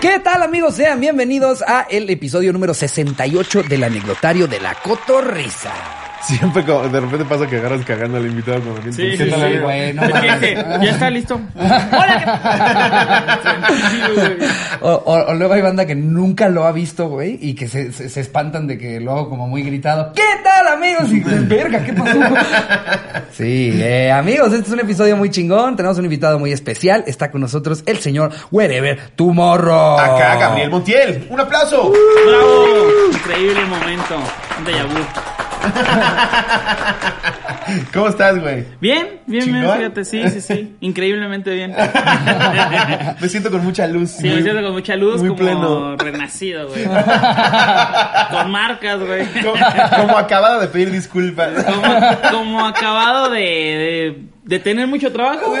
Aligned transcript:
¿Qué 0.00 0.18
tal 0.18 0.42
amigos? 0.42 0.76
Sean 0.76 0.98
bienvenidos 0.98 1.60
a 1.60 1.82
el 1.82 2.08
episodio 2.08 2.54
número 2.54 2.72
68 2.72 3.64
del 3.64 3.84
anecdotario 3.84 4.48
de 4.48 4.58
la 4.58 4.74
cotorrisa. 4.76 6.09
Siempre 6.22 6.64
como- 6.64 6.86
de 6.88 7.00
repente 7.00 7.24
pasa 7.24 7.46
que 7.46 7.56
agarras 7.56 7.84
cagando 7.84 8.18
al 8.18 8.26
invitado 8.26 8.60
como 8.60 8.74
que 8.76 8.92
Sí, 8.92 9.02
¿qué 9.16 9.24
sí, 9.24 9.30
sí, 9.30 9.58
güey, 9.58 9.92
no 9.94 10.02
mames. 10.02 10.40
dije, 10.40 10.54
ya 10.82 10.90
está 10.90 11.10
listo. 11.10 11.40
O, 14.82 14.90
o- 14.92 15.30
o 15.30 15.34
luego 15.34 15.54
hay 15.54 15.60
banda 15.62 15.86
que 15.86 15.94
nunca 15.94 16.48
lo 16.48 16.64
ha 16.64 16.72
visto, 16.72 17.08
güey, 17.08 17.38
y 17.40 17.54
que 17.54 17.68
se, 17.68 17.92
se- 17.92 18.08
se 18.08 18.20
espantan 18.20 18.66
de 18.66 18.78
que 18.78 18.98
lo 19.00 19.12
hago 19.12 19.28
como 19.28 19.46
muy 19.46 19.62
gritado. 19.62 20.12
¿Qué 20.14 20.22
tal, 20.42 20.68
amigos? 20.68 21.10
Y 21.10 21.20
dices, 21.20 21.48
verga, 21.48 21.84
¿qué 21.84 21.92
pasó? 21.92 22.18
Sí, 23.32 23.70
eh, 23.80 24.10
amigos, 24.10 24.52
este 24.52 24.66
es 24.66 24.72
un 24.72 24.80
episodio 24.80 25.16
muy 25.16 25.30
chingón. 25.30 25.76
Tenemos 25.76 25.96
un 25.98 26.04
invitado 26.04 26.38
muy 26.38 26.52
especial. 26.52 27.04
Está 27.06 27.30
con 27.30 27.40
nosotros 27.40 27.82
el 27.86 27.98
señor 27.98 28.32
Wherever 28.50 28.98
Tomorrow. 29.16 29.98
Acá 29.98 30.36
Gabriel 30.36 30.70
Montiel, 30.70 31.26
un 31.30 31.40
aplauso. 31.40 31.92
¡Bravo! 32.26 32.64
Increíble 33.12 33.64
momento. 33.66 34.16
Un 34.58 34.64
déjà 34.66 34.84
vu. 34.84 35.39
¿Cómo 37.92 38.08
estás, 38.08 38.40
güey? 38.40 38.64
Bien, 38.80 39.20
bien, 39.26 39.52
bien, 39.52 39.70
fíjate, 39.76 40.04
sí, 40.04 40.28
sí, 40.30 40.40
sí. 40.40 40.76
Increíblemente 40.80 41.54
bien. 41.54 41.74
Me 43.20 43.28
siento 43.28 43.50
con 43.50 43.62
mucha 43.62 43.86
luz. 43.86 44.10
Sí, 44.10 44.28
me 44.28 44.42
siento 44.42 44.62
con 44.62 44.72
mucha 44.72 44.96
luz, 44.96 45.20
muy 45.20 45.28
como 45.28 45.40
pleno. 45.40 45.96
renacido, 45.96 46.68
güey. 46.68 46.84
con 48.30 48.50
marcas, 48.50 49.00
güey. 49.00 49.26
Como, 49.42 49.54
como 49.96 50.18
acabado 50.18 50.60
de 50.60 50.68
pedir 50.68 50.90
disculpas. 50.90 51.64
Como, 51.64 51.82
como 52.30 52.66
acabado 52.66 53.30
de, 53.30 53.40
de, 53.40 54.18
de 54.50 54.58
tener 54.58 54.86
mucho 54.88 55.10
trabajo. 55.12 55.54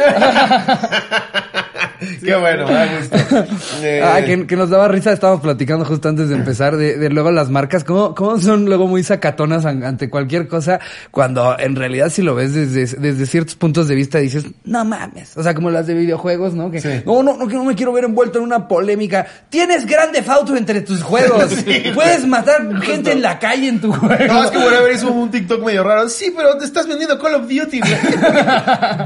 Qué 2.24 2.34
bueno, 2.34 2.66
me 2.66 2.72
da 2.74 2.86
gusto. 2.96 3.16
Eh, 3.82 4.02
Ah, 4.04 4.20
que, 4.24 4.46
que 4.46 4.56
nos 4.56 4.68
daba 4.70 4.88
risa, 4.88 5.12
estábamos 5.12 5.40
platicando 5.42 5.84
justo 5.84 6.08
antes 6.08 6.28
de 6.28 6.34
empezar, 6.34 6.76
de, 6.76 6.96
de 6.98 7.08
luego 7.10 7.30
las 7.30 7.48
marcas, 7.50 7.82
cómo, 7.84 8.14
cómo 8.14 8.38
son 8.40 8.66
luego 8.66 8.86
muy 8.86 9.02
sacatonas 9.02 9.64
an- 9.64 9.84
ante 9.84 10.10
cualquier 10.10 10.48
cosa, 10.48 10.80
cuando 11.10 11.58
en 11.58 11.76
realidad 11.76 12.10
si 12.10 12.20
lo 12.22 12.34
ves 12.34 12.52
desde, 12.54 12.98
desde 12.98 13.26
ciertos 13.26 13.54
puntos 13.54 13.88
de 13.88 13.94
vista 13.94 14.18
dices, 14.18 14.44
no 14.64 14.84
mames, 14.84 15.34
o 15.36 15.42
sea, 15.42 15.54
como 15.54 15.70
las 15.70 15.86
de 15.86 15.94
videojuegos, 15.94 16.52
¿no? 16.54 16.70
Que, 16.70 16.80
Sí. 16.80 17.02
no, 17.06 17.22
no, 17.22 17.36
no, 17.36 17.48
que 17.48 17.54
no 17.54 17.64
me 17.64 17.74
quiero 17.74 17.92
ver 17.92 18.04
envuelto 18.04 18.38
en 18.38 18.44
una 18.44 18.66
polémica. 18.68 19.26
Tienes 19.48 19.86
grande 19.86 20.22
auto 20.26 20.56
entre 20.56 20.80
tus 20.82 21.02
juegos, 21.02 21.54
puedes 21.94 22.26
matar 22.26 22.80
gente 22.82 23.12
en 23.12 23.22
la 23.22 23.38
calle 23.38 23.68
en 23.68 23.80
tu 23.80 23.92
juego. 23.92 24.24
No, 24.32 24.44
es 24.44 24.50
que 24.50 24.58
Whatever 24.58 24.92
hizo 24.94 25.10
un 25.10 25.30
TikTok 25.30 25.64
medio 25.64 25.84
raro. 25.84 26.08
Sí, 26.08 26.32
pero 26.36 26.56
te 26.58 26.64
estás 26.66 26.86
vendiendo 26.86 27.18
Call 27.18 27.34
of 27.36 27.42
Duty, 27.48 27.80
güey. 27.80 27.92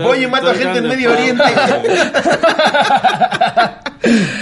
Oye, 0.04 0.28
mato 0.28 0.50
a 0.50 0.54
gente 0.54 0.78
en 0.78 0.88
Medio 0.88 1.12
Oriente. 1.12 1.42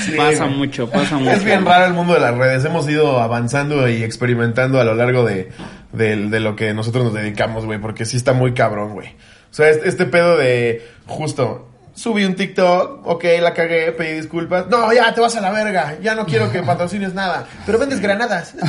Sí, 0.04 0.12
Pasa 0.16 0.46
mucho, 0.46 0.90
pasa 0.90 1.16
mucho. 1.18 1.30
Es 1.30 1.44
bien 1.44 1.64
raro 1.64 1.86
el 1.86 1.92
mundo 1.92 2.14
de 2.14 2.20
las 2.20 2.36
redes. 2.36 2.64
Hemos 2.64 2.88
ido 2.88 3.20
avanzando 3.20 3.88
y 3.88 4.02
experimentando 4.02 4.80
a 4.80 4.84
lo 4.84 4.94
largo 4.94 5.24
de, 5.24 5.50
de, 5.92 6.16
de 6.16 6.40
lo 6.40 6.56
que 6.56 6.74
nosotros 6.74 7.04
nos 7.04 7.14
dedicamos, 7.14 7.64
güey. 7.64 7.78
Porque 7.78 8.04
sí 8.04 8.16
está 8.16 8.32
muy 8.32 8.54
cabrón, 8.54 8.92
güey. 8.94 9.08
O 9.08 9.54
sea, 9.54 9.68
este, 9.68 9.88
este 9.88 10.06
pedo 10.06 10.36
de 10.36 10.84
justo. 11.06 11.68
Subí 11.94 12.24
un 12.24 12.34
TikTok, 12.34 13.06
ok, 13.06 13.24
la 13.42 13.52
cagué, 13.52 13.92
pedí 13.92 14.14
disculpas. 14.16 14.66
No, 14.68 14.92
ya 14.92 15.12
te 15.12 15.20
vas 15.20 15.36
a 15.36 15.40
la 15.42 15.50
verga. 15.50 15.96
Ya 16.02 16.14
no 16.14 16.24
quiero 16.24 16.50
que 16.50 16.62
patrocines 16.62 17.12
nada. 17.14 17.44
Pero 17.66 17.78
vendes 17.78 18.00
granadas. 18.00 18.54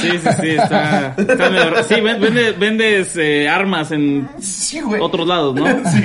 Sí, 0.00 0.10
sí, 0.18 0.28
sí, 0.40 0.48
está, 0.50 1.14
está 1.16 1.50
medio. 1.50 1.82
Sí, 1.84 2.00
ven- 2.00 2.20
vende- 2.20 2.52
vendes 2.58 3.16
eh, 3.16 3.48
armas 3.48 3.90
en 3.90 4.28
Sí, 4.40 4.80
güey. 4.80 5.00
otros 5.00 5.26
lados, 5.26 5.54
¿no? 5.54 5.66
Sí, 5.90 6.02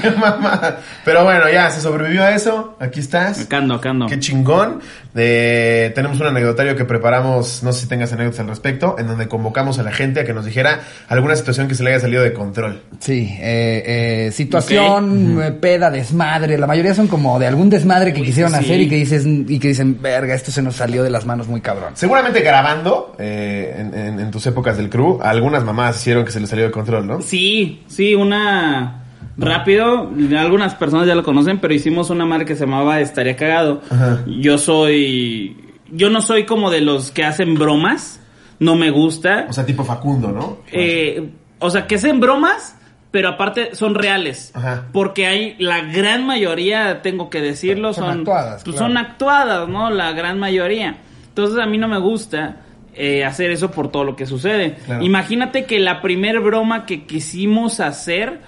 qué 0.00 0.10
mamada. 0.10 0.78
Pero 1.04 1.24
bueno, 1.24 1.48
ya 1.50 1.70
se 1.70 1.80
sobrevivió 1.80 2.22
a 2.24 2.30
eso. 2.34 2.76
Aquí 2.80 3.00
estás. 3.00 3.40
Acá 3.40 3.58
ando, 3.58 3.74
acá 3.74 3.90
ando. 3.90 4.06
Qué 4.06 4.18
chingón. 4.18 4.80
Eh, 5.14 5.92
tenemos 5.94 6.18
un 6.20 6.26
anecdotario 6.28 6.74
que 6.76 6.84
preparamos, 6.84 7.62
no 7.62 7.72
sé 7.72 7.82
si 7.82 7.86
tengas 7.88 8.12
anécdotas 8.12 8.40
al 8.40 8.48
respecto, 8.48 8.96
en 8.98 9.06
donde 9.06 9.28
convocamos 9.28 9.78
a 9.78 9.82
la 9.82 9.92
gente 9.92 10.20
a 10.20 10.24
que 10.24 10.32
nos 10.32 10.44
dijera 10.44 10.80
alguna 11.08 11.36
situación 11.36 11.68
que 11.68 11.74
se 11.74 11.82
le 11.82 11.90
haya 11.90 12.00
salido 12.00 12.22
de 12.22 12.32
control. 12.32 12.82
Sí, 13.00 13.36
eh, 13.40 14.26
eh, 14.26 14.30
situación, 14.60 15.42
eh, 15.42 15.52
peda, 15.52 15.90
desmadre. 15.90 16.58
La 16.58 16.66
mayoría 16.66 16.94
son 16.94 17.08
como 17.08 17.38
de 17.38 17.46
algún 17.46 17.70
desmadre 17.70 18.12
que 18.12 18.20
Uy, 18.20 18.26
quisieron 18.26 18.52
sí. 18.52 18.58
hacer 18.58 18.80
y 18.80 18.88
que 18.88 18.96
dices 18.96 19.24
y 19.26 19.58
que 19.58 19.68
dicen, 19.68 19.98
verga, 20.00 20.34
esto 20.34 20.50
se 20.50 20.62
nos 20.62 20.76
salió 20.76 21.02
de 21.02 21.10
las 21.10 21.24
manos 21.26 21.48
muy 21.48 21.60
cabrón. 21.60 21.92
Seguramente 21.94 22.40
grabando 22.40 23.14
eh, 23.18 23.74
en, 23.78 23.94
en- 23.98 24.20
en 24.20 24.30
tus 24.30 24.46
épocas 24.46 24.76
del 24.76 24.88
crew, 24.90 25.18
algunas 25.22 25.64
mamás 25.64 25.96
hicieron 26.00 26.24
que 26.24 26.30
se 26.32 26.40
les 26.40 26.48
salió 26.50 26.64
de 26.66 26.70
control, 26.70 27.06
¿no? 27.06 27.20
Sí, 27.22 27.82
sí, 27.86 28.14
una... 28.14 28.98
Rápido, 29.34 30.10
algunas 30.38 30.74
personas 30.74 31.06
ya 31.06 31.14
lo 31.14 31.22
conocen, 31.22 31.58
pero 31.58 31.72
hicimos 31.72 32.10
una 32.10 32.26
marca 32.26 32.44
que 32.44 32.54
se 32.54 32.66
llamaba 32.66 33.00
Estaría 33.00 33.34
Cagado. 33.34 33.80
Ajá. 33.90 34.22
Yo 34.26 34.58
soy... 34.58 35.56
Yo 35.90 36.10
no 36.10 36.20
soy 36.20 36.44
como 36.44 36.70
de 36.70 36.80
los 36.82 37.10
que 37.10 37.24
hacen 37.24 37.54
bromas, 37.54 38.20
no 38.58 38.76
me 38.76 38.90
gusta. 38.90 39.46
O 39.48 39.52
sea, 39.52 39.64
tipo 39.66 39.84
Facundo, 39.84 40.32
¿no? 40.32 40.58
Eh, 40.70 41.30
o 41.58 41.70
sea, 41.70 41.86
que 41.86 41.94
hacen 41.96 42.20
bromas, 42.20 42.76
pero 43.12 43.28
aparte 43.28 43.76
son 43.76 43.94
reales. 43.94 44.50
Ajá. 44.54 44.86
Porque 44.90 45.26
hay 45.26 45.54
la 45.58 45.82
gran 45.82 46.26
mayoría, 46.26 47.02
tengo 47.02 47.30
que 47.30 47.40
decirlo, 47.40 47.92
Son 47.92 48.04
son, 48.04 48.18
actuadas, 48.20 48.64
pues, 48.64 48.74
claro. 48.74 48.78
son 48.78 48.96
actuadas, 48.96 49.68
¿no? 49.68 49.90
La 49.90 50.12
gran 50.12 50.40
mayoría. 50.40 50.96
Entonces 51.28 51.58
a 51.58 51.66
mí 51.66 51.78
no 51.78 51.86
me 51.86 51.98
gusta 51.98 52.56
eh, 52.94 53.24
hacer 53.24 53.50
eso 53.50 53.70
por 53.70 53.92
todo 53.92 54.02
lo 54.04 54.16
que 54.16 54.26
sucede. 54.26 54.76
Claro. 54.86 55.04
Imagínate 55.04 55.66
que 55.66 55.78
la 55.78 56.00
primer 56.00 56.40
broma 56.40 56.86
que 56.86 57.04
quisimos 57.04 57.80
hacer, 57.80 58.40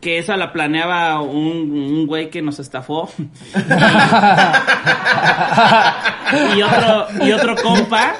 que 0.00 0.18
esa 0.18 0.36
la 0.36 0.52
planeaba 0.52 1.20
un, 1.20 1.72
un 1.72 2.06
güey 2.06 2.30
que 2.30 2.42
nos 2.42 2.58
estafó. 2.58 3.10
y 6.56 6.62
otro, 6.62 7.06
y 7.24 7.32
otro 7.32 7.56
compa. 7.56 8.14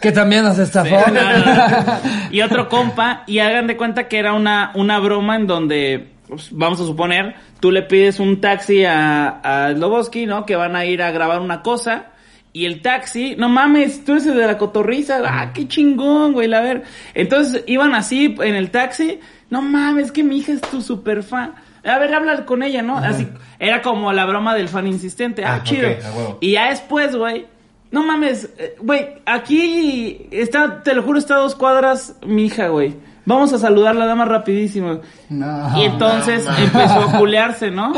Que 0.00 0.12
también 0.12 0.44
nos 0.44 0.58
estafó. 0.58 1.04
Sí, 1.04 1.12
no, 1.12 1.22
no, 1.22 1.44
no. 1.44 2.00
Y 2.30 2.42
otro 2.42 2.68
compa, 2.68 3.24
y 3.26 3.38
hagan 3.38 3.66
de 3.66 3.76
cuenta 3.76 4.08
que 4.08 4.18
era 4.18 4.32
una, 4.32 4.72
una 4.74 4.98
broma 4.98 5.36
en 5.36 5.46
donde, 5.46 6.08
pues, 6.28 6.48
vamos 6.50 6.80
a 6.80 6.84
suponer, 6.84 7.34
tú 7.60 7.70
le 7.70 7.82
pides 7.82 8.20
un 8.20 8.40
taxi 8.40 8.84
a, 8.84 9.40
a 9.42 9.72
Sloboski, 9.72 10.26
¿no? 10.26 10.46
Que 10.46 10.56
van 10.56 10.76
a 10.76 10.84
ir 10.84 11.02
a 11.02 11.10
grabar 11.10 11.40
una 11.40 11.62
cosa. 11.62 12.06
Y 12.54 12.66
el 12.66 12.82
taxi, 12.82 13.34
no 13.38 13.48
mames, 13.48 14.04
tú 14.04 14.12
eres 14.12 14.26
el 14.26 14.36
de 14.36 14.46
la 14.46 14.58
cotorriza, 14.58 15.22
ah, 15.24 15.52
qué 15.54 15.66
chingón, 15.66 16.34
güey, 16.34 16.48
la 16.48 16.60
ver. 16.60 16.82
Entonces 17.14 17.64
iban 17.66 17.94
así 17.94 18.34
en 18.40 18.54
el 18.54 18.70
taxi, 18.70 19.20
no 19.52 19.60
mames, 19.60 20.10
que 20.10 20.24
mi 20.24 20.38
hija 20.38 20.52
es 20.52 20.62
tu 20.62 20.80
super 20.80 21.22
fan. 21.22 21.54
A 21.84 21.98
ver, 21.98 22.14
habla 22.14 22.46
con 22.46 22.62
ella, 22.62 22.80
¿no? 22.80 22.96
Así, 22.96 23.28
era 23.58 23.82
como 23.82 24.10
la 24.14 24.24
broma 24.24 24.54
del 24.54 24.70
fan 24.70 24.86
insistente, 24.86 25.44
ah, 25.44 25.56
Ah, 25.56 25.62
chido. 25.62 25.88
a. 25.88 26.38
Y 26.40 26.52
ya 26.52 26.70
después, 26.70 27.14
güey, 27.14 27.44
no 27.90 28.02
mames, 28.02 28.48
eh, 28.56 28.76
güey, 28.80 29.08
aquí 29.26 30.26
está, 30.30 30.82
te 30.82 30.94
lo 30.94 31.02
juro, 31.02 31.18
está 31.18 31.34
a 31.34 31.40
dos 31.40 31.54
cuadras 31.54 32.16
mi 32.26 32.46
hija, 32.46 32.68
güey. 32.68 32.94
Vamos 33.26 33.52
a 33.52 33.58
saludarla, 33.58 34.06
dama 34.06 34.24
rapidísimo. 34.24 35.00
No. 35.28 35.78
y 35.78 35.82
entonces 35.84 36.46
empezó 36.58 37.00
a 37.00 37.18
culearse, 37.18 37.70
¿no? 37.70 37.92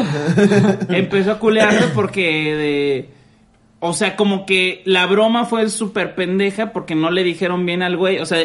empezó 0.88 1.30
a 1.32 1.38
culearse 1.38 1.86
porque 1.94 2.20
de... 2.56 3.10
O 3.78 3.92
sea, 3.92 4.16
como 4.16 4.44
que 4.44 4.82
la 4.86 5.06
broma 5.06 5.44
fue 5.44 5.68
súper 5.70 6.16
pendeja 6.16 6.72
porque 6.72 6.96
no 6.96 7.10
le 7.12 7.22
dijeron 7.22 7.64
bien 7.64 7.82
al 7.82 7.96
güey. 7.96 8.18
O 8.18 8.26
sea, 8.26 8.38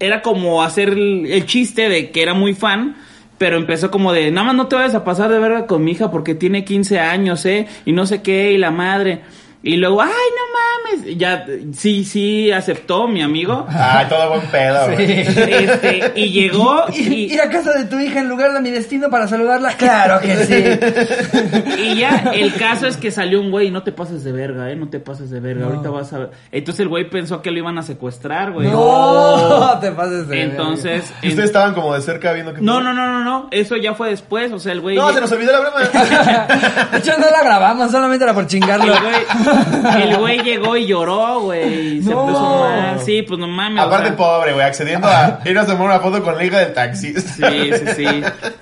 era 0.00 0.22
como 0.22 0.62
hacer 0.62 0.88
el, 0.88 1.46
chiste 1.46 1.88
de 1.88 2.10
que 2.10 2.22
era 2.22 2.34
muy 2.34 2.54
fan, 2.54 2.96
pero 3.38 3.56
empezó 3.56 3.90
como 3.90 4.12
de, 4.12 4.30
nada 4.30 4.48
más 4.48 4.56
no 4.56 4.66
te 4.66 4.76
vayas 4.76 4.94
a 4.94 5.04
pasar 5.04 5.30
de 5.30 5.38
verga 5.38 5.66
con 5.66 5.84
mi 5.84 5.92
hija 5.92 6.10
porque 6.10 6.34
tiene 6.34 6.64
15 6.64 6.98
años, 6.98 7.46
¿eh? 7.46 7.66
Y 7.84 7.92
no 7.92 8.06
sé 8.06 8.22
qué, 8.22 8.52
y 8.52 8.58
la 8.58 8.70
madre. 8.70 9.20
Y 9.62 9.76
luego, 9.76 10.00
ay, 10.00 10.08
no 10.10 10.96
mames. 10.96 11.18
Ya, 11.18 11.44
sí, 11.74 12.04
sí, 12.04 12.50
aceptó 12.50 13.06
mi 13.06 13.22
amigo. 13.22 13.66
Ay, 13.68 14.06
todo 14.08 14.30
buen 14.30 14.46
pedo, 14.46 14.86
güey. 14.86 15.20
Este, 15.20 16.12
y 16.14 16.30
llegó 16.30 16.84
y, 16.94 17.32
Ir 17.34 17.40
a 17.42 17.50
casa 17.50 17.72
de 17.72 17.84
tu 17.84 17.98
hija 17.98 18.20
en 18.20 18.28
lugar 18.28 18.54
de 18.54 18.60
mi 18.60 18.70
destino 18.70 19.10
para 19.10 19.28
saludarla, 19.28 19.74
claro 19.74 20.20
que 20.20 20.36
sí. 20.46 21.78
y 21.78 21.96
ya 21.96 22.30
el 22.32 22.54
caso 22.54 22.86
es 22.86 22.96
que 22.96 23.10
salió 23.10 23.40
un 23.40 23.50
güey, 23.50 23.70
no 23.70 23.82
te 23.82 23.92
pases 23.92 24.24
de 24.24 24.32
verga, 24.32 24.70
eh, 24.70 24.76
no 24.76 24.88
te 24.88 24.98
pases 24.98 25.30
de 25.30 25.40
verga, 25.40 25.66
ahorita 25.66 25.90
vas 25.90 26.12
a 26.14 26.18
ver. 26.18 26.30
Entonces 26.50 26.80
el 26.80 26.88
güey 26.88 27.10
pensó 27.10 27.42
que 27.42 27.50
lo 27.50 27.58
iban 27.58 27.76
a 27.76 27.82
secuestrar, 27.82 28.52
güey. 28.52 28.68
No, 28.68 29.78
te 29.80 29.92
pases 29.92 30.26
de 30.26 30.42
Entonces, 30.42 31.12
Y 31.20 31.28
ustedes 31.28 31.50
estaban 31.50 31.74
como 31.74 31.94
de 31.94 32.00
cerca 32.00 32.32
viendo 32.32 32.54
que... 32.54 32.62
no, 32.62 32.80
no, 32.80 32.94
no, 32.94 33.06
no, 33.06 33.22
no, 33.22 33.48
eso 33.50 33.76
ya 33.76 33.94
fue 33.94 34.08
después, 34.08 34.52
o 34.52 34.58
sea, 34.58 34.72
el 34.72 34.80
güey 34.80 34.96
No, 34.96 35.12
se 35.12 35.20
nos 35.20 35.30
olvidó 35.32 35.52
la 35.52 35.60
broma. 35.60 35.80
De 36.92 36.98
hecho, 36.98 37.12
no 37.18 37.30
la 37.30 37.42
grabamos, 37.42 37.90
solamente 37.90 38.24
era 38.24 38.32
por 38.32 38.46
chingarlo. 38.46 38.94
el 38.94 39.00
güey, 39.00 39.14
el 40.02 40.16
güey 40.16 40.38
llegó 40.42 40.76
y 40.76 40.86
lloró, 40.86 41.40
güey, 41.40 41.96
y 41.98 42.02
se 42.02 42.10
No. 42.10 42.26
puso 42.26 42.40
mal. 42.60 43.00
Sí, 43.00 43.22
pues 43.22 43.38
no 43.40 43.48
mames. 43.48 43.82
o 43.82 43.86
Aparte, 43.86 44.08
sea, 44.08 44.16
pobre, 44.16 44.52
güey, 44.52 44.64
accediendo 44.66 45.06
a 45.08 45.40
ir 45.44 45.58
a 45.58 45.66
tomar 45.66 45.82
una 45.86 46.00
foto 46.00 46.22
con 46.22 46.36
la 46.36 46.44
hija 46.44 46.58
del 46.58 46.72
taxi. 46.74 47.14
Sí, 47.14 47.42
sí, 47.72 47.84
sí. 47.96 48.04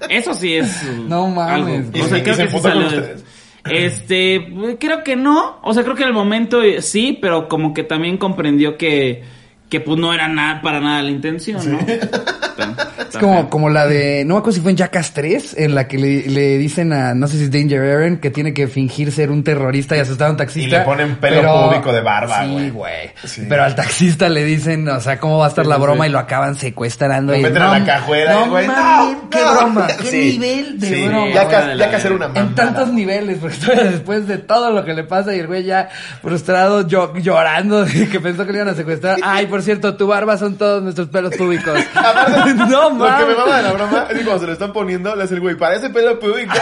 Eso 0.09 0.35
sí 0.35 0.55
es. 0.57 0.83
No 1.07 1.27
mames. 1.29 1.55
algo. 1.87 1.91
¿Y 1.95 2.01
O 2.01 2.05
se- 2.05 2.09
sea, 2.11 2.19
y 2.19 2.23
creo 2.23 2.35
se 2.35 2.43
que 2.45 2.49
sí 2.51 2.69
de- 2.69 2.87
ustedes? 2.87 3.25
Este, 3.71 4.47
creo 4.79 5.03
que 5.05 5.17
no. 5.17 5.59
O 5.63 5.75
sea, 5.75 5.83
creo 5.83 5.95
que 5.95 6.03
en 6.03 6.09
el 6.09 6.15
momento 6.15 6.63
eh, 6.63 6.81
sí, 6.83 7.19
pero 7.21 7.49
como 7.49 7.75
que 7.75 7.83
también 7.83 8.17
comprendió 8.17 8.77
que, 8.79 9.23
que 9.69 9.81
pues 9.81 9.99
no 9.99 10.13
era 10.15 10.29
nada 10.29 10.63
para 10.63 10.81
nada 10.81 11.03
la 11.03 11.11
intención, 11.11 11.61
¿no? 11.73 11.79
Está- 11.81 12.89
Es 13.09 13.17
como, 13.17 13.49
como 13.49 13.71
la 13.71 13.87
de, 13.87 14.25
no 14.27 14.35
me 14.35 14.39
acuerdo 14.41 14.57
si 14.57 14.61
fue 14.61 14.71
en 14.73 14.77
Jackass 14.77 15.13
3, 15.15 15.55
en 15.59 15.75
la 15.75 15.89
que 15.89 15.97
le, 15.97 16.29
le 16.29 16.59
dicen 16.59 16.93
a, 16.93 17.15
no 17.15 17.27
sé 17.27 17.39
si 17.39 17.45
es 17.45 17.51
Danger 17.51 17.81
Aaron, 17.81 18.17
que 18.19 18.31
tiene 18.31 18.53
que 18.53 18.67
fingir 18.69 19.13
ser 19.13 19.31
un 19.31 19.43
terrorista 19.43 19.97
y 19.97 20.01
asustar 20.01 20.29
a 20.29 20.31
un 20.33 20.37
taxista. 20.37 20.69
Y 20.69 20.71
le 20.71 20.81
ponen 20.81 21.17
pelo 21.17 21.71
púbico 21.71 21.93
de 21.93 22.01
barba, 22.03 22.45
güey. 22.47 22.65
Sí, 22.65 22.71
güey. 22.71 23.11
Sí. 23.25 23.47
Pero 23.49 23.65
al 23.65 23.75
taxista 23.75 24.29
le 24.29 24.45
dicen, 24.45 24.87
o 24.89 25.01
sea, 25.01 25.19
cómo 25.19 25.39
va 25.39 25.47
a 25.47 25.49
estar 25.49 25.65
Sí, 25.65 25.69
la 25.71 25.77
sí, 25.77 25.83
broma 25.83 26.05
sí. 26.05 26.11
y 26.11 26.13
lo 26.13 26.19
acaban 26.19 26.55
secuestrando. 26.57 27.33
Lo 27.33 27.39
y 27.39 27.43
meten 27.43 27.63
a 27.63 27.79
la 27.79 27.85
cajuela, 27.85 28.33
no, 28.35 28.51
güey. 28.51 28.67
No, 28.67 29.29
qué 29.31 29.39
no. 29.41 29.53
broma, 29.57 29.87
qué 29.87 30.05
Sí. 30.11 30.39
nivel 30.39 30.79
de 30.81 30.87
Sí. 30.89 31.09
broma. 31.09 31.29
Ya, 31.33 31.49
que, 31.49 31.79
ya 31.79 31.97
hacer 31.97 32.13
una 32.13 32.27
En 32.27 32.33
mamada. 32.35 32.55
tantos 32.55 32.93
niveles, 32.93 33.39
porque 33.41 33.57
después 33.85 34.27
de 34.29 34.37
todo 34.39 34.71
lo 34.71 34.85
que 34.85 34.93
le 34.93 35.05
pasa 35.05 35.35
y 35.35 35.39
el 35.39 35.47
güey 35.47 35.65
ya 35.65 35.89
frustrado, 36.21 36.87
yo, 36.87 37.15
llorando, 37.17 37.87
que 38.13 38.21
pensó 38.21 38.45
que 38.45 38.53
le 38.53 38.59
iban 38.59 38.69
a 38.69 38.75
secuestrar. 38.75 39.19
Ay, 39.23 39.47
por 39.47 39.58
cierto, 39.63 39.97
tu 39.97 40.07
barba 40.07 40.37
son 40.37 40.57
todos 40.57 40.83
nuestros 40.83 41.09
pelos 41.09 41.35
públicos. 41.37 41.79
Aparte, 41.95 42.55
no, 42.69 42.91
Lo 42.91 42.91
que 42.91 42.99
me 42.99 43.35
mames. 43.35 43.39
mama 43.39 43.57
de 43.57 43.63
la 43.63 43.73
broma 43.73 44.07
es 44.11 44.19
que 44.19 44.25
cuando 44.25 44.41
se 44.41 44.47
lo 44.47 44.53
están 44.53 44.73
poniendo, 44.73 45.15
le 45.17 45.25
hace 45.25 45.35
el 45.35 45.41
güey, 45.41 45.57
parece 45.57 45.91
pelo 45.91 46.19
público. 46.19 46.55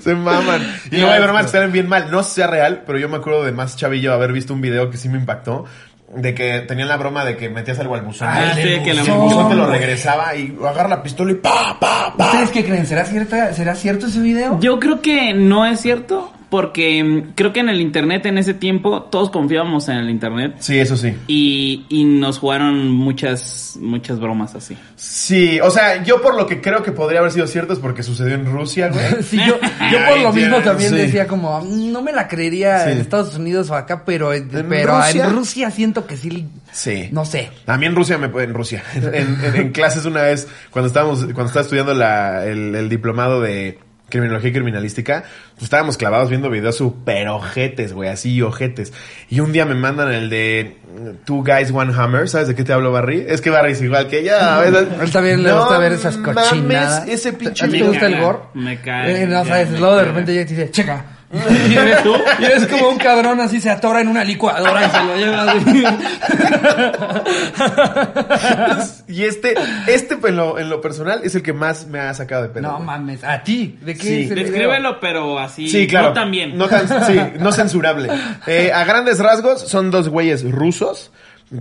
se 0.00 0.14
maman. 0.14 0.62
Y 0.90 0.96
luego 0.96 1.12
hay 1.12 1.22
bromas 1.22 1.46
que 1.46 1.52
salen 1.52 1.72
bien 1.72 1.88
mal. 1.88 2.10
No 2.10 2.22
sé 2.22 2.28
si 2.28 2.34
sea 2.36 2.46
real, 2.46 2.82
pero 2.86 2.98
yo 2.98 3.08
me 3.08 3.16
acuerdo 3.16 3.44
de 3.44 3.52
más 3.52 3.76
chavillo 3.76 4.12
haber 4.12 4.32
visto 4.32 4.54
un 4.54 4.60
video 4.60 4.90
que 4.90 4.96
sí 4.96 5.08
me 5.08 5.18
impactó. 5.18 5.64
De 6.14 6.34
que 6.34 6.60
tenían 6.60 6.88
la 6.88 6.96
broma 6.96 7.24
de 7.24 7.36
que 7.36 7.48
metías 7.48 7.80
algo 7.80 7.96
al 7.96 8.02
buzón. 8.02 8.28
Ah, 8.30 8.52
sí, 8.54 8.60
el 8.60 8.84
que 8.84 8.94
la 8.94 9.02
buzón 9.02 9.20
buzón, 9.22 9.48
te 9.48 9.54
lo 9.56 9.66
regresaba 9.66 10.36
y 10.36 10.56
agarra 10.64 10.88
la 10.88 11.02
pistola 11.02 11.32
y 11.32 11.34
pa, 11.34 11.76
pa, 11.80 12.14
pa. 12.16 12.26
¿Ustedes 12.26 12.50
qué 12.52 12.64
creen? 12.64 12.86
¿Será, 12.86 13.04
cierta, 13.04 13.52
¿Será 13.52 13.74
cierto 13.74 14.06
ese 14.06 14.20
video? 14.20 14.60
Yo 14.60 14.78
creo 14.78 15.02
que 15.02 15.34
no 15.34 15.66
es 15.66 15.80
cierto, 15.80 16.32
porque 16.48 17.02
mm, 17.02 17.32
creo 17.34 17.52
que 17.52 17.60
en 17.60 17.68
el 17.68 17.80
internet 17.80 18.26
en 18.26 18.38
ese 18.38 18.54
tiempo 18.54 19.02
todos 19.04 19.30
confiábamos 19.30 19.88
en 19.88 19.96
el 19.96 20.10
internet 20.10 20.54
Sí, 20.60 20.78
eso 20.78 20.96
sí. 20.96 21.14
y, 21.26 21.84
y 21.88 22.04
nos 22.04 22.38
jugaron 22.38 22.90
muchas 22.90 23.76
muchas 23.80 24.18
bromas 24.20 24.54
así. 24.54 24.76
Sí, 24.96 25.60
o 25.60 25.70
sea, 25.70 26.02
yo 26.02 26.22
por 26.22 26.34
lo 26.36 26.46
que 26.46 26.60
creo 26.60 26.82
que 26.82 26.92
podría 26.92 27.18
haber 27.20 27.32
sido 27.32 27.46
cierto 27.46 27.72
es 27.74 27.78
porque 27.78 28.02
sucedió 28.02 28.34
en 28.34 28.46
Rusia, 28.46 28.88
güey. 28.88 29.04
Sí, 29.22 29.36
yo, 29.38 29.58
yo 29.92 29.98
por 30.08 30.20
lo 30.20 30.32
mismo 30.32 30.58
también 30.60 30.90
sí. 30.90 30.96
decía 30.96 31.26
como, 31.26 31.60
"Mm, 31.60 31.92
no 31.92 32.00
me 32.02 32.12
la 32.12 32.26
creería 32.28 32.84
Sí. 32.84 32.92
en 32.92 32.98
Estados 32.98 33.34
Unidos 33.36 33.68
o 33.70 33.74
acá, 33.74 34.04
pero, 34.04 34.32
en- 34.32 34.48
¿En 34.56 34.68
pero 34.68 34.96
Rusia? 34.98 35.24
en 35.26 35.30
Rusia 35.32 35.70
siento 35.70 36.06
que 36.06 36.16
sí, 36.16 36.46
Sí. 36.72 37.08
no 37.12 37.24
sé. 37.24 37.50
A 37.66 37.76
mí 37.76 37.86
en 37.86 37.94
Rusia 37.96 38.18
me 38.18 38.26
en 38.42 38.54
Rusia. 38.54 38.82
En, 38.94 39.14
en- 39.14 39.56
en 39.56 39.72
clases 39.72 40.04
una 40.06 40.22
vez, 40.22 40.48
cuando 40.70 40.86
estábamos, 40.86 41.20
cuando 41.24 41.46
estaba 41.46 41.62
estudiando 41.62 41.92
la, 41.94 42.44
el, 42.46 42.74
el 42.74 42.88
diplomado 42.88 43.40
de 43.40 43.78
criminología 44.08 44.50
y 44.50 44.52
criminalística, 44.52 45.24
pues 45.54 45.64
estábamos 45.64 45.96
clavados 45.96 46.28
viendo 46.30 46.48
videos 46.48 46.76
super 46.76 47.26
ojetes, 47.28 47.92
güey, 47.92 48.08
así 48.08 48.40
ojetes. 48.42 48.92
Y 49.28 49.40
un 49.40 49.52
día 49.52 49.64
me 49.66 49.74
mandan 49.74 50.12
el 50.12 50.30
de 50.30 50.76
Two 51.24 51.42
Guys 51.44 51.72
One 51.72 51.92
Hammer, 51.96 52.28
¿sabes 52.28 52.48
de 52.48 52.54
qué 52.54 52.62
te 52.64 52.72
hablo 52.72 52.92
Barry? 52.92 53.24
Es 53.28 53.40
que 53.40 53.50
Barry 53.50 53.72
es 53.72 53.82
igual 53.82 54.08
que 54.08 54.20
ella. 54.20 54.64
Él 54.64 55.10
también 55.12 55.42
le 55.42 55.52
gusta 55.52 55.78
ver 55.78 55.92
esas 55.92 56.16
mames, 56.18 56.44
cochinadas. 56.44 57.08
ese 57.08 57.32
pinche 57.32 57.64
¿A 57.64 57.68
ti 57.68 57.78
te 57.78 57.84
gusta 57.84 58.06
el 58.06 58.20
gore? 58.20 58.38
me 58.54 58.80
cae, 58.80 59.22
Eh, 59.22 59.26
no, 59.26 59.42
ya, 59.42 59.48
sabes, 59.48 59.70
luego 59.80 59.96
de 59.96 60.04
repente 60.04 60.32
llega 60.32 60.44
y 60.44 60.46
te 60.48 60.54
dice, 60.54 60.70
checa. 60.70 61.04
¿Y 61.68 61.74
eres 61.74 62.02
tú? 62.02 62.14
Y 62.38 62.44
es 62.44 62.66
como 62.68 62.88
un 62.90 62.98
cabrón 62.98 63.40
así 63.40 63.60
se 63.60 63.68
atora 63.70 64.00
en 64.00 64.08
una 64.08 64.22
licuadora 64.24 64.86
y 64.86 64.90
se 64.90 65.04
lo 65.04 65.16
lleva 65.16 65.42
así. 65.52 65.84
Y 69.08 69.24
este, 69.24 69.54
este 69.86 70.16
en 70.24 70.36
lo, 70.36 70.58
en 70.58 70.68
lo 70.68 70.80
personal 70.80 71.20
es 71.24 71.34
el 71.34 71.42
que 71.42 71.52
más 71.52 71.86
me 71.86 71.98
ha 72.00 72.12
sacado 72.14 72.42
de 72.42 72.48
pedo. 72.50 72.62
No 72.62 72.74
güey. 72.74 72.86
mames, 72.86 73.24
¿a 73.24 73.42
ti? 73.42 73.78
¿De 73.82 73.94
qué 73.94 74.02
Sí. 74.02 74.08
es 74.24 74.30
el 74.30 74.34
video? 74.36 74.44
Descríbelo, 74.52 75.00
pero 75.00 75.38
así. 75.38 75.68
Sí, 75.68 75.86
claro. 75.86 76.08
No 76.08 76.14
tan 76.14 76.30
bien. 76.30 76.56
No 76.56 76.68
tan, 76.68 76.88
sí, 77.06 77.20
no 77.38 77.52
censurable. 77.52 78.08
Eh, 78.46 78.70
a 78.72 78.84
grandes 78.84 79.18
rasgos, 79.18 79.60
son 79.62 79.90
dos 79.90 80.08
güeyes 80.08 80.48
rusos 80.50 81.10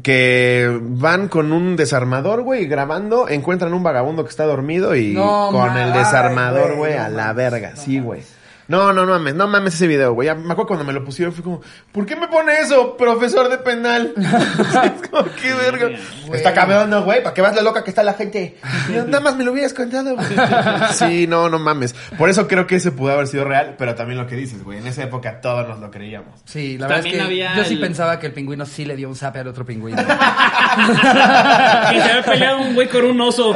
que 0.03 0.69
van 0.81 1.27
con 1.29 1.51
un 1.51 1.75
desarmador, 1.75 2.41
güey, 2.43 2.65
grabando, 2.67 3.27
encuentran 3.29 3.73
un 3.73 3.81
vagabundo 3.83 4.23
que 4.23 4.29
está 4.29 4.45
dormido 4.45 4.95
y 4.95 5.13
No 5.13 5.49
con 5.51 5.75
el 5.77 5.93
desarmador, 5.93 6.75
güey, 6.75 6.95
no 6.95 7.03
a 7.03 7.09
la 7.09 7.33
verga, 7.33 7.71
no 7.75 7.81
sí, 7.81 7.99
güey. 7.99 8.21
No, 8.67 8.91
no, 8.93 9.05
no 9.05 9.13
mames, 9.13 9.35
no 9.35 9.47
mames 9.47 9.75
ese 9.75 9.85
video, 9.87 10.13
güey. 10.13 10.25
Ya 10.25 10.33
Me 10.35 10.51
acuerdo 10.53 10.67
cuando 10.67 10.85
me 10.85 10.93
lo 10.93 11.03
pusieron, 11.05 11.33
fue 11.33 11.43
como, 11.43 11.61
¿por 11.91 12.05
qué 12.05 12.15
me 12.15 12.27
pone 12.27 12.59
eso, 12.59 12.97
profesor 12.97 13.47
de 13.49 13.59
penal? 13.59 14.13
es 14.17 15.09
como, 15.09 15.25
qué 15.41 15.53
verga. 15.53 15.89
Güey. 16.25 16.37
Está 16.39 16.53
cabrón, 16.53 16.89
¿no, 16.89 17.03
güey? 17.03 17.21
¿Para 17.21 17.33
qué 17.33 17.41
vas 17.41 17.55
la 17.55 17.61
loca 17.61 17.83
que 17.83 17.91
está 17.91 18.01
la 18.03 18.13
gente? 18.13 18.57
Y 18.89 18.93
yo, 18.93 19.05
nada 19.05 19.19
más 19.21 19.35
me 19.35 19.43
lo 19.43 19.51
hubieras 19.51 19.73
contado, 19.73 20.15
güey. 20.15 20.27
sí, 20.93 21.27
no, 21.27 21.47
no 21.49 21.59
mames. 21.59 21.93
Por 22.17 22.29
eso 22.29 22.47
creo 22.47 22.65
que 22.65 22.77
ese 22.77 22.91
pudo 22.91 23.11
haber 23.13 23.27
sido 23.27 23.43
real, 23.45 23.75
pero 23.77 23.93
también 23.95 24.17
lo 24.19 24.25
que 24.27 24.35
dices, 24.35 24.63
güey. 24.63 24.79
En 24.79 24.87
esa 24.87 25.03
época 25.03 25.41
todos 25.41 25.67
nos 25.67 25.79
lo 25.79 25.91
creíamos. 25.91 26.41
Sí, 26.45 26.77
la 26.77 26.87
verdad 26.87 27.05
es 27.05 27.13
que 27.13 27.21
había 27.21 27.55
yo 27.55 27.63
sí 27.65 27.75
el- 27.75 27.81
pensaba 27.81 28.19
que 28.19 28.27
el 28.27 28.33
pingüino 28.33 28.65
sí 28.65 28.83
le 28.85 28.95
dio 28.95 29.07
un 29.09 29.15
zape 29.15 29.39
al 29.39 29.47
otro 29.47 29.65
pingüino. 29.65 30.01
Que 30.05 32.01
se 32.01 32.09
había 32.11 32.23
peleado 32.23 32.59
un 32.59 32.73
güey 32.73 32.87
con 32.89 33.05
un 33.05 33.21
oso. 33.21 33.53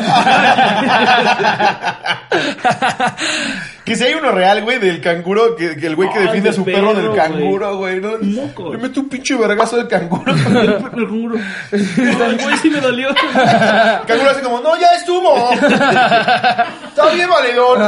Que 3.90 3.96
si 3.96 4.04
hay 4.04 4.14
uno 4.14 4.32
real, 4.32 4.62
güey, 4.62 4.78
del 4.78 5.02
canguro, 5.02 5.56
que, 5.56 5.76
que 5.76 5.88
el 5.88 5.96
güey 5.96 6.12
que 6.14 6.20
defiende 6.20 6.50
a 6.50 6.54
su 6.54 6.64
perro 6.64 6.94
del 6.94 7.12
canguro, 7.16 7.78
güey. 7.78 8.00
¿no? 8.00 8.18
Le 8.20 8.78
mete 8.78 9.00
un 9.00 9.10
pinche 9.10 9.36
vergazo 9.36 9.78
del 9.78 9.88
canguro. 9.88 10.32
El 11.72 12.38
güey 12.38 12.58
sí 12.62 12.70
me 12.70 12.80
dolió. 12.82 13.10
Canguro 14.06 14.30
así 14.30 14.42
como, 14.44 14.60
no, 14.60 14.80
ya 14.80 14.94
estuvo. 14.96 15.52
Está 15.54 17.10
bien, 17.16 17.28
valedor. 17.30 17.80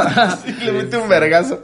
Y 0.44 0.64
le 0.64 0.72
mete 0.72 0.96
un 0.96 1.08
vergazo. 1.08 1.60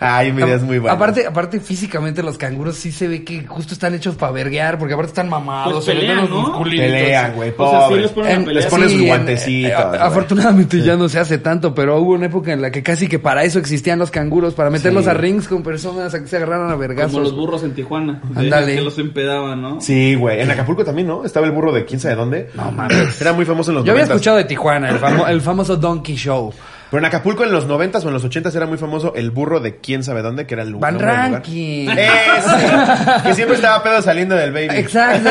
Ay, 0.00 0.32
mi 0.32 0.42
idea 0.42 0.56
es 0.56 0.62
muy 0.62 0.78
buena. 0.78 0.94
Aparte, 0.94 1.26
aparte 1.26 1.60
físicamente 1.60 2.22
los 2.22 2.36
canguros 2.38 2.76
sí 2.76 2.92
se 2.92 3.08
ve 3.08 3.24
que 3.24 3.44
justo 3.46 3.74
están 3.74 3.94
hechos 3.94 4.16
para 4.16 4.32
verguear, 4.32 4.78
porque 4.78 4.94
aparte 4.94 5.10
están 5.10 5.28
mamados, 5.28 5.84
Pues 5.84 5.86
les 5.86 5.96
pelean, 5.96 6.20
los 6.20 6.30
¿no? 6.30 6.62
Pelean, 6.62 7.34
güey, 7.34 7.52
O 7.56 7.70
sea, 7.70 7.80
sí 7.80 7.86
pobres. 7.88 8.02
los 8.02 8.12
ponen 8.12 8.30
En- 8.32 8.54
les 8.54 8.66
ponen 8.66 8.90
sus 8.90 9.02
guantecitos, 9.02 9.72
a- 9.72 10.06
afortunadamente 10.06 10.80
ya 10.82 10.96
no 10.96 11.08
se 11.08 11.18
hace 11.18 11.38
tanto, 11.38 11.74
pero 11.74 11.98
hubo 12.00 12.12
una 12.12 12.26
época 12.26 12.52
en 12.52 12.60
la 12.62 12.70
que 12.70 12.82
casi 12.82 13.06
que 13.08 13.18
para 13.18 13.44
eso 13.44 13.58
existían 13.58 13.98
los 13.98 14.10
canguros, 14.10 14.54
para 14.54 14.70
meterlos 14.70 15.04
Sí. 15.04 15.10
a 15.10 15.14
rings 15.14 15.48
con 15.48 15.62
personas 15.62 16.12
a 16.14 16.20
que 16.20 16.26
se 16.26 16.36
agarraran 16.36 16.70
a 16.70 16.76
vergazos. 16.76 17.12
Como 17.12 17.24
los 17.24 17.36
burros 17.36 17.62
en 17.64 17.74
Tijuana. 17.74 18.20
Ándale. 18.34 18.74
Que 18.76 18.82
los 18.82 18.98
empedaban, 18.98 19.60
¿no? 19.62 19.80
Sí, 19.80 20.14
güey. 20.14 20.40
En 20.40 20.50
Acapulco 20.50 20.84
también, 20.84 21.08
¿no? 21.08 21.24
Estaba 21.24 21.46
el 21.46 21.52
burro 21.52 21.72
de 21.72 21.84
quién 21.84 22.00
sabe 22.00 22.14
dónde. 22.14 22.50
No 22.54 22.70
mames. 22.72 23.20
Era 23.20 23.32
muy 23.32 23.44
famoso 23.44 23.70
en 23.70 23.76
los 23.76 23.84
Yo 23.84 23.92
había 23.92 24.04
90s. 24.04 24.14
escuchado 24.16 24.36
de 24.38 24.44
Tijuana, 24.44 24.90
el, 24.90 24.98
famo- 25.00 25.28
el 25.28 25.40
famoso 25.40 25.76
Donkey 25.76 26.16
Show. 26.16 26.52
Pero 26.94 27.02
en 27.02 27.08
Acapulco 27.08 27.42
en 27.42 27.50
los 27.50 27.66
90 27.66 27.98
o 27.98 28.06
en 28.06 28.12
los 28.14 28.22
80 28.22 28.50
era 28.50 28.66
muy 28.66 28.78
famoso 28.78 29.14
el 29.16 29.32
burro 29.32 29.58
de 29.58 29.78
quién 29.78 30.04
sabe 30.04 30.22
dónde, 30.22 30.46
que 30.46 30.54
era 30.54 30.62
el 30.62 30.76
Van 30.76 30.94
lugar. 30.94 31.32
Ranking. 31.32 31.88
Ese, 31.90 33.22
que 33.24 33.34
siempre 33.34 33.56
estaba 33.56 33.82
pedo 33.82 34.00
saliendo 34.00 34.36
del 34.36 34.52
baby. 34.52 34.76
Exacto. 34.76 35.28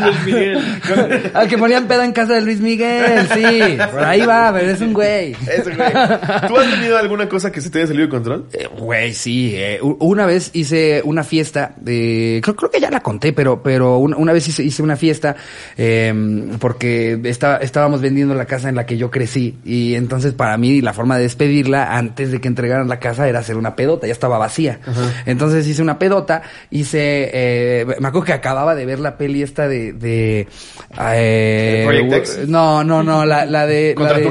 Luis 0.00 0.24
Miguel. 0.24 0.60
Al 1.34 1.48
que 1.48 1.58
ponían 1.58 1.88
peda 1.88 2.04
en 2.04 2.12
casa 2.12 2.34
de 2.34 2.42
Luis 2.42 2.60
Miguel, 2.60 3.26
sí. 3.34 3.76
Por 3.90 4.04
ahí 4.04 4.20
va, 4.24 4.52
pero 4.52 4.70
es 4.70 4.80
un 4.80 4.92
güey. 4.92 5.32
Ese 5.32 5.74
güey. 5.74 5.90
¿Tú 6.46 6.56
has 6.56 6.70
tenido 6.70 6.98
alguna 6.98 7.28
cosa 7.28 7.50
que 7.50 7.60
se 7.60 7.70
te 7.70 7.78
haya 7.78 7.88
salido 7.88 8.04
de 8.06 8.10
control? 8.10 8.46
Eh, 8.52 8.68
Güey, 8.78 9.12
sí. 9.12 9.54
eh, 9.56 9.80
una 9.82 10.24
vez 10.26 10.50
hice 10.52 11.02
una 11.04 11.24
fiesta 11.24 11.72
de... 11.78 12.40
Creo, 12.44 12.54
creo 12.54 12.70
que 12.70 12.78
ya 12.80 12.92
la 12.92 13.00
conté, 13.00 13.32
pero, 13.32 13.60
pero 13.60 13.98
una, 13.98 14.16
una 14.18 14.32
vez 14.32 14.46
hice, 14.46 14.62
hice 14.62 14.84
una 14.84 14.94
fiesta 14.94 15.34
eh, 15.76 16.14
porque 16.60 17.18
estaba, 17.24 17.56
estábamos 17.56 18.00
vendiendo 18.00 18.36
la 18.36 18.44
casa 18.44 18.68
en 18.68 18.76
la 18.76 18.86
que 18.86 18.96
yo 18.96 19.10
crecí. 19.10 19.56
Y 19.64 19.95
entonces 19.96 20.32
para 20.34 20.56
mí 20.56 20.80
la 20.80 20.92
forma 20.92 21.16
de 21.16 21.22
despedirla 21.22 21.96
antes 21.96 22.30
de 22.32 22.40
que 22.40 22.48
entregaran 22.48 22.88
la 22.88 22.98
casa 23.00 23.28
era 23.28 23.40
hacer 23.40 23.56
una 23.56 23.76
pedota. 23.76 24.06
Ya 24.06 24.12
estaba 24.12 24.38
vacía. 24.38 24.80
Entonces 25.26 25.66
hice 25.66 25.82
una 25.82 25.98
pedota. 25.98 26.42
Hice... 26.70 27.30
eh, 27.32 27.86
me 28.00 28.08
acuerdo 28.08 28.26
que 28.26 28.32
acababa 28.32 28.74
de 28.74 28.86
ver 28.86 29.00
la 29.00 29.16
peli 29.16 29.42
esta 29.42 29.68
de... 29.68 29.92
de 29.92 30.48
eh. 31.00 31.84
No, 32.46 32.84
no, 32.84 33.02
no. 33.02 33.24
La, 33.24 33.44
la 33.46 33.66
de... 33.66 33.94
Contra 33.96 34.18
la 34.18 34.18
de. 34.18 34.24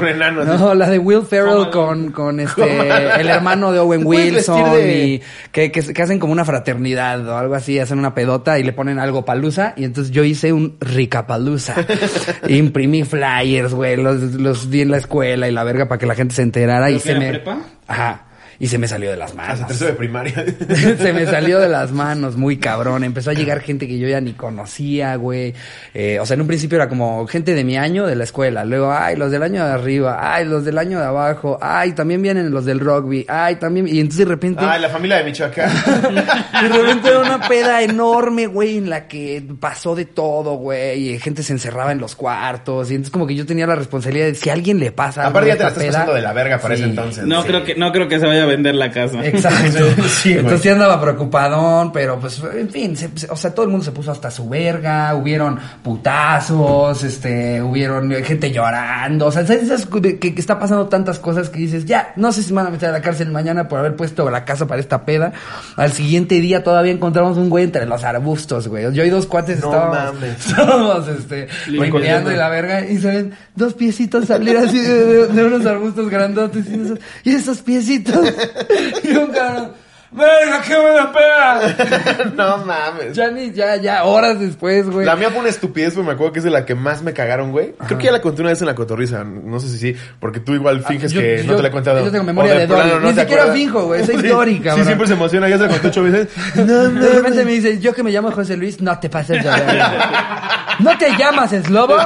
No, 0.58 0.74
la 0.74 0.88
de 0.90 0.98
Will 0.98 1.22
Ferrell 1.22 1.70
con, 1.70 2.12
con 2.12 2.40
este... 2.40 2.62
El 3.20 3.28
hermano 3.28 3.72
de 3.72 3.78
Owen 3.78 4.02
Wilson 4.06 4.72
de- 4.72 5.04
y 5.06 5.22
que, 5.52 5.70
que, 5.72 5.82
que 5.82 6.02
hacen 6.02 6.18
como 6.18 6.32
una 6.32 6.44
fraternidad 6.44 7.26
o 7.28 7.36
algo 7.36 7.54
así, 7.54 7.78
hacen 7.78 7.98
una 7.98 8.14
pedota 8.14 8.58
y 8.58 8.62
le 8.62 8.72
ponen 8.72 8.98
algo 8.98 9.24
palusa 9.24 9.74
y 9.76 9.84
entonces 9.84 10.12
yo 10.12 10.24
hice 10.24 10.52
un 10.52 10.76
ricapalusa. 10.80 11.74
Imprimí 12.48 13.04
flyers, 13.04 13.74
güey, 13.74 13.96
los, 13.96 14.20
los 14.34 14.70
di 14.70 14.82
en 14.82 14.90
la 14.90 14.98
escuela 14.98 15.48
y 15.48 15.52
la 15.56 15.64
verga 15.64 15.88
para 15.88 15.98
que 15.98 16.06
la 16.06 16.14
gente 16.14 16.34
se 16.34 16.42
enterara 16.42 16.88
y 16.90 16.98
¿Pero 16.98 17.02
que 17.02 17.12
se 17.12 17.18
me... 17.18 17.28
prepa? 17.30 17.58
Ajá. 17.88 18.25
Y 18.58 18.68
se 18.68 18.78
me 18.78 18.88
salió 18.88 19.10
de 19.10 19.16
las 19.16 19.34
manos. 19.34 19.54
Hasta 19.54 19.66
tercero 19.66 19.90
de 19.90 19.96
primaria. 19.96 20.34
se 20.98 21.12
me 21.12 21.26
salió 21.26 21.58
de 21.58 21.68
las 21.68 21.92
manos, 21.92 22.36
muy 22.36 22.56
cabrón. 22.56 23.04
Empezó 23.04 23.30
a 23.30 23.34
llegar 23.34 23.60
gente 23.60 23.86
que 23.86 23.98
yo 23.98 24.08
ya 24.08 24.20
ni 24.20 24.32
conocía, 24.32 25.14
güey. 25.16 25.52
Eh, 25.94 26.18
o 26.20 26.26
sea, 26.26 26.34
en 26.34 26.40
un 26.40 26.46
principio 26.46 26.76
era 26.76 26.88
como 26.88 27.26
gente 27.26 27.54
de 27.54 27.64
mi 27.64 27.76
año 27.76 28.06
de 28.06 28.16
la 28.16 28.24
escuela. 28.24 28.64
Luego, 28.64 28.90
ay, 28.92 29.16
los 29.16 29.30
del 29.30 29.42
año 29.42 29.64
de 29.64 29.72
arriba. 29.72 30.18
Ay, 30.34 30.46
los 30.46 30.64
del 30.64 30.78
año 30.78 30.98
de 30.98 31.04
abajo. 31.04 31.58
Ay, 31.60 31.92
también 31.92 32.22
vienen 32.22 32.50
los 32.50 32.64
del 32.64 32.80
rugby. 32.80 33.26
Ay, 33.28 33.56
también. 33.56 33.86
Y 33.88 34.00
entonces 34.00 34.26
de 34.26 34.32
repente. 34.32 34.64
Ay, 34.64 34.80
la 34.80 34.88
familia 34.88 35.18
de 35.18 35.24
Michoacán. 35.24 35.70
De 36.62 36.68
repente 36.70 37.08
era 37.08 37.20
una 37.20 37.46
peda 37.48 37.82
enorme, 37.82 38.46
güey, 38.46 38.78
en 38.78 38.88
la 38.88 39.06
que 39.08 39.44
pasó 39.60 39.94
de 39.94 40.06
todo, 40.06 40.54
güey. 40.54 41.10
Y 41.14 41.18
gente 41.18 41.42
se 41.42 41.52
encerraba 41.52 41.92
en 41.92 41.98
los 41.98 42.16
cuartos. 42.16 42.90
Y 42.90 42.94
entonces 42.94 43.12
como 43.12 43.26
que 43.26 43.34
yo 43.34 43.44
tenía 43.44 43.66
la 43.66 43.74
responsabilidad 43.74 44.26
de 44.26 44.34
si 44.34 44.48
a 44.48 44.54
alguien 44.54 44.78
le 44.78 44.92
pasa 44.92 45.26
Aparte 45.26 45.48
ya 45.50 45.56
te 45.56 45.62
la 45.64 45.68
estás 45.68 45.82
peda- 45.84 45.92
pasando 45.92 46.14
de 46.14 46.22
la 46.22 46.32
verga 46.32 46.58
para 46.58 46.74
ese 46.74 46.84
entonces. 46.84 47.24
No 47.26 47.42
Sí. 47.42 47.48
creo 47.48 47.64
que 47.64 47.74
no 47.74 47.92
creo 47.92 48.08
que 48.08 48.18
se 48.18 48.26
vaya 48.26 48.45
a 48.46 48.50
vender 48.50 48.74
la 48.74 48.90
casa. 48.90 49.24
Exacto. 49.26 49.84
Sí. 50.08 50.32
Entonces 50.32 50.62
sí 50.62 50.68
andaba 50.68 51.00
preocupadón, 51.00 51.92
pero 51.92 52.18
pues, 52.18 52.42
en 52.54 52.68
fin, 52.70 52.96
se- 52.96 53.10
se- 53.14 53.30
o 53.30 53.36
sea, 53.36 53.54
todo 53.54 53.64
el 53.64 53.70
mundo 53.70 53.84
se 53.84 53.92
puso 53.92 54.10
hasta 54.10 54.30
su 54.30 54.48
verga, 54.48 55.14
hubieron 55.14 55.58
putazos, 55.82 57.02
este, 57.04 57.60
hubieron 57.62 58.10
gente 58.24 58.50
llorando, 58.50 59.26
o 59.26 59.32
sea, 59.32 59.46
¿sabes? 59.46 59.64
Esas 59.64 59.86
que, 59.86 60.18
que 60.18 60.34
está 60.36 60.58
pasando 60.58 60.86
tantas 60.86 61.18
cosas 61.18 61.50
que 61.50 61.58
dices, 61.58 61.84
ya, 61.84 62.12
no 62.16 62.32
sé 62.32 62.42
si 62.42 62.52
me 62.52 62.56
van 62.58 62.68
a 62.68 62.70
meter 62.70 62.88
a 62.88 62.92
la 62.92 63.02
cárcel 63.02 63.30
mañana 63.30 63.68
por 63.68 63.78
haber 63.80 63.96
puesto 63.96 64.28
la 64.30 64.44
casa 64.44 64.66
para 64.66 64.80
esta 64.80 65.04
peda. 65.04 65.32
Al 65.76 65.92
siguiente 65.92 66.40
día 66.40 66.62
todavía 66.62 66.92
encontramos 66.92 67.36
un 67.36 67.50
güey 67.50 67.64
entre 67.64 67.86
los 67.86 68.04
arbustos, 68.04 68.68
güey. 68.68 68.92
Yo 68.94 69.04
y 69.04 69.10
dos 69.10 69.26
cuates 69.26 69.60
No 69.60 69.72
estábamos, 69.72 70.14
mames. 70.20 70.46
estábamos, 70.46 71.08
este, 71.08 71.48
Limpiando. 71.66 72.32
y 72.32 72.36
la 72.36 72.48
verga, 72.48 72.86
y 72.88 72.98
se 72.98 73.08
ven 73.08 73.32
dos 73.54 73.74
piecitos 73.74 74.26
salir 74.26 74.56
así 74.56 74.78
de, 74.80 75.04
de- 75.04 75.26
de 75.28 75.44
unos 75.44 75.66
arbustos 75.66 76.08
grandotes, 76.08 76.64
y 76.70 76.74
esos, 76.80 76.98
y 77.24 77.30
esos 77.34 77.58
piecitos, 77.62 78.32
y 79.04 79.16
un 79.16 79.26
cabrón, 79.32 79.72
¡Verga, 80.12 80.62
qué 80.66 80.76
buena 80.78 81.12
peda! 81.12 82.30
no 82.36 82.58
mames. 82.64 83.12
Ya 83.14 83.28
ni, 83.30 83.50
ya, 83.52 83.76
ya, 83.76 84.04
horas 84.04 84.38
después, 84.40 84.88
güey. 84.88 85.04
La 85.04 85.16
mía 85.16 85.30
fue 85.30 85.40
una 85.40 85.48
estupidez, 85.48 85.90
pero 85.94 86.04
me 86.04 86.12
acuerdo 86.12 86.32
que 86.32 86.38
es 86.38 86.44
de 86.44 86.50
la 86.50 86.64
que 86.64 86.74
más 86.76 87.02
me 87.02 87.12
cagaron, 87.12 87.50
güey. 87.50 87.74
Creo 87.86 87.98
que 87.98 88.04
ya 88.06 88.12
la 88.12 88.22
conté 88.22 88.40
una 88.40 88.50
vez 88.50 88.60
en 88.60 88.66
la 88.68 88.74
cotorriza. 88.76 89.24
No 89.24 89.58
sé 89.60 89.68
si 89.68 89.78
sí, 89.78 89.96
porque 90.20 90.38
tú 90.40 90.54
igual 90.54 90.82
finges 90.84 91.10
Ah, 91.10 91.14
yo- 91.16 91.20
que 91.20 91.44
no 91.44 91.56
te 91.56 91.62
la 91.62 91.68
he 91.68 91.70
contado. 91.72 92.04
yo 92.04 92.10
tengo 92.12 92.24
memoria 92.24 92.54
O 92.54 92.58
de 92.58 92.66
Dory. 92.68 92.90
Ni 93.02 93.08
siquiera 93.08 93.22
acuerdas. 93.42 93.52
finjo, 93.52 93.84
güey, 93.86 94.06
soy 94.06 94.16
Sí, 94.20 94.28
Dory, 94.28 94.62
Sí, 94.76 94.82
siempre 94.84 95.06
se 95.08 95.12
emociona, 95.14 95.48
ya 95.48 95.58
se 95.58 95.64
la 95.64 95.68
conté 95.70 95.88
ocho 95.88 96.02
veces. 96.04 96.28
No, 96.54 96.64
De 96.88 97.08
repente 97.10 97.44
me 97.44 97.50
dice, 97.50 97.78
yo 97.80 97.92
que 97.92 98.02
me 98.04 98.10
llamo 98.12 98.30
José 98.30 98.56
Luis, 98.56 98.80
no 98.80 98.98
te 98.98 99.10
pases 99.10 99.42
de 99.42 99.50
verga. 99.50 100.76
¿No 100.78 100.96
te 100.96 101.10
llamas 101.18 101.50
Slobo? 101.50 101.96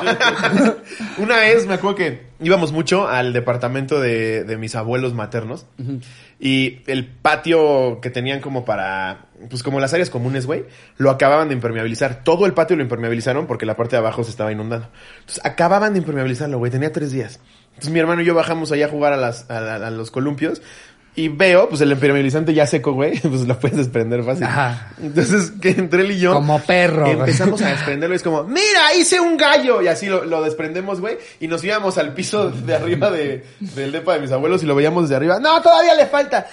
Una 1.18 1.36
vez 1.36 1.66
me 1.66 1.74
acuerdo 1.74 1.96
que 1.96 2.29
íbamos 2.40 2.72
mucho 2.72 3.08
al 3.08 3.32
departamento 3.32 4.00
de, 4.00 4.44
de 4.44 4.56
mis 4.56 4.74
abuelos 4.74 5.14
maternos 5.14 5.66
y 6.38 6.80
el 6.86 7.06
patio 7.06 8.00
que 8.00 8.10
tenían 8.10 8.40
como 8.40 8.64
para, 8.64 9.26
pues 9.48 9.62
como 9.62 9.78
las 9.78 9.92
áreas 9.92 10.10
comunes, 10.10 10.46
güey, 10.46 10.64
lo 10.96 11.10
acababan 11.10 11.48
de 11.48 11.54
impermeabilizar. 11.54 12.24
Todo 12.24 12.46
el 12.46 12.54
patio 12.54 12.76
lo 12.76 12.82
impermeabilizaron 12.82 13.46
porque 13.46 13.66
la 13.66 13.76
parte 13.76 13.96
de 13.96 13.98
abajo 13.98 14.24
se 14.24 14.30
estaba 14.30 14.52
inundando. 14.52 14.88
Entonces 15.20 15.44
acababan 15.44 15.92
de 15.92 15.98
impermeabilizarlo, 15.98 16.58
güey, 16.58 16.70
tenía 16.70 16.92
tres 16.92 17.12
días. 17.12 17.40
Entonces 17.70 17.92
mi 17.92 18.00
hermano 18.00 18.22
y 18.22 18.24
yo 18.24 18.34
bajamos 18.34 18.72
allá 18.72 18.86
a 18.86 18.88
jugar 18.88 19.12
a, 19.12 19.16
las, 19.16 19.50
a, 19.50 19.90
los 19.90 20.10
columpios. 20.10 20.62
Y 21.16 21.28
veo, 21.28 21.68
pues 21.68 21.80
el 21.80 21.90
impermeabilizante 21.90 22.54
ya 22.54 22.66
seco, 22.66 22.92
güey, 22.92 23.18
pues 23.20 23.46
lo 23.46 23.58
puedes 23.58 23.76
desprender 23.76 24.22
fácil. 24.22 24.44
Ajá. 24.44 24.92
Entonces, 25.02 25.52
que 25.60 25.70
entre 25.70 26.02
él 26.02 26.12
y 26.12 26.18
yo. 26.20 26.34
Como 26.34 26.60
perro, 26.60 27.02
güey. 27.02 27.18
Empezamos 27.18 27.60
a 27.62 27.68
desprenderlo 27.70 28.14
y 28.14 28.16
es 28.16 28.22
como, 28.22 28.44
mira, 28.44 28.94
hice 28.98 29.18
un 29.18 29.36
gallo. 29.36 29.82
Y 29.82 29.88
así 29.88 30.06
lo, 30.06 30.24
lo 30.24 30.42
desprendemos, 30.42 31.00
güey. 31.00 31.18
Y 31.40 31.48
nos 31.48 31.64
íbamos 31.64 31.98
al 31.98 32.14
piso 32.14 32.50
de 32.50 32.74
arriba 32.74 33.10
de, 33.10 33.44
del 33.58 33.90
depa 33.90 34.14
de 34.14 34.20
mis 34.20 34.30
abuelos 34.30 34.62
y 34.62 34.66
lo 34.66 34.74
veíamos 34.76 35.04
desde 35.04 35.16
arriba. 35.16 35.40
No, 35.40 35.60
todavía 35.60 35.94
le 35.94 36.06
falta. 36.06 36.46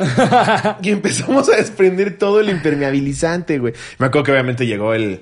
y 0.81 0.89
empezamos 0.89 1.49
a 1.49 1.57
desprender 1.57 2.17
todo 2.17 2.39
el 2.39 2.49
impermeabilizante, 2.49 3.59
güey. 3.59 3.73
Me 3.99 4.07
acuerdo 4.07 4.25
que 4.25 4.31
obviamente 4.31 4.65
llegó 4.65 4.95
el, 4.95 5.21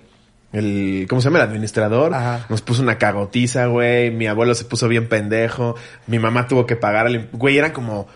el, 0.53 1.07
¿cómo 1.09 1.19
se 1.19 1.27
llama? 1.27 1.39
El 1.39 1.49
administrador. 1.49 2.13
Ajá. 2.13 2.45
Nos 2.47 2.61
puso 2.61 2.81
una 2.81 2.97
cagotiza, 2.97 3.65
güey. 3.65 4.11
Mi 4.11 4.27
abuelo 4.27 4.55
se 4.55 4.63
puso 4.63 4.87
bien 4.87 5.09
pendejo. 5.09 5.75
Mi 6.07 6.19
mamá 6.19 6.47
tuvo 6.47 6.65
que 6.65 6.77
pagar 6.77 7.07
al, 7.07 7.27
güey, 7.33 7.57
eran 7.57 7.73
como, 7.73 8.07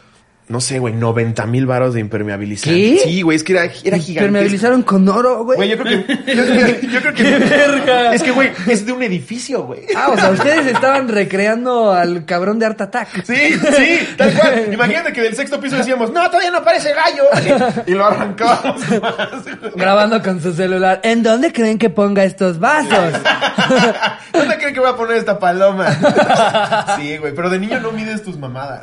no 0.49 0.59
sé, 0.61 0.79
güey, 0.79 0.95
90 0.95 1.45
mil 1.45 1.67
varos 1.67 1.93
de 1.93 1.99
impermeabilizante. 1.99 2.75
¿Qué? 2.79 2.99
Sí, 3.03 3.21
güey, 3.21 3.35
es 3.35 3.43
que 3.43 3.53
era, 3.53 3.65
era 3.83 3.97
gigante. 3.99 4.19
Permeabilizaron 4.21 4.81
con 4.81 5.07
oro, 5.07 5.43
güey. 5.43 5.57
Güey, 5.57 5.69
yo 5.69 5.77
creo 5.77 6.05
que. 6.07 6.35
Yo, 6.35 6.43
yo- 6.43 6.89
yo 6.89 7.01
creo 7.01 7.13
que. 7.13 7.23
verga! 7.45 8.13
Es 8.15 8.23
que, 8.23 8.31
güey, 8.31 8.49
es 8.67 8.83
de 8.85 8.91
un 8.91 9.03
edificio, 9.03 9.63
güey. 9.63 9.81
Ah, 9.95 10.09
o 10.11 10.15
sea, 10.17 10.31
ustedes 10.31 10.65
estaban 10.65 11.07
recreando 11.07 11.93
al 11.93 12.25
cabrón 12.25 12.57
de 12.57 12.65
Art 12.65 12.81
Attack. 12.81 13.23
Sí, 13.25 13.35
sí, 13.35 13.99
tal 14.17 14.33
cual. 14.33 14.69
Imagínate 14.73 15.13
que 15.13 15.21
del 15.21 15.35
sexto 15.35 15.59
piso 15.61 15.75
decíamos, 15.77 16.11
no, 16.11 16.25
todavía 16.27 16.49
no 16.49 16.57
aparece 16.57 16.93
gallo. 16.93 17.83
Y 17.85 17.91
lo 17.91 18.05
arrancábamos. 18.05 18.81
Grabando 19.75 20.21
con 20.23 20.41
su 20.41 20.51
celular. 20.53 20.99
¿En 21.03 21.21
dónde 21.21 21.53
creen 21.53 21.77
que 21.77 21.91
ponga 21.91 22.23
estos 22.23 22.59
vasos? 22.59 22.89
¿Dónde 24.33 24.57
creen 24.57 24.73
que 24.73 24.79
voy 24.79 24.89
a 24.89 24.95
poner 24.95 25.17
esta 25.17 25.37
paloma? 25.37 26.97
Sí, 26.97 27.17
güey, 27.17 27.33
pero 27.35 27.49
de 27.51 27.59
niño 27.59 27.79
no 27.79 27.91
mides 27.91 28.23
tus 28.23 28.37
mamadas. 28.37 28.81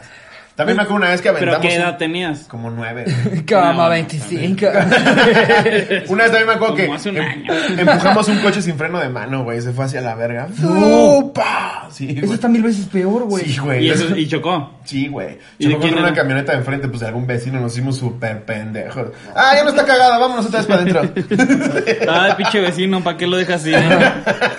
También 0.56 0.76
me 0.78 0.82
acuerdo 0.84 0.96
una 1.04 1.10
vez 1.10 1.20
que 1.20 1.30
¿Pero 1.32 1.52
aventamos. 1.52 1.66
qué 1.66 1.76
un- 1.76 1.82
edad 1.82 1.98
tenías? 1.98 2.38
Como 2.48 2.70
nueve. 2.70 3.04
Cama 3.46 3.84
No, 3.84 3.90
25. 3.90 4.66
Una 6.08 6.22
vez 6.24 6.32
también 6.32 6.46
me 6.46 6.52
acuerdo 6.54 6.74
que 6.74 6.82
Como 6.86 6.94
hace 6.96 7.10
un 7.10 7.18
em- 7.18 7.22
año. 7.24 7.52
empujamos 7.78 8.28
un 8.28 8.38
coche 8.38 8.62
sin 8.62 8.76
freno 8.78 8.98
de 8.98 9.08
mano, 9.10 9.44
güey. 9.44 9.60
Se 9.60 9.72
fue 9.72 9.84
hacia 9.84 10.00
la 10.00 10.14
verga. 10.14 10.48
No. 10.60 11.18
¡Upa! 11.18 11.88
Sí, 11.90 12.18
Eso 12.22 12.34
está 12.34 12.48
mil 12.48 12.62
veces 12.62 12.86
peor, 12.86 13.24
güey. 13.24 13.44
Sí, 13.44 13.58
güey. 13.58 13.86
Y, 13.86 13.90
eso, 13.90 14.16
y 14.16 14.26
chocó. 14.26 14.72
Sí, 14.84 15.08
güey. 15.08 15.38
¿Y 15.58 15.66
de 15.66 15.72
Chocó 15.74 15.82
contra 15.82 16.00
una 16.00 16.12
camioneta 16.14 16.52
de 16.52 16.58
enfrente, 16.58 16.88
pues 16.88 17.00
de 17.00 17.06
algún 17.06 17.26
vecino, 17.26 17.60
nos 17.60 17.72
hicimos 17.72 17.98
súper 17.98 18.44
pendejos. 18.44 19.08
Ah, 19.34 19.52
ya 19.56 19.62
no 19.64 19.70
está 19.70 19.84
cagada, 19.84 20.18
vámonos 20.18 20.46
otra 20.46 20.60
vez 20.60 20.66
para 20.68 20.80
adentro. 20.82 22.10
Ay, 22.10 22.32
pinche 22.36 22.60
vecino, 22.60 23.02
¿para 23.02 23.16
qué 23.16 23.26
lo 23.26 23.36
dejas 23.36 23.62
así? 23.62 23.72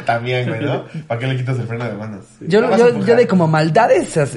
También, 0.06 0.48
güey, 0.50 0.62
¿no? 0.64 0.86
¿Para 1.08 1.20
qué 1.20 1.28
le 1.28 1.38
quitas 1.38 1.58
el 1.60 1.68
freno 1.68 1.86
de 1.86 1.94
manos? 1.94 2.26
Yo, 2.42 2.78
yo, 2.78 3.06
yo 3.06 3.16
de 3.16 3.28
como 3.28 3.48
maldades 3.48 4.18
eh, 4.18 4.28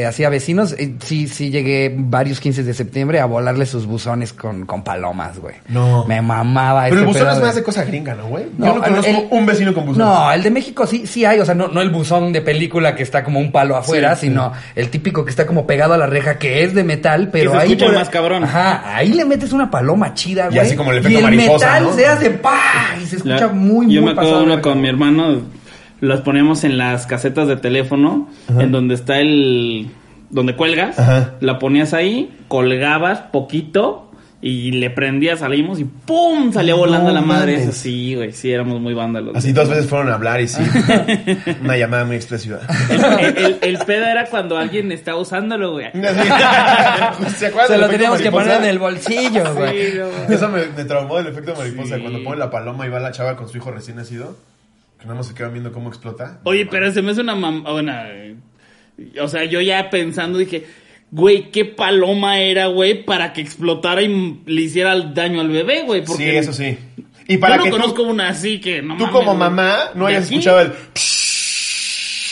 eh, 0.00 0.06
hacia 0.06 0.28
vecinos, 0.28 0.74
eh, 0.78 0.94
sí, 1.02 1.26
sí 1.28 1.50
llegué 1.50 1.94
varios 1.96 2.40
15 2.40 2.62
de 2.62 2.74
septiembre 2.74 3.20
a 3.20 3.24
volarle 3.26 3.66
sus 3.66 3.86
buzones 3.86 4.32
con, 4.32 4.66
con 4.66 4.82
palomas, 4.84 5.38
güey. 5.38 5.54
No. 5.68 6.04
Me 6.06 6.20
mamaba 6.22 6.84
Pero 6.84 6.94
ese 6.96 7.00
el 7.00 7.06
buzón 7.06 7.28
es 7.28 7.40
más 7.40 7.54
de 7.54 7.62
cosa 7.62 7.84
gringa, 7.84 8.14
¿no, 8.14 8.26
güey? 8.28 8.46
No, 8.58 8.66
Yo 8.66 8.74
no 8.76 8.82
conozco 8.82 9.10
el- 9.10 9.26
un 9.30 9.46
vecino 9.46 9.74
con 9.74 9.86
buzón. 9.86 9.98
No, 10.04 10.32
el 10.32 10.42
de 10.42 10.50
México 10.50 10.86
sí, 10.86 11.06
sí 11.06 11.24
hay, 11.24 11.38
o 11.40 11.44
sea, 11.44 11.54
no, 11.54 11.68
no 11.68 11.80
el 11.80 11.90
buzón 11.90 12.32
de 12.32 12.40
película 12.42 12.94
que 12.94 13.02
está 13.02 13.24
como 13.24 13.40
un 13.40 13.50
palo 13.52 13.76
afuera, 13.76 14.14
Sí, 14.16 14.28
sino 14.28 14.52
el 14.76 14.88
típico 14.90 15.24
que 15.24 15.30
está 15.30 15.46
como 15.46 15.66
pegado 15.66 15.94
a 15.94 15.98
la 15.98 16.06
reja 16.06 16.38
que 16.38 16.62
es 16.64 16.74
de 16.74 16.84
metal, 16.84 17.28
pero 17.32 17.52
se 17.52 17.56
ahí 17.58 17.72
escucha 17.72 17.92
más 17.92 18.08
cabrón. 18.08 18.44
Ajá, 18.44 18.96
ahí 18.96 19.12
le 19.12 19.24
metes 19.24 19.52
una 19.52 19.70
paloma 19.70 20.14
chida, 20.14 20.46
Y 20.50 20.54
güey. 20.54 20.60
así 20.66 20.76
como 20.76 20.90
el 20.92 20.98
y 20.98 21.00
efecto 21.00 21.18
el 21.18 21.24
mariposa, 21.24 21.66
metal 21.66 21.82
¿no? 21.84 21.92
se 21.94 22.06
hace 22.06 22.30
pa 22.30 22.60
y 23.02 23.06
se 23.06 23.16
escucha 23.16 23.46
La- 23.46 23.48
muy 23.48 23.86
muy 23.86 23.94
Yo 23.94 24.02
me 24.02 24.10
acuerdo 24.12 24.30
pasado 24.30 24.44
uno 24.44 24.60
con 24.62 24.80
mi 24.80 24.88
hermano, 24.88 25.40
las 26.00 26.20
poníamos 26.22 26.64
en 26.64 26.78
las 26.78 27.06
casetas 27.06 27.46
de 27.48 27.56
teléfono, 27.56 28.28
en 28.58 28.72
donde 28.72 28.94
está 28.94 29.18
el... 29.18 29.90
donde 30.30 30.56
cuelgas, 30.56 30.98
Ajá. 30.98 31.34
la 31.40 31.58
ponías 31.58 31.92
ahí, 31.94 32.30
colgabas 32.48 33.18
poquito 33.32 34.06
y 34.42 34.72
le 34.72 34.88
prendías, 34.88 35.40
salimos 35.40 35.78
y 35.80 35.84
¡pum! 35.84 36.50
salía 36.50 36.74
volando 36.74 37.08
No 37.08 37.14
la 37.14 37.20
madre 37.20 37.58
mames. 37.58 37.76
Sí, 37.76 38.14
güey, 38.14 38.32
sí, 38.32 38.50
éramos 38.50 38.80
muy 38.80 38.94
vándalos. 38.94 39.36
Así 39.36 39.52
dos 39.52 39.68
veces 39.68 39.86
fueron 39.86 40.08
a 40.08 40.14
hablar 40.14 40.40
y 40.40 40.48
sí. 40.48 40.62
Una 41.62 41.76
llamada 41.76 42.06
muy 42.06 42.16
expresiva. 42.16 42.58
El, 42.88 43.36
el- 43.36 43.58
el 43.60 43.78
pedo 43.84 44.06
era 44.06 44.24
cuando 44.26 44.56
alguien 44.56 44.90
estaba 44.92 45.18
usándolo, 45.20 45.72
güey. 45.72 45.88
¿Se 47.36 47.78
lo 47.78 47.88
teníamos 47.88 48.20
que 48.22 48.30
poner 48.30 48.62
en 48.62 48.64
el 48.64 48.78
bolsillo, 48.78 49.54
güey. 49.54 49.90
Sí, 49.92 49.98
no, 49.98 50.06
güey. 50.08 50.34
Eso 50.34 50.48
me, 50.48 50.66
me 50.76 50.84
traumó 50.84 51.16
del 51.18 51.26
efecto 51.28 51.54
mariposa. 51.56 51.96
Sí. 51.96 52.00
Cuando 52.02 52.22
pone 52.24 52.38
la 52.38 52.50
paloma 52.50 52.86
y 52.86 52.90
va 52.90 52.98
la 53.00 53.12
chava 53.12 53.36
con 53.36 53.48
su 53.48 53.58
hijo 53.58 53.70
recién 53.70 53.96
nacido. 53.98 54.36
Que 54.98 55.04
nada 55.06 55.16
más 55.18 55.26
se 55.28 55.34
quedan 55.34 55.52
viendo 55.52 55.72
cómo 55.72 55.88
explota. 55.88 56.38
Oye, 56.44 56.66
pero 56.66 56.90
se 56.92 57.00
me 57.02 57.12
hace 57.12 57.20
una 57.22 57.34
mam... 57.34 57.62
Bueno, 57.62 57.92
eh, 58.06 58.36
o 59.20 59.28
sea, 59.28 59.44
yo 59.44 59.60
ya 59.60 59.90
pensando 59.90 60.38
dije, 60.38 60.66
güey, 61.10 61.50
qué 61.50 61.64
paloma 61.64 62.38
era, 62.40 62.66
güey, 62.66 63.04
para 63.04 63.32
que 63.32 63.40
explotara 63.40 64.02
y 64.02 64.40
le 64.46 64.60
hiciera 64.62 64.92
el 64.92 65.14
daño 65.14 65.40
al 65.40 65.48
bebé, 65.48 65.82
güey. 65.82 66.04
Porque 66.04 66.30
Sí, 66.30 66.36
eso 66.36 66.52
sí. 66.52 66.78
Y 67.28 67.36
para 67.38 67.54
yo 67.56 67.58
no 67.58 67.64
que 67.64 67.70
conozco 67.70 68.02
tú, 68.02 68.10
una 68.10 68.28
así 68.28 68.60
que 68.60 68.82
no 68.82 68.96
tú 68.96 69.04
mames, 69.06 69.12
como 69.12 69.26
güey. 69.36 69.38
mamá 69.38 69.78
no 69.94 70.06
¿De 70.06 70.12
hayas 70.14 70.26
aquí? 70.26 70.34
escuchado 70.34 70.60
el... 70.60 70.72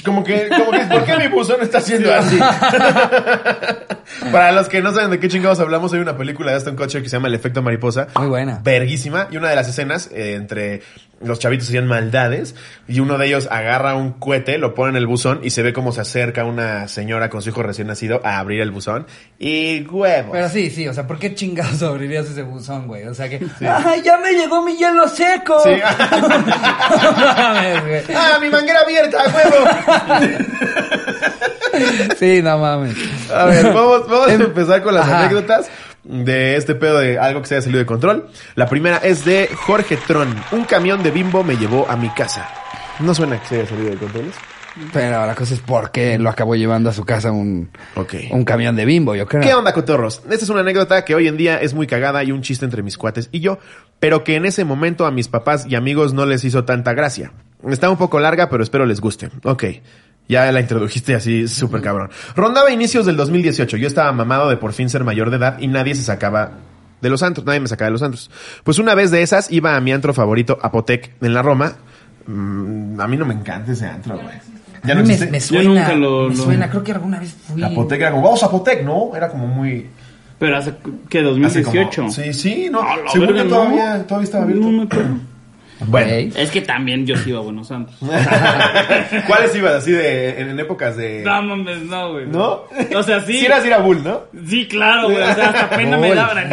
Como 0.05 0.23
que, 0.25 0.49
como 0.49 0.71
que, 0.71 0.79
¿por 0.87 1.05
qué 1.05 1.17
mi 1.17 1.27
buzón 1.27 1.61
está 1.61 1.79
haciendo 1.79 2.15
así? 2.15 2.39
Para 4.33 4.53
los 4.53 4.69
que 4.69 4.81
no 4.81 4.93
saben 4.93 5.11
de 5.11 5.19
qué 5.19 5.29
chingados 5.29 5.61
hablamos, 5.61 5.93
hay 5.93 5.99
una 6.01 6.17
película 6.17 6.51
de 6.53 6.57
Aston 6.57 6.77
Kutcher 6.77 7.03
que 7.03 7.09
se 7.09 7.17
llama 7.17 7.29
El 7.29 7.35
efecto 7.35 7.63
mariposa. 7.63 8.09
Muy 8.17 8.29
buena. 8.29 8.61
Verguísima. 8.63 9.29
Y 9.31 9.37
una 9.37 9.51
de 9.51 9.57
las 9.57 9.69
escenas, 9.69 10.09
eh, 10.13 10.35
entre 10.35 10.83
los 11.21 11.39
chavitos 11.39 11.67
hacían 11.69 11.87
maldades, 11.87 12.55
y 12.87 13.01
uno 13.01 13.19
de 13.19 13.27
ellos 13.27 13.49
agarra 13.51 13.95
un 13.97 14.13
cohete, 14.13 14.57
lo 14.59 14.75
pone 14.75 14.91
en 14.91 14.97
el 14.97 15.07
buzón, 15.07 15.41
y 15.43 15.51
se 15.51 15.63
ve 15.63 15.73
cómo 15.73 15.93
se 15.93 16.01
acerca 16.01 16.45
una 16.45 16.87
señora 16.89 17.29
con 17.31 17.43
su 17.43 17.49
hijo 17.51 17.63
recién 17.63 17.89
nacido 17.89 18.21
a 18.25 18.39
abrir 18.39 18.61
el 18.61 18.71
buzón. 18.71 19.07
Y 19.39 19.83
huevos. 19.87 20.31
Pero 20.33 20.49
sí, 20.49 20.71
sí, 20.71 20.87
o 20.87 20.95
sea, 20.95 21.07
¿por 21.07 21.19
qué 21.19 21.35
chingados 21.35 21.83
abrirías 21.85 22.27
ese 22.27 22.43
buzón, 22.43 22.87
güey? 22.87 23.05
O 23.07 23.15
sea 23.15 23.29
que, 23.29 23.41
¡ay, 23.61 24.03
ya 24.05 24.17
me 24.19 24.33
llegó 24.33 24.63
mi 24.65 24.77
hielo 24.77 25.09
seco! 25.09 25.61
Sí. 25.65 25.71
¡Ah, 28.15 28.39
mi 28.41 28.49
manguera 28.51 28.81
abierta, 28.81 29.19
huevo! 29.27 29.67
Sí, 32.19 32.43
no 32.43 32.59
mames. 32.59 32.97
A 33.33 33.45
ver, 33.45 33.67
vamos, 33.73 34.09
vamos 34.09 34.29
a 34.29 34.33
Em- 34.35 34.43
empezar 34.43 34.83
con 34.83 34.95
las 34.95 35.05
Ajá. 35.07 35.21
anécdotas 35.21 35.69
de 36.05 36.57
este 36.57 36.75
pedo 36.75 36.99
de 36.99 37.19
algo 37.19 37.43
que 37.43 37.49
se 37.49 37.55
haya 37.57 37.63
salido 37.63 37.81
de 37.81 37.87
control. 37.87 38.29
La 38.55 38.69
primera 38.69 38.99
es 38.99 39.25
de 39.25 39.49
Jorge 39.55 39.97
Tron. 40.07 40.35
Un 40.53 40.65
camión 40.65 41.03
de 41.03 41.11
bimbo 41.11 41.43
me 41.45 41.57
llevó 41.57 41.89
a 41.89 41.97
mi 41.97 42.09
casa. 42.11 42.49
No 43.01 43.15
suena 43.15 43.41
que 43.41 43.47
se 43.47 43.55
haya 43.61 43.69
salido 43.69 43.91
de 43.91 43.97
control. 43.97 44.33
Pero 44.93 45.27
la 45.27 45.35
cosa 45.35 45.55
es 45.55 45.61
por 45.61 45.91
qué 45.91 46.19
lo 46.19 46.31
acabó 46.31 46.55
llevando 46.55 46.89
a 46.89 46.93
su 46.93 47.05
casa 47.05 47.33
un, 47.33 47.71
un 48.31 48.45
camión 48.45 48.77
de 48.77 48.85
bimbo, 48.85 49.15
yo 49.17 49.27
creo. 49.27 49.43
¿Qué 49.43 49.53
onda, 49.53 49.73
cotorros? 49.73 50.23
Esta 50.31 50.45
es 50.45 50.49
una 50.51 50.61
anécdota 50.61 51.05
que 51.05 51.15
hoy 51.17 51.27
en 51.27 51.37
día 51.37 51.61
es 51.61 51.75
muy 51.75 51.87
cagada 51.87 52.23
y 52.23 52.31
un 52.31 52.43
chiste 52.43 52.65
entre 52.65 52.83
mis 52.83 52.97
cuates 52.97 53.29
y 53.33 53.41
yo, 53.41 53.59
pero 53.99 54.23
que 54.23 54.37
en 54.37 54.45
ese 54.45 54.65
momento 54.65 55.05
a 55.05 55.11
mis 55.11 55.27
papás 55.27 55.67
y 55.67 55.75
amigos 55.75 56.13
no 56.15 56.27
les 56.27 56.45
hizo 56.45 56.65
tanta 56.65 56.93
gracia. 56.93 57.33
Está 57.69 57.91
un 57.91 57.97
poco 57.97 58.21
larga, 58.21 58.49
pero 58.49 58.63
espero 58.63 58.87
les 58.87 59.01
guste. 59.01 59.31
Ok. 59.43 59.65
Ya 60.29 60.51
la 60.53 60.61
introdujiste 60.61 61.15
así 61.15 61.49
súper 61.49 61.81
cabrón. 61.81 62.11
Rondaba 62.37 62.71
inicios 62.71 63.07
del 63.07 63.17
2018. 63.17 63.77
Yo 63.79 63.87
estaba 63.87 64.13
mamado 64.13 64.49
de 64.51 64.57
por 64.59 64.73
fin 64.75 64.91
ser 64.91 65.03
mayor 65.05 65.31
de 65.31 65.37
edad 65.39 65.59
y 65.59 65.69
nadie 65.69 65.95
se 65.95 66.03
sacaba 66.03 66.53
de 67.01 67.09
los 67.09 67.23
antros. 67.23 67.47
Nadie 67.47 67.61
me 67.61 67.69
sacaba 67.69 67.87
de 67.87 67.93
los 67.93 68.03
antros. 68.03 68.31
Pues 68.63 68.79
una 68.79 68.95
vez 68.95 69.11
de 69.11 69.23
esas 69.23 69.51
iba 69.51 69.75
a 69.75 69.81
mi 69.81 69.91
antro 69.93 70.13
favorito, 70.13 70.59
Apotec, 70.61 71.13
en 71.23 71.33
la 71.33 71.41
Roma. 71.43 71.73
Mm, 72.27 73.01
a 73.01 73.09
mí 73.09 73.17
no 73.17 73.25
me 73.25 73.35
encanta 73.35 73.73
ese 73.73 73.87
antro, 73.87 74.17
güey. 74.17 74.37
¿Ya 74.85 74.95
no 74.95 75.03
me, 75.03 75.15
existe? 75.15 75.31
me 75.33 75.41
Yo 75.41 75.47
suena, 75.47 75.65
nunca 75.83 75.95
lo- 75.95 76.29
me 76.29 76.37
lo- 76.37 76.43
suena, 76.45 76.71
creo 76.71 76.85
que 76.85 76.93
alguna 76.93 77.19
vez 77.19 77.35
fui. 77.35 77.63
Apotec 77.65 78.01
era 78.01 78.11
como, 78.11 78.23
vamos 78.23 78.43
a 78.43 78.47
Apotec, 78.47 78.85
¿no? 78.85 79.17
Era 79.17 79.29
como 79.29 79.47
muy... 79.47 79.87
Pero 80.39 80.57
hace 80.57 80.75
que 81.09 81.19
hace 81.19 81.63
como- 81.65 81.75
2018. 81.75 82.11
sí, 82.11 82.33
sí, 82.33 82.69
no. 82.71 82.81
A 82.83 82.97
la 82.97 83.13
verga, 83.19 83.43
no. 83.45 83.49
todavía, 83.51 84.07
todavía 84.07 84.25
estaba 84.25 84.45
abierto. 84.45 84.65
No 84.67 84.73
me 84.77 84.83
acuerdo. 84.85 85.15
Bueno. 85.81 86.29
Ok. 86.31 86.37
Es 86.37 86.51
que 86.51 86.61
también 86.63 87.07
yo 87.07 87.17
sí 87.17 87.31
iba 87.31 87.39
a 87.39 87.43
Buenos 87.43 87.71
Aires. 87.71 87.87
¿Cuáles 89.27 89.55
ibas 89.55 89.75
así 89.75 89.93
de, 89.93 90.41
en, 90.41 90.51
en 90.51 90.61
épocas 90.61 90.97
de... 90.97 91.23
No 91.25 91.41
mames, 91.43 91.83
no, 91.83 92.13
güey. 92.13 92.27
¿No? 92.27 92.65
O 92.97 93.03
sea, 93.03 93.21
sí. 93.21 93.39
Sí 93.39 93.47
eras 93.47 93.65
ir 93.65 93.73
a 93.73 93.79
Bull, 93.79 94.03
¿no? 94.03 94.23
Sí, 94.47 94.67
claro, 94.67 95.05
güey. 95.11 95.23
O 95.23 95.35
sea, 95.35 95.49
hasta 95.51 95.71
pena 95.71 95.97
me 95.97 96.15
daban. 96.15 96.49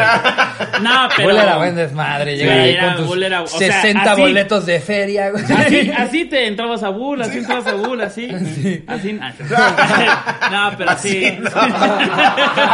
No, 0.83 1.09
pero. 1.17 1.29
Bull 1.29 1.37
era 1.39 1.57
buen 1.57 1.75
desmadre, 1.75 2.37
llegar 2.37 2.55
Sí, 2.55 2.61
ahí 2.63 2.69
era- 2.71 2.85
con 2.87 2.95
tus 2.97 3.07
Bull 3.07 3.23
era- 3.23 3.41
o 3.41 3.47
sea, 3.47 3.81
60 3.81 4.11
así- 4.11 4.21
boletos 4.21 4.65
de 4.65 4.79
feria, 4.79 5.31
güey. 5.31 5.43
Así, 5.43 5.91
así 5.97 6.25
te 6.25 6.47
entrabas 6.47 6.83
a 6.83 6.89
Bull, 6.89 7.21
así 7.21 7.39
entrabas 7.39 7.67
a 7.67 7.73
Bull, 7.73 8.01
así. 8.01 8.29
Así. 8.87 9.13
No, 9.13 10.71
pero 10.77 10.89
así. 10.91 11.17
Y 11.17 11.31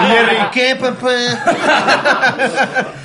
Jerry, 0.07 0.37
¿qué, 0.51 0.75
papá? 0.75 1.09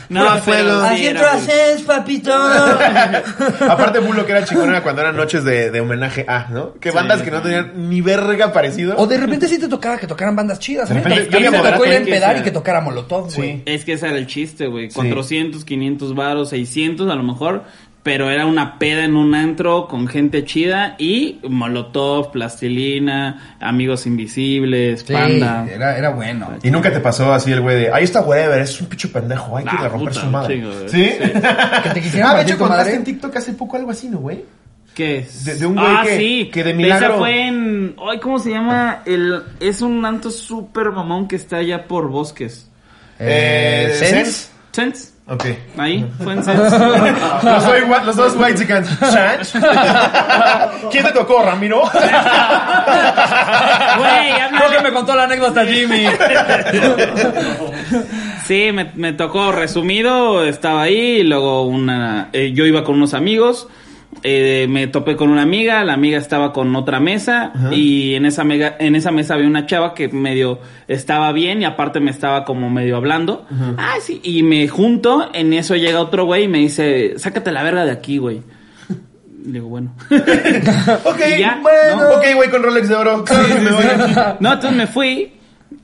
No, 0.09 0.25
pero 0.45 0.89
sí 0.95 1.09
a 1.09 1.13
Bull. 1.13 1.41
seis, 1.45 1.83
papito. 1.87 2.33
Aparte, 3.69 3.99
Bull 3.99 4.17
lo 4.17 4.25
que 4.27 4.33
era 4.33 4.45
chingón 4.45 4.69
era 4.69 4.83
cuando 4.83 5.03
eran 5.03 5.17
noches 5.17 5.45
de, 5.45 5.71
de 5.71 5.81
homenaje 5.81 6.25
a, 6.29 6.47
¿no? 6.51 6.75
Que 6.75 6.91
bandas 6.91 7.23
que 7.23 7.31
no 7.31 7.43
tenían 7.43 7.89
ni 7.89 8.01
verga 8.01 8.53
parecido. 8.53 8.95
O 8.99 9.07
de 9.07 9.17
repente 9.19 9.49
sí 9.49 9.59
te 9.59 9.69
tocaba 9.69 9.99
que 9.99 10.07
tocaran 10.07 10.37
bandas 10.37 10.59
chidas. 10.59 10.91
¿eh? 10.91 10.95
repente, 10.95 11.21
A 11.23 11.25
yo 11.25 11.39
mí 11.39 11.43
iba 11.47 11.51
me 11.51 11.69
a 11.69 11.73
tocó 11.73 11.87
ir 11.87 11.93
a 11.93 11.97
empedar 11.97 12.37
y 12.39 12.43
que 12.43 12.51
tocara 12.51 12.81
Molotov, 12.81 13.31
Sí. 13.31 13.37
güey. 13.37 13.63
Es 13.67 13.85
que 13.85 13.95
ese 13.95 14.09
era 14.09 14.17
el 14.19 14.27
chiste, 14.27 14.67
güey. 14.67 14.89
400, 14.91 15.65
500 15.65 16.15
varos, 16.15 16.51
600 16.51 17.11
a 17.11 17.15
lo 17.15 17.23
mejor. 17.23 17.65
Pero 18.07 18.31
era 18.31 18.47
una 18.47 18.79
peda 18.79 19.05
en 19.05 19.17
un 19.17 19.35
antro 19.35 19.89
con 19.89 20.07
gente 20.07 20.45
chida 20.45 20.95
y 20.97 21.41
molotov, 21.43 22.31
plastilina, 22.31 23.57
amigos 23.59 24.07
invisibles, 24.07 25.01
Sí, 25.05 25.13
panda. 25.13 25.67
era, 25.69 25.99
era 25.99 26.11
bueno. 26.11 26.51
Y 26.63 26.71
nunca 26.71 26.93
te 26.93 27.01
pasó 27.01 27.33
así 27.33 27.51
el 27.51 27.61
güey 27.63 27.77
de, 27.81 27.93
ahí 27.93 28.05
está 28.05 28.21
whatever, 28.21 28.61
es 28.61 28.81
un 28.81 28.87
picho 28.87 29.11
pendejo, 29.11 29.57
hay 29.57 29.65
que 29.65 29.71
romper 29.89 29.99
puta, 30.11 30.21
su 30.21 30.27
madre. 30.29 30.55
chingo. 30.55 30.71
¿Sí? 30.89 31.11
Que 31.83 31.91
te 31.91 32.01
quisieran 32.01 32.31
ah, 32.31 32.37
de 32.37 32.43
hecho 32.45 32.59
contaste 32.59 32.85
madre. 32.85 32.95
en 32.97 33.05
TikTok 33.05 33.37
hace 33.37 33.53
poco 33.55 33.77
algo 33.77 33.91
así, 33.91 34.09
¿no, 34.09 34.19
güey? 34.19 34.45
¿Qué 34.95 35.19
es? 35.19 35.45
De- 35.45 35.57
de 35.57 35.67
un 35.67 35.75
güey 35.75 35.87
ah, 35.89 36.03
que- 36.05 36.17
sí. 36.17 36.51
que 36.53 36.63
de 36.63 36.75
milagro- 36.75 37.09
Esa 37.09 37.19
fue 37.19 37.49
en... 37.49 37.97
Ay, 38.09 38.21
¿cómo 38.21 38.39
se 38.39 38.51
llama? 38.51 39.03
El... 39.05 39.43
Es 39.59 39.83
un 39.83 40.05
antro 40.05 40.31
súper 40.31 40.93
mamón 40.93 41.27
que 41.27 41.35
está 41.35 41.57
allá 41.57 41.89
por 41.89 42.09
Bosques. 42.09 42.71
Eh, 43.19 43.89
Eh, 43.91 43.95
¿Sense? 43.95 44.49
¿Sense? 44.71 45.16
Ok. 45.29 45.45
Ahí, 45.77 46.07
fue 46.23 46.35
en 46.35 46.45
Sense. 46.45 46.79
los, 47.43 48.07
los 48.07 48.17
dos 48.17 48.37
white 48.37 48.61
chickens. 48.61 48.89
Chanch. 49.01 49.55
¿Quién 50.91 51.05
te 51.05 51.13
tocó, 51.13 51.43
Ramiro? 51.43 51.83
Güey, 53.99 54.33
Creo 54.57 54.71
que 54.71 54.81
me 54.83 54.93
contó 54.93 55.17
la 55.17 55.25
anécdota 55.25 55.65
Jimmy. 55.65 56.07
Sí, 58.45 58.71
me, 58.73 58.93
me 58.95 59.13
tocó 59.15 59.51
resumido, 59.51 60.45
estaba 60.45 60.83
ahí, 60.83 61.19
y 61.19 61.23
luego 61.25 61.63
una, 61.67 62.29
eh, 62.33 62.53
yo 62.53 62.65
iba 62.65 62.85
con 62.85 62.95
unos 62.97 63.15
amigos, 63.15 63.69
eh, 64.23 64.67
me 64.69 64.87
topé 64.89 65.15
con 65.17 65.31
una 65.31 65.43
amiga, 65.43 65.85
la 65.85 65.93
amiga 65.95 66.19
estaba 66.19 66.53
con 66.53 66.75
otra 66.77 66.99
mesa 67.01 67.53
y 67.73 68.15
en 68.15 68.27
esa, 68.27 68.45
mega- 68.45 68.77
en 68.79 68.97
esa 68.97 69.11
mesa 69.13 69.35
había 69.35 69.47
una 69.47 69.67
chava 69.67 69.95
que 69.95 70.09
medio 70.09 70.59
estaba 70.89 71.31
bien 71.33 71.63
y 71.63 71.65
aparte 71.65 72.01
me 72.01 72.11
estaba 72.11 72.45
como 72.45 72.71
medio 72.71 72.97
hablando. 72.97 73.47
Ah, 73.79 73.95
sí, 74.01 74.21
y 74.25 74.43
me 74.43 74.67
junto, 74.69 75.29
en 75.33 75.53
eso 75.53 75.77
llega 75.77 76.01
otro 76.01 76.25
güey 76.25 76.45
y 76.45 76.49
me 76.49 76.59
dice, 76.59 77.15
sácate 77.19 77.53
la 77.53 77.63
verga 77.63 77.85
de 77.85 77.93
aquí, 77.93 78.19
güey. 78.19 78.43
Le 79.47 79.53
digo, 79.53 79.69
bueno. 79.69 79.93
ok, 81.05 81.21
Y 81.37 81.41
ya, 81.41 81.61
bueno. 81.63 82.03
¿no? 82.03 82.17
Ok, 82.17 82.25
güey, 82.35 82.51
con 82.51 82.63
Rolex 82.63 82.89
de 82.89 82.95
oro. 82.97 83.25
Claro 83.25 83.47
que 83.55 83.61
me 83.61 83.71
voy. 83.71 83.85
No, 84.41 84.53
entonces 84.55 84.73
me 84.73 84.87
fui 84.89 85.33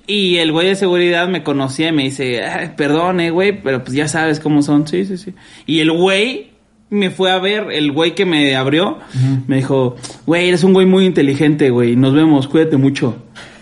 y 0.06 0.38
el 0.38 0.50
güey 0.52 0.68
de 0.68 0.74
seguridad 0.74 1.28
me 1.28 1.44
conocía 1.44 1.88
y 1.88 1.92
me 1.92 2.02
dice, 2.04 2.42
"Ay, 2.42 2.72
perdone, 2.76 3.30
güey, 3.30 3.62
pero 3.62 3.84
pues 3.84 3.94
ya 3.96 4.08
sabes 4.08 4.40
cómo 4.40 4.62
son. 4.62 4.86
Sí, 4.88 5.04
sí, 5.04 5.16
sí. 5.16 5.32
Y 5.66 5.78
el 5.78 5.92
güey 5.92 6.50
me 6.92 7.10
fue 7.10 7.30
a 7.30 7.38
ver, 7.38 7.68
el 7.72 7.90
güey 7.90 8.14
que 8.14 8.26
me 8.26 8.54
abrió, 8.54 8.98
me 9.46 9.56
dijo, 9.56 9.96
güey, 10.26 10.48
eres 10.48 10.62
un 10.62 10.74
güey 10.74 10.86
muy 10.86 11.06
inteligente, 11.06 11.70
güey, 11.70 11.96
nos 11.96 12.14
vemos, 12.14 12.46
cuídate 12.46 12.76
mucho. 12.76 13.16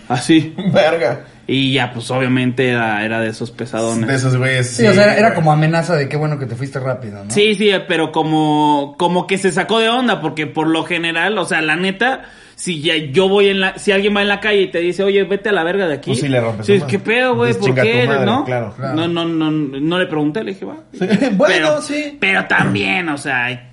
Así. 0.08 0.52
Verga. 0.72 1.26
Y 1.46 1.72
ya, 1.72 1.92
pues 1.92 2.10
obviamente 2.10 2.68
era, 2.68 3.04
era 3.04 3.20
de 3.20 3.28
esos 3.28 3.52
pesadones. 3.52 4.08
De 4.08 4.16
esos 4.16 4.36
güeyes. 4.36 4.68
Sí, 4.68 4.86
o 4.86 4.92
sea, 4.92 5.04
era, 5.04 5.16
era 5.16 5.34
como 5.34 5.52
amenaza 5.52 5.96
de 5.96 6.08
qué 6.08 6.16
bueno 6.16 6.38
que 6.38 6.46
te 6.46 6.56
fuiste 6.56 6.80
rápido, 6.80 7.24
¿no? 7.24 7.30
Sí, 7.30 7.54
sí, 7.54 7.70
pero 7.88 8.10
como, 8.10 8.96
como 8.98 9.26
que 9.28 9.38
se 9.38 9.52
sacó 9.52 9.78
de 9.78 9.88
onda, 9.88 10.20
porque 10.20 10.46
por 10.46 10.66
lo 10.66 10.84
general, 10.84 11.38
o 11.38 11.44
sea, 11.44 11.60
la 11.62 11.76
neta, 11.76 12.22
si 12.60 12.82
ya 12.82 12.94
yo 12.94 13.26
voy 13.26 13.48
en 13.48 13.58
la, 13.60 13.78
si 13.78 13.90
alguien 13.90 14.14
va 14.14 14.20
en 14.20 14.28
la 14.28 14.38
calle 14.38 14.60
y 14.60 14.66
te 14.70 14.80
dice, 14.80 15.02
oye, 15.02 15.24
vete 15.24 15.48
a 15.48 15.52
la 15.52 15.64
verga 15.64 15.88
de 15.88 15.94
aquí. 15.94 16.10
Pues 16.10 16.20
sí 16.20 16.28
le 16.28 16.42
rompes 16.42 16.66
Sí. 16.66 16.78
¿Qué 16.86 16.98
pedo, 16.98 17.34
güey? 17.34 17.54
¿Por 17.54 17.62
"Chinga 17.64 17.82
qué? 17.82 18.02
tu 18.02 18.08
madre", 18.08 18.26
¿No? 18.26 18.44
claro. 18.44 18.74
Claro. 18.76 18.94
No, 18.96 19.08
no, 19.08 19.24
no, 19.24 19.50
no 19.50 19.98
le 19.98 20.06
pregunté, 20.06 20.44
le 20.44 20.52
dije, 20.52 20.66
va. 20.66 20.76
Bueno, 21.32 21.38
pero, 21.46 21.80
sí. 21.80 22.18
Pero 22.20 22.44
también, 22.44 23.08
o 23.08 23.16
sea, 23.16 23.69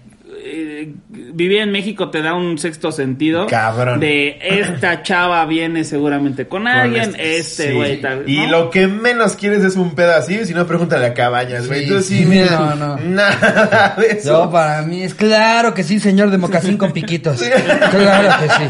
eh, 0.49 0.93
vivir 1.09 1.59
en 1.61 1.71
México 1.71 2.09
te 2.09 2.21
da 2.21 2.33
un 2.33 2.57
sexto 2.57 2.91
sentido. 2.91 3.47
Cabrón. 3.47 3.99
De 3.99 4.37
esta 4.41 5.03
chava 5.03 5.45
viene 5.45 5.83
seguramente 5.83 6.47
con 6.47 6.67
alguien, 6.67 7.11
Con 7.11 7.19
este 7.19 7.69
sí. 7.69 7.73
güey 7.75 8.01
tal. 8.01 8.23
Y 8.27 8.41
¿no? 8.47 8.51
lo 8.51 8.69
que 8.69 8.87
menos 8.87 9.35
quieres 9.35 9.63
es 9.63 9.75
un 9.75 9.93
así, 9.99 10.45
si 10.45 10.53
no 10.53 10.65
pregúntale 10.65 11.05
a 11.07 11.13
cabañas, 11.13 11.67
güey. 11.67 11.79
Sí, 11.79 11.85
Entonces 11.85 12.07
sí, 12.07 12.19
sí, 12.19 12.25
mira, 12.25 12.51
no, 12.59 12.75
no. 12.75 12.97
nada 12.97 13.95
de 13.97 14.07
eso. 14.07 14.45
Yo 14.45 14.51
para 14.51 14.81
mí 14.83 15.03
es 15.03 15.13
claro 15.13 15.73
que 15.73 15.83
sí, 15.83 15.99
señor 15.99 16.29
de 16.29 16.37
mocasín 16.37 16.77
con 16.77 16.91
piquitos. 16.91 17.41
Claro 17.41 18.29
que 18.43 18.49
sí. 18.49 18.63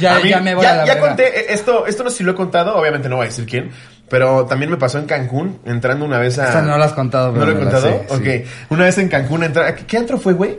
Ya, 0.00 0.16
A 0.16 0.20
mí- 0.20 0.28
ya 0.30 0.40
me 0.40 0.54
voy 0.54 0.64
ya, 0.64 0.72
a 0.72 0.76
la 0.76 0.84
ya 0.86 0.98
conté, 1.00 1.28
eh, 1.40 1.46
esto, 1.50 1.86
esto 1.86 2.04
no 2.04 2.10
sé 2.10 2.18
si 2.18 2.24
lo 2.24 2.32
he 2.32 2.34
contado, 2.34 2.76
obviamente 2.76 3.08
no 3.08 3.16
voy 3.16 3.24
a 3.26 3.28
decir 3.28 3.46
quién, 3.46 3.70
pero 4.08 4.44
también 4.46 4.70
me 4.70 4.76
pasó 4.76 4.98
en 4.98 5.06
Cancún, 5.06 5.58
entrando 5.64 6.04
una 6.04 6.18
vez 6.18 6.38
a... 6.38 6.46
Esta 6.46 6.62
no 6.62 6.76
la 6.76 6.86
has 6.86 6.92
contado, 6.92 7.32
¿No 7.32 7.44
lo 7.44 7.52
he 7.52 7.56
contado? 7.56 7.82
sé, 7.82 8.06
ok. 8.08 8.24
sí. 8.24 8.50
Una 8.70 8.84
vez 8.84 8.98
en 8.98 9.08
Cancún, 9.08 9.44
entra... 9.44 9.74
¿qué, 9.74 9.84
qué 9.86 9.96
antro 9.98 10.18
fue, 10.18 10.32
güey? 10.32 10.58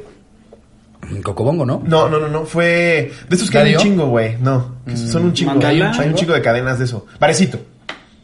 Cocobongo, 1.23 1.65
¿no? 1.65 1.81
No, 1.85 2.09
no, 2.09 2.19
no, 2.19 2.27
no, 2.27 2.45
fue... 2.45 3.11
De 3.29 3.35
esos 3.35 3.49
que 3.49 3.57
hay 3.57 3.73
un 3.75 3.79
chingo, 3.81 4.07
güey, 4.07 4.37
no. 4.39 4.75
que 4.85 4.97
son 4.97 5.25
un 5.25 5.33
chingo. 5.33 5.53
Hay 5.65 5.81
un, 5.81 5.87
hay 5.87 6.09
un 6.09 6.15
chingo 6.15 6.33
de 6.33 6.41
cadenas 6.41 6.79
de 6.79 6.85
eso. 6.85 7.05
Varecito. 7.19 7.59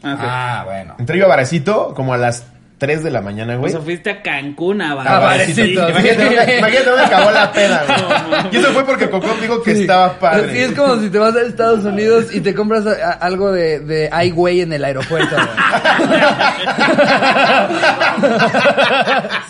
Ah, 0.02 0.14
ok. 0.14 0.20
Ah, 0.22 0.62
bueno. 0.66 0.94
Entré 0.98 1.18
yo 1.18 1.26
a 1.26 1.28
Varecito 1.28 1.92
como 1.94 2.14
a 2.14 2.16
las 2.16 2.46
3 2.80 3.04
de 3.04 3.10
la 3.10 3.20
mañana, 3.20 3.56
O 3.56 3.58
güey. 3.60 3.70
sea, 3.70 3.80
fuiste 3.82 4.10
a 4.10 4.22
Cancún 4.22 4.80
a 4.80 4.92
Ah. 4.98 5.36
Sí. 5.46 5.74
Imagínate, 5.78 6.58
imagínate 6.58 6.84
dónde 6.90 7.04
acabó 7.04 7.30
la 7.30 7.52
peda, 7.52 7.84
güey. 7.86 8.40
Y 8.52 8.56
eso 8.56 8.68
fue 8.72 8.84
porque 8.84 9.08
Cocom 9.10 9.38
dijo 9.40 9.62
que 9.62 9.74
Sí. 9.74 9.80
estaba 9.82 10.14
padre. 10.18 10.52
Sí, 10.52 10.58
es 10.62 10.72
como 10.72 10.96
si 11.00 11.10
te 11.10 11.18
vas 11.18 11.36
a 11.36 11.42
Estados 11.42 11.84
Unidos 11.84 12.34
y 12.34 12.40
te 12.40 12.54
compras 12.54 12.86
a- 12.86 12.90
a- 12.92 13.12
algo 13.12 13.52
de, 13.52 13.80
de 13.80 14.08
Ai 14.10 14.32
Weiwei 14.32 14.62
en 14.62 14.72
el 14.72 14.82
aeropuerto. 14.84 15.36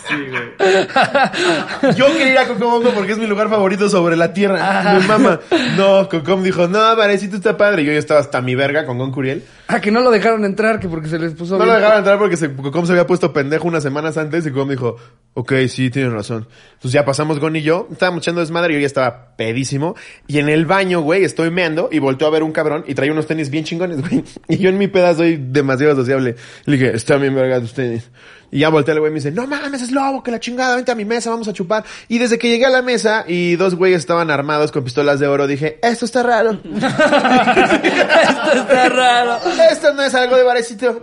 Sí, 0.07 0.15
güey. 0.29 1.95
Yo 1.95 2.05
quería 2.07 2.31
ir 2.33 2.37
a 2.37 2.47
Cocobongo 2.47 2.89
porque 2.91 3.13
es 3.13 3.17
mi 3.17 3.27
lugar 3.27 3.49
favorito 3.49 3.89
sobre 3.89 4.15
la 4.17 4.33
tierra. 4.33 4.97
Mi 4.99 5.07
mamá. 5.07 5.39
No, 5.77 6.07
Cocom 6.09 6.43
dijo, 6.43 6.67
no, 6.67 6.95
Varecito 6.95 7.37
está 7.37 7.55
padre. 7.57 7.83
Y 7.83 7.85
yo 7.85 7.93
ya 7.93 7.99
estaba 7.99 8.19
hasta 8.19 8.41
mi 8.41 8.55
verga 8.55 8.85
con 8.85 8.97
Gon 8.97 9.11
Curiel. 9.11 9.43
Ah, 9.71 9.79
que 9.81 9.91
no 9.91 10.01
lo 10.01 10.11
dejaron 10.11 10.43
entrar, 10.45 10.79
que 10.79 10.87
porque 10.89 11.07
se 11.07 11.17
les 11.19 11.33
puso 11.33 11.53
No 11.57 11.63
bien- 11.63 11.69
lo 11.69 11.75
dejaron 11.75 11.99
entrar 11.99 12.17
porque 12.19 12.37
se, 12.37 12.53
Cocom 12.53 12.85
se 12.85 12.91
había 12.91 13.07
puesto 13.07 13.31
pendejo 13.33 13.67
unas 13.67 13.83
semanas 13.83 14.17
antes 14.17 14.45
y 14.45 14.51
Cocom 14.51 14.69
dijo, 14.69 14.97
ok, 15.33 15.53
sí, 15.67 15.89
tienes 15.89 16.11
razón. 16.11 16.47
Entonces 16.73 16.91
ya 16.91 17.05
pasamos 17.05 17.39
Gon 17.39 17.55
y 17.55 17.61
yo, 17.61 17.87
estábamos 17.91 18.23
echando 18.23 18.41
desmadre 18.41 18.73
y 18.73 18.75
yo 18.75 18.81
ya 18.81 18.87
estaba 18.87 19.35
pedísimo. 19.35 19.95
Y 20.27 20.39
en 20.39 20.49
el 20.49 20.65
baño, 20.65 21.01
güey, 21.01 21.23
estoy 21.23 21.51
meando 21.51 21.89
y 21.91 21.99
volteo 21.99 22.27
a 22.27 22.31
ver 22.31 22.43
un 22.43 22.51
cabrón 22.51 22.83
y 22.87 22.95
trae 22.95 23.11
unos 23.11 23.27
tenis 23.27 23.49
bien 23.49 23.63
chingones, 23.63 24.01
güey. 24.01 24.23
Y 24.47 24.57
yo 24.57 24.69
en 24.69 24.77
mi 24.77 24.87
peda 24.87 25.15
soy 25.15 25.37
demasiado 25.37 25.95
sociable. 25.95 26.35
Le 26.65 26.77
dije, 26.77 26.95
está 26.95 27.17
bien 27.17 27.35
verga 27.35 27.59
tus 27.59 27.73
tenis. 27.73 28.09
Y 28.53 28.59
ya 28.59 28.69
volteé 28.69 28.91
al 28.91 28.99
güey 28.99 29.11
y 29.11 29.13
me 29.13 29.19
dice, 29.19 29.31
no 29.31 29.47
mames, 29.47 29.81
es 29.81 29.91
lobo, 29.91 30.21
que 30.21 30.31
la 30.31 30.39
chingada, 30.41 30.75
vente 30.75 30.91
a 30.91 30.95
mi 30.95 31.05
mesa, 31.05 31.29
vamos 31.29 31.47
a 31.47 31.53
chupar. 31.53 31.85
Y 32.09 32.17
desde 32.17 32.37
que 32.37 32.49
llegué 32.49 32.65
a 32.65 32.69
la 32.69 32.81
mesa 32.81 33.23
y 33.25 33.55
dos 33.55 33.75
güeyes 33.75 33.99
estaban 33.99 34.29
armados 34.29 34.73
con 34.73 34.83
pistolas 34.83 35.21
de 35.21 35.27
oro, 35.27 35.47
dije, 35.47 35.79
esto 35.81 36.03
está 36.03 36.21
raro. 36.21 36.59
Esto 36.63 38.51
está 38.55 38.89
raro. 38.89 39.39
Esto 39.71 39.93
no 39.93 40.03
es 40.03 40.13
algo 40.13 40.35
de 40.35 40.43
barecito. 40.43 41.01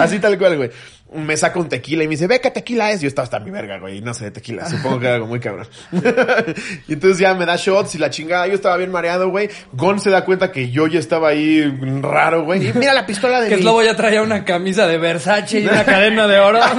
Así 0.00 0.18
tal 0.18 0.36
cual, 0.38 0.56
güey. 0.56 0.70
Me 1.14 1.36
saca 1.36 1.58
un 1.60 1.68
tequila 1.68 2.02
y 2.04 2.08
me 2.08 2.12
dice, 2.12 2.26
ve 2.26 2.40
qué 2.40 2.50
tequila 2.50 2.90
es. 2.90 3.00
Yo 3.00 3.08
estaba 3.08 3.24
hasta 3.24 3.38
mi 3.38 3.50
verga, 3.50 3.78
güey, 3.78 4.00
no 4.00 4.12
sé 4.12 4.24
de 4.24 4.30
tequila, 4.32 4.68
supongo 4.68 4.98
que 5.00 5.06
era 5.06 5.14
algo 5.14 5.26
muy 5.28 5.40
cabrón. 5.40 5.66
y 6.88 6.92
entonces 6.94 7.18
ya 7.18 7.32
me 7.34 7.46
da 7.46 7.56
shots 7.56 7.94
y 7.94 7.98
la 7.98 8.10
chingada, 8.10 8.46
yo 8.48 8.54
estaba 8.54 8.76
bien 8.76 8.90
mareado, 8.90 9.28
güey. 9.28 9.48
Gon 9.72 10.00
se 10.00 10.10
da 10.10 10.24
cuenta 10.24 10.50
que 10.52 10.70
yo 10.70 10.86
ya 10.88 10.98
estaba 10.98 11.28
ahí 11.28 11.62
raro, 12.02 12.44
güey. 12.44 12.68
Y 12.68 12.72
mira 12.74 12.92
la 12.92 13.06
pistola 13.06 13.40
de 13.40 13.48
Que 13.48 13.56
mi- 13.56 13.62
Slobo 13.62 13.82
ya 13.82 13.94
traía 13.96 14.22
una 14.22 14.44
camisa 14.44 14.86
de 14.86 14.98
Versace 14.98 15.60
y 15.60 15.66
una 15.66 15.84
cadena 15.84 16.26
de 16.26 16.38
oro. 16.38 16.60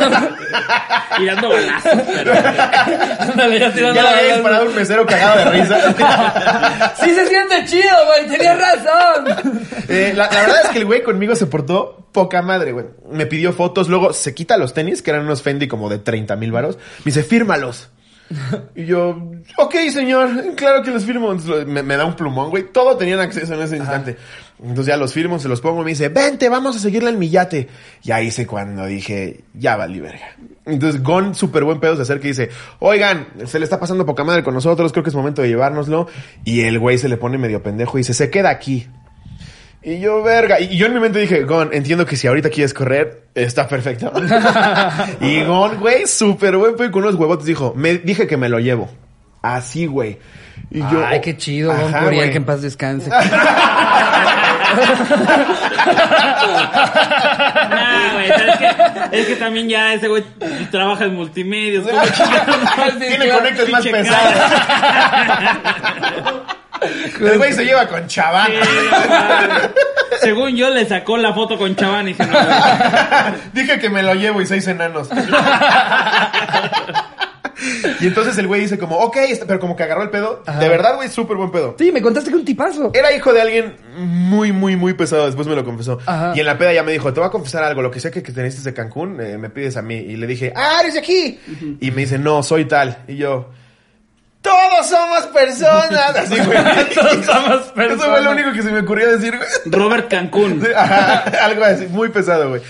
Y 1.20 1.26
dando 1.26 1.50
balazos, 1.50 1.92
pero... 2.14 2.32
Ándale, 3.20 3.60
ya 3.60 3.74
tirando 3.74 3.96
Ya 3.96 4.04
le 4.04 4.10
había 4.20 4.34
disparado 4.36 4.66
un 4.70 4.76
mesero 4.76 5.06
cagado 5.06 5.40
de 5.52 5.60
risa. 5.60 6.94
Sí 7.04 7.10
se 7.14 7.28
siente 7.28 7.66
chido, 7.66 7.96
güey, 8.06 8.28
tenías 8.38 8.58
razón. 8.60 9.64
Eh, 9.90 10.14
la, 10.16 10.28
la 10.30 10.42
verdad 10.42 10.62
es 10.66 10.70
que 10.70 10.78
el 10.80 10.86
güey 10.86 11.02
conmigo 11.04 11.36
se 11.36 11.48
portó 11.48 12.07
poca 12.18 12.42
madre, 12.42 12.72
güey. 12.72 12.88
Me 13.12 13.28
pidió 13.28 13.54
fotos, 13.54 13.90
luego 13.90 14.12
se 14.12 14.34
quita 14.34 14.58
los 14.58 14.74
tenis, 14.74 15.04
que 15.04 15.12
eran 15.12 15.26
unos 15.26 15.44
Fendi 15.44 15.68
como 15.68 15.88
de 15.88 16.00
30 16.00 16.36
mil 16.36 16.52
varos. 16.52 16.76
Me 16.78 17.06
dice, 17.06 17.22
fírmalos. 17.22 17.92
Y 18.76 18.86
yo, 18.86 19.22
ok, 19.58 19.76
señor, 19.94 20.56
claro 20.56 20.82
que 20.82 20.90
los 20.90 21.06
firmo. 21.06 21.36
Me, 21.68 21.84
me 21.84 21.96
da 21.96 22.06
un 22.06 22.16
plumón, 22.16 22.50
güey. 22.50 22.72
Todo 22.74 22.98
tenían 22.98 23.20
acceso 23.20 23.54
en 23.54 23.62
ese 23.62 23.78
instante. 23.78 24.18
Entonces 24.60 24.88
ya 24.88 24.98
los 24.98 25.14
firmo, 25.14 25.38
se 25.38 25.48
los 25.48 25.62
pongo 25.62 25.82
y 25.82 25.86
me 25.86 25.92
dice, 25.92 26.10
vente, 26.10 26.50
vamos 26.50 26.76
a 26.76 26.80
seguirle 26.80 27.12
en 27.12 27.20
mi 27.20 27.30
yate. 27.30 27.70
Y 28.04 28.12
ahí 28.12 28.32
sé 28.32 28.48
cuando 28.48 28.88
dije, 28.88 29.42
ya 29.54 29.76
valí 29.76 30.00
verga. 30.00 30.36
Entonces 30.66 31.04
Gon, 31.04 31.36
súper 31.36 31.66
buen 31.66 31.80
pedo, 31.80 31.96
se 31.96 32.02
acerca 32.02 32.26
y 32.26 32.30
dice, 32.30 32.50
oigan, 32.80 33.28
se 33.46 33.60
le 33.60 33.64
está 33.64 33.80
pasando 33.80 34.08
poca 34.08 34.24
madre 34.24 34.44
con 34.44 34.56
nosotros, 34.56 34.92
creo 34.92 35.04
que 35.04 35.12
es 35.12 35.16
momento 35.16 35.44
de 35.44 35.50
llevárnoslo. 35.50 36.08
Y 36.44 36.62
el 36.62 36.80
güey 36.80 36.98
se 36.98 37.10
le 37.10 37.18
pone 37.18 37.38
medio 37.38 37.62
pendejo 37.62 38.00
y 38.00 38.02
dice, 38.02 38.16
se 38.16 38.32
queda 38.32 38.50
aquí. 38.50 38.88
Y 39.88 40.00
yo, 40.02 40.22
verga. 40.22 40.60
Y 40.60 40.76
yo 40.76 40.88
en 40.88 40.94
mi 40.96 41.00
mente 41.00 41.18
dije, 41.18 41.44
Gon, 41.44 41.70
entiendo 41.72 42.06
que 42.06 42.18
si 42.18 42.28
ahorita 42.28 42.50
quieres 42.50 42.74
correr, 42.74 43.22
está 43.34 43.70
perfecto. 43.70 44.12
y 45.22 45.46
Gon, 45.46 45.80
güey, 45.80 46.06
súper 46.08 46.58
buen 46.58 46.76
con 46.92 47.04
unos 47.06 47.16
huevotes, 47.16 47.46
dijo, 47.46 47.72
me 47.74 47.98
dije 47.98 48.28
que 48.28 48.36
me 48.36 48.50
lo 48.50 48.60
llevo. 48.60 48.90
Así, 49.42 49.86
güey. 49.86 50.20
Y 50.72 50.80
yo, 50.80 51.06
Ay, 51.06 51.22
qué 51.22 51.38
chido, 51.38 51.72
Gon 51.72 51.94
Curiel, 51.94 52.16
güey. 52.16 52.32
que 52.32 52.38
en 52.38 52.44
paz 52.44 52.62
descanse. 52.62 53.10
Nah, 53.10 53.24
güey, 58.12 58.30
es 58.30 58.58
que, 58.58 58.76
es 59.14 59.26
que 59.28 59.36
también 59.38 59.70
ya 59.70 59.94
ese 59.94 60.10
güey 60.10 60.22
trabaja 60.70 61.06
en 61.06 61.16
multimedios. 61.16 61.88
Tiene 63.00 63.30
conectes 63.30 63.70
más 63.70 63.88
pesados. 63.88 64.34
El 67.20 67.38
güey 67.38 67.54
se 67.54 67.66
lleva 67.66 67.88
con 67.88 68.08
chaván. 68.08 68.52
Sí. 68.52 68.60
Según 70.22 70.56
yo 70.56 70.70
le 70.70 70.86
sacó 70.86 71.18
la 71.18 71.34
foto 71.34 71.58
con 71.58 71.76
Chaván 71.76 72.08
y 72.08 72.14
dije, 72.14 72.26
no, 72.26 72.32
güey. 72.34 72.58
Dije 73.54 73.80
que 73.80 73.90
me 73.90 74.04
lo 74.04 74.14
llevo 74.14 74.42
y 74.42 74.46
seis 74.46 74.68
enanos. 74.68 75.10
y 78.00 78.08
entonces 78.08 78.38
el 78.38 78.48
güey 78.48 78.62
dice 78.62 78.78
como, 78.78 78.98
ok, 78.98 79.18
pero 79.48 79.60
como 79.60 79.76
que 79.76 79.84
agarró 79.84 80.04
el 80.04 80.10
pedo. 80.10 80.44
De 80.60 80.70
verdad, 80.70 80.96
güey, 80.96 81.10
súper 81.10 81.38
buen 81.38 81.52
pedo. 81.52 81.76
Sí, 81.78 81.92
me 81.92 82.02
contaste 82.02 82.30
que 82.30 82.36
un 82.36 82.46
tipazo. 82.46 82.92
Era 82.94 83.14
hijo 83.14 83.34
de 83.34 83.42
alguien 83.42 83.76
muy, 83.96 84.52
muy, 84.52 84.76
muy 84.76 84.94
pesado. 84.94 85.26
Después 85.26 85.48
me 85.48 85.56
lo 85.56 85.64
confesó. 85.64 86.00
Ajá. 86.06 86.34
Y 86.36 86.40
en 86.40 86.46
la 86.46 86.58
peda 86.58 86.74
ya 86.74 86.84
me 86.84 86.92
dijo, 86.92 87.14
te 87.14 87.20
voy 87.20 87.28
a 87.28 87.32
confesar 87.32 87.64
algo. 87.64 87.82
Lo 87.82 87.92
que 87.92 88.00
sea 88.00 88.12
que, 88.12 88.24
que 88.24 88.32
teniste 88.32 88.62
de 88.62 88.74
Cancún, 88.74 89.20
eh, 89.22 89.38
me 89.38 89.50
pides 89.50 89.78
a 89.78 89.82
mí. 89.82 89.96
Y 89.96 90.16
le 90.18 90.28
dije, 90.28 90.54
ah, 90.56 90.80
eres 90.82 90.94
de 90.94 91.00
aquí. 91.00 91.40
Y 91.80 91.92
me 91.92 92.02
dice, 92.02 92.18
no, 92.18 92.44
soy 92.44 92.66
tal. 92.66 93.00
Y 93.08 93.18
yo, 93.18 93.50
todos 94.48 94.88
somos 94.88 95.26
personas. 95.28 96.16
Así, 96.16 96.36
güey. 96.40 96.58
Todos 96.94 97.26
somos 97.26 97.62
Eso 97.62 97.72
fue 97.76 97.88
personas. 97.88 98.24
lo 98.24 98.32
único 98.32 98.52
que 98.54 98.62
se 98.64 98.72
me 98.72 98.80
ocurrió 98.80 99.12
decir, 99.12 99.36
güey. 99.38 99.50
Robert 99.66 100.10
Cancún. 100.10 100.62
Sí, 100.62 100.68
ajá, 100.76 101.24
algo 101.46 101.64
así, 101.64 101.88
muy 101.88 102.10
pesado, 102.10 102.50
güey. 102.50 102.62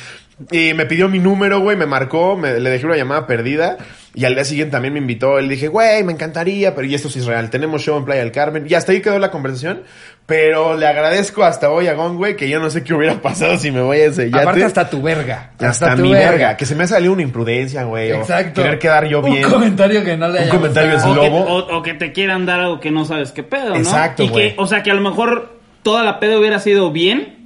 Y 0.51 0.73
me 0.75 0.85
pidió 0.85 1.09
mi 1.09 1.17
número, 1.19 1.59
güey, 1.61 1.75
me 1.75 1.87
marcó, 1.87 2.37
me, 2.37 2.59
le 2.59 2.69
dejé 2.69 2.85
una 2.85 2.95
llamada 2.95 3.25
perdida. 3.25 3.77
Y 4.13 4.25
al 4.25 4.35
día 4.35 4.45
siguiente 4.45 4.71
también 4.71 4.93
me 4.93 4.99
invitó. 4.99 5.39
Le 5.39 5.47
dije, 5.47 5.67
güey, 5.67 6.03
me 6.03 6.13
encantaría, 6.13 6.73
pero 6.75 6.87
y 6.87 6.95
esto 6.95 7.09
sí 7.09 7.19
es 7.19 7.25
real. 7.25 7.49
Tenemos 7.49 7.81
show 7.83 7.97
en 7.97 8.05
Playa 8.05 8.21
del 8.21 8.31
Carmen. 8.31 8.65
Y 8.67 8.73
hasta 8.73 8.91
ahí 8.91 9.01
quedó 9.01 9.19
la 9.19 9.29
conversación. 9.31 9.83
Pero 10.27 10.75
le 10.75 10.85
agradezco 10.85 11.43
hasta 11.45 11.71
hoy 11.71 11.87
a 11.87 11.93
Gon, 11.93 12.17
güey, 12.17 12.35
que 12.35 12.49
yo 12.49 12.59
no 12.59 12.69
sé 12.69 12.83
qué 12.83 12.93
hubiera 12.93 13.15
pasado 13.21 13.57
si 13.57 13.71
me 13.71 13.81
voy 13.81 14.01
a 14.01 14.05
ese 14.07 14.29
yate. 14.29 14.41
Aparte 14.43 14.63
hasta 14.65 14.89
tu 14.89 15.01
verga. 15.01 15.51
Hasta 15.57 15.95
tu 15.95 16.01
mi 16.03 16.11
verga. 16.11 16.57
Que 16.57 16.65
se 16.65 16.75
me 16.75 16.83
ha 16.83 16.87
salido 16.87 17.13
una 17.13 17.21
imprudencia, 17.21 17.83
güey. 17.85 18.11
o 18.11 18.17
Exacto. 18.17 18.61
Querer 18.61 18.77
quedar 18.77 19.07
yo 19.07 19.21
bien. 19.21 19.45
Un 19.45 19.51
comentario 19.51 20.03
que 20.03 20.17
no 20.17 20.27
le 20.27 20.33
Un 20.39 20.43
haya 20.43 20.51
comentario 20.51 20.91
gustado. 20.93 21.13
es 21.13 21.17
O 21.17 21.21
que, 21.21 21.29
lobo. 21.29 21.43
o- 21.45 21.77
o 21.77 21.81
que 21.81 21.93
te 21.93 22.11
quieran 22.11 22.45
dar 22.45 22.59
algo 22.59 22.81
que 22.81 22.91
no 22.91 23.05
sabes 23.05 23.31
qué 23.31 23.43
pedo, 23.43 23.69
¿no? 23.69 23.75
Exacto, 23.77 24.23
y 24.23 24.29
que, 24.29 24.53
o 24.57 24.67
sea, 24.67 24.83
que 24.83 24.91
a 24.91 24.95
lo 24.95 25.01
mejor 25.01 25.57
toda 25.81 26.03
la 26.03 26.19
pedo 26.19 26.39
hubiera 26.39 26.59
sido 26.59 26.91
bien 26.91 27.37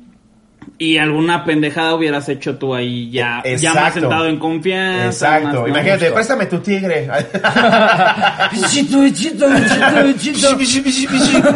y 0.83 0.97
alguna 0.97 1.45
pendejada 1.45 1.93
hubieras 1.93 2.27
hecho 2.27 2.57
tú 2.57 2.73
ahí 2.73 3.11
ya, 3.11 3.41
E- 3.43 3.55
ya 3.57 3.69
más 3.69 3.77
exacto. 3.83 3.99
sentado 3.99 4.25
en 4.25 4.39
confianza. 4.39 5.05
Exacto. 5.05 5.45
más, 5.47 5.53
¿no? 5.53 5.67
Imagínate, 5.67 5.99
Justo. 6.05 6.13
préstame 6.15 6.45
tu 6.47 6.57
tigre. 6.59 7.07
Bichito, 8.51 8.99
bichito, 9.01 9.47
bichito, 9.47 10.55
bichito. 10.55 11.53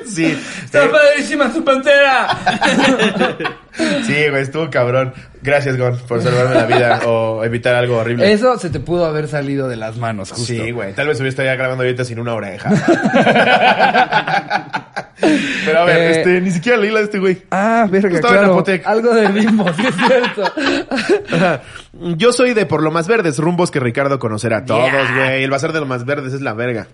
sí. 0.06 0.34
Está 0.64 0.84
Eh, 0.84 0.88
padrísima 0.88 1.52
su 1.52 1.62
pantera. 1.62 2.28
Sí, 3.76 4.28
güey, 4.30 4.42
estuvo 4.42 4.70
cabrón. 4.70 5.12
Gracias, 5.42 5.76
Gon, 5.76 5.98
por 6.08 6.22
salvarme 6.22 6.54
la 6.54 6.66
vida 6.66 7.00
o 7.06 7.44
evitar 7.44 7.74
algo 7.74 7.98
horrible. 7.98 8.32
Eso 8.32 8.58
se 8.58 8.70
te 8.70 8.80
pudo 8.80 9.04
haber 9.06 9.28
salido 9.28 9.68
de 9.68 9.76
las 9.76 9.96
manos, 9.96 10.30
justo. 10.32 10.46
Sí, 10.46 10.70
güey. 10.70 10.94
Tal 10.94 11.08
vez 11.08 11.18
hubiera 11.18 11.30
estado 11.30 11.46
ya 11.48 11.54
grabando 11.56 11.84
ahorita 11.84 12.04
sin 12.04 12.18
una 12.18 12.34
oreja. 12.34 12.70
Pero 15.64 15.80
a 15.80 15.84
ver, 15.84 15.96
Eh, 15.96 16.10
este, 16.18 16.40
ni 16.40 16.50
siquiera 16.50 16.78
leí 16.78 16.90
la 16.90 16.98
de 17.00 17.04
este 17.06 17.18
güey. 17.18 17.38
Ah, 17.50 17.86
verga, 17.90 18.20
claro. 18.20 18.62
Algo 18.84 19.14
de 19.14 19.28
bimbo, 19.28 19.66
sí 19.74 19.82
es 19.86 19.94
cierto. 19.94 20.52
Yo 22.16 22.32
soy 22.32 22.54
de 22.54 22.66
Por 22.66 22.82
lo 22.82 22.90
Más 22.90 23.08
Verdes, 23.08 23.38
rumbos 23.38 23.70
que 23.70 23.80
Ricardo 23.80 24.18
conocerá. 24.18 24.64
Todos, 24.64 24.90
güey. 25.14 25.42
El 25.44 25.50
bazar 25.50 25.72
de 25.72 25.80
lo 25.80 25.86
más 25.86 26.04
verdes 26.04 26.32
es 26.34 26.42
la 26.42 26.52
verga. 26.52 26.86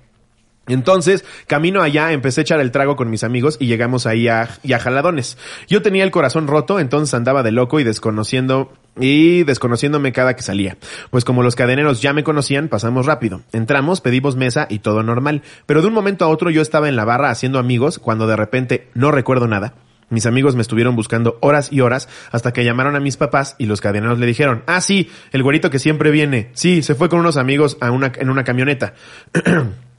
Entonces, 0.69 1.25
camino 1.49 1.83
allá, 1.83 2.13
empecé 2.13 2.41
a 2.41 2.43
echar 2.43 2.61
el 2.61 2.71
trago 2.71 2.95
con 2.95 3.11
mis 3.11 3.25
amigos 3.25 3.57
y 3.59 3.67
llegamos 3.67 4.07
ahí 4.07 4.29
a, 4.29 4.49
y 4.63 4.75
a 4.75 4.79
jaladones. 4.79 5.37
Yo 5.67 5.83
tenía 5.83 6.05
el 6.05 6.13
corazón 6.13 6.47
roto, 6.47 6.79
entonces 6.79 7.15
andaba 7.15 7.43
de 7.43 7.51
loco 7.51 7.81
y 7.81 7.85
desconociendo, 7.85 8.73
y 8.97 9.43
desconociéndome 9.43 10.13
cada 10.13 10.37
que 10.37 10.43
salía. 10.43 10.77
Pues 11.11 11.25
como 11.25 11.43
los 11.43 11.57
cadeneros 11.57 12.01
ya 12.01 12.13
me 12.13 12.23
conocían, 12.23 12.69
pasamos 12.69 13.07
rápido. 13.07 13.41
Entramos, 13.53 14.01
pedimos 14.01 14.37
mesa 14.37 14.67
y 14.71 14.79
todo 14.79 15.03
normal. 15.03 15.43
Pero 15.67 15.83
de 15.83 15.89
un 15.89 15.95
momento 15.95 16.25
a 16.25 16.29
otro 16.29 16.49
yo 16.51 16.63
estaba 16.63 16.89
en 16.89 16.97
la 16.97 17.05
barra 17.05 17.31
haciendo 17.31 17.59
amigos 17.59 17.99
cuando 17.99 18.29
de 18.29 18.37
repente 18.37 18.89
no 18.95 19.11
recuerdo 19.11 19.49
nada. 19.49 19.75
Mis 20.11 20.27
amigos 20.27 20.55
me 20.55 20.63
estuvieron 20.63 20.95
buscando 20.95 21.39
horas 21.41 21.73
y 21.73 21.81
horas 21.81 22.09
hasta 22.31 22.53
que 22.53 22.65
llamaron 22.65 22.95
a 22.97 23.01
mis 23.01 23.17
papás 23.17 23.57
y 23.59 23.65
los 23.65 23.81
cadeneros 23.81 24.19
le 24.19 24.27
dijeron, 24.27 24.63
ah, 24.67 24.83
sí, 24.83 25.11
el 25.33 25.43
güerito 25.43 25.71
que 25.71 25.79
siempre 25.79 26.11
viene. 26.11 26.51
Sí, 26.53 26.83
se 26.83 26.95
fue 26.95 27.09
con 27.09 27.19
unos 27.19 27.39
amigos 27.39 27.79
a 27.81 27.91
una, 27.91 28.13
en 28.17 28.29
una 28.29 28.45
camioneta. 28.45 28.95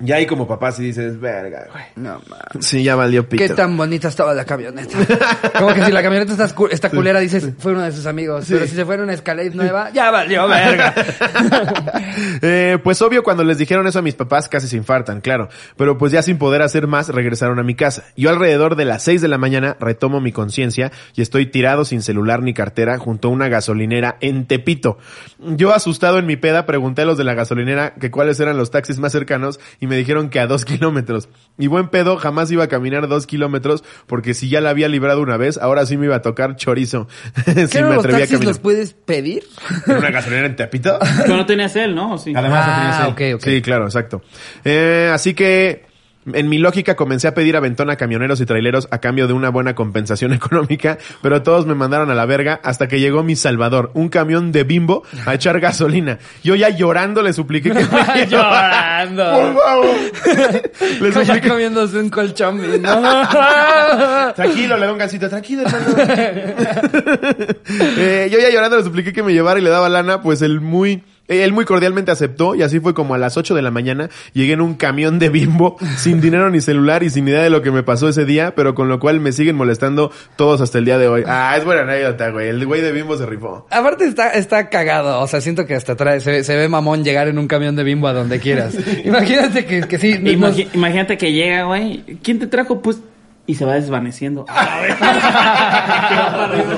ya 0.00 0.16
ahí 0.16 0.26
como 0.26 0.46
papás 0.48 0.78
y 0.80 0.84
dices, 0.84 1.20
verga, 1.20 1.66
güey. 1.70 1.84
No, 1.96 2.20
mames. 2.28 2.66
Sí, 2.66 2.82
ya 2.82 2.96
valió 2.96 3.28
pito. 3.28 3.42
Qué 3.42 3.48
tan 3.54 3.76
bonita 3.76 4.08
estaba 4.08 4.34
la 4.34 4.44
camioneta. 4.44 4.98
Como 5.58 5.72
que 5.72 5.84
si 5.84 5.92
la 5.92 6.02
camioneta 6.02 6.32
está, 6.32 6.66
está 6.70 6.90
culera, 6.90 7.20
dices, 7.20 7.50
fue 7.58 7.72
uno 7.72 7.82
de 7.82 7.92
sus 7.92 8.06
amigos. 8.06 8.46
Pero 8.48 8.66
si 8.66 8.74
se 8.74 8.84
fuera 8.84 9.04
una 9.04 9.14
Escalade 9.14 9.50
nueva, 9.50 9.90
ya 9.90 10.10
valió 10.10 10.48
verga. 10.48 10.94
Eh, 12.42 12.78
pues 12.82 13.00
obvio, 13.02 13.22
cuando 13.22 13.42
les 13.42 13.58
dijeron 13.58 13.86
eso 13.86 13.98
a 13.98 14.02
mis 14.02 14.14
papás 14.14 14.48
casi 14.48 14.68
se 14.68 14.76
infartan, 14.76 15.20
claro. 15.20 15.48
Pero 15.76 15.98
pues 15.98 16.12
ya 16.12 16.22
sin 16.22 16.38
poder 16.38 16.62
hacer 16.62 16.86
más, 16.86 17.08
regresaron 17.08 17.58
a 17.58 17.62
mi 17.62 17.74
casa. 17.74 18.04
Yo 18.16 18.30
alrededor 18.30 18.76
de 18.76 18.84
las 18.84 19.02
6 19.02 19.20
de 19.22 19.28
la 19.28 19.38
mañana 19.38 19.76
retomo 19.80 20.20
mi 20.20 20.30
conciencia 20.30 20.92
y 21.14 21.22
estoy 21.22 21.46
tirado 21.46 21.84
sin 21.84 22.02
celular 22.02 22.42
ni 22.42 22.54
cartera 22.54 22.98
junto 22.98 23.28
a 23.28 23.30
una 23.30 23.48
gasolinera 23.48 24.16
en 24.20 24.46
Tepito. 24.46 24.98
Yo 25.38 25.72
asustado 25.72 26.18
en 26.18 26.26
mi 26.26 26.36
peda 26.36 26.66
pregunté 26.66 27.02
a 27.02 27.06
los 27.06 27.18
de 27.18 27.24
la 27.24 27.34
gasolinera 27.34 27.94
que 27.94 28.10
cuáles 28.10 28.38
eran 28.40 28.56
los 28.56 28.70
taxis 28.70 28.98
más 28.98 29.12
cercanos 29.12 29.58
y 29.80 29.86
me 29.86 29.93
dijeron 29.96 30.28
que 30.30 30.40
a 30.40 30.46
dos 30.46 30.64
kilómetros. 30.66 31.28
Y 31.58 31.68
buen 31.68 31.88
pedo, 31.88 32.16
jamás 32.16 32.50
iba 32.50 32.64
a 32.64 32.68
caminar 32.68 33.06
dos 33.08 33.26
kilómetros 33.26 33.84
porque 34.06 34.34
si 34.34 34.48
ya 34.48 34.60
la 34.60 34.70
había 34.70 34.88
librado 34.88 35.22
una 35.22 35.36
vez, 35.36 35.56
ahora 35.58 35.86
sí 35.86 35.96
me 35.96 36.06
iba 36.06 36.16
a 36.16 36.22
tocar 36.22 36.56
chorizo. 36.56 37.06
¿Qué 37.44 37.66
si 37.68 37.82
me 37.82 37.94
los 37.94 38.04
a 38.04 38.08
taxis 38.08 38.28
caminar. 38.30 38.44
los 38.48 38.58
puedes 38.58 38.92
pedir? 38.94 39.44
¿En 39.86 39.96
una 39.98 40.10
gasolinera 40.10 40.46
en 40.48 40.56
Tepito? 40.56 40.98
Pero 41.22 41.36
no 41.36 41.46
tenías 41.46 41.74
él, 41.76 41.94
¿no? 41.94 42.14
¿O 42.14 42.18
Sí. 42.18 42.32
Además, 42.34 42.66
no 42.66 42.72
Ah, 42.72 42.80
tienes 42.80 43.00
él. 43.28 43.34
ok, 43.36 43.40
ok. 43.40 43.44
Sí, 43.50 43.62
claro, 43.62 43.84
exacto. 43.84 44.22
Eh, 44.64 45.10
así 45.12 45.34
que, 45.34 45.86
en 46.32 46.48
mi 46.48 46.58
lógica, 46.58 46.96
comencé 46.96 47.28
a 47.28 47.34
pedir 47.34 47.56
aventón 47.56 47.90
a 47.90 47.96
camioneros 47.96 48.40
y 48.40 48.46
traileros 48.46 48.88
a 48.90 48.98
cambio 48.98 49.26
de 49.26 49.32
una 49.34 49.50
buena 49.50 49.74
compensación 49.74 50.32
económica, 50.34 50.98
pero 51.22 51.42
todos 51.42 51.66
me 51.66 51.74
mandaron 51.74 52.10
a 52.10 52.14
la 52.14 52.26
verga 52.26 52.60
hasta 52.62 52.88
que 52.88 53.00
llegó 53.00 53.22
mi 53.22 53.36
salvador, 53.36 53.90
un 53.94 54.08
camión 54.08 54.52
de 54.52 54.64
bimbo 54.64 55.02
a 55.26 55.34
echar 55.34 55.60
gasolina. 55.60 56.18
Yo 56.42 56.54
ya 56.54 56.68
llorando 56.70 57.22
le 57.22 57.32
supliqué 57.32 57.70
que 57.70 57.74
me 57.74 57.82
llevara. 58.26 59.04
Por 59.04 59.14
Llorando. 59.14 59.60
favor. 59.60 59.86
le 61.00 61.12
supliqué. 61.12 61.48
comiéndose 61.48 61.98
un 61.98 62.08
colchón. 62.10 62.82
¿no? 62.82 64.32
Tranquilo, 64.34 64.76
le 64.76 64.86
doy 64.86 64.92
un 64.92 64.98
gancito, 64.98 65.28
tranquilo, 65.28 65.62
hermano. 65.62 65.84
Eh, 67.96 68.28
yo 68.30 68.38
ya 68.38 68.50
llorando 68.50 68.76
le 68.78 68.84
supliqué 68.84 69.12
que 69.12 69.22
me 69.22 69.32
llevara 69.32 69.58
y 69.58 69.62
le 69.62 69.70
daba 69.70 69.88
lana, 69.88 70.22
pues 70.22 70.42
el 70.42 70.60
muy 70.60 71.02
Él 71.28 71.52
muy 71.52 71.64
cordialmente 71.64 72.10
aceptó 72.10 72.54
y 72.54 72.62
así 72.62 72.80
fue 72.80 72.92
como 72.94 73.14
a 73.14 73.18
las 73.18 73.36
8 73.36 73.54
de 73.54 73.62
la 73.62 73.70
mañana 73.70 74.10
llegué 74.34 74.52
en 74.52 74.60
un 74.60 74.74
camión 74.74 75.18
de 75.18 75.30
bimbo 75.30 75.76
sin 75.96 76.20
dinero 76.20 76.50
ni 76.50 76.60
celular 76.60 77.02
y 77.02 77.10
sin 77.10 77.26
idea 77.26 77.42
de 77.42 77.50
lo 77.50 77.62
que 77.62 77.70
me 77.70 77.82
pasó 77.82 78.08
ese 78.08 78.24
día, 78.24 78.54
pero 78.54 78.74
con 78.74 78.88
lo 78.88 79.00
cual 79.00 79.20
me 79.20 79.32
siguen 79.32 79.56
molestando 79.56 80.12
todos 80.36 80.60
hasta 80.60 80.78
el 80.78 80.84
día 80.84 80.98
de 80.98 81.08
hoy. 81.08 81.24
Ah, 81.26 81.54
es 81.56 81.64
buena 81.64 81.82
anécdota, 81.82 82.28
güey. 82.30 82.48
El 82.48 82.64
güey 82.66 82.80
de 82.82 82.92
bimbo 82.92 83.16
se 83.16 83.24
rifó. 83.26 83.66
Aparte 83.70 84.04
está, 84.04 84.30
está 84.32 84.68
cagado, 84.68 85.20
o 85.20 85.26
sea, 85.26 85.40
siento 85.40 85.64
que 85.66 85.74
hasta 85.74 85.96
trae, 85.96 86.20
se, 86.20 86.44
se 86.44 86.56
ve 86.56 86.68
mamón 86.68 87.04
llegar 87.04 87.28
en 87.28 87.38
un 87.38 87.48
camión 87.48 87.74
de 87.76 87.84
bimbo 87.84 88.08
a 88.08 88.12
donde 88.12 88.38
quieras. 88.40 88.74
Imagínate 89.04 89.64
que, 89.64 89.80
que 89.82 89.98
sí. 89.98 90.18
nos- 90.18 90.58
imagínate 90.74 91.16
que 91.16 91.32
llega, 91.32 91.64
güey. 91.64 92.02
¿Quién 92.22 92.38
te 92.38 92.46
trajo? 92.46 92.82
Pues. 92.82 92.98
Y 93.46 93.54
se 93.54 93.64
va 93.64 93.74
desvaneciendo. 93.74 94.44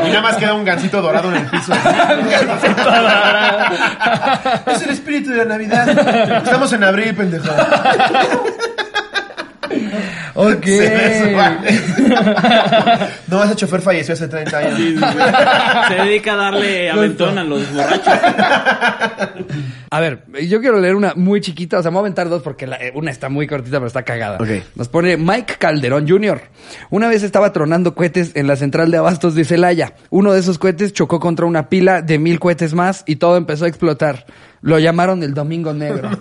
Y 0.06 0.08
nada 0.08 0.22
más 0.22 0.36
queda 0.36 0.54
un 0.54 0.64
gancito 0.64 1.00
dorado 1.02 1.28
en 1.30 1.36
el 1.42 1.46
piso. 1.46 1.72
es 4.66 4.82
el 4.82 4.90
espíritu 4.90 5.30
de 5.30 5.36
la 5.38 5.44
Navidad. 5.44 5.88
Estamos 6.38 6.72
en 6.72 6.84
abril, 6.84 7.14
pendejo. 7.14 7.48
ok. 10.34 10.66
No, 13.28 13.44
ese 13.44 13.56
chofer 13.56 13.80
falleció 13.80 14.14
hace 14.14 14.28
30 14.28 14.58
años. 14.58 14.78
Se 15.88 15.94
dedica 15.94 16.32
a 16.34 16.36
darle 16.36 16.90
aventón 16.90 17.38
a 17.38 17.44
los 17.44 17.72
borrachos. 17.72 18.14
A 19.96 20.00
ver, 20.00 20.24
yo 20.46 20.60
quiero 20.60 20.78
leer 20.78 20.94
una 20.94 21.14
muy 21.14 21.40
chiquita, 21.40 21.78
o 21.78 21.82
sea, 21.82 21.90
me 21.90 21.94
voy 21.94 22.00
a 22.00 22.06
aventar 22.06 22.28
dos 22.28 22.42
porque 22.42 22.66
la- 22.66 22.76
eh, 22.76 22.92
una 22.94 23.10
está 23.10 23.30
muy 23.30 23.46
cortita, 23.46 23.78
pero 23.78 23.86
está 23.86 24.02
cagada. 24.02 24.36
Ok. 24.38 24.62
Nos 24.74 24.88
pone 24.88 25.16
Mike 25.16 25.54
Calderón 25.58 26.06
Jr. 26.06 26.42
Una 26.90 27.08
vez 27.08 27.22
estaba 27.22 27.50
tronando 27.52 27.94
cohetes 27.94 28.32
en 28.34 28.46
la 28.46 28.56
central 28.56 28.90
de 28.90 28.98
abastos 28.98 29.34
de 29.34 29.44
Celaya. 29.46 29.94
Uno 30.10 30.34
de 30.34 30.40
esos 30.40 30.58
cohetes 30.58 30.92
chocó 30.92 31.18
contra 31.18 31.46
una 31.46 31.70
pila 31.70 32.02
de 32.02 32.18
mil 32.18 32.38
cohetes 32.40 32.74
más 32.74 33.04
y 33.06 33.16
todo 33.16 33.38
empezó 33.38 33.64
a 33.64 33.68
explotar. 33.68 34.26
Lo 34.62 34.78
llamaron 34.78 35.22
el 35.22 35.34
Domingo 35.34 35.72
Negro. 35.72 36.10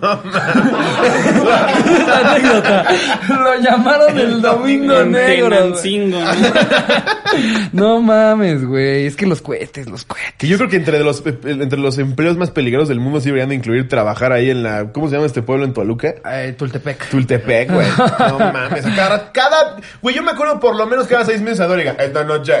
Esa 1.86 2.30
anécdota. 2.30 2.84
Lo 3.28 3.60
llamaron 3.60 4.18
el 4.18 4.40
Domingo 4.42 5.00
En 5.00 5.12
Negro. 5.12 5.70
¿no? 5.70 6.18
No 7.72 8.00
mames, 8.00 8.64
güey. 8.64 9.06
Es 9.06 9.16
que 9.16 9.26
los 9.26 9.42
cohetes, 9.42 9.88
los 9.90 10.04
cohetes. 10.04 10.34
Que 10.38 10.46
yo 10.46 10.56
creo 10.56 10.70
que 10.70 10.76
entre 10.76 11.00
los, 11.00 11.22
entre 11.26 11.78
los 11.78 11.98
empleos 11.98 12.36
más 12.36 12.50
peligrosos 12.50 12.88
del 12.88 13.00
mundo 13.00 13.20
sí 13.20 13.26
deberían 13.26 13.48
de 13.50 13.56
incluir 13.56 13.88
trabajar 13.88 14.32
ahí 14.32 14.48
en 14.48 14.62
la... 14.62 14.92
¿Cómo 14.92 15.08
se 15.08 15.16
llama 15.16 15.26
este 15.26 15.42
pueblo 15.42 15.64
en 15.64 15.74
Toluca? 15.74 16.14
Eh, 16.24 16.54
Tultepec. 16.56 17.08
Tultepec, 17.10 17.70
güey. 17.72 17.86
No 18.28 18.38
mames. 18.38 18.86
Cada, 18.94 19.32
cada... 19.32 19.76
Güey, 20.00 20.14
yo 20.14 20.22
me 20.22 20.30
acuerdo 20.30 20.60
por 20.60 20.76
lo 20.76 20.86
menos 20.86 21.06
cada 21.08 21.24
seis 21.24 21.42
meses 21.42 21.60
a 21.60 21.66
Doriga. 21.66 21.96
Esta 21.98 22.24
noche. 22.24 22.54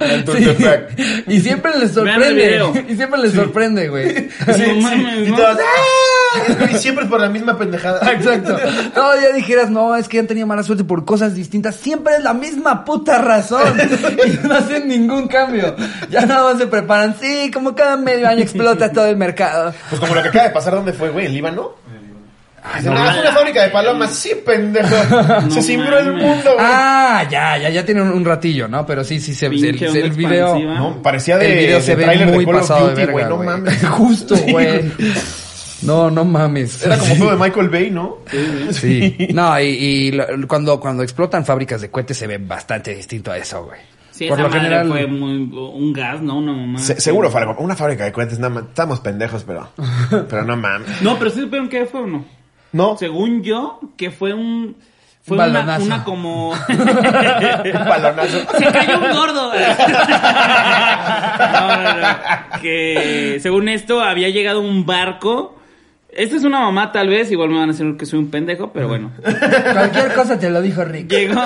En 0.00 0.24
Tultepec. 0.24 0.96
Sí. 0.96 1.24
Y 1.26 1.40
siempre 1.40 1.72
les 1.74 1.90
el 1.90 1.94
sorprende. 1.94 2.32
video. 2.34 2.72
Y 2.88 2.94
siempre 2.96 3.20
les 3.20 3.32
sorprende, 3.32 3.88
güey. 3.88 4.28
No 4.46 4.74
mames, 4.80 5.05
Y 5.06 5.32
todos... 5.32 5.58
¡ah! 5.58 6.68
Y 6.70 6.74
siempre 6.78 7.04
es 7.04 7.10
por 7.10 7.20
la 7.20 7.28
misma 7.28 7.56
pendejada. 7.56 8.00
Exacto. 8.12 8.56
No, 8.94 9.20
ya 9.20 9.32
dijeras, 9.34 9.70
no, 9.70 9.96
es 9.96 10.08
que 10.08 10.18
han 10.18 10.26
tenido 10.26 10.46
mala 10.46 10.62
suerte 10.62 10.84
por 10.84 11.04
cosas 11.04 11.34
distintas. 11.34 11.76
Siempre 11.76 12.16
es 12.16 12.22
la 12.24 12.34
misma 12.34 12.84
puta 12.84 13.18
razón. 13.18 13.62
Y 14.26 14.46
no 14.46 14.54
hacen 14.54 14.88
ningún 14.88 15.28
cambio. 15.28 15.76
Ya 16.10 16.26
nada 16.26 16.44
más 16.44 16.58
se 16.58 16.66
preparan. 16.66 17.16
Sí, 17.20 17.50
como 17.52 17.74
cada 17.74 17.96
medio 17.96 18.28
año 18.28 18.42
explota 18.42 18.92
todo 18.92 19.06
el 19.06 19.16
mercado. 19.16 19.72
Pues 19.88 20.00
como 20.00 20.14
lo 20.14 20.22
que 20.22 20.28
acaba 20.28 20.44
de 20.46 20.50
pasar, 20.50 20.74
¿dónde 20.74 20.92
fue, 20.92 21.10
güey? 21.10 21.26
¿En 21.26 21.32
Líbano? 21.34 21.74
No 22.84 22.94
no, 22.94 23.10
es 23.10 23.18
una 23.20 23.32
fábrica 23.32 23.62
de 23.62 23.70
palomas. 23.70 24.14
Sí, 24.14 24.32
pendejo. 24.44 24.88
Se 25.50 25.62
cimbró 25.62 25.98
el 25.98 26.12
mundo, 26.12 26.52
güey. 26.54 26.56
Ah, 26.58 27.26
ya, 27.30 27.56
ya, 27.58 27.70
ya 27.70 27.84
tiene 27.84 28.02
un, 28.02 28.08
un 28.10 28.24
ratillo, 28.24 28.68
¿no? 28.68 28.84
Pero 28.86 29.04
sí, 29.04 29.20
sí, 29.20 29.34
se, 29.34 29.48
Pinche 29.50 29.68
el, 29.68 30.10
video. 30.12 30.46
expansiva. 30.56 30.74
No, 30.74 31.02
parecía 31.02 31.38
de, 31.38 31.52
el 31.52 31.58
video 31.58 31.76
de 31.78 31.82
se 31.82 31.94
ve 31.94 32.04
tráiler 32.04 32.28
muy 32.28 32.44
de 32.44 32.52
pasado 32.52 32.88
de 32.88 32.94
verga, 32.94 33.12
güey. 33.12 33.24
No 33.28 33.36
mames. 33.38 33.86
Justo, 33.88 34.36
Sí, 34.36 34.50
güey. 34.52 34.92
No, 35.82 36.10
no 36.10 36.24
mames. 36.24 36.84
Era 36.84 36.98
como 36.98 37.14
todo 37.16 37.30
de 37.32 37.36
Michael 37.36 37.68
Bay, 37.68 37.90
¿no? 37.90 38.18
Sí. 38.72 39.28
No, 39.32 39.60
y, 39.60 39.64
y 39.66 40.12
lo- 40.12 40.26
cuando, 40.48 40.80
cuando 40.80 41.02
explotan 41.02 41.44
fábricas 41.44 41.80
de 41.82 41.90
cohetes 41.90 42.16
se 42.16 42.26
ve 42.26 42.38
bastante 42.38 42.94
distinto 42.94 43.30
a 43.30 43.36
eso, 43.36 43.64
güey. 43.64 43.78
Sí, 44.10 44.26
Por 44.28 44.38
esa 44.38 44.42
lo 44.44 44.48
madre 44.48 44.60
general. 44.62 44.88
fue 44.88 45.06
muy, 45.06 45.32
un 45.52 45.92
gas, 45.92 46.22
¿no? 46.22 46.38
Una 46.38 46.52
mamá. 46.54 46.78
Se- 46.78 46.98
seguro. 46.98 47.30
Una 47.58 47.76
fábrica 47.76 48.04
de 48.04 48.12
cohetes, 48.12 48.38
nada 48.38 48.54
más. 48.54 48.64
Estamos 48.64 49.00
pendejos, 49.00 49.44
pero. 49.46 49.68
Pero 50.10 50.44
no 50.44 50.56
mames. 50.56 51.02
No, 51.02 51.18
pero 51.18 51.30
sí 51.30 51.40
supieron 51.42 51.68
qué 51.68 51.84
fue 51.84 52.00
o 52.00 52.06
no. 52.06 52.24
No. 52.72 52.96
Según 52.96 53.42
yo, 53.42 53.80
que 53.96 54.10
fue 54.10 54.32
un. 54.34 54.76
Fue 55.22 55.36
Un 55.36 55.42
una, 55.56 55.78
una 55.78 56.04
como. 56.04 56.50
Un 56.50 56.58
balonazo. 57.88 58.38
Se 58.58 58.64
cayó 58.66 58.98
un 58.98 59.12
gordo. 59.16 59.52
No, 61.38 61.76
no, 61.82 61.94
no. 62.00 62.60
Que 62.62 63.38
según 63.42 63.68
esto 63.68 64.00
había 64.00 64.28
llegado 64.30 64.60
un 64.60 64.86
barco. 64.86 65.55
Esta 66.16 66.36
es 66.36 66.44
una 66.44 66.60
mamá, 66.60 66.92
tal 66.92 67.08
vez. 67.08 67.30
Igual 67.30 67.50
me 67.50 67.56
van 67.56 67.68
a 67.68 67.72
decir 67.72 67.94
que 67.98 68.06
soy 68.06 68.18
un 68.18 68.30
pendejo, 68.30 68.72
pero 68.72 68.88
bueno. 68.88 69.12
Cualquier 69.72 70.14
cosa 70.14 70.38
te 70.38 70.48
lo 70.48 70.62
dijo 70.62 70.82
Rick. 70.82 71.10
Llegó, 71.10 71.42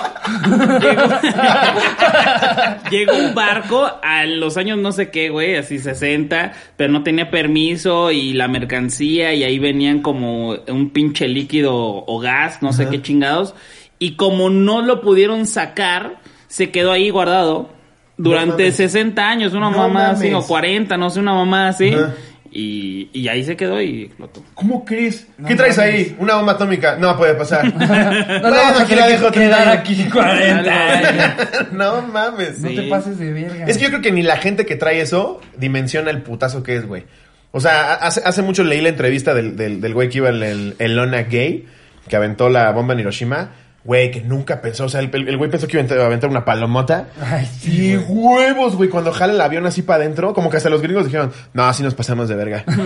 llegó, 0.80 1.02
llegó 2.90 3.16
un 3.16 3.34
barco 3.34 3.90
a 4.00 4.26
los 4.26 4.56
años 4.56 4.78
no 4.78 4.92
sé 4.92 5.10
qué, 5.10 5.28
güey, 5.28 5.56
así 5.56 5.80
60, 5.80 6.52
pero 6.76 6.92
no 6.92 7.02
tenía 7.02 7.32
permiso 7.32 8.12
y 8.12 8.32
la 8.32 8.46
mercancía 8.46 9.34
y 9.34 9.42
ahí 9.42 9.58
venían 9.58 10.02
como 10.02 10.50
un 10.68 10.90
pinche 10.90 11.26
líquido 11.26 11.74
o 11.74 12.20
gas, 12.20 12.62
no 12.62 12.72
sé 12.72 12.88
qué 12.88 13.02
chingados. 13.02 13.56
Y 13.98 14.12
como 14.14 14.50
no 14.50 14.82
lo 14.82 15.00
pudieron 15.00 15.46
sacar, 15.46 16.20
se 16.46 16.70
quedó 16.70 16.92
ahí 16.92 17.10
guardado 17.10 17.70
durante 18.16 18.64
mames. 18.64 18.76
60 18.76 19.28
años, 19.28 19.52
una 19.52 19.70
No 19.70 19.78
mamá 19.78 20.10
así, 20.10 20.28
o 20.28 20.32
mames. 20.32 20.46
40, 20.46 20.96
no 20.96 21.10
sé, 21.10 21.18
una 21.18 21.34
mamá 21.34 21.68
así. 21.68 21.92
Ajá. 21.92 22.14
Y, 22.52 23.10
y 23.12 23.28
ahí 23.28 23.44
se 23.44 23.56
quedó 23.56 23.80
y 23.80 24.04
explotó. 24.04 24.42
¿Cómo 24.54 24.84
crees? 24.84 25.28
¿Qué 25.46 25.54
traes 25.54 25.78
ahí? 25.78 26.16
Una 26.18 26.34
bomba 26.34 26.52
atómica. 26.52 26.96
No 26.96 27.16
puede 27.16 27.34
pasar. 27.34 27.72
No, 28.40 28.50
no 28.50 28.78
aquí 28.80 28.94
la 28.94 29.06
dejo 29.06 29.30
que 29.30 29.40
quedar 29.40 29.62
30 29.62 29.80
aquí 29.80 30.04
40 30.10 30.72
años. 30.72 31.34
no 31.72 32.02
mames. 32.02 32.58
No 32.60 32.68
te 32.68 32.82
pases 32.88 33.18
de 33.18 33.32
verga. 33.32 33.66
Es 33.66 33.78
que 33.78 33.84
yo 33.84 33.90
creo 33.90 34.02
que 34.02 34.12
ni 34.12 34.22
la 34.22 34.36
gente 34.36 34.66
que 34.66 34.76
trae 34.76 35.00
eso 35.00 35.40
dimensiona 35.56 36.10
el 36.10 36.22
putazo 36.22 36.62
que 36.62 36.76
es, 36.76 36.86
güey. 36.86 37.04
O 37.52 37.60
sea, 37.60 37.94
hace, 37.94 38.22
hace 38.24 38.42
mucho 38.42 38.64
leí 38.64 38.80
la 38.80 38.88
entrevista 38.88 39.34
del, 39.34 39.56
del, 39.56 39.80
del 39.80 39.94
güey 39.94 40.08
que 40.08 40.18
iba 40.18 40.28
en 40.30 40.42
el, 40.42 40.74
el 40.78 40.96
Lona 40.96 41.22
Gay, 41.22 41.66
que 42.08 42.16
aventó 42.16 42.48
la 42.48 42.70
bomba 42.72 42.94
en 42.94 43.00
Hiroshima. 43.00 43.50
Güey, 43.82 44.10
que 44.10 44.20
nunca 44.20 44.60
pensó, 44.60 44.84
o 44.84 44.88
sea, 44.90 45.00
el, 45.00 45.08
el 45.14 45.38
güey 45.38 45.50
pensó 45.50 45.66
que 45.66 45.80
iba 45.80 46.02
a 46.02 46.06
aventar 46.06 46.28
una 46.28 46.44
palomota. 46.44 47.06
Ay, 47.18 47.46
sí, 47.46 47.92
Y 47.92 47.96
huevos, 47.96 48.76
güey, 48.76 48.90
cuando 48.90 49.10
jala 49.10 49.32
el 49.32 49.40
avión 49.40 49.64
así 49.64 49.80
para 49.80 50.04
adentro, 50.04 50.34
como 50.34 50.50
que 50.50 50.58
hasta 50.58 50.68
los 50.68 50.82
gringos 50.82 51.06
dijeron, 51.06 51.32
no, 51.54 51.64
así 51.64 51.82
nos 51.82 51.94
pasamos 51.94 52.28
de 52.28 52.34
verga. 52.34 52.62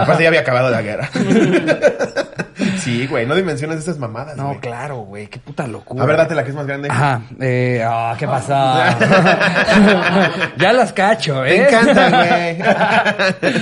Aparte 0.00 0.24
ya 0.24 0.28
había 0.28 0.40
acabado 0.40 0.68
la 0.70 0.82
guerra. 0.82 1.08
sí, 2.78 3.06
güey, 3.06 3.24
no 3.24 3.36
dimensiones 3.36 3.78
esas 3.78 3.98
mamadas, 3.98 4.36
No, 4.36 4.48
güey. 4.48 4.58
claro, 4.58 4.96
güey. 4.96 5.28
Qué 5.28 5.38
puta 5.38 5.68
locura. 5.68 6.02
A 6.02 6.06
ver, 6.06 6.16
date 6.16 6.34
la 6.34 6.42
que 6.42 6.50
es 6.50 6.56
más 6.56 6.66
grande. 6.66 6.88
Ajá. 6.90 7.22
Eh, 7.40 7.80
ah, 7.86 8.16
¿qué 8.18 8.26
pasó? 8.26 8.52
ya 10.58 10.72
las 10.72 10.92
cacho, 10.92 11.44
¿eh? 11.44 11.60
Me 11.60 11.68
encanta, 11.68 13.36
güey. 13.40 13.52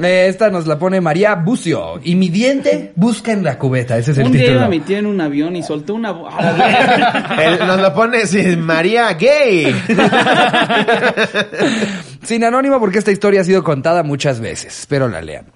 Eh, 0.00 0.26
Esta 0.28 0.50
nos 0.50 0.66
la 0.66 0.78
pone 0.78 1.00
María 1.00 1.34
Bucio. 1.34 2.00
Y 2.02 2.14
mi 2.14 2.28
diente 2.28 2.92
busca 2.96 3.32
en 3.32 3.44
la 3.44 3.58
cubeta. 3.58 3.98
Ese 3.98 4.12
es 4.12 4.18
el 4.18 4.26
un 4.26 4.32
día 4.32 4.42
título. 4.42 4.60
iba 4.60 4.68
mi 4.68 4.80
tía 4.80 4.98
en 4.98 5.06
un 5.06 5.20
avión 5.20 5.56
y 5.56 5.62
soltó 5.62 5.94
una... 5.94 6.14
Ah, 6.30 7.36
Él 7.42 7.58
nos 7.66 7.80
lo 7.80 7.94
pone 7.94 8.26
sí, 8.26 8.56
María 8.56 9.12
Gay. 9.14 9.74
Sin 12.22 12.44
anónimo 12.44 12.78
porque 12.78 12.98
esta 12.98 13.10
historia 13.10 13.40
ha 13.40 13.44
sido 13.44 13.64
contada 13.64 14.02
muchas 14.02 14.40
veces. 14.40 14.78
Espero 14.80 15.08
la 15.08 15.20
lean. 15.20 15.46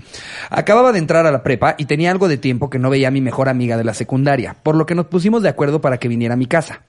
Acababa 0.50 0.92
de 0.92 0.98
entrar 0.98 1.26
a 1.26 1.30
la 1.30 1.42
prepa 1.42 1.74
y 1.78 1.84
tenía 1.86 2.10
algo 2.10 2.28
de 2.28 2.36
tiempo 2.38 2.70
que 2.70 2.78
no 2.78 2.90
veía 2.90 3.08
a 3.08 3.12
mi 3.12 3.20
mejor 3.20 3.48
amiga 3.48 3.76
de 3.76 3.84
la 3.84 3.94
secundaria, 3.94 4.56
por 4.62 4.74
lo 4.76 4.86
que 4.86 4.94
nos 4.94 5.06
pusimos 5.06 5.42
de 5.42 5.48
acuerdo 5.48 5.80
para 5.80 5.98
que 5.98 6.08
viniera 6.08 6.34
a 6.34 6.36
mi 6.36 6.46
casa. 6.46 6.82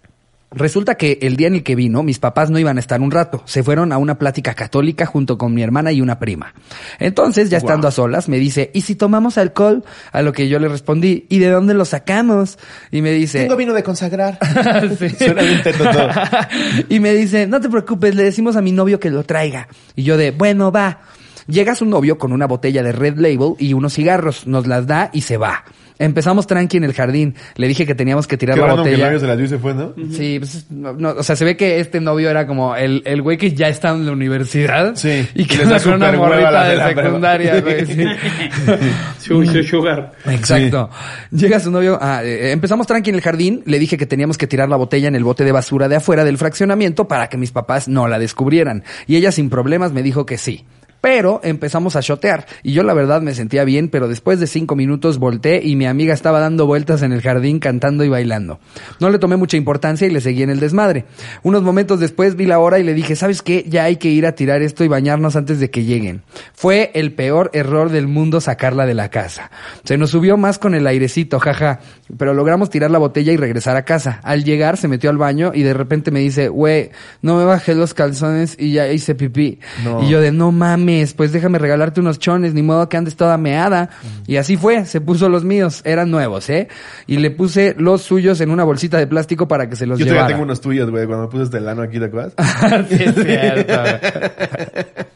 Resulta 0.51 0.95
que 0.95 1.19
el 1.23 1.35
día 1.35 1.47
en 1.47 1.55
el 1.55 1.63
que 1.63 1.75
vino, 1.75 2.03
mis 2.03 2.19
papás 2.19 2.49
no 2.49 2.57
iban 2.57 2.77
a 2.77 2.79
estar 2.79 3.01
un 3.01 3.11
rato. 3.11 3.43
Se 3.45 3.63
fueron 3.63 3.91
a 3.91 3.97
una 3.97 4.17
plática 4.17 4.53
católica 4.53 5.05
junto 5.05 5.37
con 5.37 5.53
mi 5.53 5.61
hermana 5.61 5.91
y 5.91 5.99
una 5.99 6.19
prima. 6.19 6.53
Entonces, 6.99 7.49
ya 7.49 7.57
estando 7.57 7.87
a 7.89 7.91
solas, 7.91 8.29
me 8.29 8.37
dice, 8.37 8.71
¿y 8.73 8.81
si 8.81 8.95
tomamos 8.95 9.37
alcohol? 9.37 9.83
A 10.13 10.21
lo 10.21 10.31
que 10.31 10.47
yo 10.47 10.59
le 10.59 10.69
respondí, 10.69 11.25
¿y 11.27 11.39
de 11.39 11.49
dónde 11.49 11.73
lo 11.73 11.83
sacamos? 11.83 12.57
Y 12.91 13.01
me 13.01 13.11
dice... 13.11 13.41
Tengo 13.41 13.57
vino 13.57 13.73
de 13.73 13.83
consagrar. 13.83 14.39
Suena 15.17 15.41
bien 15.41 15.61
todo. 15.63 16.09
y 16.89 16.99
me 17.01 17.13
dice, 17.13 17.45
no 17.45 17.59
te 17.59 17.67
preocupes, 17.67 18.15
le 18.15 18.23
decimos 18.23 18.55
a 18.55 18.61
mi 18.61 18.71
novio 18.71 19.01
que 19.01 19.09
lo 19.09 19.23
traiga. 19.23 19.67
Y 19.97 20.03
yo 20.03 20.15
de, 20.15 20.31
bueno, 20.31 20.71
va. 20.71 21.01
Llega 21.47 21.75
su 21.75 21.85
novio 21.85 22.17
con 22.17 22.31
una 22.31 22.45
botella 22.47 22.83
de 22.83 22.93
Red 22.93 23.17
Label 23.17 23.55
y 23.59 23.73
unos 23.73 23.93
cigarros, 23.93 24.47
nos 24.47 24.65
las 24.65 24.87
da 24.87 25.09
y 25.11 25.21
se 25.21 25.35
va. 25.35 25.65
Empezamos 25.99 26.47
tranqui 26.47 26.77
en 26.77 26.83
el 26.83 26.93
jardín. 26.93 27.35
Le 27.55 27.67
dije 27.67 27.85
que 27.85 27.95
teníamos 27.95 28.27
que 28.27 28.37
tirar 28.37 28.55
Qué 28.55 28.61
la 28.61 28.67
que 28.67 28.77
botella. 28.77 29.05
novio 29.05 29.19
se 29.19 29.27
la 29.27 29.35
dio 29.35 29.45
y 29.45 29.49
se 29.49 29.57
fue, 29.57 29.73
¿no? 29.73 29.93
Sí, 30.11 30.37
pues, 30.39 30.65
no, 30.69 30.93
no, 30.93 31.09
o 31.11 31.23
sea, 31.23 31.35
se 31.35 31.43
ve 31.45 31.57
que 31.57 31.79
este 31.79 31.99
novio 31.99 32.29
era 32.29 32.45
como 32.47 32.75
el, 32.75 33.01
el 33.05 33.21
güey 33.21 33.37
que 33.37 33.53
ya 33.53 33.67
está 33.67 33.89
en 33.89 34.05
la 34.05 34.11
universidad. 34.11 34.95
Sí, 34.95 35.27
Y 35.35 35.45
que 35.45 35.57
con 35.63 35.93
una 35.93 36.11
morrita 36.13 36.63
de 36.65 36.69
de 36.71 36.75
la 36.75 36.87
secundaria, 36.89 37.61
güey. 37.61 37.85
sí. 37.85 38.03
Su- 39.19 39.45
su 39.45 39.63
sugar. 39.63 40.11
Exacto. 40.25 40.89
Llega 41.31 41.59
su 41.59 41.71
novio. 41.71 41.97
ah, 42.01 42.21
eh, 42.23 42.51
empezamos 42.51 42.87
tranqui 42.87 43.09
en 43.09 43.15
el 43.15 43.21
jardín. 43.21 43.63
Le 43.65 43.79
dije 43.79 43.97
que 43.97 44.05
teníamos 44.05 44.37
que 44.37 44.47
tirar 44.47 44.69
la 44.69 44.75
botella 44.75 45.07
en 45.07 45.15
el 45.15 45.23
bote 45.23 45.43
de 45.43 45.51
basura 45.51 45.87
de 45.87 45.95
afuera 45.97 46.23
del 46.23 46.37
fraccionamiento 46.37 47.07
para 47.07 47.27
que 47.27 47.37
mis 47.37 47.51
papás 47.51 47.87
no 47.87 48.07
la 48.07 48.19
descubrieran. 48.19 48.83
Y 49.07 49.15
ella 49.15 49.31
sin 49.31 49.49
problemas 49.49 49.91
me 49.93 50.03
dijo 50.03 50.25
que 50.25 50.37
sí. 50.37 50.65
Pero 51.07 51.39
empezamos 51.41 51.95
a 51.95 52.01
shotear 52.01 52.47
y 52.63 52.73
yo 52.73 52.83
la 52.83 52.93
verdad 52.93 53.21
me 53.21 53.33
sentía 53.33 53.63
bien, 53.63 53.87
pero 53.87 54.09
después 54.09 54.41
de 54.41 54.45
cinco 54.45 54.75
minutos 54.75 55.19
volteé 55.19 55.61
y 55.63 55.77
mi 55.77 55.85
amiga 55.85 56.13
estaba 56.13 56.41
dando 56.41 56.65
vueltas 56.65 57.01
en 57.01 57.13
el 57.13 57.21
jardín 57.21 57.59
cantando 57.59 58.03
y 58.03 58.09
bailando. 58.09 58.59
No 58.99 59.09
le 59.09 59.17
tomé 59.17 59.37
mucha 59.37 59.55
importancia 59.55 60.05
y 60.05 60.11
le 60.11 60.19
seguí 60.19 60.43
en 60.43 60.49
el 60.49 60.59
desmadre. 60.59 61.05
Unos 61.43 61.63
momentos 61.63 62.01
después 62.01 62.35
vi 62.35 62.45
la 62.45 62.59
hora 62.59 62.77
y 62.79 62.83
le 62.83 62.93
dije, 62.93 63.15
¿sabes 63.15 63.41
qué? 63.41 63.63
Ya 63.69 63.85
hay 63.85 63.95
que 63.95 64.09
ir 64.09 64.25
a 64.25 64.33
tirar 64.33 64.61
esto 64.61 64.83
y 64.83 64.89
bañarnos 64.89 65.37
antes 65.37 65.61
de 65.61 65.69
que 65.69 65.85
lleguen. 65.85 66.23
Fue 66.53 66.91
el 66.93 67.13
peor 67.13 67.51
error 67.53 67.89
del 67.89 68.07
mundo 68.07 68.41
sacarla 68.41 68.85
de 68.85 68.93
la 68.93 69.09
casa. 69.09 69.49
Se 69.85 69.97
nos 69.97 70.09
subió 70.09 70.35
más 70.35 70.59
con 70.59 70.75
el 70.75 70.85
airecito, 70.85 71.39
jaja, 71.39 71.79
pero 72.17 72.33
logramos 72.33 72.69
tirar 72.69 72.91
la 72.91 72.97
botella 72.97 73.31
y 73.31 73.37
regresar 73.37 73.77
a 73.77 73.85
casa. 73.85 74.19
Al 74.23 74.43
llegar 74.43 74.75
se 74.75 74.89
metió 74.89 75.09
al 75.09 75.17
baño 75.17 75.51
y 75.53 75.63
de 75.63 75.73
repente 75.73 76.11
me 76.11 76.19
dice, 76.19 76.49
güey, 76.49 76.91
no 77.21 77.37
me 77.37 77.45
bajé 77.45 77.75
los 77.75 77.93
calzones 77.93 78.57
y 78.59 78.73
ya 78.73 78.91
hice 78.91 79.15
pipí. 79.15 79.61
No. 79.85 80.03
Y 80.03 80.09
yo 80.09 80.19
de, 80.19 80.33
no 80.33 80.51
mames, 80.51 80.96
pues 81.15 81.31
déjame 81.31 81.59
regalarte 81.59 81.99
unos 81.99 82.19
chones, 82.19 82.53
ni 82.53 82.61
modo 82.61 82.89
que 82.89 82.97
andes 82.97 83.15
toda 83.15 83.37
meada. 83.37 83.89
Y 84.25 84.37
así 84.37 84.57
fue, 84.57 84.85
se 84.85 85.01
puso 85.01 85.29
los 85.29 85.43
míos, 85.43 85.81
eran 85.85 86.11
nuevos, 86.11 86.49
¿eh? 86.49 86.67
Y 87.07 87.17
le 87.17 87.31
puse 87.31 87.75
los 87.77 88.01
suyos 88.01 88.41
en 88.41 88.51
una 88.51 88.63
bolsita 88.63 88.97
de 88.97 89.07
plástico 89.07 89.47
para 89.47 89.69
que 89.69 89.75
se 89.75 89.85
los 89.85 89.99
Yo 89.99 90.05
llevara. 90.05 90.21
todavía 90.21 90.35
tengo 90.35 90.45
unos 90.45 90.61
tuyos, 90.61 90.89
güey, 90.89 91.05
cuando 91.05 91.25
me 91.25 91.31
puse 91.31 91.43
este 91.43 91.59
lano 91.59 91.81
aquí, 91.81 91.99
¿te 91.99 92.05
acuerdas? 92.05 92.33
sí, 92.89 93.03
es 93.03 93.15
cierto. 93.15 93.73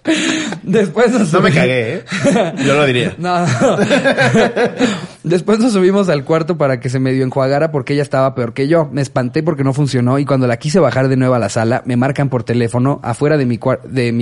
Después 0.64 1.12
nos 1.12 1.32
No 1.34 1.42
me 1.42 1.52
cagué, 1.52 1.96
¿eh? 1.96 2.04
Yo 2.66 2.76
lo 2.76 2.86
diría. 2.86 3.16
No. 3.22 3.46
Después 5.24 5.60
nos 5.60 5.74
subimos 5.74 6.10
al 6.10 6.26
cuarto 6.26 6.58
para 6.58 6.80
que 6.80 6.90
se 6.90 6.98
medio 6.98 7.24
enjuagara 7.24 7.72
porque 7.72 7.94
ella 7.94 8.02
estaba 8.02 8.34
peor 8.34 8.54
que 8.54 8.68
yo. 8.68 8.90
Me 8.92 9.04
espanté 9.04 9.44
porque 9.44 9.64
no 9.64 9.72
funcionó 9.72 10.18
y 10.18 10.26
cuando 10.26 10.48
la 10.48 10.58
quise 10.58 10.80
bajar 10.80 11.10
de 11.10 11.16
nuevo 11.16 11.36
a 11.36 11.40
la 11.40 11.50
sala, 11.50 11.84
me 11.86 11.96
marcan 11.96 12.30
por 12.30 12.44
teléfono 12.44 13.00
afuera 13.04 13.38
de 13.38 13.46
mi, 13.46 13.60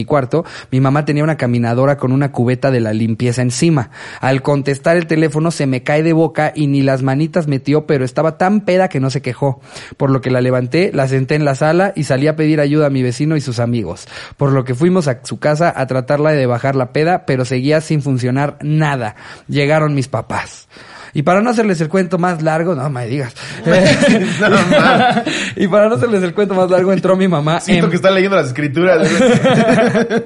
cuarto. 0.05 0.43
Mi 0.71 0.81
mamá 0.81 1.05
tenía 1.05 1.23
una 1.23 1.38
caminadora 1.38 1.95
con 1.95 2.12
una 2.12 2.33
cubeta 2.33 2.69
de 2.69 2.81
la 2.81 2.91
limpieza 2.91 3.41
encima. 3.41 3.91
Al 4.19 4.41
contestar 4.41 4.97
el 4.97 5.07
teléfono 5.07 5.51
se 5.51 5.67
me 5.67 5.83
cae 5.83 6.03
de 6.03 6.12
boca 6.12 6.51
y 6.53 6.67
ni 6.67 6.81
las 6.81 7.01
manitas 7.01 7.47
metió, 7.47 7.85
pero 7.85 8.03
estaba 8.03 8.38
tan 8.38 8.59
peda 8.65 8.89
que 8.89 8.99
no 8.99 9.09
se 9.09 9.21
quejó. 9.21 9.62
Por 9.95 10.12
lo 10.12 10.19
que 10.19 10.31
la 10.31 10.41
levanté, 10.41 10.91
la 10.93 11.07
senté 11.07 11.35
en 11.35 11.45
la 11.45 11.55
sala 11.55 11.93
y 11.95 12.03
salí 12.03 12.27
a 12.27 12.35
pedir 12.35 12.59
ayuda 12.59 12.88
a 12.88 12.89
mi 12.89 13.03
vecino 13.03 13.38
y 13.38 13.41
sus 13.41 13.59
amigos. 13.59 14.05
Por 14.35 14.51
lo 14.51 14.65
que 14.65 14.75
fuimos 14.75 15.07
a 15.07 15.21
su 15.23 15.39
casa 15.39 15.73
a 15.73 15.88
tratarla 15.88 16.33
de 16.33 16.45
bajar 16.45 16.75
la 16.75 16.91
peda, 16.91 17.25
pero 17.25 17.45
seguía 17.45 17.79
sin 17.79 18.01
funcionar 18.01 18.57
nada. 18.62 19.15
Llegaron 19.47 19.95
mis 19.95 20.09
papás. 20.09 20.67
Y 21.13 21.23
para 21.23 21.41
no 21.41 21.49
hacerles 21.49 21.79
el 21.81 21.89
cuento 21.89 22.17
más 22.17 22.41
largo, 22.41 22.75
no 22.75 22.89
me 22.89 23.07
digas. 23.07 23.33
No, 24.39 24.47
y 25.55 25.67
para 25.67 25.89
no 25.89 25.95
hacerles 25.95 26.23
el 26.23 26.33
cuento 26.33 26.53
más 26.55 26.69
largo, 26.69 26.91
entró 26.93 27.15
mi 27.15 27.27
mamá 27.27 27.59
Siento 27.59 27.85
em- 27.85 27.89
que 27.89 27.95
está 27.97 28.09
leyendo 28.11 28.35
las 28.37 28.47
escrituras. 28.47 28.99
güey. 28.99 30.21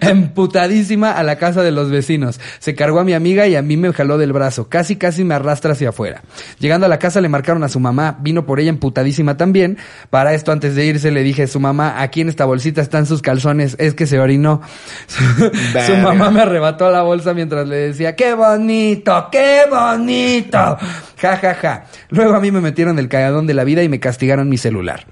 emputadísima 0.00 1.12
a 1.12 1.22
la 1.22 1.36
casa 1.36 1.62
de 1.62 1.70
los 1.70 1.90
vecinos. 1.90 2.40
Se 2.58 2.74
cargó 2.74 3.00
a 3.00 3.04
mi 3.04 3.12
amiga 3.14 3.46
y 3.46 3.56
a 3.56 3.62
mí 3.62 3.76
me 3.76 3.92
jaló 3.92 4.18
del 4.18 4.32
brazo. 4.32 4.68
Casi, 4.68 4.96
casi 4.96 5.24
me 5.24 5.34
arrastra 5.34 5.72
hacia 5.72 5.90
afuera. 5.90 6.22
Llegando 6.58 6.86
a 6.86 6.88
la 6.88 6.98
casa 6.98 7.20
le 7.20 7.28
marcaron 7.28 7.62
a 7.64 7.68
su 7.68 7.80
mamá. 7.80 8.18
Vino 8.20 8.44
por 8.46 8.60
ella 8.60 8.70
emputadísima 8.70 9.36
también. 9.36 9.78
Para 10.10 10.34
esto, 10.34 10.52
antes 10.52 10.74
de 10.74 10.86
irse, 10.86 11.10
le 11.10 11.22
dije, 11.22 11.46
su 11.46 11.60
mamá, 11.60 12.02
aquí 12.02 12.20
en 12.20 12.28
esta 12.28 12.44
bolsita 12.44 12.80
están 12.80 13.06
sus 13.06 13.22
calzones. 13.22 13.76
Es 13.78 13.94
que 13.94 14.06
se 14.06 14.18
orinó. 14.18 14.60
su 15.86 15.96
mamá 15.96 16.30
me 16.30 16.42
arrebató 16.42 16.90
la 16.90 17.02
bolsa 17.02 17.34
mientras 17.34 17.66
le 17.68 17.76
decía, 17.76 18.16
qué 18.16 18.34
bonito, 18.34 19.28
qué 19.30 19.62
bonito. 19.70 20.13
Ja, 21.16 21.36
ja, 21.36 21.54
ja. 21.54 21.84
Luego 22.10 22.34
a 22.34 22.40
mí 22.40 22.50
me 22.50 22.60
metieron 22.60 22.98
el 22.98 23.08
cagadón 23.08 23.46
de 23.46 23.54
la 23.54 23.64
vida 23.64 23.82
y 23.82 23.88
me 23.88 24.00
castigaron 24.00 24.48
mi 24.48 24.58
celular. 24.58 25.06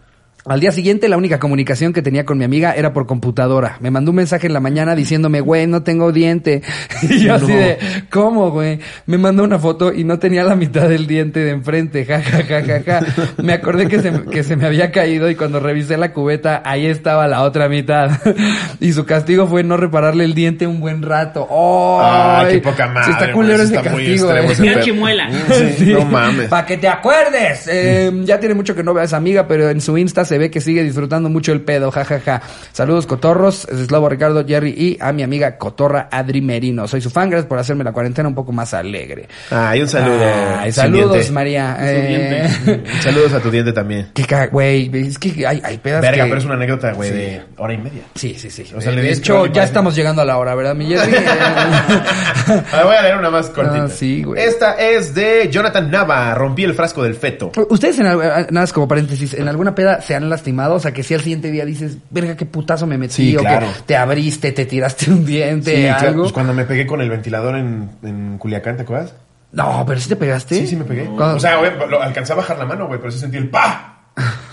Al 0.44 0.58
día 0.58 0.72
siguiente, 0.72 1.08
la 1.08 1.16
única 1.16 1.38
comunicación 1.38 1.92
que 1.92 2.02
tenía 2.02 2.24
con 2.24 2.36
mi 2.36 2.44
amiga 2.44 2.72
era 2.72 2.92
por 2.92 3.06
computadora. 3.06 3.76
Me 3.80 3.92
mandó 3.92 4.10
un 4.10 4.16
mensaje 4.16 4.48
en 4.48 4.52
la 4.52 4.58
mañana 4.58 4.96
diciéndome, 4.96 5.40
güey, 5.40 5.68
no 5.68 5.84
tengo 5.84 6.10
diente. 6.10 6.62
Y 7.02 7.20
yo 7.20 7.34
así 7.34 7.46
No. 7.46 7.54
de, 7.56 7.78
¿cómo, 8.10 8.50
güey? 8.50 8.78
Me 9.06 9.18
mandó 9.18 9.44
una 9.44 9.58
foto 9.60 9.92
y 9.92 10.02
no 10.04 10.18
tenía 10.18 10.42
la 10.44 10.56
mitad 10.56 10.88
del 10.88 11.06
diente 11.06 11.40
de 11.40 11.50
enfrente. 11.50 12.04
Ja, 12.04 12.20
ja, 12.22 12.42
ja, 12.42 12.62
ja, 12.64 12.82
ja. 12.84 13.00
Me 13.42 13.52
acordé 13.52 13.86
que 13.86 14.00
se, 14.00 14.12
que 14.32 14.42
se 14.42 14.56
me 14.56 14.66
había 14.66 14.90
caído 14.90 15.30
y 15.30 15.34
cuando 15.36 15.60
revisé 15.60 15.96
la 15.96 16.12
cubeta, 16.12 16.60
ahí 16.64 16.86
estaba 16.86 17.28
la 17.28 17.42
otra 17.42 17.68
mitad. 17.68 18.10
Y 18.80 18.92
su 18.94 19.04
castigo 19.04 19.46
fue 19.46 19.62
no 19.62 19.76
repararle 19.76 20.24
el 20.24 20.34
diente 20.34 20.66
un 20.66 20.80
buen 20.80 21.02
rato. 21.02 21.46
¡Oh! 21.48 22.00
Ay, 22.02 22.54
qué 22.56 22.60
poca 22.60 22.88
madre, 22.88 23.12
Está 23.12 23.24
güey, 23.26 23.32
culero 23.34 23.62
ese 23.62 23.76
está 23.76 23.90
castigo, 23.90 24.34
eh. 24.34 24.54
Mira 24.58 24.80
chimuela. 24.80 25.30
Sí, 25.78 25.92
No 25.92 26.04
mames. 26.04 26.48
Para 26.48 26.66
que 26.66 26.76
te 26.78 26.88
acuerdes. 26.88 27.68
Eh, 27.68 28.10
ya 28.24 28.40
tiene 28.40 28.54
mucho 28.56 28.74
que 28.74 28.82
no 28.82 28.92
vea 28.92 29.02
a 29.02 29.06
esa 29.06 29.16
amiga, 29.18 29.46
pero 29.46 29.70
en 29.70 29.80
su 29.80 29.96
Insta 29.96 30.24
se 30.32 30.38
ve 30.38 30.50
que 30.50 30.62
sigue 30.62 30.82
disfrutando 30.82 31.28
mucho 31.28 31.52
el 31.52 31.60
pedo. 31.60 31.90
Ja, 31.90 32.06
ja, 32.06 32.18
ja. 32.20 32.40
Saludos, 32.72 33.06
cotorros. 33.06 33.68
Es 33.68 33.86
Slobo, 33.88 34.08
Ricardo, 34.08 34.46
Jerry 34.46 34.70
y 34.70 34.96
a 34.98 35.12
mi 35.12 35.22
amiga 35.22 35.58
Cotorra 35.58 36.08
Adri 36.10 36.40
Merino. 36.40 36.88
Soy 36.88 37.02
su 37.02 37.10
fan. 37.10 37.28
Gracias 37.28 37.46
por 37.46 37.58
hacerme 37.58 37.84
la 37.84 37.92
cuarentena 37.92 38.30
un 38.30 38.34
poco 38.34 38.50
más 38.50 38.72
alegre. 38.72 39.28
Ay, 39.50 39.82
un 39.82 39.88
saludo. 39.88 40.24
Ay, 40.58 40.72
saludos, 40.72 41.12
diente. 41.12 41.32
María. 41.32 41.76
Eh, 41.82 42.82
Saludos 43.02 43.34
a 43.34 43.40
tu 43.40 43.50
diente 43.50 43.72
también. 43.74 44.08
qué 44.14 44.24
güey. 44.50 44.90
Es 45.06 45.18
que 45.18 45.46
hay, 45.46 45.60
hay 45.62 45.76
pedas 45.76 46.00
Verga, 46.00 46.24
que- 46.24 46.28
pero 46.30 46.38
es 46.40 46.44
una 46.46 46.54
anécdota, 46.54 46.92
güey, 46.92 47.10
Sí. 47.10 47.14
de 47.14 47.42
hora 47.58 47.74
y 47.74 47.78
media. 47.78 48.02
Sí, 48.14 48.34
sí, 48.38 48.48
sí. 48.50 48.64
O 48.74 48.80
sea, 48.80 48.90
Eh, 48.92 48.96
le 48.96 49.02
de 49.02 49.12
hecho, 49.12 49.44
ya 49.46 49.64
estamos 49.64 49.94
llegando 49.94 50.22
a 50.22 50.24
la 50.24 50.38
hora, 50.38 50.54
¿verdad, 50.54 50.74
mi 50.74 50.86
Jerry? 50.86 51.12
A 52.72 52.84
voy 52.84 52.96
a 52.96 53.02
leer 53.02 53.16
una 53.16 53.30
más 53.30 53.50
cortita. 53.50 53.84
Ah, 53.84 53.88
sí, 53.88 54.22
güey. 54.22 54.42
Esta 54.42 54.74
es 54.74 55.14
de 55.14 55.48
Jonathan 55.50 55.90
Nava. 55.90 56.34
Rompí 56.34 56.64
el 56.64 56.74
frasco 56.74 57.02
del 57.02 57.14
feto. 57.14 57.52
Ustedes, 57.68 57.98
en, 57.98 58.06
al- 58.06 58.18
nada 58.18 58.46
más 58.50 58.72
como 58.72 58.88
paréntesis, 58.88 59.34
¿en 59.34 59.48
alguna 59.48 59.74
peda 59.74 60.00
se 60.00 60.14
han 60.14 60.21
lastimado? 60.30 60.74
O 60.74 60.80
sea, 60.80 60.92
que 60.92 61.02
si 61.02 61.14
al 61.14 61.20
siguiente 61.20 61.50
día 61.50 61.64
dices, 61.64 61.98
verga, 62.10 62.36
qué 62.36 62.46
putazo 62.46 62.86
me 62.86 62.98
metí. 62.98 63.14
Sí, 63.14 63.36
o 63.36 63.40
claro. 63.40 63.66
que 63.66 63.80
te 63.86 63.96
abriste, 63.96 64.52
te 64.52 64.66
tiraste 64.66 65.10
un 65.10 65.24
diente, 65.24 65.76
Sí, 65.76 65.82
claro, 65.82 66.08
algo. 66.08 66.22
pues 66.22 66.32
cuando 66.32 66.52
me 66.54 66.64
pegué 66.64 66.86
con 66.86 67.00
el 67.00 67.10
ventilador 67.10 67.56
en, 67.56 67.90
en 68.02 68.38
Culiacán, 68.38 68.76
¿te 68.76 68.82
acuerdas? 68.82 69.14
No, 69.52 69.84
pero 69.86 70.00
sí 70.00 70.08
te 70.08 70.16
pegaste. 70.16 70.54
Sí, 70.56 70.66
sí 70.66 70.76
me 70.76 70.84
pegué. 70.84 71.06
O 71.08 71.38
sea, 71.38 71.56
güey, 71.56 71.70
lo, 71.88 72.00
alcancé 72.02 72.32
a 72.32 72.36
bajar 72.36 72.58
la 72.58 72.64
mano, 72.64 72.86
güey, 72.86 72.98
pero 72.98 73.10
sí 73.12 73.18
sentí 73.18 73.36
el 73.36 73.48
pa. 73.50 73.88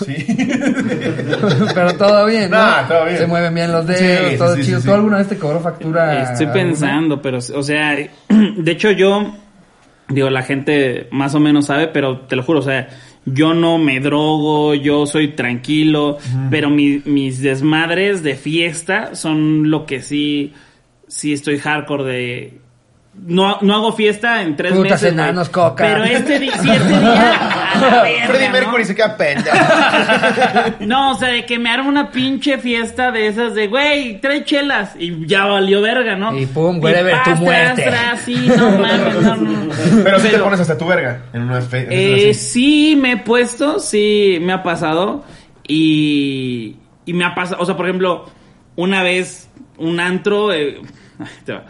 Sí. 0.05 0.15
pero 1.73 1.93
todo 1.95 2.25
bien, 2.25 2.49
¿no? 2.51 2.57
Nah, 2.57 2.87
todo 2.87 3.05
bien. 3.05 3.17
Se 3.17 3.27
mueven 3.27 3.53
bien 3.53 3.71
los 3.71 3.85
dedos, 3.85 4.31
Sí, 4.31 4.37
todo 4.37 4.55
sí, 4.55 4.63
chido. 4.63 4.79
sí, 4.79 4.85
¿Tú 4.87 4.93
alguna 4.93 5.17
vez 5.17 5.27
te 5.27 5.37
cobró 5.37 5.59
factura? 5.59 6.23
Estoy 6.23 6.47
alguna? 6.47 6.53
pensando, 6.65 7.21
pero, 7.21 7.37
o 7.37 7.63
sea, 7.63 7.95
de 8.29 8.71
hecho 8.71 8.91
yo, 8.91 9.33
digo, 10.07 10.29
la 10.29 10.43
gente 10.43 11.07
más 11.11 11.35
o 11.35 11.39
menos 11.39 11.65
sabe, 11.65 11.87
pero 11.87 12.21
te 12.21 12.35
lo 12.35 12.43
juro, 12.43 12.59
o 12.59 12.63
sea, 12.63 12.87
yo 13.25 13.53
no 13.53 13.77
me 13.77 13.99
drogo, 13.99 14.73
yo 14.75 15.05
soy 15.05 15.29
tranquilo, 15.29 16.17
pero 16.49 16.69
mi- 16.69 17.01
mis 17.05 17.41
desmadres 17.41 18.23
de 18.23 18.35
fiesta 18.35 19.15
son 19.15 19.69
lo 19.69 19.85
que 19.85 20.01
sí, 20.01 20.53
sí 21.07 21.33
estoy 21.33 21.57
hardcore 21.59 22.03
de... 22.05 22.53
No, 23.25 23.57
no 23.61 23.75
hago 23.75 23.93
fiesta 23.93 24.41
en 24.41 24.55
tres 24.55 24.71
Putas, 24.73 24.91
meses. 25.01 25.13
güey. 25.13 25.23
enanos, 25.25 25.49
coca. 25.49 25.83
Pero 25.85 26.03
este, 26.03 26.39
di- 26.39 26.49
sí, 26.49 26.69
este 26.71 26.87
día. 26.87 27.39
a 27.73 27.79
la 27.79 28.01
verga, 28.03 28.27
Freddie 28.27 28.47
¿no? 28.47 28.53
Mercury 28.53 28.85
se 28.85 28.95
queda 28.95 29.17
pendejo. 29.17 29.55
No, 30.79 31.11
o 31.11 31.15
sea, 31.19 31.29
de 31.29 31.45
que 31.45 31.59
me 31.59 31.69
arma 31.69 31.89
una 31.89 32.11
pinche 32.11 32.57
fiesta 32.57 33.11
de 33.11 33.27
esas 33.27 33.53
de, 33.53 33.67
güey, 33.67 34.19
tres 34.21 34.45
chelas 34.45 34.93
y 34.97 35.25
ya 35.27 35.45
valió 35.45 35.81
verga, 35.81 36.15
¿no? 36.15 36.37
Y 36.37 36.45
pum, 36.45 36.79
wherever 36.81 37.15
tu 37.23 37.31
muerte. 37.35 37.83
tras, 37.83 38.21
sí, 38.21 38.35
no 38.57 38.69
mames, 38.77 39.21
no, 39.21 39.35
no, 39.35 39.51
no. 39.65 39.73
Pero 40.03 40.19
sí 40.19 40.27
te 40.29 40.37
pones 40.39 40.59
hasta 40.59 40.77
tu 40.77 40.85
verga 40.87 41.23
en 41.33 41.41
una 41.43 41.61
fe. 41.61 41.81
en 41.85 41.91
Eh, 41.91 42.29
esas 42.29 42.37
así. 42.41 42.49
sí, 42.51 42.95
me 42.95 43.11
he 43.13 43.17
puesto, 43.17 43.79
sí, 43.79 44.37
me 44.41 44.53
ha 44.53 44.63
pasado. 44.63 45.23
Y, 45.67 46.77
y 47.05 47.13
me 47.13 47.25
ha 47.25 47.35
pasado, 47.35 47.61
o 47.61 47.65
sea, 47.65 47.75
por 47.77 47.85
ejemplo, 47.85 48.25
una 48.75 49.03
vez, 49.03 49.49
un 49.77 49.99
antro, 49.99 50.51
eh, 50.51 50.81
ahí 51.19 51.27
te 51.45 51.53
va. 51.53 51.65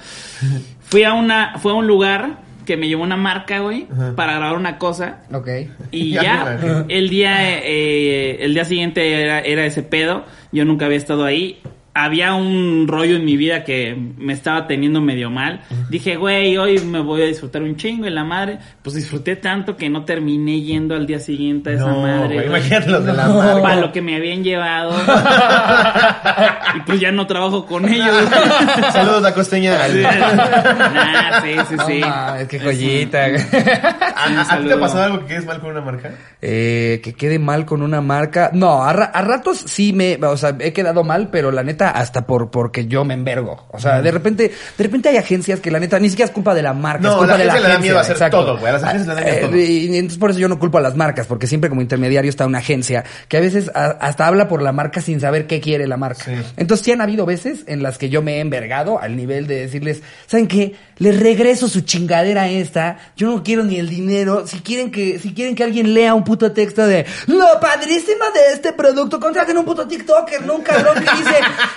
Fui 0.90 1.04
a 1.04 1.14
una, 1.14 1.58
fue 1.60 1.72
a 1.72 1.76
un 1.76 1.88
lugar 1.88 2.40
que 2.66 2.78
me 2.78 2.88
llevó 2.88 3.04
una 3.04 3.18
marca, 3.18 3.60
güey, 3.60 3.88
para 4.16 4.36
grabar 4.36 4.56
una 4.56 4.78
cosa. 4.78 5.22
Ok. 5.34 5.48
Y 5.92 6.12
Ya 6.14 6.60
el 6.88 7.10
día, 7.10 7.60
eh, 7.64 8.38
el 8.42 8.54
día 8.54 8.66
siguiente 8.66 9.24
era, 9.24 9.40
era 9.40 9.66
ese 9.66 9.82
pedo. 9.82 10.26
Yo 10.52 10.66
nunca 10.66 10.86
había 10.86 10.98
estado 10.98 11.26
ahí. 11.26 11.62
Había 11.94 12.34
un 12.36 12.86
rollo 12.88 13.16
en 13.16 13.26
mi 13.26 13.36
vida 13.36 13.64
que 13.64 13.96
me 14.18 14.32
estaba 14.34 14.68
teniendo 14.68 15.02
medio 15.02 15.30
mal. 15.30 15.62
Dije, 15.90 16.16
güey, 16.16 16.56
hoy 16.58 16.80
me 16.80 17.00
voy 17.02 17.24
a 17.24 17.26
disfrutar 17.26 17.62
un 17.64 17.76
chingo 17.76 18.06
y 18.06 18.10
la 18.10 18.24
madre. 18.24 18.60
Pues 18.82 18.96
disfruté 18.96 19.36
tanto 19.36 19.76
que 19.76 19.90
no 19.90 20.06
terminé 20.06 20.62
yendo 20.62 20.96
al 20.96 21.06
día 21.08 21.20
siguiente 21.20 21.72
a 21.72 21.74
esa 21.74 21.88
No, 21.88 22.02
madre. 22.02 22.36
güey, 22.36 22.48
imagínate 22.48 22.90
los 22.92 23.04
de 23.06 23.14
la 23.14 23.28
No. 23.28 23.34
marca. 23.36 23.62
Para 23.62 23.76
lo 23.78 23.92
que 23.92 24.02
me 24.02 24.16
habían 24.16 24.44
llevado. 24.44 24.92
y 26.76 26.80
pues 26.82 27.00
ya 27.00 27.12
no 27.12 27.26
trabajo 27.28 27.66
con 27.66 27.88
ellos. 27.88 28.08
Saludos 28.94 29.26
a 29.26 29.34
Costeña. 29.34 29.74
nah, 29.88 31.42
sí, 31.42 31.56
sí, 31.68 31.76
No 31.76 31.86
sí. 31.88 32.00
mames, 32.02 32.48
qué 32.48 32.60
joyita. 32.60 33.20
¿A, 33.20 34.24
a- 34.26 34.42
a 34.56 34.60
ti 34.62 34.68
te 34.68 34.74
ha 34.74 34.80
pasado 34.80 35.04
algo 35.04 35.20
que 35.22 35.26
quedes 35.26 35.46
mal 35.46 35.60
con 35.60 35.72
una 35.72 35.82
marca? 35.82 36.12
Eh, 36.42 37.02
que 37.04 37.14
quede 37.14 37.38
mal 37.38 37.66
con 37.66 37.82
una 37.82 38.00
marca. 38.00 38.50
No, 38.54 38.84
a, 38.84 38.94
ra- 38.94 39.06
a 39.14 39.22
ratos 39.22 39.58
sí 39.66 39.92
me, 39.92 40.16
o 40.26 40.38
sea, 40.38 40.56
he 40.60 40.72
quedado 40.72 41.04
mal, 41.04 41.30
pero 41.32 41.52
la 41.52 41.64
neta 41.64 41.90
hasta 41.90 42.26
por 42.26 42.50
porque 42.50 42.86
yo 42.88 43.04
me 43.04 43.14
envergo. 43.14 43.66
O 43.72 43.80
sea, 43.80 44.02
de 44.02 44.10
repente, 44.10 44.50
de 44.78 44.84
repente 44.84 45.10
hay 45.10 45.18
agencias 45.18 45.60
que 45.60 45.70
la 45.70 45.82
neta 45.82 46.00
ni 46.00 46.10
siquiera 46.10 46.28
es 46.30 46.34
culpa 46.34 46.54
de 46.54 46.62
la 46.62 46.72
marca, 46.74 47.02
No, 47.04 47.10
es 47.10 47.18
culpa 47.18 47.34
la 47.34 47.38
de 47.40 47.46
la 47.46 47.52
agencia 47.54 47.62
le 47.62 47.68
da 47.68 47.74
agencia. 47.74 47.90
miedo 47.92 47.98
a 47.98 48.02
hacer 48.02 48.14
exacto. 48.16 48.38
todo, 48.40 48.58
güey, 48.58 48.70
a 48.70 48.72
las 48.74 48.84
agencias 48.84 49.08
le 49.08 49.16
da 49.16 49.22
miedo 49.32 49.48
todo. 49.50 49.58
Y, 49.60 49.64
y 49.64 49.98
entonces 49.98 50.18
por 50.18 50.30
eso 50.32 50.40
yo 50.40 50.48
no 50.48 50.60
culpo 50.60 50.78
a 50.78 50.82
las 50.82 50.96
marcas, 50.96 51.28
porque 51.28 51.46
siempre 51.46 51.70
como 51.70 51.82
intermediario 51.82 52.30
está 52.30 52.46
una 52.46 52.60
agencia 52.60 53.04
que 53.28 53.36
a 53.36 53.42
veces 53.42 53.70
a- 53.76 53.98
hasta 54.00 54.26
habla 54.26 54.48
por 54.48 54.62
la 54.62 54.72
marca 54.72 55.02
sin 55.02 55.20
saber 55.20 55.46
qué 55.46 55.60
quiere 55.60 55.88
la 55.88 55.98
marca. 55.98 56.24
Sí. 56.24 56.32
Entonces 56.56 56.86
sí 56.86 56.92
han 56.94 57.02
habido 57.02 57.26
veces 57.26 57.66
en 57.68 57.84
las 57.84 57.98
que 57.98 58.08
yo 58.10 58.22
me 58.22 58.38
he 58.38 58.40
envergado 58.40 58.98
al 59.02 59.18
nivel 59.18 59.46
de 59.46 59.56
decirles, 59.60 60.02
¿saben 60.26 60.48
qué? 60.48 60.74
Les 61.00 61.20
regreso 61.20 61.68
su 61.68 61.82
chingadera 61.82 62.48
esta, 62.50 62.98
yo 63.18 63.30
no 63.30 63.44
quiero 63.44 63.64
ni 63.66 63.78
el 63.78 63.90
dinero, 63.90 64.48
si 64.48 64.60
quieren 64.60 64.90
que, 64.90 65.20
si 65.20 65.34
quieren 65.34 65.56
que 65.56 65.66
alguien 65.66 65.94
lea 65.94 66.14
un 66.14 66.24
puto 66.30 66.52
texto 66.54 66.88
de, 66.88 67.06
lo 67.28 67.60
padrísima 67.60 68.30
de 68.34 68.54
este 68.54 68.72
producto, 68.74 69.20
contraten 69.20 69.58
un 69.58 69.66
puto 69.66 69.86
TikToker, 69.88 70.46
no 70.46 70.56
un 70.56 70.62
cabrón 70.62 70.96
que 70.96 71.12
dice, 71.18 71.36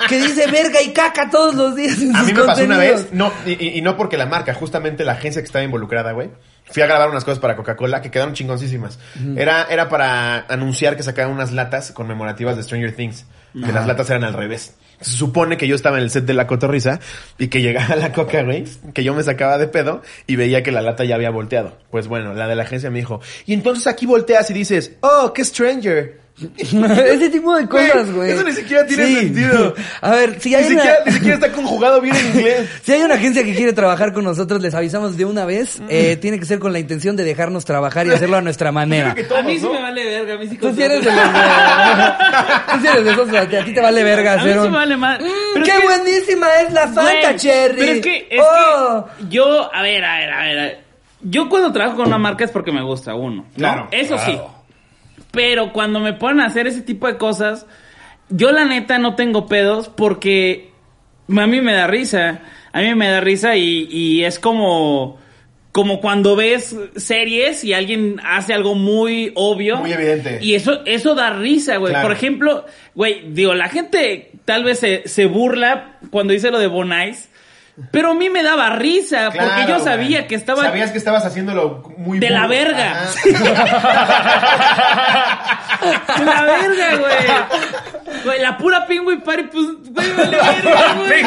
que 0.09 0.17
dice 0.21 0.47
verga 0.47 0.81
y 0.81 0.93
caca 0.93 1.29
todos 1.31 1.55
los 1.57 1.75
días 1.75 1.99
en 2.01 2.15
A 2.15 2.21
sus 2.21 2.29
mí 2.29 2.35
me 2.35 2.45
pasó 2.45 2.63
una 2.65 2.75
contenidos". 2.77 3.03
vez, 3.05 3.13
no, 3.13 3.33
y, 3.47 3.53
y- 3.53 3.79
y 3.79 3.83
no 3.83 3.97
porque 3.97 4.17
la 4.17 4.27
marca, 4.27 4.55
justamente 4.55 5.05
la 5.05 5.13
agencia 5.13 5.43
que 5.43 5.47
estaba 5.47 5.65
involucrada, 5.65 6.13
güey. 6.13 6.31
Fui 6.71 6.83
a 6.83 6.87
grabar 6.87 7.11
unas 7.11 7.25
cosas 7.25 7.39
para 7.41 7.57
Coca-Cola 7.57 8.01
que 8.01 8.11
quedaron 8.11 8.35
chingoncísimas. 8.35 8.99
Era, 9.37 9.65
era 9.69 9.89
para 9.89 10.47
anunciar 10.49 10.97
que 10.97 11.03
sacaban 11.03 11.33
unas 11.33 11.51
latas 11.53 11.91
conmemorativas 11.91 12.57
de 12.57 12.63
Stranger 12.63 12.95
Things. 12.95 13.27
Que 13.53 13.73
las 13.73 13.87
latas 13.87 14.09
eran 14.09 14.25
al 14.25 14.33
revés. 14.33 14.75
Se 15.03 15.17
supone 15.17 15.57
que 15.57 15.69
yo 15.69 15.75
estaba 15.75 15.99
en 15.99 16.05
el 16.05 16.11
set 16.11 16.25
de 16.25 16.35
la 16.35 16.47
cotorriza 16.47 17.01
y 17.39 17.49
que 17.49 17.61
llegaba 17.61 17.97
la 17.97 18.13
coca, 18.13 18.43
güey, 18.43 18.65
que 18.95 19.05
yo 19.05 19.15
me 19.15 19.23
sacaba 19.23 19.59
de 19.59 19.69
pedo 19.69 20.03
y 20.27 20.37
veía 20.37 20.63
que 20.63 20.73
la 20.73 20.83
lata 20.83 21.05
ya 21.05 21.17
había 21.17 21.31
volteado. 21.31 21.77
Pues 21.91 22.09
bueno, 22.09 22.35
la 22.35 22.49
de 22.49 22.57
la 22.57 22.63
agencia 22.63 22.91
me 22.91 22.99
dijo, 22.99 23.21
y 23.47 23.53
entonces 23.53 23.87
aquí 23.87 24.07
volteas 24.07 24.51
y 24.51 24.55
dices, 24.55 24.93
oh, 25.01 25.33
qué 25.35 25.45
stranger. 25.45 26.22
Ese 26.59 27.29
tipo 27.31 27.55
de 27.55 27.69
cosas, 27.69 28.11
Güey, 28.11 28.31
eso 28.33 28.43
ni 28.43 28.53
siquiera 28.53 28.87
tiene 28.87 29.07
Sí. 29.07 29.15
sentido. 29.17 29.75
A 30.01 30.11
ver, 30.13 30.41
si 30.41 30.49
Ni 30.49 30.55
hay 30.57 30.65
una... 30.73 30.83
siquiera, 30.83 30.99
ni 31.07 31.13
siquiera 31.13 31.35
está 31.35 31.53
conjugado 31.53 32.01
bien 32.01 32.17
en 32.17 32.27
inglés. 32.27 32.69
Si 32.83 32.93
hay 32.93 33.03
una 33.03 33.15
agencia 33.15 33.45
que 33.45 33.55
quiere 33.55 33.73
trabajar 33.73 34.13
con 34.13 34.25
nosotros, 34.25 34.61
les 34.63 34.75
avisamos 34.75 35.17
de 35.17 35.25
una 35.25 35.45
vez. 35.45 35.81
Eh, 35.89 36.17
tiene 36.17 36.39
que 36.39 36.47
ser 36.47 36.59
con 36.59 36.73
la 36.73 36.79
intención 36.79 37.17
de 37.17 37.25
dejarnos 37.25 37.65
trabajar 37.65 38.07
y 38.07 38.11
hacerlo 38.13 38.39
a 38.39 38.41
nuestra 38.41 38.73
manera. 38.73 39.11
A 39.13 39.43
mí 39.43 39.59
sí 39.59 39.65
¿no? 39.65 39.75
me 39.75 39.83
vale 39.83 40.05
verga, 40.05 40.35
a 40.35 40.39
mí 40.39 40.49
sí 40.49 40.57
Tú 40.57 40.73
sí 40.75 40.83
eres 40.83 41.05
de 41.05 41.11
los 41.11 41.15
de... 41.17 41.23
Tú 42.73 42.81
sí 42.81 42.87
eres 42.89 43.05
de 43.05 43.11
esos, 43.13 43.29
a 43.35 43.49
ti 43.49 43.57
a 43.57 43.65
ti 43.65 43.75
te 43.75 43.81
vale 43.81 44.03
verga 44.03 44.33
A 44.33 44.37
mí 44.45 44.53
sí 44.53 44.59
un... 44.59 44.65
me 44.65 44.79
vale 44.79 44.97
más. 44.97 45.21
Mm, 45.21 45.63
¡Qué 45.63 45.71
que- 45.71 45.79
buenísima 45.87 46.47
es 46.67 46.73
la 46.73 46.89
Fanta, 46.89 47.03
Güey, 47.03 47.37
Cherry! 47.37 47.77
Pero 47.79 47.93
es 47.93 48.01
que, 48.01 48.29
es 48.31 48.41
¡Oh! 48.43 49.07
que 49.19 49.29
yo, 49.29 49.73
a 49.75 49.83
ver, 49.83 50.05
a 50.05 50.19
ver, 50.19 50.31
a 50.31 50.43
ver, 50.43 50.59
a 50.59 50.63
ver. 50.63 50.81
Yo 51.25 51.49
cuando 51.49 51.71
trabajo 51.73 51.97
con 51.99 52.07
una 52.09 52.19
marca 52.19 52.45
es 52.45 52.51
porque 52.51 52.73
me 52.73 52.83
gusta 52.83 53.15
uno. 53.15 53.43
¿no? 53.43 53.55
Claro, 53.57 53.89
Eso 53.93 54.19
sí. 54.19 54.37
Pero 55.33 55.73
cuando 55.73 55.99
me 55.99 56.13
ponen 56.13 56.41
a 56.41 56.47
hacer 56.47 56.67
ese 56.69 56.83
tipo 56.83 57.09
de 57.09 57.17
cosas, 57.17 57.67
yo 58.29 58.53
la 58.53 58.65
neta 58.65 58.99
no 58.99 59.17
tengo 59.17 59.47
pedos 59.47 59.89
porque 59.89 60.71
a 61.29 61.47
mí 61.47 61.61
me 61.61 61.73
da 61.73 61.87
risa. 61.87 62.43
A 62.73 62.81
mí 62.81 62.95
me 62.95 63.09
da 63.09 63.21
risa 63.21 63.57
y, 63.57 63.89
y 63.91 64.25
es 64.25 64.39
como, 64.39 65.19
como 65.73 66.01
cuando 66.01 66.37
ves 66.37 66.77
series 66.97 67.65
y 67.65 67.73
alguien 67.73 68.21
hace 68.25 68.55
algo 68.55 68.75
muy 68.75 69.33
obvio. 69.35 69.79
Muy 69.79 69.93
evidente. 69.93 70.39
Y 70.41 70.55
eso, 70.55 70.81
eso 70.85 71.15
da 71.15 71.31
risa, 71.31 71.79
güey. 71.79 71.93
Claro. 71.93 72.09
Por 72.09 72.17
ejemplo, 72.17 72.67
güey, 72.95 73.23
digo, 73.33 73.55
la 73.55 73.69
gente 73.69 74.33
tal 74.45 74.65
vez 74.65 74.79
se, 74.79 75.09
se 75.09 75.27
burla 75.27 75.99
cuando 76.11 76.33
dice 76.33 76.51
lo 76.51 76.59
de 76.59 76.67
Bonais. 76.67 77.31
Pero 77.91 78.11
a 78.11 78.15
mí 78.15 78.29
me 78.29 78.43
daba 78.43 78.69
risa 78.77 79.31
porque 79.31 79.67
yo 79.67 79.79
sabía 79.81 80.27
que 80.27 80.35
estaba 80.35 80.63
Sabías 80.63 80.91
que 80.91 80.99
estabas 80.99 81.25
haciéndolo 81.25 81.83
muy 81.97 82.19
de 82.19 82.29
la 82.29 82.47
verga. 82.47 83.09
De 86.19 86.25
la 86.25 86.43
verga, 86.43 86.97
güey. 86.97 88.23
Güey, 88.25 88.41
la 88.41 88.57
pura 88.57 88.87
Penguin 88.87 89.21
Party, 89.21 89.45
pues, 89.51 89.67
güey, 89.91 90.13
vale 90.13 90.37
verga, 90.37 90.95
güey. 90.99 91.23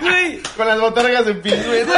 Güey, 0.00 0.42
Con 0.56 0.66
las 0.66 0.80
botargas 0.80 1.26
de 1.26 1.34
pingüino. 1.34 1.92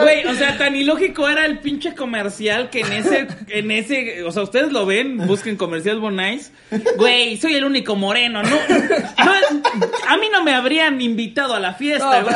Güey, 0.00 0.26
o 0.26 0.34
sea, 0.34 0.56
tan 0.56 0.74
ilógico 0.76 1.28
era 1.28 1.44
el 1.44 1.58
pinche 1.58 1.94
comercial 1.94 2.70
que 2.70 2.80
en 2.80 2.92
ese, 2.92 3.26
en 3.48 3.70
ese, 3.70 4.22
o 4.22 4.32
sea, 4.32 4.42
ustedes 4.42 4.72
lo 4.72 4.86
ven, 4.86 5.26
busquen 5.26 5.56
comercial 5.56 6.00
Bonais. 6.00 6.52
Güey, 6.96 7.36
soy 7.36 7.54
el 7.56 7.64
único 7.64 7.96
moreno, 7.96 8.42
no, 8.42 8.48
no, 8.48 9.32
a 10.08 10.16
mí 10.16 10.28
no 10.32 10.42
me 10.44 10.54
habrían 10.54 10.99
invitado 11.02 11.54
a 11.54 11.60
la 11.60 11.72
fiesta, 11.74 12.20
No, 12.20 12.24
güey. 12.24 12.34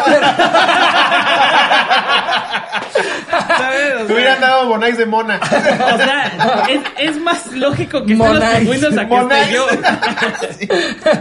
¿Sabes? 3.59 3.95
O 3.95 3.99
Te 3.99 4.07
sea, 4.07 4.15
hubieran 4.15 4.41
dado 4.41 4.67
Bonais 4.69 4.97
de 4.99 5.07
mona. 5.07 5.41
o 5.43 5.97
sea, 5.97 6.65
es, 6.69 6.81
es 7.11 7.21
más 7.21 7.53
lógico 7.53 8.05
que 8.05 8.13
estén 8.15 8.35
los 8.35 8.45
pingüinos 8.45 8.97
a 8.97 9.09
que 9.09 9.15
esté 9.17 9.55
yo. 9.55 9.67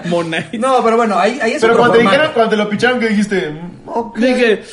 Monais. 0.10 0.46
No, 0.54 0.84
pero 0.84 0.98
bueno, 0.98 1.18
ahí, 1.18 1.40
ahí 1.42 1.54
es 1.54 1.62
Pero 1.62 1.78
cuando 1.78 1.96
te 1.96 2.02
dijeron, 2.04 2.32
cuando 2.34 2.50
te 2.52 2.58
lo 2.58 2.70
picharon, 2.70 3.00
que 3.00 3.10
dijiste, 3.10 3.50
"Mm, 3.50 3.90
ok. 3.90 4.18
Dije, 4.18 4.64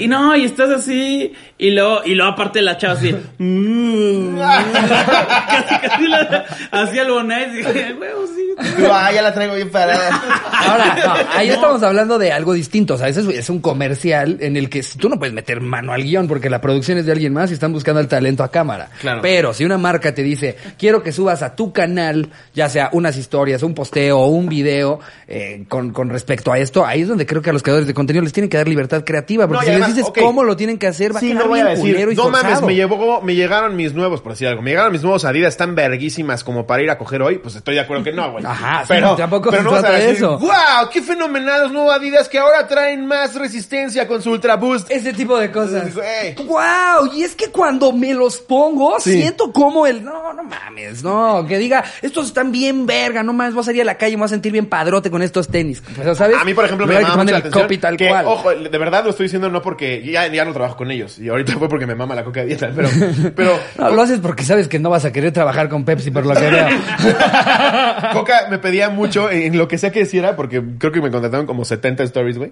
y 0.00 0.08
no, 0.08 0.34
y 0.36 0.44
estás 0.44 0.70
así, 0.70 1.32
y 1.58 1.70
luego, 1.70 2.00
y 2.04 2.14
luego 2.14 2.32
aparte 2.32 2.60
la 2.62 2.76
chava 2.76 2.94
así, 2.94 3.14
mm, 3.38 4.38
casi, 4.38 5.88
casi 5.88 6.08
la, 6.08 6.44
hacía 6.70 7.02
el 7.02 7.10
bonais, 7.10 7.52
y 7.52 7.56
dije, 7.58 7.94
huevo, 7.98 8.26
sí. 8.26 8.42
Ah, 8.90 9.10
ya 9.12 9.20
la 9.20 9.34
traigo 9.34 9.54
bien 9.54 9.70
parada. 9.70 10.08
Ahora, 10.52 10.96
no, 11.04 11.14
ahí 11.36 11.50
estamos 11.50 11.82
hablando 11.82 12.18
de 12.18 12.32
algo 12.32 12.54
distinto. 12.54 12.94
O 12.94 12.98
sea, 12.98 13.08
ese 13.08 13.20
es, 13.20 13.28
es 13.28 13.50
un 13.50 13.60
comercial 13.60 14.38
en 14.40 14.56
el 14.56 14.70
que 14.70 14.82
tú 14.98 15.10
no 15.10 15.18
puedes 15.18 15.34
meter 15.34 15.60
mano 15.60 15.92
al 15.92 16.02
guion 16.02 16.26
porque 16.26 16.48
la 16.48 16.60
producción 16.60 16.96
es 16.96 17.04
de 17.04 17.12
alguien 17.12 17.34
más 17.34 17.50
y 17.50 17.54
están 17.54 17.72
buscando 17.72 18.00
el 18.00 18.08
talento 18.08 18.42
a 18.42 18.50
cámara. 18.50 18.88
Claro. 19.00 19.20
Pero 19.20 19.52
si 19.52 19.64
una 19.64 19.76
marca 19.76 20.14
te 20.14 20.22
dice, 20.22 20.56
quiero 20.78 21.02
que 21.02 21.12
subas 21.12 21.42
a 21.42 21.54
tu 21.54 21.72
canal, 21.72 22.30
ya 22.54 22.70
sea 22.70 22.88
unas 22.92 23.18
historias, 23.18 23.62
un 23.62 23.74
posteo 23.74 24.18
o 24.18 24.28
un 24.28 24.48
video 24.48 25.00
eh, 25.28 25.64
con, 25.68 25.90
con 25.92 26.08
respecto 26.08 26.50
a 26.50 26.58
esto, 26.58 26.86
ahí 26.86 27.02
es 27.02 27.08
donde 27.08 27.26
creo 27.26 27.42
que 27.42 27.50
a 27.50 27.52
los 27.52 27.62
creadores 27.62 27.86
de 27.86 27.92
contenido 27.92 28.22
les 28.24 28.32
tienen 28.32 28.48
que 28.48 28.56
dar 28.56 28.68
libertad 28.68 29.04
creativa. 29.04 29.46
Porque 29.46 29.58
No, 29.58 29.64
si 29.64 29.70
además, 29.70 29.88
les 29.90 29.96
dices 29.98 30.12
cómo 30.18 30.44
lo 30.44 30.56
tienen 30.56 30.78
que 30.78 30.86
hacer, 30.86 31.14
va 31.14 31.20
Sí, 31.20 31.32
a 31.32 31.45
no 31.46 31.50
voy 31.50 31.60
a 31.60 31.64
decir, 31.66 32.16
no 32.16 32.28
mames, 32.28 32.62
me, 32.62 32.74
llevó, 32.74 33.20
me 33.22 33.34
llegaron 33.34 33.76
mis 33.76 33.94
nuevos, 33.94 34.20
por 34.20 34.32
decir 34.32 34.48
algo, 34.48 34.62
me 34.62 34.70
llegaron 34.70 34.92
mis 34.92 35.02
nuevos 35.02 35.24
Adidas 35.24 35.56
tan 35.56 35.74
verguísimas 35.74 36.44
como 36.44 36.66
para 36.66 36.82
ir 36.82 36.90
a 36.90 36.98
coger 36.98 37.22
hoy, 37.22 37.38
pues 37.38 37.56
estoy 37.56 37.74
de 37.74 37.80
acuerdo 37.80 38.04
que 38.04 38.12
no, 38.12 38.32
güey. 38.32 38.44
Ajá, 38.46 38.80
sí, 38.82 38.86
pero 38.88 39.16
tampoco 39.16 39.50
se 39.50 39.56
pero 39.58 39.64
no 39.70 39.72
vas 39.76 39.84
a 39.84 39.90
decir, 39.92 40.16
eso. 40.16 40.38
wow, 40.38 40.88
qué 40.92 41.02
fenomenal 41.02 41.62
los 41.62 41.72
nuevos 41.72 41.94
Adidas 41.94 42.28
que 42.28 42.38
ahora 42.38 42.66
traen 42.66 43.06
más 43.06 43.34
resistencia 43.34 44.06
con 44.06 44.22
su 44.22 44.30
Ultra 44.30 44.56
Boost. 44.56 44.90
Ese 44.90 45.12
tipo 45.12 45.38
de 45.38 45.50
cosas. 45.50 45.94
Güey. 45.94 46.34
¡Wow! 46.46 47.12
Y 47.14 47.22
es 47.22 47.34
que 47.34 47.48
cuando 47.50 47.92
me 47.92 48.12
los 48.14 48.38
pongo, 48.38 48.98
Sí. 49.00 49.12
siento 49.20 49.52
como 49.52 49.86
el. 49.86 50.04
No, 50.04 50.32
no 50.32 50.42
mames, 50.44 51.02
no. 51.02 51.44
Que 51.46 51.58
diga, 51.58 51.84
estos 52.02 52.26
están 52.26 52.52
bien 52.52 52.86
verga, 52.86 53.22
no 53.22 53.32
mames, 53.32 53.54
voy 53.54 53.62
a 53.62 53.64
salir 53.64 53.82
a 53.82 53.84
la 53.84 53.96
calle 53.96 54.12
y 54.12 54.16
me 54.16 54.20
voy 54.20 54.26
a 54.26 54.28
sentir 54.28 54.52
bien 54.52 54.66
padrote 54.66 55.10
con 55.10 55.22
estos 55.22 55.48
tenis. 55.48 55.82
Pero, 55.96 56.14
¿sabes? 56.14 56.36
A 56.36 56.44
mí, 56.44 56.54
por 56.54 56.64
ejemplo, 56.64 56.86
me 56.86 56.96
hay 56.96 57.02
llama 57.04 57.16
mucho 57.16 57.16
la 57.16 57.22
poner 57.22 57.34
el 57.34 57.40
atención 57.40 57.62
copy 57.64 57.78
tal 57.78 57.96
que, 57.96 58.08
cual. 58.08 58.26
ojo, 58.26 58.50
de 58.54 58.78
verdad 58.78 59.04
lo 59.04 59.10
estoy 59.10 59.24
diciendo 59.24 59.48
no 59.50 59.62
porque 59.62 60.02
ya, 60.04 60.26
ya 60.26 60.44
no 60.44 60.52
trabajo 60.52 60.76
con 60.76 60.90
ellos 60.90 61.18
y 61.18 61.28
ahorita 61.36 61.58
fue 61.58 61.68
porque 61.68 61.86
me 61.86 61.94
mama 61.94 62.14
la 62.14 62.24
coca 62.24 62.40
de 62.40 62.46
dieta, 62.46 62.70
pero, 62.74 62.88
pero 63.34 63.58
No, 63.78 63.90
lo 63.90 64.02
haces 64.02 64.18
porque 64.20 64.44
sabes 64.44 64.68
que 64.68 64.78
no 64.78 64.90
vas 64.90 65.04
a 65.04 65.12
querer 65.12 65.32
trabajar 65.32 65.68
con 65.68 65.84
Pepsi 65.84 66.10
por 66.10 66.26
lo 66.26 66.34
que 66.34 66.50
veo. 66.50 66.66
Coca 68.12 68.46
me 68.50 68.58
pedía 68.58 68.88
mucho 68.90 69.30
en 69.30 69.56
lo 69.56 69.68
que 69.68 69.78
sea 69.78 69.90
que 69.90 70.00
hiciera, 70.02 70.36
porque 70.36 70.62
creo 70.78 70.92
que 70.92 71.00
me 71.00 71.10
contrataron 71.10 71.46
como 71.46 71.64
70 71.64 72.02
stories, 72.04 72.38
güey. 72.38 72.50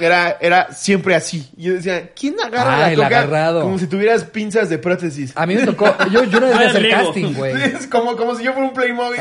Era, 0.00 0.36
era 0.40 0.72
siempre 0.72 1.14
así. 1.14 1.50
Y 1.56 1.64
yo 1.64 1.74
decía, 1.74 2.10
¿quién 2.18 2.34
agarra 2.44 2.76
Ah, 2.76 2.80
la 2.80 2.90
el 2.90 2.96
coca 2.96 3.06
agarrado. 3.08 3.62
como 3.62 3.78
si 3.78 3.86
tuvieras 3.86 4.24
pinzas 4.24 4.68
de 4.68 4.78
prótesis? 4.78 5.32
A 5.36 5.46
mí 5.46 5.54
me 5.54 5.64
tocó. 5.66 5.86
Yo, 6.10 6.24
yo 6.24 6.38
una 6.38 6.48
vez 6.48 6.56
fui 6.56 6.64
a 6.64 6.66
Ah, 6.66 6.70
hacer 6.70 6.90
casting, 6.90 7.34
güey. 7.34 7.54
Es 7.62 7.86
como, 7.86 8.16
como 8.16 8.34
si 8.34 8.44
yo 8.44 8.52
fuera 8.52 8.68
un 8.68 8.74
Playmobil. 8.74 9.20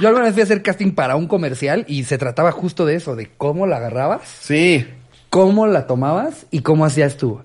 Yo 0.00 0.08
alguna 0.08 0.24
vez 0.26 0.32
fui 0.34 0.40
a 0.42 0.44
hacer 0.44 0.62
casting 0.62 0.92
para 0.92 1.16
un 1.16 1.26
comercial 1.26 1.84
y 1.88 2.04
se 2.04 2.16
trataba 2.18 2.52
justo 2.52 2.86
de 2.86 2.94
eso, 2.94 3.16
de 3.16 3.28
cómo 3.36 3.66
la 3.66 3.76
agarrabas, 3.76 4.22
sí. 4.40 4.86
cómo 5.28 5.66
la 5.66 5.86
tomabas 5.86 6.46
y 6.50 6.60
cómo 6.60 6.84
hacías 6.84 7.16
tú. 7.16 7.42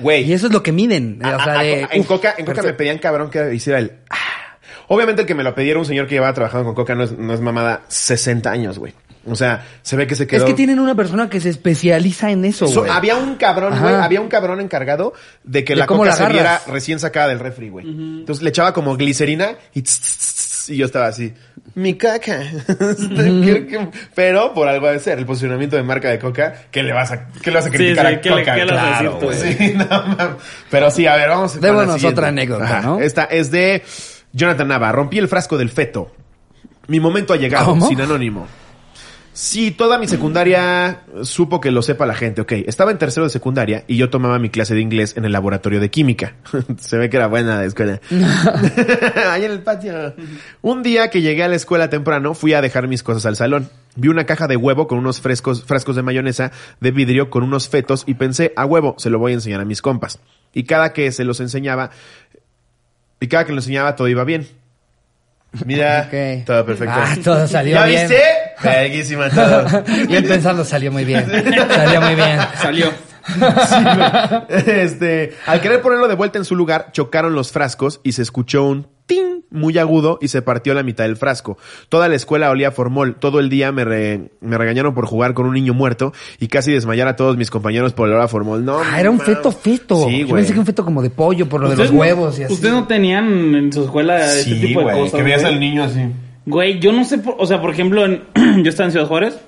Güey. 0.00 0.24
Y 0.24 0.32
eso 0.32 0.46
es 0.48 0.52
lo 0.52 0.62
que 0.62 0.72
miden. 0.72 1.20
O 1.22 1.28
sea, 1.28 1.36
A- 1.54 1.60
a- 1.60 1.62
de. 1.62 1.86
en 1.90 2.00
uf, 2.00 2.06
Coca, 2.06 2.34
en 2.36 2.46
Coca 2.46 2.62
me 2.62 2.72
pedían 2.72 2.98
cabrón 2.98 3.30
que 3.30 3.54
hiciera 3.54 3.78
el... 3.78 3.92
ah. 4.10 4.16
Obviamente 4.88 5.22
el 5.22 5.28
que 5.28 5.34
me 5.36 5.44
lo 5.44 5.54
pidiera 5.54 5.78
un 5.78 5.84
señor 5.86 6.06
que 6.08 6.16
llevaba 6.16 6.34
trabajando 6.34 6.64
con 6.66 6.74
Coca 6.74 6.94
no 6.96 7.04
es, 7.04 7.12
no 7.16 7.32
es 7.32 7.40
mamada 7.40 7.82
60 7.88 8.50
años, 8.50 8.78
güey. 8.78 8.92
O 9.26 9.36
sea, 9.36 9.64
se 9.82 9.96
ve 9.96 10.06
que 10.06 10.16
se 10.16 10.26
quedó... 10.26 10.44
Es 10.44 10.50
que 10.50 10.54
tienen 10.54 10.80
una 10.80 10.94
persona 10.94 11.28
que 11.28 11.40
se 11.40 11.50
especializa 11.50 12.30
en 12.30 12.44
eso, 12.46 12.66
So, 12.66 12.80
güey. 12.80 12.90
había 12.90 13.16
un 13.16 13.36
cabrón, 13.36 13.78
güey, 13.78 13.94
había 13.94 14.20
un 14.20 14.28
cabrón 14.28 14.60
encargado 14.60 15.12
de 15.44 15.62
que 15.62 15.74
De 15.74 15.80
la 15.80 15.86
coca 15.86 16.06
la 16.06 16.12
se 16.16 16.26
viera 16.26 16.60
recién 16.66 16.98
sacada 16.98 17.28
del 17.28 17.38
refri, 17.38 17.68
güey. 17.68 17.86
Entonces 17.86 18.42
le 18.42 18.48
echaba 18.48 18.72
como 18.72 18.96
glicerina 18.96 19.50
y, 19.74 19.82
tss, 19.82 20.00
tss, 20.00 20.16
tss, 20.18 20.49
y 20.70 20.76
yo 20.76 20.86
estaba 20.86 21.06
así, 21.08 21.34
mi 21.74 21.94
caca. 21.94 22.40
Pero 24.14 24.54
por 24.54 24.68
algo 24.68 24.88
de 24.90 24.98
ser, 24.98 25.18
el 25.18 25.26
posicionamiento 25.26 25.76
de 25.76 25.82
marca 25.82 26.08
de 26.10 26.18
coca, 26.18 26.54
¿qué 26.70 26.82
le 26.82 26.92
vas 26.92 27.10
a, 27.12 27.28
qué 27.28 27.50
le 27.50 27.56
vas 27.56 27.66
a 27.66 27.70
criticar 27.70 28.06
sí, 28.08 28.14
a 28.14 28.20
¿qué 28.20 28.30
le- 28.30 28.36
coca? 28.40 28.56
le 28.56 28.62
a 28.62 28.66
Claro, 28.66 28.90
decir 28.90 29.18
tú, 29.20 29.26
güey. 29.26 29.54
Sí, 29.56 29.74
no, 29.76 29.86
mames. 30.06 30.42
Pero 30.70 30.90
sí, 30.90 31.06
a 31.06 31.16
ver, 31.16 31.28
vamos 31.28 31.54
la 31.56 31.60
Démonos 31.60 32.04
otra 32.04 32.28
anécdota, 32.28 32.80
¿no? 32.82 33.00
Esta 33.00 33.24
es 33.24 33.50
de 33.50 33.82
Jonathan 34.32 34.68
Nava. 34.68 34.92
Rompí 34.92 35.18
el 35.18 35.28
frasco 35.28 35.56
del 35.58 35.70
feto. 35.70 36.12
Mi 36.88 36.98
momento 36.98 37.32
ha 37.32 37.36
llegado, 37.36 37.66
¿Cómo? 37.66 37.86
sin 37.88 38.00
anónimo. 38.00 38.46
Sí, 39.32 39.70
toda 39.70 39.96
mi 39.96 40.08
secundaria 40.08 41.02
supo 41.22 41.60
que 41.60 41.70
lo 41.70 41.82
sepa 41.82 42.04
la 42.04 42.14
gente. 42.14 42.40
Ok, 42.40 42.52
estaba 42.66 42.90
en 42.90 42.98
tercero 42.98 43.24
de 43.24 43.30
secundaria 43.30 43.84
y 43.86 43.96
yo 43.96 44.10
tomaba 44.10 44.38
mi 44.40 44.50
clase 44.50 44.74
de 44.74 44.80
inglés 44.80 45.16
en 45.16 45.24
el 45.24 45.32
laboratorio 45.32 45.80
de 45.80 45.88
química. 45.88 46.34
Se 46.78 46.98
ve 46.98 47.08
que 47.08 47.16
era 47.16 47.28
buena 47.28 47.56
la 47.56 47.64
escuela. 47.64 48.00
Ahí 49.30 49.44
en 49.44 49.52
el 49.52 49.62
patio. 49.62 50.14
Un 50.62 50.82
día 50.82 51.10
que 51.10 51.22
llegué 51.22 51.44
a 51.44 51.48
la 51.48 51.54
escuela 51.54 51.88
temprano, 51.88 52.34
fui 52.34 52.54
a 52.54 52.60
dejar 52.60 52.88
mis 52.88 53.02
cosas 53.04 53.24
al 53.24 53.36
salón. 53.36 53.70
Vi 53.94 54.08
una 54.08 54.24
caja 54.24 54.48
de 54.48 54.56
huevo 54.56 54.88
con 54.88 54.98
unos 54.98 55.20
frescos, 55.20 55.64
frascos 55.64 55.96
de 55.96 56.02
mayonesa 56.02 56.50
de 56.80 56.90
vidrio 56.90 57.30
con 57.30 57.44
unos 57.44 57.68
fetos 57.68 58.04
y 58.06 58.14
pensé, 58.14 58.52
a 58.56 58.66
huevo, 58.66 58.96
se 58.98 59.10
lo 59.10 59.18
voy 59.18 59.32
a 59.32 59.34
enseñar 59.36 59.60
a 59.60 59.64
mis 59.64 59.80
compas. 59.80 60.18
Y 60.52 60.64
cada 60.64 60.92
que 60.92 61.12
se 61.12 61.24
los 61.24 61.38
enseñaba, 61.40 61.90
y 63.20 63.28
cada 63.28 63.44
que 63.44 63.52
lo 63.52 63.58
enseñaba 63.58 63.94
todo 63.94 64.08
iba 64.08 64.24
bien. 64.24 64.48
Mira, 65.64 66.08
todo 66.46 66.64
perfecto. 66.64 66.94
Ah, 66.96 67.16
todo 67.22 67.46
salió 67.46 67.74
¿Ya 67.74 67.86
bien. 67.86 68.08
viste? 68.08 68.22
Verguísima 68.62 69.28
todo. 69.30 69.82
Bien 70.08 70.26
pensando, 70.26 70.64
salió 70.64 70.92
muy 70.92 71.04
bien. 71.04 71.24
Salió 71.26 72.00
muy 72.00 72.14
bien. 72.14 72.38
Salió. 72.60 72.86
este, 74.48 75.34
al 75.46 75.60
querer 75.60 75.80
ponerlo 75.82 76.08
de 76.08 76.14
vuelta 76.14 76.38
en 76.38 76.44
su 76.44 76.56
lugar, 76.56 76.88
chocaron 76.92 77.34
los 77.34 77.52
frascos 77.52 78.00
y 78.02 78.12
se 78.12 78.22
escuchó 78.22 78.64
un 78.64 78.86
ting 79.06 79.40
muy 79.50 79.76
agudo 79.78 80.18
y 80.20 80.28
se 80.28 80.42
partió 80.42 80.74
la 80.74 80.82
mitad 80.82 81.04
del 81.04 81.16
frasco. 81.16 81.58
Toda 81.88 82.08
la 82.08 82.14
escuela 82.14 82.50
olía 82.50 82.70
formol. 82.70 83.16
Todo 83.16 83.40
el 83.40 83.48
día 83.50 83.72
me, 83.72 83.84
re- 83.84 84.30
me 84.40 84.56
regañaron 84.56 84.94
por 84.94 85.06
jugar 85.06 85.34
con 85.34 85.46
un 85.46 85.54
niño 85.54 85.74
muerto 85.74 86.12
y 86.38 86.46
casi 86.48 86.72
desmayar 86.72 87.08
a 87.08 87.16
todos 87.16 87.36
mis 87.36 87.50
compañeros 87.50 87.92
por 87.92 88.06
el 88.08 88.14
olor 88.14 88.24
a 88.24 88.28
formol. 88.28 88.64
No, 88.64 88.78
Ah, 88.80 89.00
era 89.00 89.10
un 89.10 89.20
feto 89.20 89.50
feto. 89.52 90.06
Sí, 90.08 90.20
Yo 90.20 90.26
güey. 90.28 90.42
pensé 90.42 90.52
que 90.52 90.60
un 90.60 90.66
feto 90.66 90.84
como 90.84 91.02
de 91.02 91.10
pollo 91.10 91.48
por 91.48 91.60
lo 91.60 91.68
de 91.68 91.76
los 91.76 91.80
¿Ustedes 91.86 91.92
no- 91.92 92.00
huevos 92.00 92.38
y 92.38 92.44
así. 92.44 92.52
¿Ustedes 92.52 92.74
no 92.74 92.86
tenían 92.86 93.54
en 93.54 93.72
su 93.72 93.84
escuela 93.84 94.24
ese 94.24 94.44
Sí, 94.44 94.60
tipo 94.60 94.80
de 94.80 94.84
güey, 94.86 94.98
cosas? 94.98 95.14
que 95.14 95.22
veías 95.22 95.44
al 95.44 95.58
niño 95.60 95.84
así. 95.84 96.00
Güey, 96.46 96.78
yo 96.80 96.92
no 96.92 97.04
sé, 97.04 97.18
por- 97.18 97.34
o 97.38 97.46
sea, 97.46 97.60
por 97.60 97.70
ejemplo, 97.70 98.04
en- 98.06 98.22
yo 98.62 98.68
estaba 98.68 98.86
en 98.86 98.92
Ciudad 98.92 99.06
Juárez 99.06 99.38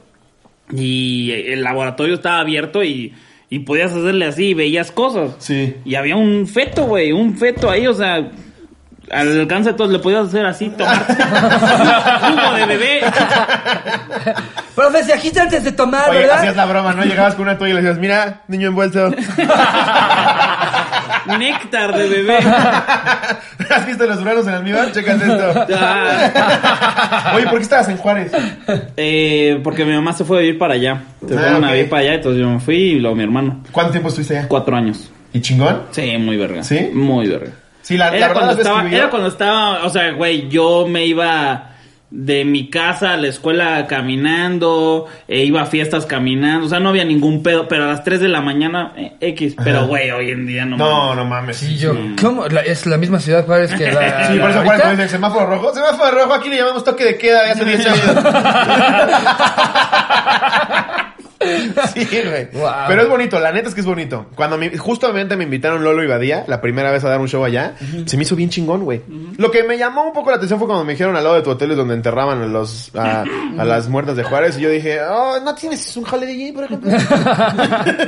y 0.72 1.30
el 1.32 1.62
laboratorio 1.62 2.14
estaba 2.14 2.38
abierto 2.40 2.82
y, 2.82 3.14
y 3.50 3.58
podías 3.60 3.92
hacerle 3.92 4.26
así 4.26 4.46
y 4.48 4.54
veías 4.54 4.90
cosas. 4.90 5.32
Sí. 5.38 5.76
Y 5.84 5.94
había 5.94 6.16
un 6.16 6.46
feto, 6.46 6.84
güey, 6.86 7.12
un 7.12 7.36
feto 7.36 7.70
ahí, 7.70 7.86
o 7.86 7.94
sea, 7.94 8.30
al 9.10 9.40
alcance 9.40 9.70
de 9.72 9.76
todos 9.76 9.90
le 9.90 9.98
podías 9.98 10.28
hacer 10.28 10.46
así, 10.46 10.70
tomar 10.70 11.04
jugo 12.20 12.54
de 12.56 12.66
bebé. 12.66 13.00
Profe, 14.74 15.04
se 15.04 15.12
agita 15.12 15.42
antes 15.42 15.64
de 15.64 15.72
tomar, 15.72 16.08
Oye, 16.08 16.20
¿verdad? 16.20 16.38
hacías 16.38 16.56
la 16.56 16.64
broma, 16.64 16.94
¿no? 16.94 17.04
Llegabas 17.04 17.34
con 17.34 17.42
una 17.42 17.58
toalla 17.58 17.72
y 17.72 17.76
le 17.76 17.82
decías, 17.82 17.98
mira, 17.98 18.40
niño 18.48 18.68
envuelto. 18.68 19.10
Néctar 21.38 21.96
de 21.96 22.08
bebé. 22.08 22.36
¿Has 23.70 23.86
visto 23.86 24.06
los 24.06 24.18
duranos 24.18 24.46
en 24.46 24.54
almíbar? 24.54 24.92
Chécate 24.92 25.24
esto. 25.24 25.66
Ah, 25.78 27.32
Oye, 27.36 27.44
¿por 27.46 27.56
qué 27.58 27.62
estabas 27.62 27.88
en 27.88 27.96
Juárez? 27.96 28.32
eh, 28.96 29.60
porque 29.62 29.84
mi 29.84 29.92
mamá 29.92 30.12
se 30.12 30.24
fue 30.24 30.38
a 30.38 30.40
vivir 30.40 30.58
para 30.58 30.74
allá. 30.74 31.02
Se 31.26 31.34
Ah, 31.34 31.38
fueron 31.40 31.64
a 31.64 31.72
vivir 31.72 31.88
para 31.88 32.02
allá, 32.02 32.14
entonces 32.14 32.40
yo 32.40 32.48
me 32.50 32.60
fui 32.60 32.76
y 32.76 32.98
luego 32.98 33.16
mi 33.16 33.22
hermano. 33.24 33.62
¿Cuánto 33.72 33.92
tiempo 33.92 34.08
estuviste 34.08 34.36
allá? 34.38 34.48
Cuatro 34.48 34.76
años. 34.76 35.10
¿Y 35.32 35.40
chingón? 35.40 35.82
Sí, 35.92 36.16
muy 36.18 36.36
verga. 36.36 36.62
¿Sí? 36.62 36.90
Muy 36.92 37.26
verga. 37.28 37.52
Sí, 37.82 37.96
la, 37.96 38.10
la 38.10 38.16
Era 38.16 38.28
verdad 38.28 38.40
cuando 38.42 38.62
estaba, 38.62 38.90
era 38.90 39.10
cuando 39.10 39.28
estaba, 39.28 39.84
o 39.84 39.90
sea, 39.90 40.12
güey, 40.12 40.48
yo 40.48 40.86
me 40.88 41.04
iba 41.06 41.71
de 42.14 42.44
mi 42.44 42.68
casa 42.68 43.14
a 43.14 43.16
la 43.16 43.28
escuela 43.28 43.86
caminando, 43.86 45.06
e 45.26 45.44
iba 45.44 45.62
a 45.62 45.66
fiestas 45.66 46.04
caminando, 46.04 46.66
o 46.66 46.68
sea, 46.68 46.78
no 46.78 46.90
había 46.90 47.06
ningún 47.06 47.42
pedo, 47.42 47.68
pero 47.68 47.84
a 47.84 47.86
las 47.86 48.04
3 48.04 48.20
de 48.20 48.28
la 48.28 48.42
mañana, 48.42 48.92
eh, 48.98 49.14
X, 49.18 49.56
pero 49.64 49.86
güey, 49.86 50.10
hoy 50.10 50.30
en 50.30 50.46
día 50.46 50.66
no. 50.66 50.76
No, 50.76 51.06
mames. 51.06 51.16
no 51.16 51.24
mames. 51.24 51.56
Sí, 51.56 51.76
yo. 51.78 51.94
¿Cómo? 52.20 52.46
La- 52.48 52.60
es 52.60 52.84
la 52.86 52.98
misma 52.98 53.18
ciudad 53.18 53.46
Juárez 53.46 53.72
que 53.74 53.90
la. 53.90 54.26
Sí, 54.32 54.38
por 54.38 54.50
eso 54.50 54.62
Juárez 54.62 54.82
cuando 54.82 55.02
dice 55.02 55.08
semáforo 55.08 55.46
rojo. 55.46 55.74
Semáforo 55.74 56.10
rojo, 56.18 56.34
aquí 56.34 56.48
le 56.50 56.56
llamamos 56.58 56.84
toque 56.84 57.04
de 57.04 57.16
queda 57.18 57.44
de 57.44 57.50
hace 57.52 57.64
10 57.64 57.86
años. 57.86 58.24
Sí, 61.94 62.06
güey. 62.24 62.48
Wow. 62.52 62.70
Pero 62.88 63.02
es 63.02 63.08
bonito, 63.08 63.38
la 63.40 63.52
neta 63.52 63.68
es 63.68 63.74
que 63.74 63.80
es 63.80 63.86
bonito. 63.86 64.26
Cuando 64.34 64.58
me- 64.58 64.76
justamente 64.76 65.36
me 65.36 65.44
invitaron 65.44 65.82
Lolo 65.84 66.02
y 66.02 66.06
Badía, 66.06 66.44
la 66.46 66.60
primera 66.60 66.90
vez 66.90 67.04
a 67.04 67.08
dar 67.08 67.20
un 67.20 67.28
show 67.28 67.44
allá, 67.44 67.74
se 68.06 68.16
me 68.16 68.22
hizo 68.22 68.36
bien 68.36 68.50
chingón, 68.50 68.84
güey. 68.84 69.02
Lo 69.38 69.50
que 69.50 69.62
me 69.64 69.78
llamó 69.78 70.04
un 70.04 70.12
poco 70.12 70.30
la 70.30 70.36
atención 70.36 70.58
fue 70.58 70.68
cuando 70.68 70.84
me 70.84 70.92
dijeron 70.92 71.16
al 71.16 71.24
lado 71.24 71.36
de 71.36 71.42
tu 71.42 71.50
hotel 71.50 71.70
es 71.72 71.76
donde 71.76 71.94
enterraban 71.94 72.42
a, 72.42 72.46
los, 72.46 72.90
a, 72.94 73.24
a 73.58 73.64
las 73.64 73.88
muertas 73.88 74.16
de 74.16 74.22
Juárez. 74.24 74.58
Y 74.58 74.62
yo 74.62 74.70
dije, 74.70 74.98
oh, 75.02 75.38
¿no 75.44 75.54
tienes 75.54 75.96
un 75.96 76.04
jale 76.04 76.26
DJ, 76.26 76.52
por 76.52 76.64
ejemplo? 76.64 76.90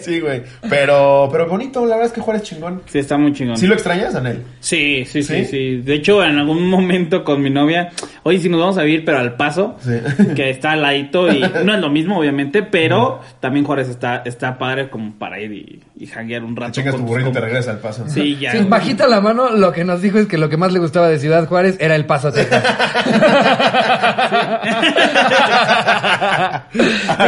sí, 0.00 0.20
güey. 0.20 0.42
Pero, 0.68 1.28
pero 1.30 1.46
bonito, 1.48 1.80
la 1.86 1.96
verdad 1.96 2.06
es 2.06 2.12
que 2.12 2.20
Juárez 2.20 2.42
es 2.42 2.48
chingón. 2.48 2.82
Sí, 2.86 2.98
está 2.98 3.16
muy 3.16 3.32
chingón. 3.32 3.56
¿Sí 3.56 3.66
lo 3.66 3.74
extrañas, 3.74 4.14
Anel? 4.14 4.42
Sí, 4.60 5.04
sí, 5.04 5.22
¿Sí? 5.22 5.22
sí, 5.22 5.44
sí, 5.50 5.76
De 5.82 5.94
hecho, 5.94 6.22
en 6.24 6.38
algún 6.38 6.68
momento 6.68 7.24
con 7.24 7.42
mi 7.42 7.50
novia, 7.50 7.90
oye, 8.22 8.38
si 8.38 8.48
nos 8.48 8.60
vamos 8.60 8.78
a 8.78 8.82
vivir, 8.82 9.04
pero 9.04 9.18
al 9.18 9.36
paso, 9.36 9.76
Sí. 9.80 9.92
que 10.34 10.50
está 10.50 10.72
al 10.72 10.82
ladito 10.82 11.30
y 11.30 11.40
no 11.64 11.74
es 11.74 11.80
lo 11.80 11.90
mismo, 11.90 12.18
obviamente, 12.24 12.62
pero 12.62 13.20
también 13.40 13.64
Juárez 13.64 13.88
está, 13.88 14.22
está 14.24 14.58
padre 14.58 14.88
como 14.90 15.12
para 15.14 15.38
ir 15.40 15.52
y, 15.52 15.82
y 15.96 16.06
janguear 16.06 16.42
un 16.44 16.56
rato. 16.56 16.72
Chingas 16.72 16.96
tu 16.96 17.02
burrito 17.02 17.30
y 17.30 17.32
te 17.32 17.38
compas. 17.38 17.42
regresas 17.44 17.74
al 17.74 17.80
paso. 17.80 18.04
Sí, 18.08 18.36
ya. 18.40 18.52
Güey. 18.52 18.64
bajita 18.68 19.06
la 19.06 19.20
mano, 19.20 19.50
lo 19.50 19.72
que 19.72 19.84
nos 19.84 20.00
dijo 20.02 20.18
es 20.18 20.26
que 20.26 20.38
lo 20.38 20.48
que 20.48 20.56
más 20.56 20.72
le 20.72 20.78
gustaba 20.78 21.08
de 21.08 21.18
Ciudad 21.18 21.46
Juárez 21.46 21.76
era 21.80 21.94
el 21.96 22.06
Paso 22.06 22.32
Texas. 22.32 22.62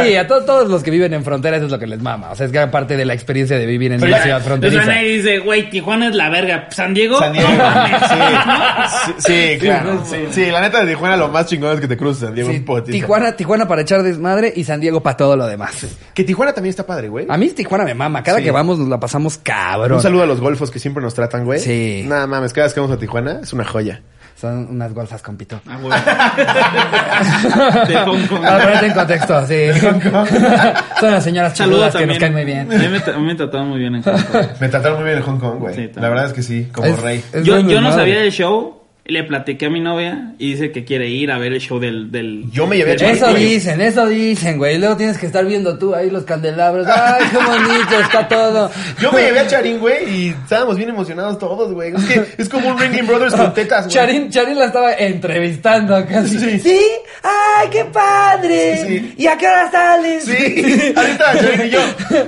sí, 0.03 0.15
a 0.15 0.27
to- 0.27 0.43
todos 0.45 0.69
los 0.69 0.83
que 0.83 0.91
viven 0.91 1.13
en 1.13 1.23
frontera 1.23 1.57
eso 1.57 1.65
es 1.65 1.71
lo 1.71 1.79
que 1.79 1.87
les 1.87 2.01
mama. 2.01 2.31
O 2.31 2.35
sea, 2.35 2.45
es 2.45 2.51
gran 2.51 2.71
parte 2.71 2.97
de 2.97 3.05
la 3.05 3.13
experiencia 3.13 3.57
de 3.57 3.65
vivir 3.65 3.91
en 3.91 3.99
Pero 3.99 4.09
una 4.11 4.17
ya- 4.17 4.23
ciudad 4.23 4.37
Entonces 4.41 4.71
fronteriza. 4.71 4.85
nadie 4.93 5.17
dice, 5.17 5.39
güey, 5.39 5.69
Tijuana 5.69 6.07
es 6.07 6.15
la 6.15 6.29
verga. 6.29 6.67
¿San 6.71 6.93
Diego? 6.93 7.19
San 7.19 7.33
Diego. 7.33 7.47
Sí, 7.47 9.13
sí, 9.19 9.57
claro. 9.59 10.03
Sí, 10.05 10.17
sí, 10.31 10.45
la 10.51 10.61
neta 10.61 10.81
de 10.83 10.87
Tijuana 10.93 11.17
lo 11.17 11.29
más 11.29 11.45
chingón 11.47 11.73
es 11.75 11.81
que 11.81 11.87
te 11.87 11.97
cruces 11.97 12.23
San 12.23 12.33
Diego 12.35 12.49
Sí, 12.51 12.63
un. 12.67 12.83
Tijuana, 12.83 13.35
Tijuana 13.35 13.67
para 13.67 13.81
echar 13.81 14.03
desmadre 14.03 14.51
y 14.55 14.63
San 14.63 14.79
Diego 14.79 14.86
para 15.01 15.15
todo 15.17 15.35
lo 15.35 15.45
demás. 15.47 15.85
Que 16.13 16.23
Tijuana 16.23 16.53
también 16.53 16.71
está 16.71 16.85
padre, 16.85 17.09
güey. 17.09 17.25
A 17.29 17.37
mí 17.37 17.49
Tijuana 17.49 17.83
me 17.85 17.93
mama. 17.93 18.23
Cada 18.23 18.37
Sí. 18.39 18.43
que 18.43 18.51
vamos 18.51 18.79
nos 18.79 18.87
la 18.89 18.99
pasamos 18.99 19.37
cabrón. 19.37 19.93
Un 19.97 20.01
saludo 20.01 20.23
a 20.23 20.25
los 20.25 20.39
golfos 20.41 20.71
que 20.71 20.79
siempre 20.79 21.03
nos 21.03 21.13
tratan, 21.13 21.45
güey. 21.45 21.59
Sí. 21.59 22.03
Nada 22.07 22.27
mames, 22.27 22.53
cada 22.53 22.65
vez 22.67 22.73
que 22.73 22.79
vamos 22.79 22.95
a 22.95 22.99
Tijuana 22.99 23.39
es 23.43 23.53
una 23.53 23.63
joya. 23.65 24.01
Son 24.39 24.67
unas 24.69 24.93
golfas 24.93 25.21
con 25.23 25.35
pito. 25.35 25.59
Ah, 25.67 25.77
güey. 25.81 25.97
De 27.87 27.95
Hong 28.05 28.27
Kong. 28.27 28.41
Para 28.41 28.59
ponerte 28.63 28.85
en 28.85 28.93
contexto, 28.93 29.47
sí. 29.47 29.55
Son 30.99 31.11
las 31.11 31.23
señoras 31.23 31.57
Saludos 31.57 31.91
chaludas 31.91 31.95
que 31.95 32.05
nos 32.05 32.19
también. 32.19 32.19
caen 32.19 32.33
muy 32.33 32.45
bien. 32.45 32.71
A 32.71 32.77
mí 32.77 32.87
me, 32.89 32.99
tra- 33.03 33.15
a 33.15 33.17
mí 33.19 33.25
me 33.25 33.35
trataron 33.35 33.69
muy 33.69 33.79
bien 33.79 33.95
en 33.95 34.03
Hong 34.03 34.11
Kong. 34.13 34.45
Me 34.59 34.69
trataron 34.69 34.97
muy 34.99 35.05
bien 35.05 35.17
en 35.17 35.23
Hong 35.23 35.39
Kong, 35.39 35.59
güey. 35.59 35.75
Sí, 35.75 35.89
la 35.95 36.09
verdad 36.09 36.25
es 36.27 36.33
que 36.33 36.43
sí, 36.43 36.67
como 36.71 36.87
Es- 36.87 37.01
rey. 37.01 37.23
es 37.33 37.43
Yo, 37.43 37.59
yo 37.61 37.81
no 37.81 37.91
sabía 37.91 38.19
del 38.19 38.31
show. 38.31 38.83
Le 39.09 39.23
platiqué 39.23 39.67
a 39.67 39.69
mi 39.69 39.79
novia 39.79 40.33
y 40.37 40.51
dice 40.51 40.71
que 40.71 40.83
quiere 40.83 41.07
ir 41.07 41.31
a 41.31 41.37
ver 41.37 41.53
el 41.53 41.61
show 41.61 41.79
del... 41.79 42.11
del 42.11 42.51
Yo 42.51 42.67
me 42.67 42.75
llevé 42.75 42.91
a 42.91 42.95
del- 42.95 43.11
Eso 43.11 43.33
dicen, 43.33 43.79
eso 43.79 44.05
dicen, 44.07 44.57
güey. 44.57 44.77
Luego 44.77 44.97
tienes 44.97 45.17
que 45.17 45.25
estar 45.27 45.45
viendo 45.45 45.77
tú 45.79 45.95
ahí 45.95 46.09
los 46.09 46.23
candelabros. 46.25 46.85
Ay, 46.87 47.23
qué 47.31 47.37
bonito 47.37 47.99
está 48.01 48.27
todo. 48.27 48.69
Yo 48.99 49.11
me 49.13 49.21
llevé 49.21 49.39
a 49.39 49.47
Charín, 49.47 49.79
güey, 49.79 50.09
y 50.09 50.27
estábamos 50.29 50.75
bien 50.77 50.89
emocionados 50.89 51.39
todos, 51.39 51.71
güey. 51.73 51.93
Es 51.95 52.03
que 52.05 52.25
es 52.37 52.49
como 52.49 52.69
un 52.69 52.77
Ringling 52.77 53.07
Brothers 53.07 53.33
con 53.33 53.53
tetas, 53.53 53.85
güey. 53.85 53.93
Charín, 53.95 54.29
Charín 54.29 54.59
la 54.59 54.65
estaba 54.65 54.93
entrevistando 54.93 56.05
casi. 56.05 56.37
Sí. 56.37 56.59
¿Sí? 56.59 56.79
¡Ay, 57.23 57.69
qué 57.71 57.85
padre! 57.85 58.77
Sí, 58.85 58.99
sí. 58.99 59.13
¿Y 59.19 59.27
a 59.27 59.37
qué 59.37 59.47
hora 59.47 59.71
sales? 59.71 60.25
Sí, 60.25 60.93
ahorita 60.95 61.39
Charín 61.39 61.67
y 61.67 61.69
yo, 61.69 61.79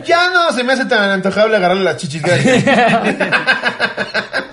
ya 0.06 0.30
no 0.32 0.52
se 0.54 0.64
me 0.64 0.74
hace 0.74 0.86
tan 0.86 1.10
antojable 1.10 1.58
agarrarle 1.58 1.84
las 1.84 1.98
chichis 1.98 2.22
gratis. 2.22 2.64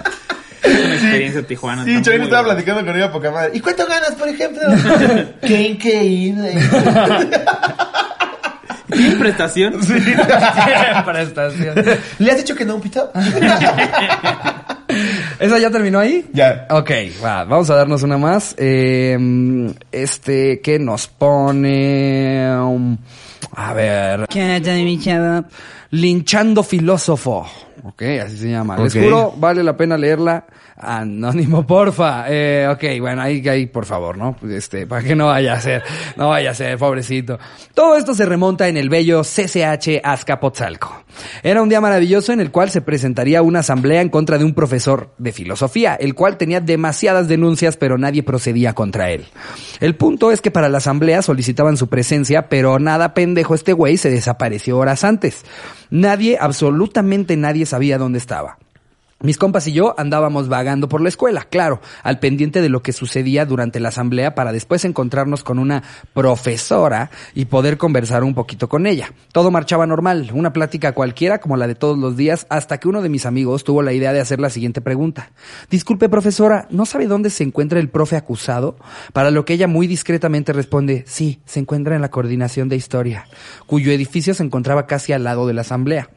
en 1.39 1.45
Tijuana. 1.47 1.85
Sí, 1.85 1.91
muy 1.91 1.99
estaba 1.99 2.27
bueno. 2.27 2.45
platicando 2.45 2.85
con 2.85 2.97
ella 2.97 3.13
poca 3.13 3.31
madre. 3.31 3.53
¿Y 3.55 3.61
cuánto 3.61 3.87
ganas, 3.87 4.13
por 4.13 4.29
ejemplo? 4.29 4.63
Qué 5.43 5.63
increíble. 5.63 6.59
¿Tiene 8.91 9.17
prestación? 9.17 9.75
Prestación. 11.05 11.75
¿Le 12.19 12.31
has 12.31 12.39
dicho 12.39 12.55
que 12.55 12.65
no, 12.65 12.81
Pito? 12.81 13.11
¿Esa 15.39 15.59
ya 15.59 15.71
terminó 15.71 15.99
ahí? 15.99 16.25
Ya. 16.33 16.67
Ok, 16.71 16.91
va, 17.23 17.45
vamos 17.45 17.69
a 17.71 17.77
darnos 17.77 18.03
una 18.03 18.17
más. 18.17 18.55
Eh, 18.59 19.19
este, 19.93 20.61
¿qué 20.61 20.79
nos 20.79 21.09
pone? 21.09 22.57
Um, 22.59 22.97
a 23.53 23.75
ver. 23.75 24.27
¿Qué 24.29 24.61
mi 24.85 24.99
chavo? 25.01 25.45
Linchando 25.91 26.63
filósofo. 26.63 27.47
Ok, 27.89 28.03
así 28.25 28.37
se 28.37 28.51
llama. 28.51 28.77
Les 28.79 28.93
juro, 28.93 29.33
vale 29.37 29.63
la 29.63 29.77
pena 29.77 29.97
leerla. 29.97 30.45
Anónimo, 30.77 31.65
porfa. 31.65 32.25
Eh, 32.29 32.67
ok, 32.69 33.01
bueno, 33.01 33.23
ahí, 33.23 33.47
ahí, 33.49 33.67
por 33.67 33.87
favor, 33.87 34.19
¿no? 34.19 34.37
Este, 34.51 34.89
para 34.89 35.05
que 35.05 35.15
no 35.15 35.27
vaya 35.27 35.53
a 35.53 35.61
ser, 35.61 35.85
no 36.17 36.31
vaya 36.31 36.51
a 36.51 36.55
ser, 36.55 36.77
pobrecito. 36.79 37.39
Todo 37.75 37.97
esto 37.97 38.13
se 38.13 38.27
remonta 38.27 38.67
en 38.67 38.77
el 38.77 38.89
bello 38.89 39.23
CCH 39.23 40.01
Azcapotzalco. 40.03 41.05
Era 41.43 41.63
un 41.63 41.69
día 41.69 41.81
maravilloso 41.81 42.33
en 42.33 42.41
el 42.41 42.51
cual 42.51 42.71
se 42.71 42.81
presentaría 42.81 43.43
una 43.43 43.61
asamblea 43.61 44.01
en 44.01 44.09
contra 44.09 44.39
de 44.39 44.45
un 44.45 44.55
profesor 44.55 45.15
de 45.19 45.33
filosofía, 45.33 45.95
el 45.95 46.15
cual 46.15 46.37
tenía 46.37 46.61
demasiadas 46.61 47.29
denuncias, 47.29 47.77
pero 47.77 47.99
nadie 47.99 48.23
procedía 48.23 48.75
contra 48.75 49.11
él. 49.11 49.27
El 49.81 49.97
punto 49.97 50.33
es 50.33 50.41
que 50.41 50.51
para 50.51 50.69
la 50.69 50.79
asamblea 50.79 51.23
solicitaban 51.23 51.77
su 51.77 51.89
presencia, 51.89 52.49
pero 52.49 52.79
nada 52.79 53.15
pendejo 53.15 53.55
este 53.55 53.73
güey 53.73 53.97
se 53.97 54.11
desapareció 54.11 54.79
horas 54.79 55.05
antes. 55.05 55.45
Nadie, 55.91 56.39
absolutamente 56.41 57.37
nadie 57.37 57.67
sabía 57.67 57.99
dónde 57.99 58.19
estaba. 58.19 58.59
Mis 59.23 59.39
compas 59.39 59.67
y 59.67 59.73
yo 59.73 59.95
andábamos 59.99 60.51
vagando 60.51 60.91
por 60.91 61.01
la 61.01 61.09
escuela, 61.09 61.45
claro, 61.45 61.81
al 62.03 62.19
pendiente 62.19 62.61
de 62.61 62.69
lo 62.69 62.83
que 62.83 62.93
sucedía 62.93 63.47
durante 63.47 63.81
la 63.81 63.89
asamblea 63.89 64.35
para 64.35 64.53
después 64.53 64.85
encontrarnos 64.85 65.43
con 65.43 65.59
una 65.59 65.83
profesora 66.13 67.11
y 67.35 67.47
poder 67.47 67.79
conversar 67.79 68.25
un 68.25 68.35
poquito 68.35 68.69
con 68.69 68.87
ella. 68.87 69.15
Todo 69.33 69.51
marchaba 69.51 69.87
normal, 69.87 70.31
una 70.35 70.53
plática 70.53 70.93
cualquiera 70.93 71.39
como 71.39 71.57
la 71.57 71.67
de 71.67 71.75
todos 71.75 71.97
los 71.97 72.19
días, 72.19 72.47
hasta 72.51 72.77
que 72.77 72.89
uno 72.89 73.01
de 73.01 73.09
mis 73.09 73.25
amigos 73.25 73.65
tuvo 73.65 73.81
la 73.81 73.95
idea 73.95 74.13
de 74.13 74.21
hacer 74.21 74.39
la 74.39 74.51
siguiente 74.51 74.83
pregunta. 74.83 75.33
Disculpe, 75.71 76.11
profesora, 76.11 76.69
¿no 76.69 76.85
sabe 76.85 77.07
dónde 77.07 77.31
se 77.31 77.43
encuentra 77.43 77.81
el 77.81 77.89
profe 77.89 78.17
acusado? 78.17 78.77
Para 79.15 79.31
lo 79.31 79.47
que 79.47 79.55
ella 79.55 79.67
muy 79.67 79.87
discretamente 79.87 80.53
responde, 80.53 81.05
sí, 81.07 81.41
se 81.47 81.61
encuentra 81.61 81.97
en 81.97 82.03
la 82.03 82.11
coordinación 82.11 82.69
de 82.69 82.77
historia, 82.77 83.27
cuyo 83.65 83.93
edificio 83.93 84.35
se 84.35 84.43
encontraba 84.43 84.87
casi 84.87 85.15
al 85.15 85.25
lado 85.25 85.47
de 85.47 85.55
la 85.55 85.63
asamblea. 85.63 86.11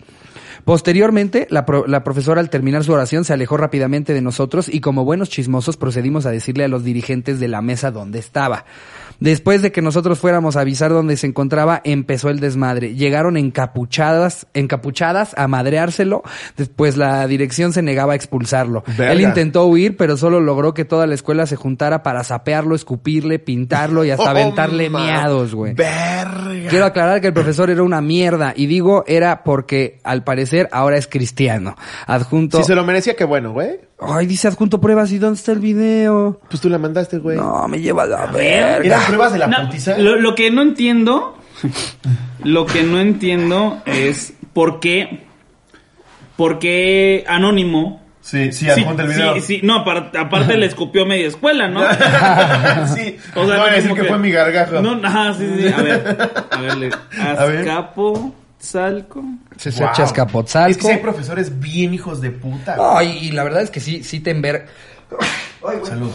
Posteriormente, 0.65 1.47
la, 1.49 1.65
pro- 1.65 1.85
la 1.87 2.03
profesora 2.03 2.41
al 2.41 2.49
terminar 2.49 2.83
su 2.83 2.93
oración 2.93 3.23
se 3.25 3.33
alejó 3.33 3.57
rápidamente 3.57 4.13
de 4.13 4.21
nosotros 4.21 4.69
y 4.71 4.81
como 4.81 5.05
buenos 5.05 5.29
chismosos 5.29 5.77
procedimos 5.77 6.25
a 6.25 6.31
decirle 6.31 6.63
a 6.63 6.67
los 6.67 6.83
dirigentes 6.83 7.39
de 7.39 7.47
la 7.47 7.61
mesa 7.61 7.91
dónde 7.91 8.19
estaba. 8.19 8.65
Después 9.19 9.61
de 9.61 9.73
que 9.73 9.81
nosotros 9.81 10.19
fuéramos 10.19 10.55
a 10.55 10.61
avisar 10.61 10.91
dónde 10.91 11.17
se 11.17 11.27
encontraba, 11.27 11.81
empezó 11.83 12.29
el 12.29 12.39
desmadre. 12.39 12.95
Llegaron 12.95 13.35
encapuchadas, 13.35 14.47
encapuchadas 14.53 15.33
a 15.37 15.47
madreárselo, 15.49 16.23
después 16.55 16.95
la 16.95 17.27
dirección 17.27 17.73
se 17.73 17.81
negaba 17.81 18.13
a 18.13 18.15
expulsarlo. 18.15 18.83
Verga. 18.97 19.11
Él 19.11 19.21
intentó 19.21 19.65
huir, 19.65 19.97
pero 19.97 20.15
solo 20.15 20.39
logró 20.39 20.73
que 20.73 20.85
toda 20.85 21.05
la 21.05 21.15
escuela 21.15 21.45
se 21.47 21.57
juntara 21.57 22.01
para 22.01 22.23
sapearlo, 22.23 22.75
escupirle, 22.75 23.39
pintarlo 23.39 24.05
y 24.05 24.11
hasta 24.11 24.23
Oh, 24.29 24.29
aventarle 24.29 24.89
miados, 24.89 25.53
güey. 25.53 25.75
Quiero 26.69 26.85
aclarar 26.85 27.19
que 27.19 27.27
el 27.27 27.33
profesor 27.33 27.69
era 27.69 27.83
una 27.83 27.99
mierda 28.01 28.53
y 28.55 28.67
digo 28.67 29.03
era 29.07 29.43
porque 29.43 29.99
al 30.03 30.23
parecer 30.23 30.38
ahora 30.71 30.97
es 30.97 31.07
cristiano. 31.07 31.75
Adjunto. 32.07 32.57
Si 32.59 32.63
se 32.65 32.75
lo 32.75 32.83
merecía, 32.85 33.15
qué 33.15 33.23
bueno, 33.23 33.51
güey. 33.51 33.79
Ay, 33.99 34.25
dice 34.27 34.47
adjunto 34.47 34.79
pruebas 34.79 35.11
y 35.11 35.17
dónde 35.19 35.37
está 35.39 35.51
el 35.51 35.59
video. 35.59 36.39
Pues 36.49 36.61
tú 36.61 36.69
la 36.69 36.77
mandaste, 36.77 37.17
güey. 37.17 37.37
No, 37.37 37.67
me 37.67 37.79
lleva 37.81 38.03
a 38.03 38.07
la 38.07 38.17
¿Eran 38.39 38.81
verga. 38.81 39.03
pruebas 39.07 39.33
de 39.33 39.39
la 39.39 39.47
No, 39.47 39.65
putiza? 39.65 39.97
lo, 39.97 40.15
lo 40.17 40.35
que 40.35 40.51
no 40.51 40.61
entiendo, 40.61 41.37
lo 42.43 42.65
que 42.65 42.83
no 42.83 42.99
entiendo 42.99 43.81
es 43.85 44.33
por 44.53 44.79
qué, 44.79 45.25
por 46.35 46.59
qué 46.59 47.23
Anónimo. 47.27 47.99
Sí, 48.21 48.51
sí, 48.51 48.65
Sí, 48.65 48.81
adjunta 48.81 49.03
el 49.03 49.09
video. 49.09 49.33
sí, 49.35 49.41
sí, 49.41 49.59
no, 49.63 49.77
aparte, 49.79 50.17
aparte 50.17 50.55
le 50.55 50.67
escupió 50.67 51.03
media 51.05 51.25
escuela, 51.27 51.67
¿no? 51.67 51.79
sí. 52.95 53.17
O 53.33 53.45
sea, 53.47 53.55
no 53.55 53.61
van 53.63 53.69
a 53.71 53.75
decir 53.75 53.89
como 53.89 54.01
que, 54.03 54.07
fue 54.07 54.17
mi 54.19 54.29
gargajo. 54.29 54.81
No, 54.81 54.99
ajá, 55.07 55.33
sí, 55.33 55.49
sí. 55.57 55.67
A 55.67 55.81
ver, 55.81 56.17
a 56.51 56.61
ver, 56.61 56.77
le- 56.77 56.89
A 57.37 57.45
ver. 57.45 57.65
Azcapotzalco. 58.59 59.23
Se 59.57 59.71
Wow. 59.71 59.89
echa 59.89 60.03
escapotzalco. 60.03 60.69
Es 60.71 60.77
que 60.77 60.83
sí 60.83 60.89
hay 60.89 60.97
profesores 60.97 61.59
bien 61.59 61.93
hijos 61.93 62.19
de 62.21 62.31
puta. 62.31 62.75
güey. 62.75 63.07
Ay, 63.07 63.17
y 63.27 63.31
la 63.31 63.43
verdad 63.43 63.61
es 63.61 63.71
que 63.71 63.79
sí, 63.79 64.03
sí 64.03 64.19
te 64.19 64.31
enver... 64.31 64.67
Salud. 65.85 66.11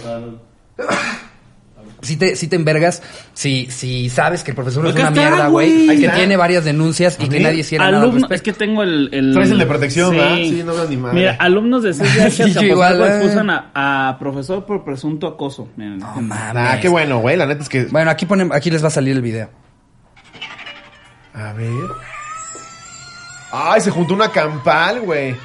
Sí 2.02 2.16
te, 2.16 2.36
sí 2.36 2.48
te 2.48 2.56
envergas 2.56 3.02
si, 3.32 3.66
si 3.70 4.10
sabes 4.10 4.44
que 4.44 4.50
el 4.50 4.54
profesor 4.54 4.86
es 4.86 4.94
una 4.94 5.08
está, 5.08 5.20
mierda, 5.22 5.48
güey. 5.48 5.86
Que 5.86 6.04
está. 6.04 6.16
tiene 6.16 6.36
varias 6.36 6.62
denuncias 6.64 7.16
y 7.18 7.28
que 7.30 7.40
nadie 7.40 7.60
hiciera 7.60 7.86
nada 7.86 7.96
al 7.96 8.02
Alumno, 8.02 8.28
respecto. 8.28 8.34
es 8.34 8.42
que 8.42 8.52
tengo 8.66 8.82
el, 8.82 9.08
el... 9.12 9.32
Traes 9.32 9.50
el 9.50 9.58
de 9.58 9.66
protección, 9.66 10.10
¿verdad? 10.14 10.36
Sí, 10.36 10.62
no 10.66 10.74
veo 10.74 10.86
ni 10.86 10.96
madre. 10.98 11.18
Mira, 11.18 11.36
alumnos 11.40 11.82
de 11.82 11.94
Sí, 12.30 12.66
igual, 12.66 13.00
eh. 13.00 13.06
excusan 13.16 13.48
a, 13.48 13.70
a 14.10 14.18
profesor 14.18 14.66
por 14.66 14.84
presunto 14.84 15.26
acoso. 15.26 15.68
Miren. 15.76 15.98
No 15.98 16.14
mames. 16.20 16.54
Ah, 16.56 16.78
qué 16.80 16.88
bueno, 16.90 17.20
güey. 17.20 17.38
La 17.38 17.46
neta 17.46 17.62
es 17.62 17.70
que. 17.70 17.84
Bueno, 17.86 18.10
aquí 18.10 18.26
ponen, 18.26 18.52
aquí 18.52 18.70
les 18.70 18.82
va 18.84 18.88
a 18.88 18.90
salir 18.90 19.16
el 19.16 19.22
video. 19.22 19.48
A 21.32 21.52
ver. 21.54 21.72
Ay, 23.56 23.80
se 23.80 23.90
juntó 23.90 24.14
una 24.14 24.30
campal, 24.30 25.00
güey. 25.02 25.36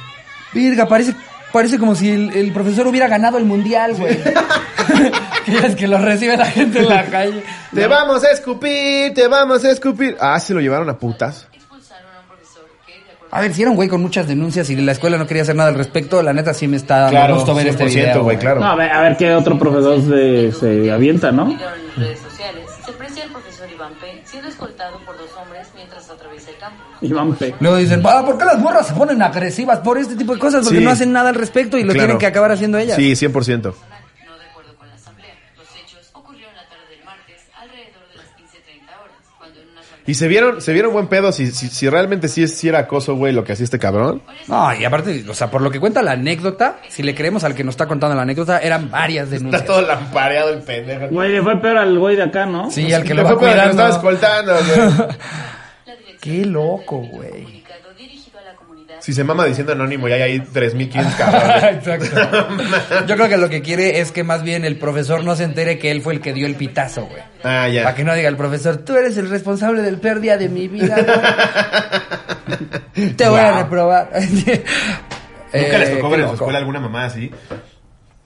Virga, 0.54 0.88
parece, 0.88 1.14
parece 1.52 1.78
como 1.78 1.94
si 1.94 2.10
el, 2.10 2.32
el 2.36 2.52
profesor 2.52 2.88
hubiera 2.88 3.08
ganado 3.08 3.38
el 3.38 3.46
mundial, 3.46 3.94
güey. 3.96 4.18
que 5.46 5.58
es 5.58 5.76
que 5.76 5.88
lo 5.88 5.98
recibe 6.00 6.36
la 6.36 6.46
gente 6.48 6.80
en 6.80 6.90
la 6.90 7.06
calle. 7.12 7.44
Te 7.74 7.86
vamos 7.88 8.24
a 8.24 8.32
escupir, 8.32 9.14
te 9.14 9.28
vamos 9.28 9.64
a 9.64 9.72
escupir. 9.72 10.18
Ah, 10.20 10.40
se 10.40 10.54
lo 10.54 10.60
llevaron 10.60 10.90
a 10.90 10.98
putas. 10.98 11.48
expulsaron 11.54 12.08
a 12.16 12.22
un 12.22 12.28
profesor 12.28 12.64
que, 12.88 12.94
de 12.94 13.12
acuerdo 13.12 13.36
A 13.36 13.42
ver, 13.42 13.54
si 13.54 13.62
era 13.62 13.70
un 13.70 13.76
güey 13.78 13.90
con 13.90 14.02
muchas 14.02 14.28
denuncias 14.28 14.70
y 14.72 14.76
la 14.78 14.92
escuela 14.94 15.18
no 15.18 15.28
quería 15.28 15.44
hacer 15.44 15.56
nada 15.56 15.70
al 15.70 15.76
respecto, 15.76 16.24
la 16.24 16.34
neta 16.34 16.54
sí 16.56 16.68
me 16.68 16.78
está 16.78 17.12
dando 17.12 17.36
gusto 17.36 17.54
ver 17.54 17.68
este 17.68 17.86
100%, 17.86 17.90
video. 17.90 18.24
güey, 18.24 18.38
claro. 18.40 18.60
No, 18.62 18.68
a 18.72 18.76
ver, 18.76 18.92
a 18.92 19.02
ver 19.02 19.18
qué 19.18 19.34
otro 19.36 19.58
profesor 19.60 20.02
se, 20.02 20.52
se 20.52 20.92
avienta, 20.92 21.32
¿no? 21.32 21.46
publicaron 21.46 21.80
en 21.96 22.02
redes 22.02 22.20
sociales, 22.20 22.66
se 22.84 22.92
aprecia 22.92 23.24
al 23.24 23.30
profesor 23.30 23.70
Iván 23.72 23.94
P. 24.02 24.22
siendo 24.26 24.50
escoltado 24.50 25.00
por 25.06 25.16
dos 25.18 25.30
hombres 25.40 25.68
mientras 25.76 26.10
atraviesa 26.10 26.50
el 26.50 26.58
campo. 26.58 26.82
Iván 27.08 27.34
P. 27.36 27.56
Luego 27.60 27.78
dicen, 27.78 28.02
ah, 28.06 28.24
¿por 28.26 28.38
qué 28.38 28.46
las 28.46 28.58
morras 28.60 28.88
se 28.88 28.94
ponen 28.94 29.22
agresivas 29.22 29.80
por 29.80 29.98
este 29.98 30.16
tipo 30.16 30.34
de 30.34 30.40
cosas? 30.40 30.64
Porque 30.64 30.80
Sí. 30.80 30.84
no 30.84 30.92
hacen 30.92 31.12
nada 31.14 31.30
al 31.30 31.36
respecto 31.36 31.78
y 31.78 31.84
lo 31.84 31.94
Claro. 31.94 32.08
tienen 32.08 32.18
que 32.20 32.26
acabar 32.28 32.52
haciendo 32.52 32.78
ellas. 32.78 32.96
Sí, 32.96 33.16
100%. 33.16 33.32
Personal, 33.74 34.02
no 34.28 34.38
de 34.38 34.46
acuerdo 34.46 34.76
con 34.78 34.88
la 34.88 34.96
asamblea. 34.96 35.34
Los 35.58 35.68
hechos 35.76 36.10
ocurrieron 36.14 36.54
la 36.56 36.64
tarde 36.64 36.84
del 36.96 37.04
martes 37.06 37.36
alrededor 37.62 38.08
de 38.12 38.18
las 38.18 38.26
15.30 38.36 38.92
horas, 39.02 39.16
cuando 39.38 39.60
en 39.62 39.70
una 39.70 39.80
asamblea... 39.82 40.04
Y 40.08 40.14
se 40.16 40.28
vieron, 40.28 40.62
se 40.62 40.74
vieron 40.74 40.92
buen 40.94 41.08
pedo 41.08 41.32
si, 41.32 41.48
si, 41.52 41.68
si 41.70 41.90
realmente 41.90 42.28
sí, 42.28 42.44
es- 42.44 42.58
sí 42.58 42.68
era 42.68 42.80
acoso, 42.80 43.16
güey, 43.16 43.32
lo 43.34 43.44
que 43.44 43.54
hacía 43.54 43.64
este 43.64 43.80
cabrón. 43.80 44.22
No, 44.48 44.74
y 44.74 44.84
aparte, 44.86 45.24
o 45.30 45.34
sea, 45.34 45.50
por 45.52 45.62
lo 45.62 45.72
que 45.72 45.80
cuenta 45.80 46.02
la 46.02 46.12
anécdota, 46.14 46.78
si 46.90 47.04
le 47.04 47.14
creemos 47.16 47.44
al 47.44 47.56
que 47.56 47.64
nos 47.64 47.74
está 47.74 47.86
contando 47.88 48.16
la 48.16 48.24
anécdota, 48.24 48.60
eran 48.60 48.90
varias 48.92 49.30
denuncias. 49.30 49.62
Está 49.62 49.74
todo 49.74 49.86
lampareado 49.88 50.50
el 50.54 50.60
pendejo. 50.64 51.08
Güey, 51.10 51.32
le 51.32 51.42
fue 51.44 51.62
peor 51.62 51.78
al 51.78 51.98
güey 51.98 52.16
de 52.16 52.24
acá, 52.24 52.46
¿no? 52.46 52.70
Sí, 52.72 52.92
al 52.92 53.04
que 53.04 53.10
Le 53.14 53.16
lo 53.16 53.24
va 53.24 53.30
fue 53.30 53.40
para 53.40 53.52
que 53.52 53.58
lo 53.58 53.74
cuidando. 53.74 53.96
estaba 53.96 54.54
escoltando, 54.54 54.54
güey. 54.98 55.10
Qué 56.22 56.46
loco, 56.46 56.98
güey. 56.98 57.30
comunicado 57.44 57.94
dirigido 57.98 58.40
a 58.40 58.44
la 58.44 58.54
comunidad. 58.56 58.96
Si 59.00 59.14
se 59.14 59.24
mama 59.24 59.46
diciendo 59.46 59.72
anónimo 59.74 60.08
y 60.08 60.12
hay 60.14 60.22
ahí 60.22 60.40
3.500 60.40 61.16
cabrones. 61.18 61.64
Exacto. 61.88 63.06
Yo 63.08 63.16
creo 63.16 63.30
que 63.30 63.38
lo 63.38 63.50
que 63.50 63.62
quiere 63.62 64.00
es 64.02 64.12
que 64.12 64.24
más 64.24 64.44
bien 64.44 64.66
el 64.66 64.78
profesor 64.78 65.24
no 65.24 65.36
se 65.36 65.44
entere 65.46 65.78
que 65.80 65.92
él 65.92 66.02
fue 66.02 66.14
el 66.14 66.22
que 66.22 66.34
dio 66.34 66.46
el 66.48 66.56
pitazo, 66.56 67.06
güey. 67.06 67.22
Ah, 67.44 67.68
ya. 67.70 67.84
Para 67.84 67.96
que 67.96 68.04
no 68.04 68.14
diga 68.16 68.28
el 68.30 68.36
profesor, 68.38 68.78
tú 68.78 68.96
eres 68.98 69.18
el 69.18 69.30
responsable 69.30 69.82
del 69.82 69.98
peor 70.00 70.20
día 70.20 70.38
de 70.38 70.50
mi 70.50 70.68
vida. 70.68 70.96
güey. 72.96 73.12
Te 73.16 73.30
voy 73.30 73.40
a 73.40 73.64
reprobar. 73.64 74.10
¿Nunca 75.54 75.78
les 75.80 75.90
Eh, 75.90 75.96
tocó 75.96 76.10
ver 76.10 76.20
en 76.22 76.28
su 76.28 76.34
escuela 76.34 76.60
alguna 76.60 76.80
mamá 76.80 77.06
así? 77.06 77.32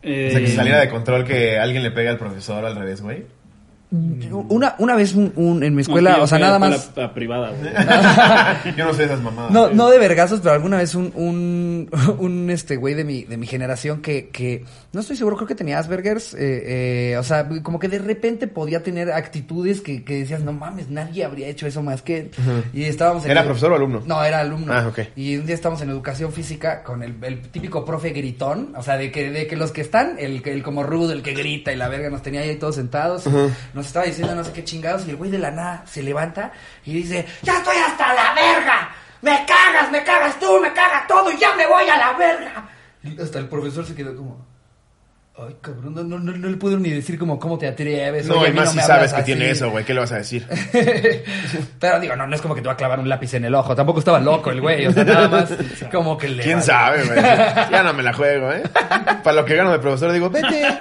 Eh, 0.02 0.28
O 0.30 0.32
sea, 0.32 0.40
que 0.42 0.48
se 0.48 0.56
saliera 0.56 0.80
de 0.80 0.90
control 0.90 1.24
que 1.26 1.58
alguien 1.58 1.84
le 1.84 1.92
pega 1.92 2.12
al 2.12 2.18
profesor 2.18 2.64
o 2.64 2.68
al 2.68 2.76
revés, 2.76 3.02
güey. 3.02 3.26
Una, 4.50 4.76
una 4.80 4.96
vez 4.96 5.14
un- 5.14 5.32
un- 5.36 5.64
en 5.64 5.76
mi 5.76 5.82
escuela, 5.84 6.18
no, 6.18 6.24
o 6.24 6.28
sea, 6.28 6.40
nada 6.40 6.54
la- 6.54 6.60
más... 6.60 6.92
a 6.96 7.00
la 7.02 7.14
privada, 7.14 7.52
güey. 7.52 7.72
Yo 8.76 8.86
no 8.86 8.94
sé 8.94 9.04
esas 9.06 9.22
mamadas. 9.22 9.52
No, 9.52 9.70
no 9.70 9.90
de 9.90 10.00
vergazos, 10.00 10.40
pero 10.42 10.54
alguna 10.56 10.78
vez 10.78 10.96
un, 10.96 11.12
un, 11.16 11.90
un 12.18 12.50
este 12.50 12.76
güey 12.78 12.96
de 12.96 13.04
mi, 13.04 13.24
de 13.24 13.38
mi 13.38 13.46
generación 13.46 14.02
que, 14.02 14.30
que, 14.30 14.66
no 14.94 15.02
estoy 15.02 15.16
seguro, 15.16 15.36
creo 15.36 15.48
que 15.48 15.56
tenía 15.56 15.78
Asperger's, 15.78 16.34
eh, 16.34 17.12
eh, 17.12 17.18
o 17.18 17.24
sea, 17.24 17.48
como 17.62 17.80
que 17.80 17.88
de 17.88 18.00
repente 18.00 18.48
podía 18.48 18.82
tener 18.82 19.12
actitudes 19.12 19.82
que, 19.82 20.04
que 20.04 20.20
decías, 20.20 20.42
no 20.42 20.54
mames, 20.54 20.90
nadie 20.90 21.24
habría 21.24 21.48
hecho 21.48 21.68
eso 21.68 21.84
más 21.84 22.02
que 22.02 22.18
él. 22.18 22.32
Y 22.74 22.84
estábamos 22.86 23.26
en 23.26 23.32
¿Era 23.32 23.42
el- 23.42 23.46
profesor 23.48 23.72
o 23.74 23.76
alumno? 23.76 24.02
No, 24.06 24.24
era 24.24 24.40
alumno. 24.40 24.74
Ah, 24.74 24.88
ok. 24.88 25.00
Y 25.16 25.38
un 25.38 25.46
día 25.46 25.56
estábamos 25.56 25.82
en 25.84 25.90
educación 25.90 26.32
física 26.34 26.82
con 26.84 27.04
el, 27.04 27.16
el 27.22 27.42
típico 27.42 27.86
profe 27.86 28.10
gritón, 28.10 28.74
o 28.76 28.82
sea, 28.82 28.98
de 28.98 29.12
que, 29.12 29.30
de 29.30 29.46
que 29.46 29.56
los 29.56 29.72
que 29.72 29.82
están, 29.82 30.16
el, 30.18 30.42
que- 30.42 30.52
el 30.54 30.64
como 30.64 30.82
rudo, 30.84 31.14
el 31.14 31.22
que 31.22 31.34
grita 31.34 31.72
y 31.72 31.76
la 31.76 31.90
verga, 31.90 32.10
nos 32.10 32.24
tenía 32.24 32.42
ahí 32.42 32.56
todos 32.56 32.76
sentados, 32.76 33.26
nos 33.74 33.83
estaba 33.88 34.06
diciendo 34.06 34.36
no 34.36 34.44
sé 34.44 34.52
qué 34.52 34.64
chingados, 34.64 35.06
y 35.06 35.12
el 35.12 35.16
güey 35.16 35.32
de 35.32 35.40
la 35.40 35.52
nada 35.52 35.84
se 35.86 36.04
levanta 36.04 36.52
y 36.86 36.94
dice, 36.94 37.26
ya 37.42 37.58
estoy 37.58 37.78
hasta 37.78 38.14
la 38.14 38.34
verga, 38.34 38.96
me 39.22 39.46
cagas, 39.46 39.92
me 39.92 40.04
cagas 40.04 40.40
tú, 40.40 40.60
me 40.62 40.74
cagas 40.74 41.08
todo, 41.08 41.32
y 41.32 41.38
ya 41.38 41.56
me 41.56 41.68
voy 41.68 41.88
a 41.88 41.98
la 41.98 42.14
verga. 42.14 42.70
Y 43.04 43.22
hasta 43.22 43.40
el 43.40 43.48
profesor 43.48 43.86
se 43.86 43.96
quedó 43.96 44.16
como... 44.16 44.53
Ay, 45.36 45.56
cabrón, 45.62 45.96
no, 45.96 46.04
no, 46.04 46.20
no, 46.20 46.32
no 46.32 46.48
le 46.48 46.58
puedo 46.58 46.78
ni 46.78 46.92
decir 46.92 47.18
como 47.18 47.40
cómo 47.40 47.58
te 47.58 47.68
atreves. 47.68 48.28
No, 48.28 48.36
oye, 48.36 48.46
a 48.46 48.50
y 48.50 48.52
mí 48.52 48.60
más 48.60 48.76
no 48.76 48.82
si 48.82 48.88
sabes 48.88 49.12
que 49.14 49.24
tiene 49.24 49.46
así". 49.46 49.52
eso, 49.54 49.72
güey. 49.72 49.84
¿Qué 49.84 49.96
le 49.96 50.00
vas 50.02 50.12
a 50.12 50.18
decir? 50.18 50.46
Pero 51.80 52.00
digo, 52.00 52.16
no, 52.16 52.28
no 52.28 52.36
es 52.36 52.42
como 52.42 52.54
que 52.54 52.62
te 52.62 52.68
va 52.68 52.74
a 52.74 52.78
clavar 52.78 53.00
un 53.00 53.10
lápiz 53.10 53.34
en 53.34 53.46
el 53.46 53.56
ojo. 53.56 53.76
Tampoco 53.76 53.98
estaba 54.00 54.20
loco 54.20 54.52
el 54.52 54.62
güey. 54.62 54.86
O 54.86 54.92
sea, 54.94 55.04
nada 55.04 55.28
más 55.28 55.52
como 55.92 56.18
que 56.20 56.30
le. 56.30 56.44
¿Quién 56.44 56.60
vale. 56.60 56.66
sabe, 56.66 57.04
güey? 57.06 57.20
Ya 57.72 57.82
no 57.84 57.94
me 57.94 58.04
la 58.04 58.14
juego, 58.14 58.52
¿eh? 58.52 58.62
Para 59.24 59.34
lo 59.38 59.46
que 59.46 59.56
gano 59.56 59.72
de 59.72 59.80
profesor 59.80 60.12
digo, 60.12 60.30
vete 60.30 60.66
a 60.66 60.80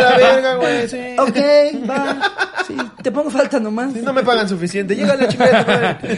la 0.00 0.16
verga, 0.16 0.54
güey, 0.56 0.88
sí. 0.88 1.16
Ok, 1.18 1.88
va. 1.88 2.32
Sí, 2.66 2.76
te 3.02 3.12
pongo 3.12 3.30
falta 3.30 3.60
nomás. 3.60 3.92
Si 3.92 4.00
no 4.02 4.12
me 4.12 4.24
pagan 4.24 4.48
suficiente, 4.48 4.96
llega 4.96 5.14
la 5.14 5.28
chica. 5.28 5.98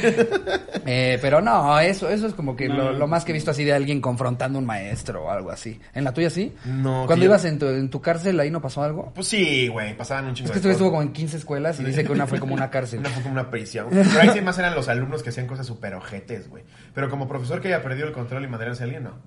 Eh, 0.89 1.19
pero 1.21 1.41
no, 1.41 1.81
eso, 1.81 2.09
eso 2.09 2.29
es 2.29 2.35
como 2.35 2.55
que 2.55 2.69
lo, 2.69 2.93
lo 2.93 3.09
más 3.09 3.25
que 3.25 3.33
he 3.33 3.35
visto 3.35 3.51
así 3.51 3.65
de 3.65 3.73
alguien 3.73 4.01
confrontando 4.01 4.57
a 4.59 4.61
un 4.61 4.67
maestro 4.67 5.25
o 5.25 5.31
algo 5.33 5.51
así. 5.51 5.81
¿En 5.93 6.05
la 6.05 6.15
tuya 6.15 6.31
sí? 6.31 6.55
No, 6.65 7.07
Cuando 7.07 7.25
tío. 7.25 7.25
ibas 7.25 7.45
en 7.45 7.59
tu, 7.59 7.66
en 7.71 7.89
tu 7.91 8.01
cárcel, 8.01 8.39
ahí 8.41 8.51
no 8.51 8.61
pasó 8.61 8.83
algo. 8.83 9.13
Pues 9.15 9.27
sí, 9.29 9.69
güey, 9.69 9.97
pasaban 9.97 10.27
un 10.27 10.35
chingo 10.35 10.47
Es 10.47 10.53
que 10.53 10.55
de 10.61 10.61
este 10.61 10.73
estuvo 10.73 10.91
como 10.91 11.03
en 11.03 11.13
15 11.13 11.37
escuelas 11.39 11.79
y 11.81 11.85
dice 11.85 12.05
que 12.05 12.13
una 12.13 12.27
fue 12.27 12.39
como 12.41 12.55
una 12.55 12.71
cárcel. 12.71 13.01
Una 13.01 13.11
fue 13.11 13.23
como 13.23 13.33
una 13.35 13.51
prisión. 13.51 13.89
Pero 13.91 14.21
ahí 14.21 14.31
sí 14.33 14.41
más 14.41 14.59
eran 14.59 14.75
los 14.75 14.89
alumnos 14.89 15.23
que 15.23 15.31
hacían 15.31 15.47
cosas 15.47 15.67
súper 15.67 15.95
ojetes, 15.95 16.49
güey. 16.49 16.65
Pero 16.95 17.09
como 17.11 17.29
profesor 17.29 17.61
que 17.61 17.69
haya 17.69 17.83
perdido 17.83 18.07
el 18.07 18.13
control 18.13 18.45
y 18.45 18.49
madrearse 18.49 18.83
a 18.83 18.85
alguien, 18.85 19.05
no. 19.05 19.19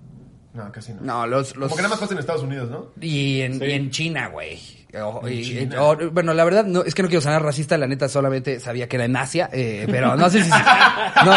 No, 0.52 0.72
casi 0.72 0.94
no. 0.94 1.02
No, 1.02 1.28
los. 1.28 1.56
los... 1.56 1.68
Como 1.70 1.76
que 1.76 1.82
nada 1.84 1.90
más 1.94 2.00
pasa 2.00 2.14
en 2.14 2.20
Estados 2.20 2.42
Unidos, 2.42 2.72
¿no? 2.72 2.88
Y 3.00 3.42
en, 3.42 3.60
Sí. 3.60 3.66
y 3.66 3.72
en 3.72 3.92
China, 3.92 4.28
güey. 4.30 4.60
O- 5.00 5.22
En 5.28 5.34
y- 5.34 5.44
China. 5.44 5.84
o- 5.84 6.10
bueno, 6.12 6.34
la 6.34 6.44
verdad, 6.44 6.66
no, 6.66 6.84
es 6.84 6.96
que 6.96 7.04
no 7.04 7.08
quiero 7.08 7.22
sonar 7.22 7.44
racista, 7.44 7.78
la 7.78 7.86
neta 7.86 8.10
solamente 8.10 8.60
sabía 8.60 8.90
que 8.90 8.96
era 8.96 9.06
en 9.06 9.16
Asia, 9.16 9.48
eh, 9.54 9.86
pero 9.92 10.16
no 10.16 10.28
sé 10.32 10.44
si 10.44 10.50
no, 11.26 11.32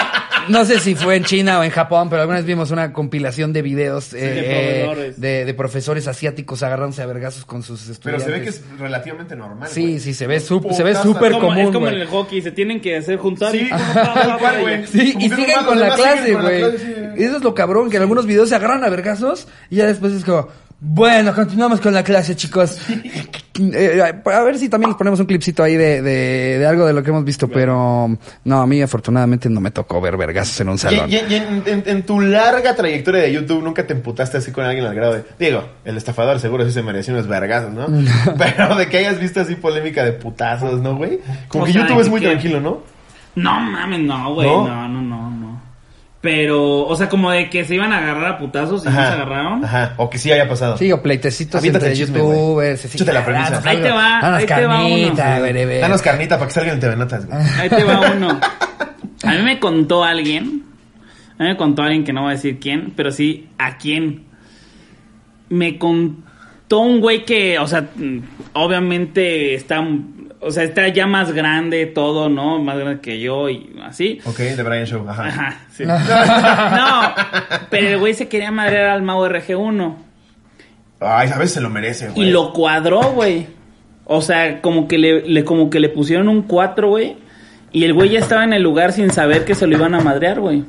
no 0.48 0.64
sé 0.64 0.78
si 0.80 0.94
fue 0.94 1.16
en 1.16 1.24
China 1.24 1.58
o 1.60 1.64
en 1.64 1.70
Japón, 1.70 2.08
pero 2.10 2.22
alguna 2.22 2.38
vez 2.38 2.46
vimos 2.46 2.70
una 2.70 2.92
compilación 2.92 3.52
de 3.52 3.62
videos 3.62 4.12
eh, 4.12 4.16
de 4.18 4.40
eh, 4.40 4.84
profesores. 4.84 5.20
de, 5.20 5.44
de 5.44 5.54
profesores 5.54 6.08
asiáticos 6.08 6.62
agarrándose 6.62 7.02
a 7.02 7.06
vergazos 7.06 7.44
con 7.44 7.62
sus 7.62 7.80
Pero 8.02 8.16
estudiantes. 8.16 8.24
se 8.24 8.30
ve 8.30 8.42
que 8.42 8.48
es 8.50 8.78
relativamente 8.78 9.36
normal. 9.36 9.68
Sí, 9.70 9.82
güey. 9.82 10.00
sí, 10.00 10.14
se 10.14 10.26
ve 10.26 10.38
sup- 10.40 10.72
se 10.72 10.82
ve 10.82 10.94
súper 10.96 11.32
común, 11.32 11.58
es 11.58 11.70
como 11.70 11.88
en 11.88 11.94
el 11.94 12.06
hockey, 12.06 12.42
se 12.42 12.50
tienen 12.52 12.80
que 12.80 12.96
hacer 12.96 13.16
juntar. 13.18 13.52
Sí, 13.52 13.68
y-. 13.70 14.86
Sí, 14.86 15.14
y 15.18 15.28
siguen 15.30 15.64
con 15.64 15.78
los 15.78 15.88
la 15.88 15.94
clase, 15.94 16.34
güey. 16.34 16.62
Eso 17.16 17.36
es 17.36 17.42
lo 17.42 17.54
cabrón, 17.54 17.90
que 17.90 17.96
en 17.96 18.02
algunos 18.02 18.26
videos 18.26 18.48
se 18.48 18.54
agarran 18.54 18.84
a 18.84 18.88
vergazos 18.88 19.48
y 19.70 19.76
ya 19.76 19.86
después 19.86 20.12
es 20.12 20.24
como, 20.24 20.48
Bueno, 20.84 21.32
continuamos 21.32 21.80
con 21.80 21.94
la 21.94 22.02
clase, 22.02 22.34
chicos. 22.34 22.76
Eh, 23.60 24.02
a 24.02 24.40
ver 24.42 24.58
si 24.58 24.68
también 24.68 24.90
les 24.90 24.96
ponemos 24.96 25.20
un 25.20 25.26
clipcito 25.26 25.62
ahí 25.62 25.76
de, 25.76 26.02
de, 26.02 26.58
de 26.58 26.66
algo 26.66 26.84
de 26.86 26.92
lo 26.92 27.04
que 27.04 27.10
hemos 27.10 27.24
visto, 27.24 27.46
pero 27.46 28.10
no, 28.44 28.60
a 28.60 28.66
mí 28.66 28.82
afortunadamente 28.82 29.48
no 29.48 29.60
me 29.60 29.70
tocó 29.70 30.00
ver 30.00 30.16
vergazos 30.16 30.60
en 30.60 30.70
un 30.70 30.78
salón. 30.78 31.08
y- 31.08 31.14
y 31.14 31.34
en, 31.36 31.62
en- 31.66 31.82
en 31.86 32.02
tu 32.02 32.20
larga 32.20 32.74
trayectoria 32.74 33.22
de 33.22 33.32
YouTube 33.32 33.62
nunca 33.62 33.86
te 33.86 33.92
emputaste 33.92 34.38
así 34.38 34.50
con 34.50 34.64
alguien 34.64 34.84
al 34.84 34.94
grado 34.96 35.14
de... 35.14 35.24
Digo, 35.38 35.62
el 35.84 35.96
estafador 35.96 36.40
seguro 36.40 36.64
sí 36.66 36.72
se 36.72 36.82
merecía 36.82 37.14
unos 37.14 37.28
vergazos, 37.28 37.72
¿no? 37.72 37.86
Pero 38.36 38.74
de 38.74 38.88
que 38.88 38.98
hayas 38.98 39.20
visto 39.20 39.40
así 39.40 39.54
polémica 39.54 40.04
de 40.04 40.12
putazos, 40.14 40.80
¿no, 40.80 40.96
güey? 40.96 41.20
Como 41.46 41.62
O 41.62 41.66
que 41.68 41.72
sea, 41.74 41.82
YouTube 41.82 42.00
es 42.00 42.08
muy 42.08 42.20
que- 42.20 42.26
tranquilo, 42.26 42.60
¿no? 42.60 42.80
No 43.34 43.58
mames, 43.60 44.00
no, 44.00 44.34
güey. 44.34 44.46
No, 44.46 44.66
no, 44.88 45.00
no, 45.00 45.21
Pero, 46.22 46.86
o 46.86 46.96
sea, 46.96 47.08
como 47.08 47.30
de 47.32 47.50
que 47.50 47.64
se 47.64 47.74
iban 47.74 47.92
a 47.92 47.98
agarrar 47.98 48.26
a 48.34 48.38
putazos 48.38 48.82
y 48.84 48.88
no 48.88 48.92
se 48.94 48.98
agarraron. 49.00 49.64
Ajá, 49.64 49.94
o 49.96 50.08
que 50.08 50.18
sí 50.18 50.30
haya 50.30 50.48
pasado. 50.48 50.76
Sí, 50.78 50.90
o 50.92 51.02
pleitecitos 51.02 51.58
Aviéntate 51.58 51.86
entre 51.86 51.98
chisme, 51.98 52.18
youtubers. 52.20 52.52
güey. 52.52 52.76
sí, 52.76 52.88
Échate 52.94 53.12
la 53.12 53.24
premisa. 53.24 53.50
danos 53.50 53.66
Ahí 53.66 53.76
te 53.78 53.90
va, 53.90 54.18
danos 54.22 54.38
ahí 54.38 54.46
te 54.46 54.66
va 54.66 54.76
carnita, 54.76 55.40
uno. 55.40 55.80
Danos 55.80 56.02
carnita 56.02 56.36
para 56.38 56.46
que 56.46 56.54
salga 56.54 56.72
en 56.72 56.80
TV 56.80 56.96
Notas, 56.96 57.26
güey. 57.26 57.38
Ahí 57.58 57.68
te 57.68 57.82
va 57.84 58.12
uno. 58.14 58.40
A 59.24 59.30
mí 59.32 59.42
me 59.42 59.58
contó 59.58 60.04
alguien. 60.04 60.62
A 61.38 61.42
mí 61.42 61.48
me 61.48 61.56
contó 61.56 61.82
alguien 61.82 62.04
que 62.04 62.12
no 62.12 62.22
voy 62.22 62.30
a 62.30 62.34
decir 62.36 62.58
quién, 62.60 62.92
pero 62.94 63.10
sí 63.10 63.48
a 63.58 63.76
quién. 63.76 64.24
Me 65.48 65.76
contó 65.76 66.78
un 66.78 67.00
güey 67.00 67.24
que, 67.24 67.58
o 67.58 67.66
sea, 67.66 67.88
obviamente 68.52 69.54
está, 69.54 69.84
o 70.42 70.50
sea, 70.50 70.64
está 70.64 70.88
ya 70.88 71.06
más 71.06 71.32
grande 71.32 71.86
todo, 71.86 72.28
¿no? 72.28 72.58
Más 72.58 72.76
grande 72.78 73.00
que 73.00 73.20
yo 73.20 73.48
y 73.48 73.74
así. 73.84 74.20
Ok, 74.24 74.38
de 74.38 74.62
Brian 74.62 74.86
Show, 74.86 75.08
ajá. 75.08 75.26
Ajá, 75.26 75.60
sí. 75.70 75.84
No, 75.86 77.12
pero 77.70 77.88
el 77.88 77.98
güey 77.98 78.14
se 78.14 78.28
quería 78.28 78.50
madrear 78.50 78.86
al 78.90 79.02
Mau 79.02 79.24
RG1. 79.24 79.94
Ay, 81.00 81.30
a 81.30 81.38
veces 81.38 81.54
se 81.54 81.60
lo 81.60 81.70
merece, 81.70 82.08
güey. 82.10 82.28
Y 82.28 82.30
lo 82.30 82.52
cuadró, 82.52 83.00
güey. 83.12 83.46
O 84.04 84.20
sea, 84.20 84.60
como 84.60 84.88
que 84.88 84.98
le, 84.98 85.22
le- 85.28 85.44
como 85.44 85.70
que 85.70 85.80
le 85.80 85.88
pusieron 85.88 86.28
un 86.28 86.42
4, 86.42 86.88
güey. 86.88 87.16
Y 87.72 87.84
el 87.84 87.94
güey 87.94 88.10
ya 88.10 88.18
estaba 88.18 88.44
en 88.44 88.52
el 88.52 88.62
lugar 88.62 88.92
sin 88.92 89.10
saber 89.10 89.44
que 89.44 89.54
se 89.54 89.66
lo 89.66 89.76
iban 89.76 89.94
a 89.94 90.00
madrear, 90.00 90.40
güey. 90.40 90.64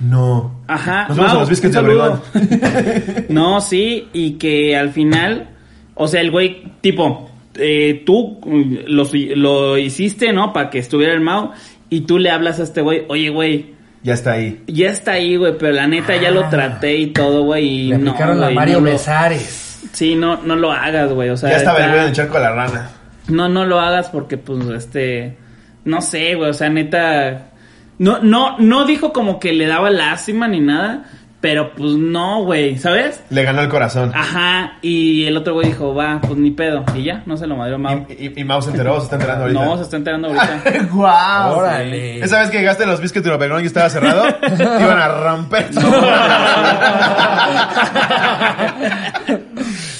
No. 0.00 0.60
Ajá. 0.68 1.06
Nos 1.08 1.16
vemos 1.16 1.32
Mau, 1.32 1.36
en 1.36 1.40
los 1.40 1.48
de. 1.48 3.26
No, 3.30 3.60
sí, 3.60 4.08
y 4.12 4.32
que 4.32 4.76
al 4.76 4.90
final, 4.90 5.48
o 5.94 6.06
sea, 6.06 6.20
el 6.20 6.30
güey, 6.30 6.64
tipo, 6.82 7.30
eh, 7.58 8.02
tú 8.06 8.38
mm, 8.44 8.74
lo, 8.86 9.04
lo 9.36 9.78
hiciste, 9.78 10.32
¿no? 10.32 10.52
Para 10.52 10.70
que 10.70 10.78
estuviera 10.78 11.12
el 11.12 11.20
Mau, 11.20 11.50
y 11.90 12.02
tú 12.02 12.18
le 12.18 12.30
hablas 12.30 12.60
a 12.60 12.64
este 12.64 12.80
güey, 12.80 13.04
oye, 13.08 13.28
güey, 13.30 13.74
Ya 14.02 14.14
está 14.14 14.32
ahí. 14.32 14.62
ya 14.66 14.90
está 14.90 15.12
ahí, 15.12 15.36
güey, 15.36 15.56
pero 15.58 15.72
la 15.72 15.86
neta 15.86 16.16
ya 16.16 16.30
lo 16.30 16.48
traté 16.48 16.96
y 16.96 17.06
todo, 17.08 17.42
güey, 17.44 17.64
y 17.66 17.88
Le 17.88 17.98
no, 17.98 18.10
aplicaron 18.12 18.38
güey, 18.38 18.54
Mario 18.54 18.80
no 18.80 18.86
lo- 18.86 18.92
Besares. 18.92 19.62
Sí, 19.92 20.14
no, 20.16 20.42
no 20.42 20.56
lo 20.56 20.72
hagas, 20.72 21.12
güey, 21.12 21.30
o 21.30 21.36
sea, 21.36 21.50
ya 21.50 21.56
estaba 21.58 21.78
el 21.84 21.94
en 21.94 22.00
el 22.08 22.12
charco 22.12 22.36
a 22.38 22.40
la 22.40 22.52
rana. 22.52 22.90
No, 23.28 23.48
no 23.48 23.64
lo 23.64 23.80
hagas 23.80 24.08
porque, 24.10 24.36
pues, 24.38 24.64
este. 24.68 25.36
No 25.84 26.00
sé, 26.00 26.34
güey. 26.36 26.50
O 26.50 26.52
sea, 26.54 26.68
neta. 26.68 27.50
No, 27.98 28.18
no, 28.20 28.56
no 28.58 28.84
dijo 28.84 29.12
como 29.12 29.40
que 29.40 29.52
le 29.52 29.66
daba 29.66 29.90
lástima 29.90 30.46
ni 30.48 30.60
nada. 30.60 31.04
Pero, 31.46 31.70
pues, 31.76 31.92
no, 31.92 32.42
güey. 32.42 32.76
¿Sabes? 32.76 33.22
Le 33.30 33.44
ganó 33.44 33.60
el 33.62 33.68
corazón. 33.68 34.10
Ajá. 34.16 34.78
Y 34.82 35.26
el 35.26 35.36
otro 35.36 35.54
güey 35.54 35.68
dijo, 35.68 35.94
va, 35.94 36.20
pues 36.20 36.36
ni 36.36 36.50
pedo. 36.50 36.84
Y 36.92 37.04
ya, 37.04 37.22
no 37.24 37.36
se 37.36 37.46
lo 37.46 37.54
madrió 37.54 37.78
Mau. 37.78 38.04
Y, 38.08 38.26
y, 38.26 38.40
y 38.40 38.42
Mau 38.44 38.60
se 38.60 38.70
enteró, 38.70 38.96
se 38.98 39.04
está 39.04 39.14
enterando 39.14 39.44
ahorita. 39.44 39.64
No, 39.64 39.76
se 39.76 39.82
está 39.84 39.96
enterando 39.96 40.26
ahorita. 40.26 40.62
¡Guau! 40.92 41.58
Órale. 41.58 42.18
Esa 42.18 42.40
vez 42.40 42.50
que 42.50 42.58
llegaste 42.58 42.82
a 42.82 42.88
los 42.88 43.00
biscuits 43.00 43.24
de 43.24 43.32
Obregón 43.32 43.62
y 43.62 43.66
estaba 43.68 43.88
cerrado, 43.90 44.24
iban 44.42 44.98
a 44.98 45.06
romper. 45.06 45.68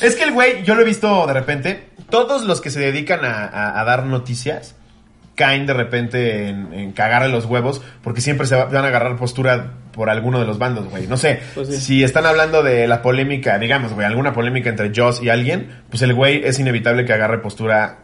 Es 0.02 0.16
que 0.16 0.24
el 0.24 0.32
güey, 0.32 0.64
yo 0.64 0.74
lo 0.74 0.82
he 0.82 0.84
visto 0.84 1.26
de 1.28 1.32
repente, 1.32 1.90
todos 2.10 2.42
los 2.42 2.60
que 2.60 2.70
se 2.70 2.80
dedican 2.80 3.24
a, 3.24 3.44
a- 3.46 3.80
a 3.80 3.84
dar 3.84 4.04
noticias 4.04 4.74
caen 5.36 5.66
de 5.66 5.74
repente 5.74 6.48
en, 6.48 6.72
en 6.74 6.92
cagarle 6.92 7.28
los 7.28 7.44
huevos 7.44 7.80
porque 8.02 8.20
siempre 8.20 8.46
se 8.46 8.56
va- 8.56 8.64
van 8.64 8.84
a 8.84 8.88
agarrar 8.88 9.16
postura 9.16 9.74
por 9.92 10.10
alguno 10.10 10.40
de 10.40 10.46
los 10.46 10.58
bandos, 10.58 10.88
güey. 10.90 11.06
No 11.06 11.16
sé, 11.16 11.40
Pues 11.54 11.68
sí. 11.68 11.76
si 11.76 12.02
están 12.04 12.26
hablando 12.26 12.62
de 12.62 12.88
la 12.88 13.00
polémica, 13.02 13.58
digamos, 13.58 13.92
güey, 13.92 14.06
alguna 14.06 14.32
polémica 14.32 14.68
entre 14.70 14.90
Joss 14.94 15.22
y 15.22 15.28
alguien, 15.28 15.68
pues 15.90 16.02
el 16.02 16.12
güey 16.14 16.42
es 16.44 16.58
inevitable 16.58 17.04
que 17.04 17.12
agarre 17.12 17.38
postura 17.38 17.98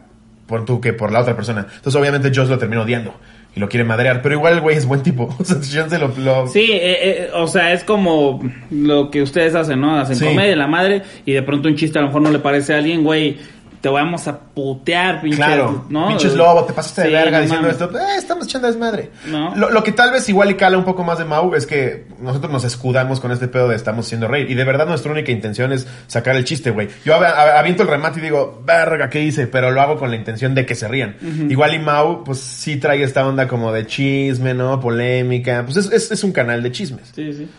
por 0.47 0.63
tú 0.65 0.79
que 0.79 0.93
por 0.93 1.11
la 1.11 1.19
otra 1.21 1.35
persona. 1.35 1.61
Entonces, 1.75 1.95
obviamente, 1.99 2.31
Joss 2.33 2.49
lo 2.49 2.57
termina 2.57 2.81
odiando 2.83 3.13
y 3.55 3.59
lo 3.59 3.69
quiere 3.69 3.83
madrear, 3.83 4.21
pero 4.21 4.35
igual 4.35 4.53
el 4.53 4.61
güey 4.61 4.75
es 4.77 4.85
buen 4.85 5.01
tipo. 5.03 5.33
O 5.39 5.43
sea, 5.43 5.57
chance 5.61 5.97
lo, 5.97 6.09
lo- 6.17 6.47
Sí, 6.47 6.69
eh, 6.71 6.97
eh, 7.01 7.29
o 7.33 7.47
sea, 7.47 7.73
es 7.73 7.83
como 7.83 8.41
lo 8.71 9.09
que 9.09 9.21
ustedes 9.21 9.55
hacen, 9.55 9.79
¿no? 9.79 9.97
Hacen 9.99 10.15
Sí. 10.17 10.25
comedia, 10.25 10.55
la 10.55 10.67
madre, 10.67 11.01
y 11.25 11.31
de 11.33 11.41
pronto 11.43 11.67
un 11.69 11.75
chiste 11.75 11.97
a 11.97 12.01
lo 12.01 12.07
mejor 12.09 12.21
no 12.23 12.31
le 12.31 12.39
parece 12.39 12.73
a 12.73 12.77
alguien, 12.77 13.03
güey. 13.03 13.37
Te 13.83 13.89
vamos 13.89 14.29
a 14.29 14.39
putear, 14.39 15.19
pinche. 15.19 15.35
Claro, 15.35 15.85
¿no? 15.89 16.07
pinches 16.07 16.35
lobo, 16.35 16.63
te 16.63 16.71
pasaste 16.71 17.01
de 17.01 17.09
verga 17.09 17.39
no 17.39 17.41
diciendo 17.43 17.67
mames. 17.67 17.81
esto. 17.81 17.99
Eh, 17.99 18.17
estamos 18.17 18.45
echando 18.45 18.67
desmadre. 18.67 19.09
No. 19.27 19.53
Lo, 19.57 19.71
lo 19.71 19.83
que 19.83 19.91
tal 19.91 20.09
vez 20.11 20.29
igual 20.29 20.51
y 20.51 20.53
cala 20.53 20.77
un 20.77 20.85
poco 20.85 21.03
más 21.03 21.17
de 21.17 21.25
Mau 21.25 21.53
es 21.53 21.67
que 21.67 22.05
nosotros 22.21 22.49
nos 22.49 22.63
escudamos 22.63 23.19
con 23.19 23.33
este 23.33 23.49
pedo 23.49 23.67
de 23.67 23.75
estamos 23.75 24.07
siendo 24.07 24.29
reír. 24.29 24.49
Y 24.49 24.53
de 24.53 24.63
verdad 24.63 24.87
nuestra 24.87 25.11
única 25.11 25.33
intención 25.33 25.73
es 25.73 25.85
sacar 26.07 26.37
el 26.37 26.45
chiste, 26.45 26.69
güey. 26.71 26.87
Yo 27.03 27.13
av- 27.15 27.25
av- 27.25 27.57
aviento 27.57 27.83
el 27.83 27.89
remate 27.89 28.19
y 28.19 28.23
digo, 28.23 28.63
verga, 28.65 29.09
¿qué 29.09 29.19
hice? 29.21 29.47
Pero 29.47 29.69
lo 29.69 29.81
hago 29.81 29.97
con 29.97 30.09
la 30.11 30.15
intención 30.15 30.55
de 30.55 30.65
que 30.65 30.75
se 30.75 30.87
rían. 30.87 31.17
Igual 31.49 31.73
y 31.75 31.79
Mau, 31.79 32.23
pues 32.23 32.39
sí 32.39 32.77
trae 32.77 33.03
esta 33.03 33.27
onda 33.27 33.49
como 33.49 33.73
de 33.73 33.85
chisme, 33.85 34.53
¿no? 34.53 34.79
Polémica. 34.79 35.63
Pues 35.65 35.75
es, 35.75 35.91
es, 35.91 36.09
es 36.09 36.23
un 36.23 36.31
canal 36.31 36.63
de 36.63 36.71
chismes. 36.71 37.11
Sí, 37.13 37.33
sí. 37.33 37.49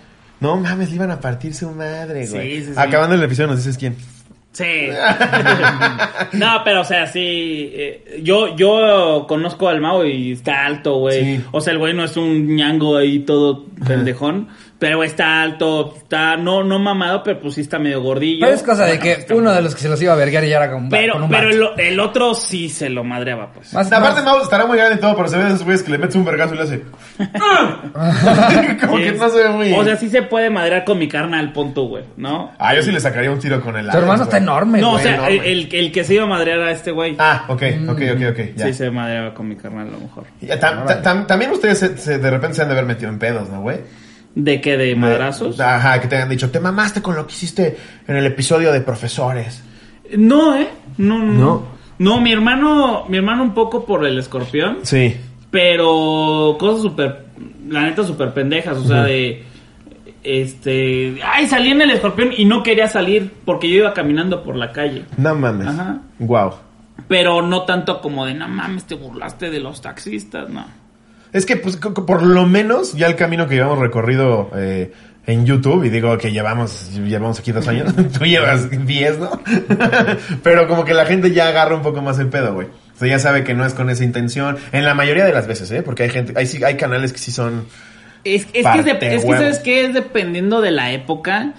No 0.40 0.56
mames, 0.56 0.88
le 0.88 0.96
iban 0.96 1.10
a 1.10 1.20
partir 1.20 1.54
su 1.54 1.70
madre, 1.70 2.26
güey. 2.26 2.60
Sí, 2.60 2.64
sí, 2.64 2.72
sí. 2.72 2.80
Acabando 2.80 3.14
el 3.14 3.22
episodio 3.22 3.48
nos 3.48 3.58
dices 3.58 3.76
quién. 3.76 3.94
Sí. 4.54 4.88
no, 6.32 6.62
pero 6.64 6.82
o 6.82 6.84
sea, 6.84 7.08
sí. 7.08 7.72
eh, 7.74 8.20
yo, 8.22 8.56
yo 8.56 9.26
conozco 9.28 9.68
al 9.68 9.80
Mao 9.80 10.06
y 10.06 10.32
está 10.32 10.64
alto, 10.64 10.98
güey. 10.98 11.38
Sí. 11.38 11.44
O 11.50 11.60
sea, 11.60 11.72
el 11.72 11.78
güey 11.80 11.92
no 11.92 12.04
es 12.04 12.16
un 12.16 12.54
ñango 12.54 12.96
ahí 12.96 13.18
todo 13.18 13.64
pendejón. 13.86 14.48
Pero 14.76 15.02
está 15.04 15.40
alto, 15.40 15.94
está 15.96 16.36
no, 16.36 16.62
no 16.64 16.78
mamado, 16.78 17.22
pero 17.22 17.40
pues 17.40 17.54
sí 17.54 17.60
está 17.62 17.78
medio 17.78 18.02
gordillo. 18.02 18.40
Pero 18.44 18.54
es 18.56 18.62
cosa 18.62 18.84
de 18.86 18.98
que 18.98 19.24
uno 19.32 19.52
de 19.52 19.62
los 19.62 19.74
que 19.74 19.80
se 19.80 19.88
los 19.88 20.02
iba 20.02 20.12
a 20.12 20.16
verguear 20.16 20.44
ya 20.44 20.56
era 20.56 20.70
con, 20.72 20.88
Pero, 20.90 21.14
con 21.14 21.22
un 21.22 21.28
pero 21.30 21.48
el, 21.48 21.80
el 21.80 22.00
otro 22.00 22.34
sí 22.34 22.68
se 22.68 22.90
lo 22.90 23.02
madreaba, 23.04 23.52
pues. 23.52 23.72
Más- 23.72 23.90
Aparte, 23.90 24.20
más- 24.20 24.24
Mau 24.24 24.42
estará 24.42 24.66
muy 24.66 24.76
grande 24.76 24.96
y 24.96 24.98
todo, 25.00 25.14
pero 25.16 25.28
se 25.28 25.36
ve 25.38 25.44
de 25.44 25.48
esos 25.50 25.62
güeyes 25.64 25.82
que 25.82 25.90
le 25.92 25.98
metes 25.98 26.16
un 26.16 26.24
vergazo 26.24 26.54
y 26.54 26.56
le 26.58 26.62
hace. 26.64 26.82
Como 28.80 28.96
que 28.96 29.12
no 29.12 29.28
se 29.28 29.42
ve 29.42 29.48
muy. 29.50 29.72
O 29.72 29.84
sea, 29.84 29.96
sí 29.96 30.08
se 30.08 30.22
puede 30.22 30.50
madrear 30.50 30.84
con 30.84 30.98
mi 30.98 31.08
carnal, 31.08 31.52
punto, 31.52 31.84
güey, 31.84 32.04
¿no? 32.16 32.52
Ah, 32.58 32.74
yo 32.74 32.82
sí 32.82 32.90
le 32.92 33.00
sacaría 33.00 33.30
un 33.30 33.38
tiro 33.38 33.60
con 33.60 33.76
el. 33.76 33.88
Tu 33.88 33.96
hermano 33.96 34.24
está 34.24 34.36
güey. 34.38 34.42
enorme, 34.42 34.80
No, 34.80 34.88
o 34.90 34.92
güey. 34.92 35.04
sea, 35.04 35.16
no, 35.18 35.26
el, 35.28 35.40
el, 35.44 35.68
el 35.74 35.92
que 35.92 36.04
se 36.04 36.14
iba 36.14 36.24
a 36.24 36.28
madrear 36.28 36.60
a 36.60 36.70
este 36.70 36.90
güey. 36.90 37.16
Ah, 37.18 37.44
ok, 37.48 37.62
ok, 37.88 38.00
ok, 38.14 38.22
ok. 38.30 38.38
Ya. 38.56 38.66
Sí 38.66 38.74
se 38.74 38.90
madreaba 38.90 39.34
con 39.34 39.48
mi 39.48 39.56
carnal 39.56 39.88
a 39.88 39.90
lo 39.92 39.98
mejor. 39.98 40.24
Y 40.40 40.46
tam- 40.46 40.84
tam- 40.84 41.02
tam- 41.02 41.26
también 41.26 41.50
ustedes 41.52 41.78
se- 41.78 41.96
se- 41.96 42.18
de 42.18 42.30
repente 42.30 42.56
se 42.56 42.62
han 42.62 42.68
de 42.68 42.74
haber 42.74 42.86
metido 42.86 43.08
en 43.10 43.18
pedos, 43.18 43.48
¿no, 43.48 43.60
güey? 43.62 43.78
¿De 44.34 44.60
qué? 44.60 44.76
¿De 44.76 44.94
madrazos? 44.96 45.60
Ajá, 45.60 46.00
que 46.00 46.08
te 46.08 46.16
hayan 46.16 46.28
dicho, 46.28 46.50
te 46.50 46.58
mamaste 46.60 47.00
con 47.00 47.14
lo 47.14 47.26
que 47.26 47.32
hiciste 47.32 47.76
en 48.08 48.16
el 48.16 48.26
episodio 48.26 48.72
de 48.72 48.80
profesores. 48.80 49.62
No, 50.16 50.56
¿eh? 50.56 50.68
No, 50.98 51.18
no. 51.22 51.66
¿No? 51.98 52.20
Mi 52.20 52.32
hermano, 52.32 53.04
mi 53.08 53.16
hermano 53.18 53.44
un 53.44 53.54
poco 53.54 53.84
por 53.86 54.04
el 54.04 54.18
escorpión, 54.18 54.78
Sí. 54.82 55.16
pero 55.50 56.56
cosas 56.58 56.82
súper, 56.82 57.26
la 57.68 57.82
neta 57.82 58.02
súper 58.02 58.34
pendejas, 58.34 58.76
o 58.78 58.84
sea, 58.84 59.04
de, 59.04 59.44
este, 60.24 61.20
ay, 61.24 61.46
salí 61.46 61.70
en 61.70 61.82
el 61.82 61.90
escorpión 61.92 62.30
y 62.36 62.44
no 62.44 62.62
quería 62.62 62.88
salir 62.88 63.32
porque 63.44 63.68
yo 63.70 63.76
iba 63.76 63.94
caminando 63.94 64.42
por 64.42 64.56
la 64.56 64.72
calle. 64.72 65.04
No 65.16 65.34
mames. 65.36 65.68
Ajá. 65.68 65.98
Wow. 66.18 66.54
Pero 67.08 67.42
no 67.42 67.62
tanto 67.62 68.00
como 68.00 68.26
de, 68.26 68.34
no 68.34 68.48
mames, 68.48 68.84
te 68.84 68.94
burlaste 68.96 69.50
de 69.50 69.60
los 69.60 69.80
taxistas, 69.80 70.48
no. 70.48 70.64
Es 71.34 71.44
que, 71.44 71.56
pues, 71.56 71.76
por 71.76 72.22
lo 72.22 72.46
menos, 72.46 72.94
ya 72.94 73.06
el 73.08 73.16
camino 73.16 73.46
que 73.46 73.56
llevamos 73.56 73.78
recorrido 73.80 74.50
eh, 74.56 74.92
en 75.26 75.44
YouTube, 75.44 75.84
y 75.84 75.90
digo 75.90 76.16
que 76.16 76.32
llevamos, 76.32 76.90
llevamos 76.94 77.38
aquí 77.40 77.50
dos 77.52 77.66
años, 77.68 77.92
tú 78.18 78.24
llevas 78.24 78.70
diez, 78.86 79.18
¿no? 79.18 79.30
Pero 80.42 80.68
como 80.68 80.84
que 80.84 80.94
la 80.94 81.06
gente 81.06 81.32
ya 81.32 81.48
agarra 81.48 81.74
un 81.74 81.82
poco 81.82 82.00
más 82.02 82.18
el 82.18 82.28
pedo, 82.28 82.54
güey. 82.54 82.68
O 82.68 82.98
sea, 82.98 83.08
ya 83.08 83.18
sabe 83.18 83.42
que 83.44 83.54
no 83.54 83.66
es 83.66 83.74
con 83.74 83.90
esa 83.90 84.04
intención. 84.04 84.56
En 84.72 84.84
la 84.84 84.94
mayoría 84.94 85.24
de 85.24 85.32
las 85.32 85.46
veces, 85.46 85.70
¿eh? 85.72 85.82
Porque 85.82 86.04
hay 86.04 86.10
gente, 86.10 86.32
hay, 86.36 86.46
sí- 86.46 86.62
hay 86.62 86.76
canales 86.76 87.12
que 87.12 87.18
sí 87.18 87.32
son... 87.32 87.66
Es, 88.22 88.46
es 88.52 88.64
que, 88.66 88.78
es, 88.78 88.84
de- 88.84 88.92
Parte 88.94 89.14
es 89.16 89.24
que. 89.24 89.32
¿sabes 89.32 89.58
qué? 89.58 89.84
Es 89.86 89.92
dependiendo 89.94 90.60
de 90.60 90.70
la 90.70 90.92
época 90.92 91.54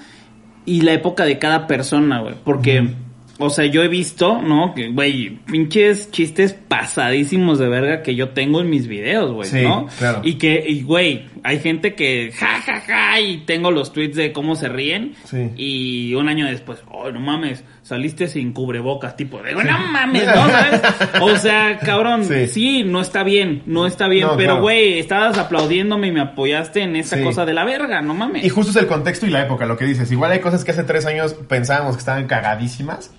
y 0.65 0.81
la 0.81 0.93
época 0.93 1.25
de 1.25 1.37
cada 1.37 1.67
persona, 1.67 2.21
güey. 2.21 2.35
Porque, 2.43 2.89
o 3.37 3.49
sea, 3.49 3.65
yo 3.65 3.83
he 3.83 3.87
visto, 3.87 4.41
¿no? 4.41 4.73
Que, 4.73 4.89
güey, 4.89 5.39
pinches 5.45 6.09
chistes 6.11 6.53
pasadísimos 6.53 7.59
de 7.59 7.67
verga 7.67 8.01
que 8.01 8.15
yo 8.15 8.29
tengo 8.29 8.61
en 8.61 8.69
mis 8.69 8.87
videos, 8.87 9.31
güey, 9.33 9.49
Sí, 9.49 9.61
¿no? 9.61 9.87
claro. 9.97 10.21
Y 10.23 10.35
que, 10.35 10.63
y, 10.67 10.83
güey, 10.83 11.25
hay 11.43 11.59
gente 11.59 11.95
que, 11.95 12.31
ja, 12.31 12.61
ja, 12.61 12.79
ja, 12.81 13.19
y 13.19 13.39
tengo 13.45 13.71
los 13.71 13.91
tweets 13.91 14.15
de 14.15 14.31
cómo 14.31 14.55
se 14.55 14.69
ríen. 14.69 15.15
Sí. 15.25 15.49
Y 15.57 16.13
un 16.15 16.29
año 16.29 16.45
después, 16.45 16.81
oh, 16.89 17.11
no 17.11 17.19
mames, 17.19 17.63
saliste 17.87 18.27
sin 18.27 18.51
cubrebocas, 18.51 19.15
tipo 19.15 19.39
de, 19.43 19.53
no 19.53 19.61
mames, 19.77 20.25
¿no? 20.35 20.49
¿Sabes? 20.49 20.81
O 21.21 21.35
sea, 21.37 21.77
cabrón, 21.77 22.25
Sí. 22.25 22.47
sí. 22.47 22.83
no 22.83 22.99
está 22.99 23.21
bien, 23.23 23.61
no 23.67 23.85
está 23.85 24.07
bien, 24.07 24.25
No, 24.25 24.35
pero 24.35 24.53
claro. 24.53 24.61
güey, 24.63 24.97
estabas 24.97 25.37
aplaudiéndome 25.37 26.07
y 26.07 26.11
me 26.11 26.19
apoyaste 26.21 26.81
en 26.81 26.95
esa 26.95 27.17
Sí. 27.17 27.23
cosa 27.23 27.45
de 27.45 27.53
la 27.53 27.63
verga, 27.63 28.01
no 28.01 28.15
mames. 28.15 28.43
Y 28.43 28.49
justo 28.49 28.71
es 28.71 28.77
el 28.77 28.87
contexto 28.87 29.27
y 29.27 29.29
la 29.29 29.43
época, 29.43 29.67
lo 29.67 29.77
que 29.77 29.85
dices. 29.85 30.11
Igual 30.11 30.31
hay 30.31 30.39
cosas 30.39 30.63
que 30.65 30.71
hace 30.71 30.83
tres 30.83 31.05
años 31.05 31.35
pensábamos 31.47 31.95
que 31.95 31.99
estaban 31.99 32.25
cagadísimas. 32.25 33.13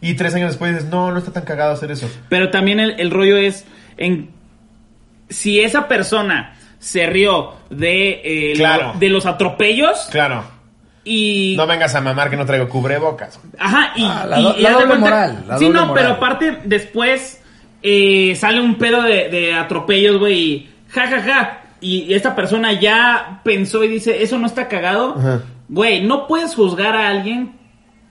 Y 0.00 0.14
tres 0.14 0.34
años 0.34 0.48
después 0.50 0.74
dices, 0.74 0.90
no, 0.90 1.12
no 1.12 1.18
está 1.18 1.30
tan 1.32 1.44
cagado 1.44 1.72
hacer 1.72 1.92
eso. 1.92 2.10
Pero 2.28 2.50
también 2.50 2.80
el, 2.80 2.98
el 2.98 3.12
rollo 3.12 3.36
es 3.36 3.64
en 3.98 4.30
si 5.28 5.60
esa 5.60 5.86
persona 5.86 6.56
se 6.80 7.06
rió 7.06 7.52
de, 7.70 8.20
eh, 8.24 8.52
Claro. 8.56 8.94
de 8.98 9.08
los 9.10 9.26
atropellos 9.26 10.08
Claro. 10.10 10.42
Y 11.04 11.54
No 11.56 11.66
vengas 11.66 11.94
a 11.94 12.00
mamar 12.00 12.30
que 12.30 12.36
no 12.36 12.46
traigo 12.46 12.68
cubrebocas. 12.68 13.40
Ajá, 13.58 13.92
y, 13.96 14.04
Ah, 14.04 14.24
la 14.28 14.40
y- 14.40 14.42
do- 14.44 14.54
y 14.58 14.62
la 14.62 14.70
doble 14.72 14.94
moral, 14.94 15.44
la 15.48 15.58
sí, 15.58 15.64
doble 15.64 15.80
no, 15.80 15.86
moral. 15.86 16.04
pero 16.04 16.14
aparte 16.16 16.58
después 16.64 17.40
eh, 17.82 18.34
sale 18.36 18.60
un 18.60 18.76
pedo 18.76 19.02
de, 19.02 19.28
de 19.28 19.54
atropellos, 19.54 20.18
güey, 20.18 20.38
y 20.40 20.70
ja, 20.88 21.06
ja, 21.08 21.20
ja. 21.22 21.58
Y, 21.80 22.02
y 22.04 22.14
esta 22.14 22.36
persona 22.36 22.72
ya 22.74 23.40
pensó 23.42 23.82
y 23.82 23.88
dice, 23.88 24.22
eso 24.22 24.38
no 24.38 24.46
está 24.46 24.68
cagado. 24.68 25.16
Ajá. 25.18 25.40
Güey, 25.68 26.02
no 26.06 26.28
puedes 26.28 26.54
juzgar 26.54 26.94
a 26.94 27.08
alguien 27.08 27.54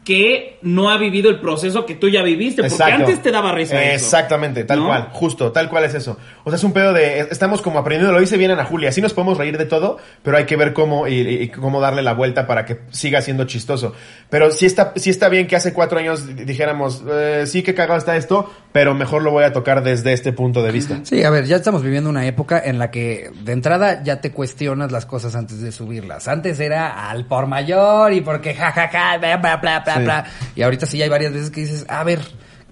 que 0.03 0.57
no 0.63 0.89
ha 0.89 0.97
vivido 0.97 1.29
el 1.29 1.39
proceso 1.39 1.85
que 1.85 1.93
tú 1.93 2.09
ya 2.09 2.23
viviste, 2.23 2.63
porque 2.63 2.73
Exacto. 2.73 2.95
antes 3.05 3.21
te 3.21 3.31
daba 3.31 3.51
risa 3.51 3.81
eso. 3.83 3.93
Exactamente, 4.05 4.63
tal 4.63 4.79
¿no? 4.79 4.87
cual, 4.87 5.09
justo, 5.11 5.51
tal 5.51 5.69
cual 5.69 5.83
es 5.83 5.93
eso. 5.93 6.17
O 6.43 6.49
sea, 6.49 6.57
es 6.57 6.63
un 6.63 6.73
pedo 6.73 6.91
de, 6.91 7.19
estamos 7.19 7.61
como 7.61 7.77
aprendiendo, 7.77 8.11
lo 8.11 8.19
dice 8.19 8.35
bien 8.35 8.49
Ana 8.49 8.65
Julia, 8.65 8.91
sí 8.91 8.99
nos 8.99 9.13
podemos 9.13 9.37
reír 9.37 9.59
de 9.59 9.65
todo, 9.65 9.99
pero 10.23 10.37
hay 10.37 10.45
que 10.45 10.55
ver 10.55 10.73
cómo 10.73 11.07
y, 11.07 11.19
y 11.19 11.47
cómo 11.49 11.79
darle 11.79 12.01
la 12.01 12.13
vuelta 12.13 12.47
para 12.47 12.65
que 12.65 12.79
siga 12.89 13.21
siendo 13.21 13.43
chistoso. 13.45 13.93
Pero 14.31 14.49
sí 14.49 14.65
está, 14.65 14.93
sí 14.95 15.11
está 15.11 15.29
bien 15.29 15.45
que 15.45 15.55
hace 15.55 15.71
cuatro 15.71 15.99
años 15.99 16.25
di- 16.35 16.45
dijéramos, 16.45 17.03
eh, 17.07 17.43
sí 17.45 17.61
que 17.61 17.75
cagado 17.75 17.99
está 17.99 18.15
esto, 18.17 18.51
pero 18.71 18.95
mejor 18.95 19.21
lo 19.21 19.29
voy 19.29 19.43
a 19.43 19.53
tocar 19.53 19.83
desde 19.83 20.13
este 20.13 20.33
punto 20.33 20.63
de 20.63 20.71
vista. 20.71 20.99
Sí, 21.03 21.23
a 21.23 21.29
ver, 21.29 21.45
ya 21.45 21.57
estamos 21.57 21.83
viviendo 21.83 22.09
una 22.09 22.25
época 22.25 22.59
en 22.63 22.79
la 22.79 22.89
que 22.89 23.29
de 23.43 23.51
entrada 23.51 24.01
ya 24.03 24.19
te 24.19 24.31
cuestionas 24.31 24.91
las 24.91 25.05
cosas 25.05 25.35
antes 25.35 25.61
de 25.61 25.71
subirlas. 25.71 26.27
Antes 26.27 26.59
era 26.59 27.07
al 27.09 27.25
por 27.27 27.45
mayor 27.45 28.13
y 28.13 28.21
porque 28.21 28.55
jajaja, 28.55 29.17
bla, 29.19 29.37
bla, 29.37 29.57
bla, 29.57 29.83
bla, 29.99 30.25
Sí. 30.25 30.31
bla. 30.45 30.51
Y 30.55 30.61
ahorita 30.63 30.85
sí 30.85 31.01
hay 31.01 31.09
varias 31.09 31.33
veces 31.33 31.49
que 31.51 31.61
dices, 31.61 31.85
a 31.89 32.03
ver, 32.03 32.19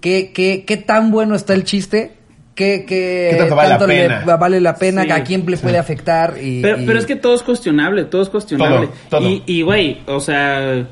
¿qué, 0.01 0.31
qué, 0.33 0.63
qué 0.65 0.77
tan 0.77 1.11
bueno 1.11 1.35
está 1.35 1.53
el 1.53 1.63
chiste? 1.63 2.13
¿Qué, 2.55 2.83
qué, 2.85 3.29
¿Qué 3.31 3.37
tanto 3.37 3.55
vale 3.55 3.69
la 3.69 3.77
le 3.79 3.85
pena? 3.85 4.35
vale 4.37 4.59
la 4.59 4.75
pena? 4.75 5.03
Sí. 5.03 5.11
¿A 5.11 5.23
quién 5.23 5.45
le 5.47 5.55
puede 5.57 5.77
afectar? 5.77 6.35
Y, 6.41 6.61
Pero, 6.61 6.81
y- 6.81 6.85
pero 6.85 6.99
es 6.99 7.05
que 7.05 7.15
todo 7.15 7.33
es 7.35 7.41
cuestionable, 7.41 8.03
todo 8.03 8.21
es 8.21 8.27
cuestionable. 8.29 8.87
Todo, 9.09 9.21
todo. 9.21 9.29
Y, 9.29 9.43
y, 9.45 9.61
güey, 9.61 9.99
o 10.07 10.19
sea, 10.19 10.85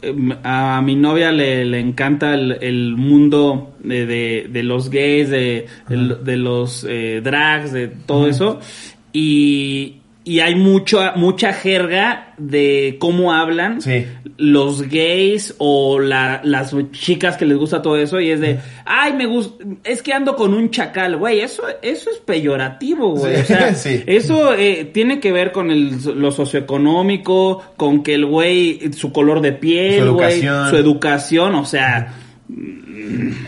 em, 0.00 0.32
a 0.42 0.80
mi 0.82 0.94
novia 0.96 1.30
le, 1.30 1.66
le 1.66 1.78
encanta 1.78 2.32
el, 2.32 2.52
el 2.62 2.96
mundo 2.96 3.74
de, 3.80 4.06
de, 4.06 4.46
de 4.50 4.62
los 4.62 4.88
gays, 4.88 5.28
de, 5.28 5.66
de, 5.90 6.16
de 6.24 6.36
los 6.38 6.86
eh, 6.88 7.20
drags, 7.22 7.70
de 7.72 7.88
todo 7.88 8.26
eso. 8.26 8.58
Y, 9.12 9.99
y 10.22 10.40
hay 10.40 10.54
mucho, 10.54 11.00
mucha 11.16 11.52
jerga 11.54 12.34
de 12.36 12.96
cómo 13.00 13.32
hablan 13.32 13.80
Sí. 13.80 14.04
los 14.36 14.82
gays 14.82 15.54
o 15.58 15.98
la- 15.98 16.40
las 16.44 16.74
chicas 16.92 17.36
que 17.38 17.46
les 17.46 17.56
gusta 17.56 17.80
todo 17.82 17.96
eso 17.96 18.20
y 18.20 18.30
es 18.30 18.40
de, 18.40 18.58
ay, 18.84 19.14
me 19.14 19.24
gusta, 19.26 19.64
es 19.82 20.02
que 20.02 20.12
ando 20.12 20.36
con 20.36 20.52
un 20.54 20.70
chacal, 20.70 21.16
güey, 21.16 21.40
eso, 21.40 21.62
eso 21.82 22.10
es 22.10 22.18
peyorativo, 22.18 23.14
güey. 23.16 23.36
Sí, 23.36 23.40
O 23.40 23.44
sea, 23.46 23.74
sí. 23.74 24.02
eso 24.06 24.54
eh, 24.54 24.90
tiene 24.92 25.20
que 25.20 25.32
ver 25.32 25.52
con 25.52 25.70
el, 25.70 25.92
lo 26.16 26.30
socioeconómico, 26.30 27.62
con 27.76 28.02
que 28.02 28.14
el 28.14 28.26
güey, 28.26 28.92
su 28.92 29.12
color 29.12 29.40
de 29.40 29.52
piel, 29.52 30.04
Su 30.06 30.14
güey, 30.14 30.26
educación. 30.40 30.70
su 30.70 30.76
educación, 30.76 31.54
o 31.54 31.64
sea, 31.64 32.14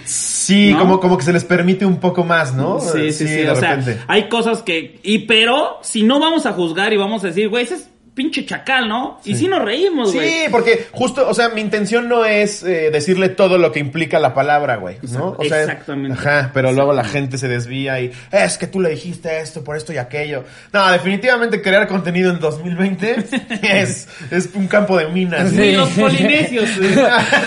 Sí, 0.05 0.73
¿No? 0.73 0.79
como, 0.79 1.01
como 1.01 1.19
que 1.19 1.25
se 1.25 1.33
les 1.33 1.45
permite 1.45 1.87
un 1.87 1.99
poco 2.01 2.25
más, 2.25 2.55
¿no? 2.55 2.81
sí, 2.81 3.13
sí, 3.13 3.27
sí, 3.27 3.35
de 3.35 3.51
o 3.51 3.57
sea, 3.57 3.79
hay 4.09 4.29
cosas 4.29 4.63
que, 4.63 4.99
y 5.03 5.21
pero, 5.21 5.79
si 5.83 6.03
no 6.03 6.21
vamos 6.21 6.47
a 6.47 6.53
juzgar 6.53 6.93
y 6.93 6.97
vamos 6.97 7.23
a 7.25 7.29
decir, 7.29 7.49
güey, 7.49 7.65
ese 7.65 7.77
es 7.77 7.89
pinche 8.15 8.45
chacal, 8.45 8.89
¿no? 8.89 9.21
Y 9.25 9.35
sí 9.37 9.49
nos 9.49 9.63
reímos, 9.65 10.13
güey. 10.13 10.29
Sí, 10.29 10.45
porque 10.51 10.87
justo, 10.93 11.27
o 11.29 11.33
sea, 11.33 11.49
mi 11.49 11.63
intención 11.63 12.09
no 12.09 12.25
es 12.27 12.63
eh, 12.63 12.91
decirle 12.93 13.31
todo 13.31 13.57
lo 13.57 13.73
que 13.73 13.81
implica 13.81 14.19
la 14.19 14.35
palabra, 14.35 14.77
güey, 14.77 14.99
¿no? 15.11 15.35
Exact- 15.35 15.37
O 15.39 15.45
sea, 15.45 15.61
exactamente. 15.63 16.19
Ajá, 16.19 16.51
pero 16.53 16.73
luego 16.73 16.93
la 16.93 17.05
gente 17.05 17.39
se 17.39 17.49
desvía 17.49 18.01
y 18.01 18.13
es 18.31 18.59
que 18.59 18.67
tú 18.67 18.81
le 18.81 18.91
dijiste 18.91 19.41
esto 19.41 19.65
por 19.65 19.77
esto 19.79 19.93
y 19.95 19.99
aquello. 19.99 20.45
No, 20.75 20.91
definitivamente 20.93 21.63
crear 21.63 21.89
contenido 21.89 22.31
en 22.31 22.39
2020 22.39 23.17
es, 23.63 24.09
es 24.31 24.51
un 24.55 24.69
campo 24.69 24.99
de 24.99 25.07
minas. 25.09 25.49
Sí. 25.51 25.57
Ni 25.57 25.73
los 25.73 25.89
polinesios, 25.91 26.69
güey. 26.79 26.95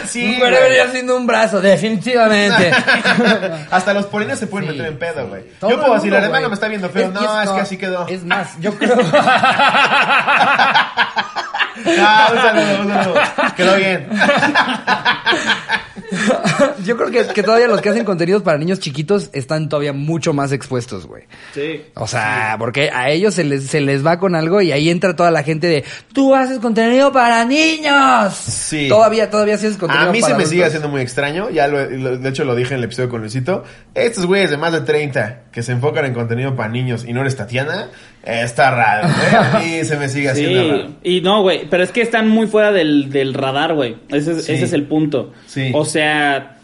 sí, 0.07 0.37
Pero 0.39 0.57
venía 0.67 0.89
siendo 0.91 1.15
un 1.15 1.27
brazo, 1.27 1.61
definitivamente. 1.61 2.71
Hasta 3.71 3.93
los 3.93 4.07
polineos 4.07 4.39
se 4.39 4.47
pueden 4.47 4.69
Sí, 4.69 4.75
meter 4.75 4.91
en 4.91 4.97
pedo, 4.97 5.27
güey. 5.27 5.43
Yo 5.61 5.79
puedo 5.79 5.93
decir, 5.93 6.11
el 6.13 6.23
hermano 6.23 6.47
me 6.49 6.55
está 6.55 6.67
viendo 6.67 6.89
feo. 6.89 7.07
Es- 7.09 7.13
no, 7.13 7.41
es, 7.43 7.49
que 7.51 7.59
así 7.59 7.77
quedó. 7.77 8.07
Es 8.07 8.23
más, 8.25 8.59
yo 8.59 8.73
creo. 8.75 8.95
Ah, 10.57 12.29
un 12.31 12.37
saludo, 12.41 12.81
un 12.83 12.89
saludo. 12.89 13.15
Quedó 13.57 13.75
bien. 13.75 14.07
yo 16.83 16.97
creo 16.97 17.11
que, 17.11 17.33
que 17.33 17.43
todavía 17.43 17.67
los 17.67 17.81
que 17.81 17.89
hacen 17.89 18.05
contenidos 18.05 18.43
para 18.43 18.57
niños 18.57 18.79
chiquitos 18.79 19.29
están 19.33 19.69
todavía 19.69 19.91
mucho 19.93 20.33
más 20.33 20.51
expuestos, 20.51 21.05
güey. 21.05 21.23
Sí. 21.53 21.83
O 21.95 22.07
sea, 22.07 22.55
porque 22.59 22.89
a 22.91 23.09
ellos 23.09 23.33
se 23.33 23.43
les, 23.43 23.65
se 23.67 23.81
les 23.81 24.05
va 24.05 24.19
con 24.19 24.35
algo 24.35 24.61
y 24.61 24.71
ahí 24.71 24.89
entra 24.89 25.15
toda 25.15 25.31
la 25.31 25.43
gente 25.43 25.67
de, 25.67 25.83
tú 26.13 26.33
haces 26.35 26.59
contenido 26.59 27.11
para 27.11 27.43
niños. 27.45 28.33
Sí. 28.35 28.87
Todavía, 28.87 29.29
todavía 29.29 29.55
haces 29.55 29.77
contenido 29.77 30.09
A 30.09 30.11
mí 30.11 30.19
se 30.21 30.27
para 30.27 30.37
me 30.37 30.45
sigue 30.45 30.63
haciendo 30.65 30.89
muy 30.89 31.01
extraño. 31.01 31.49
Ya 31.49 31.67
lo, 31.67 31.83
lo- 31.89 32.17
de 32.17 32.29
hecho 32.29 32.45
lo 32.45 32.55
dije 32.55 32.73
en 32.73 32.79
el 32.79 32.85
episodio 32.85 33.09
con 33.09 33.21
Luisito. 33.21 33.63
Estos 33.93 34.25
güeyes 34.25 34.49
de 34.49 34.57
más 34.57 34.71
de 34.71 34.81
30 34.81 35.41
que 35.51 35.63
se 35.63 35.71
enfocan 35.71 36.05
en 36.05 36.13
contenido 36.13 36.55
para 36.55 36.69
niños 36.69 37.03
y 37.07 37.13
no 37.13 37.21
eres 37.21 37.35
Tatiana, 37.35 37.89
está 38.25 38.71
raro. 38.71 39.07
¿eh? 39.07 39.79
Mí 39.79 39.85
se 39.85 39.97
me 39.97 40.07
sigue 40.09 40.29
haciendo 40.29 40.61
Sí, 40.63 40.69
raro. 40.71 40.89
y 41.03 41.21
no, 41.21 41.41
güey, 41.41 41.67
pero 41.69 41.83
es 41.83 41.91
que 41.91 42.01
están 42.01 42.27
muy 42.29 42.47
fuera 42.47 42.71
del, 42.71 43.09
del 43.11 43.33
radar, 43.33 43.73
güey. 43.73 43.95
Ese, 44.09 44.31
es- 44.33 44.45
Sí. 44.45 44.53
ese 44.53 44.65
es 44.65 44.73
el 44.73 44.83
punto. 44.83 45.31
Sí. 45.45 45.71
O 45.73 45.85
sea, 45.85 46.57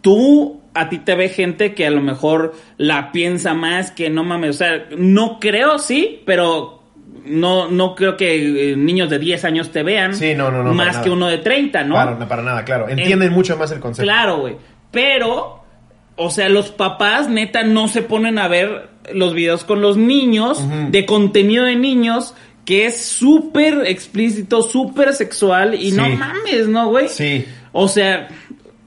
tú, 0.00 0.60
a 0.74 0.88
ti 0.88 0.98
te 0.98 1.14
ve 1.14 1.28
gente 1.28 1.74
que 1.74 1.86
a 1.86 1.90
lo 1.90 2.00
mejor 2.02 2.54
la 2.76 3.12
piensa 3.12 3.54
más, 3.54 3.90
que 3.90 4.10
no 4.10 4.24
mames, 4.24 4.50
o 4.50 4.58
sea, 4.58 4.86
no 4.96 5.38
creo, 5.40 5.78
sí, 5.78 6.22
pero 6.26 6.82
no, 7.24 7.68
no 7.70 7.94
creo 7.94 8.16
que 8.16 8.72
eh, 8.72 8.76
niños 8.76 9.10
de 9.10 9.18
10 9.18 9.44
años 9.44 9.70
te 9.72 9.82
vean 9.82 10.14
Sí, 10.14 10.34
no, 10.34 10.50
no, 10.50 10.62
no, 10.62 10.72
más 10.74 10.98
que 10.98 11.10
uno 11.10 11.26
de 11.26 11.38
30, 11.38 11.82
¿no? 11.84 11.94
Para, 11.94 12.14
no, 12.14 12.28
para 12.28 12.42
nada, 12.42 12.64
claro. 12.64 12.88
Entienden 12.88 13.32
mucho 13.32 13.56
más 13.56 13.72
el 13.72 13.80
concepto. 13.80 14.04
Claro, 14.06 14.38
güey. 14.38 14.56
Pero, 14.92 15.64
o 16.16 16.30
sea, 16.30 16.48
los 16.48 16.70
papás 16.70 17.28
neta 17.28 17.62
no 17.64 17.88
se 17.88 18.02
ponen 18.02 18.38
a 18.38 18.46
ver 18.48 18.88
los 19.14 19.34
videos 19.34 19.64
con 19.64 19.80
los 19.80 19.96
niños, 19.96 20.62
de 20.90 21.06
contenido 21.06 21.64
de 21.64 21.76
niños, 21.76 22.34
que 22.64 22.86
es 22.86 23.04
súper 23.04 23.86
explícito, 23.86 24.62
súper 24.62 25.12
sexual, 25.14 25.74
y 25.74 25.90
Sí. 25.92 25.96
no 25.96 26.08
mames, 26.08 26.66
¿no, 26.68 26.88
güey? 26.88 27.08
Sí. 27.08 27.44
O 27.72 27.88
sea, 27.88 28.28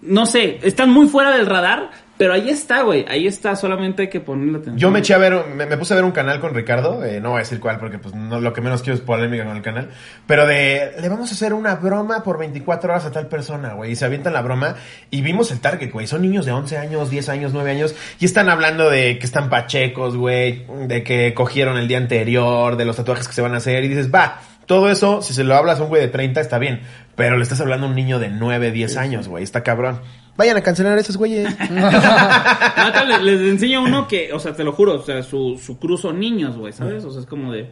no 0.01 0.25
sé, 0.25 0.59
están 0.63 0.91
muy 0.91 1.07
fuera 1.07 1.35
del 1.35 1.45
radar, 1.45 1.89
pero 2.19 2.33
ahí 2.33 2.49
está, 2.49 2.81
güey. 2.81 3.05
Ahí 3.07 3.27
está, 3.27 3.55
solamente 3.55 4.01
hay 4.01 4.07
que 4.09 4.19
ponerle 4.19 4.57
atención. 4.57 4.77
Yo 4.77 4.91
me 4.91 4.99
eché 4.99 5.13
a 5.13 5.17
ver, 5.17 5.45
me, 5.55 5.65
me 5.65 5.77
puse 5.77 5.93
a 5.93 5.95
ver 5.95 6.03
un 6.03 6.11
canal 6.11 6.41
con 6.41 6.53
Ricardo, 6.53 7.01
eh, 7.05 7.21
no 7.21 7.29
voy 7.29 7.37
a 7.37 7.39
decir 7.39 7.61
cuál 7.61 7.79
porque 7.79 7.97
pues 7.97 8.13
no, 8.13 8.41
lo 8.41 8.51
que 8.51 8.59
menos 8.59 8.81
quiero 8.81 8.95
es 8.95 9.01
polémica 9.01 9.45
con 9.45 9.55
el 9.55 9.61
canal, 9.61 9.89
pero 10.27 10.45
de, 10.45 10.95
le 10.99 11.07
vamos 11.07 11.31
a 11.31 11.33
hacer 11.33 11.53
una 11.53 11.75
broma 11.75 12.21
por 12.21 12.37
24 12.37 12.91
horas 12.91 13.05
a 13.05 13.11
tal 13.11 13.27
persona, 13.27 13.71
güey, 13.71 13.93
y 13.93 13.95
se 13.95 14.03
avientan 14.03 14.33
la 14.33 14.41
broma 14.41 14.75
y 15.09 15.21
vimos 15.21 15.49
el 15.51 15.61
target, 15.61 15.93
güey, 15.93 16.07
son 16.07 16.21
niños 16.21 16.45
de 16.45 16.51
11 16.51 16.77
años, 16.77 17.09
10 17.09 17.29
años, 17.29 17.53
9 17.53 17.71
años, 17.71 17.95
y 18.19 18.25
están 18.25 18.49
hablando 18.49 18.89
de 18.89 19.17
que 19.17 19.25
están 19.25 19.49
pachecos, 19.49 20.17
güey, 20.17 20.65
de 20.87 21.03
que 21.03 21.33
cogieron 21.33 21.77
el 21.77 21.87
día 21.87 21.99
anterior, 21.99 22.75
de 22.75 22.83
los 22.83 22.97
tatuajes 22.97 23.29
que 23.29 23.33
se 23.33 23.41
van 23.41 23.53
a 23.53 23.57
hacer, 23.59 23.85
y 23.85 23.87
dices, 23.87 24.13
va, 24.13 24.41
todo 24.65 24.91
eso, 24.91 25.21
si 25.21 25.33
se 25.33 25.45
lo 25.45 25.55
hablas 25.55 25.79
a 25.79 25.83
un 25.83 25.87
güey 25.87 26.01
de 26.01 26.09
30 26.09 26.41
está 26.41 26.59
bien, 26.59 26.81
pero 27.15 27.37
le 27.37 27.43
estás 27.43 27.61
hablando 27.61 27.87
a 27.87 27.89
un 27.89 27.95
niño 27.95 28.19
de 28.19 28.27
9, 28.27 28.71
10 28.71 28.97
años, 28.97 29.29
güey, 29.29 29.41
está 29.41 29.63
cabrón. 29.63 30.01
Vayan 30.39 30.55
a 30.55 30.61
cancelar 30.61 30.97
a 30.97 31.01
esos 31.01 31.17
güeyes. 31.17 31.49
Neta, 31.69 33.03
les, 33.05 33.21
les 33.23 33.41
enseño 33.41 33.83
uno 33.83 34.07
que, 34.07 34.31
o 34.31 34.39
sea, 34.39 34.53
te 34.53 34.63
lo 34.63 34.71
juro, 34.71 34.93
o 34.95 35.01
sea, 35.03 35.21
su, 35.21 35.59
su 35.61 35.77
cruz 35.77 35.99
son 35.99 36.17
niños, 36.17 36.55
güey, 36.55 36.71
¿sabes? 36.71 37.03
O 37.03 37.11
sea, 37.11 37.19
es 37.19 37.27
como 37.27 37.51
de. 37.51 37.69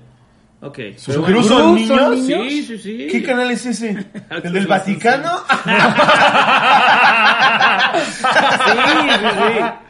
Ok. 0.60 0.80
¿Su 0.98 1.14
cruz 1.24 1.24
bueno. 1.24 1.44
son 1.44 1.76
¿Cruz 1.76 1.88
son 1.88 2.12
niños? 2.16 2.28
niños? 2.28 2.48
Sí, 2.52 2.64
sí, 2.64 2.78
sí. 2.78 3.08
¿Qué 3.10 3.24
canal 3.24 3.50
es 3.52 3.66
ese? 3.66 4.06
¿El 4.44 4.52
del 4.52 4.68
Vaticano? 4.68 5.32
Sí, 7.98 8.78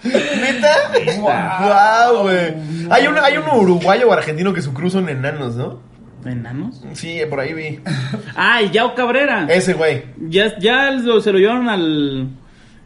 sí, 0.04 0.10
sí. 0.12 0.40
¿Neta? 0.40 0.76
¡Wow, 1.20 2.22
güey! 2.24 2.54
Hay 2.90 3.08
uno, 3.08 3.22
hay 3.24 3.38
uno 3.38 3.56
uruguayo 3.58 4.08
o 4.08 4.14
argentino 4.14 4.54
que 4.54 4.62
su 4.62 4.74
cruz 4.74 4.94
son 4.94 5.10
enanos, 5.10 5.56
¿no? 5.56 5.82
¿Enanos? 6.26 6.82
Sí, 6.94 7.20
por 7.30 7.40
ahí 7.40 7.54
vi. 7.54 7.80
Ah, 8.36 8.62
y 8.62 8.70
Yao 8.72 8.94
Cabrera. 8.96 9.46
Ese 9.50 9.74
güey. 9.74 10.04
Ya, 10.30 10.58
ya 10.60 10.92
lo- 10.92 11.22
se 11.22 11.32
lo 11.32 11.40
llevaron 11.40 11.70
al. 11.70 12.30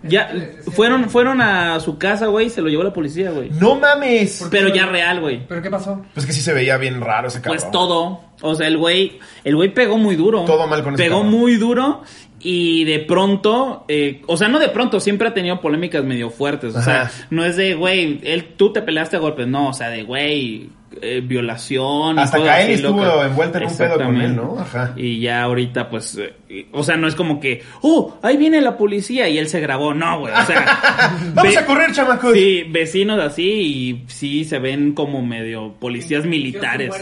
Ya 0.03 0.31
fueron, 0.73 1.09
fueron 1.09 1.41
a 1.41 1.79
su 1.79 1.97
casa, 1.97 2.27
güey, 2.27 2.47
y 2.47 2.49
se 2.49 2.61
lo 2.61 2.69
llevó 2.69 2.83
la 2.83 2.93
policía, 2.93 3.31
güey. 3.31 3.49
¡No 3.51 3.75
mames! 3.75 4.47
Pero 4.49 4.69
ya 4.69 4.85
real, 4.87 5.19
güey. 5.19 5.45
¿Pero 5.47 5.61
qué 5.61 5.69
pasó? 5.69 6.03
Pues 6.13 6.25
que 6.25 6.33
sí 6.33 6.41
se 6.41 6.53
veía 6.53 6.77
bien 6.77 7.01
raro 7.01 7.27
ese 7.27 7.39
cabrón. 7.41 7.59
Pues 7.61 7.71
todo. 7.71 8.21
O 8.41 8.55
sea, 8.55 8.67
el 8.67 8.77
güey, 8.77 9.19
el 9.43 9.55
güey 9.55 9.73
pegó 9.73 9.97
muy 9.97 10.15
duro. 10.15 10.45
Todo 10.45 10.65
mal 10.67 10.83
con 10.83 10.95
ese 10.95 11.03
Pegó 11.03 11.17
cabrón. 11.21 11.31
muy 11.39 11.55
duro. 11.57 12.01
Y 12.43 12.85
de 12.85 12.99
pronto, 12.99 13.85
eh, 13.87 14.23
o 14.25 14.35
sea, 14.35 14.47
no 14.47 14.57
de 14.57 14.69
pronto, 14.69 14.99
siempre 14.99 15.27
ha 15.27 15.33
tenido 15.35 15.61
polémicas 15.61 16.03
medio 16.03 16.31
fuertes. 16.31 16.75
O 16.75 16.81
sea, 16.81 17.11
no 17.29 17.45
es 17.45 17.55
de, 17.55 17.75
güey, 17.75 18.19
él, 18.23 18.55
tú 18.57 18.73
te 18.73 18.81
peleaste 18.81 19.17
a 19.17 19.19
golpes, 19.19 19.45
no, 19.47 19.69
o 19.69 19.73
sea, 19.73 19.89
de, 19.89 20.01
güey, 20.01 20.69
eh, 21.01 21.21
violación. 21.23 22.19
Hasta 22.19 22.37
Kaeli 22.37 22.73
así 22.73 22.83
estuvo 22.83 23.03
locas. 23.03 23.27
envuelta 23.27 23.57
en 23.59 23.67
un 23.67 23.77
pedo 23.77 23.95
con 23.95 24.21
él, 24.21 24.35
¿no? 24.35 24.57
Ajá. 24.59 24.93
Y 24.95 25.21
ya 25.21 25.43
ahorita, 25.43 25.89
pues, 25.89 26.17
eh, 26.17 26.67
o 26.71 26.83
sea, 26.83 26.97
no 26.97 27.07
es 27.07 27.15
como 27.15 27.39
que, 27.39 27.63
oh, 27.81 28.17
ahí 28.21 28.35
viene 28.37 28.59
la 28.61 28.77
policía 28.77 29.29
y 29.29 29.37
él 29.37 29.47
se 29.47 29.59
grabó, 29.61 29.93
no, 29.93 30.19
güey, 30.19 30.33
o 30.33 30.45
sea. 30.45 31.17
Vamos 31.33 31.55
a 31.55 31.65
correr, 31.65 31.93
chamacos. 31.93 32.33
Sí, 32.33 32.63
vecinos 32.69 33.19
así 33.19 33.43
y 33.43 34.03
sí 34.07 34.43
se 34.43 34.59
ven 34.59 34.93
como 34.93 35.21
medio 35.21 35.73
policías 35.79 36.25
militares. 36.25 36.93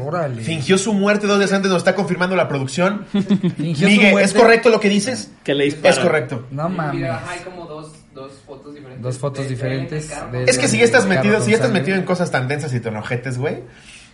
Órale. 0.00 0.42
Fingió 0.42 0.78
su 0.78 0.92
muerte 0.92 1.26
dos 1.26 1.38
días 1.38 1.52
antes, 1.52 1.70
nos 1.70 1.78
está 1.78 1.94
confirmando 1.94 2.36
la 2.36 2.48
producción. 2.48 3.06
Fingió 3.56 3.88
su 3.88 3.92
Miguel, 3.92 4.12
muerte. 4.12 4.30
¿es 4.30 4.34
correcto 4.34 4.68
lo 4.70 4.80
que 4.80 4.88
dices? 4.88 5.32
Que 5.42 5.54
le 5.54 5.64
disparan. 5.64 5.98
Es 5.98 6.04
correcto. 6.04 6.46
No 6.50 6.68
mames. 6.68 6.94
Mira, 6.94 7.22
hay 7.28 7.40
como 7.40 7.66
dos, 7.66 7.92
dos 8.14 8.32
fotos 8.46 8.74
diferentes. 8.74 9.02
Dos 9.02 9.18
fotos 9.18 9.44
de- 9.44 9.48
diferentes 9.50 10.08
de- 10.32 10.44
de- 10.44 10.50
Es 10.50 10.58
que 10.58 10.68
si 10.68 10.78
ya 10.78 10.84
estás 10.84 11.06
metido, 11.06 11.40
si 11.40 11.50
ya 11.50 11.56
estás 11.56 11.72
metido 11.72 11.96
en 11.96 12.04
cosas 12.04 12.30
tan 12.30 12.46
densas 12.48 12.72
y 12.72 12.80
tan 12.80 12.96
ojetes, 12.96 13.38
güey. 13.38 13.58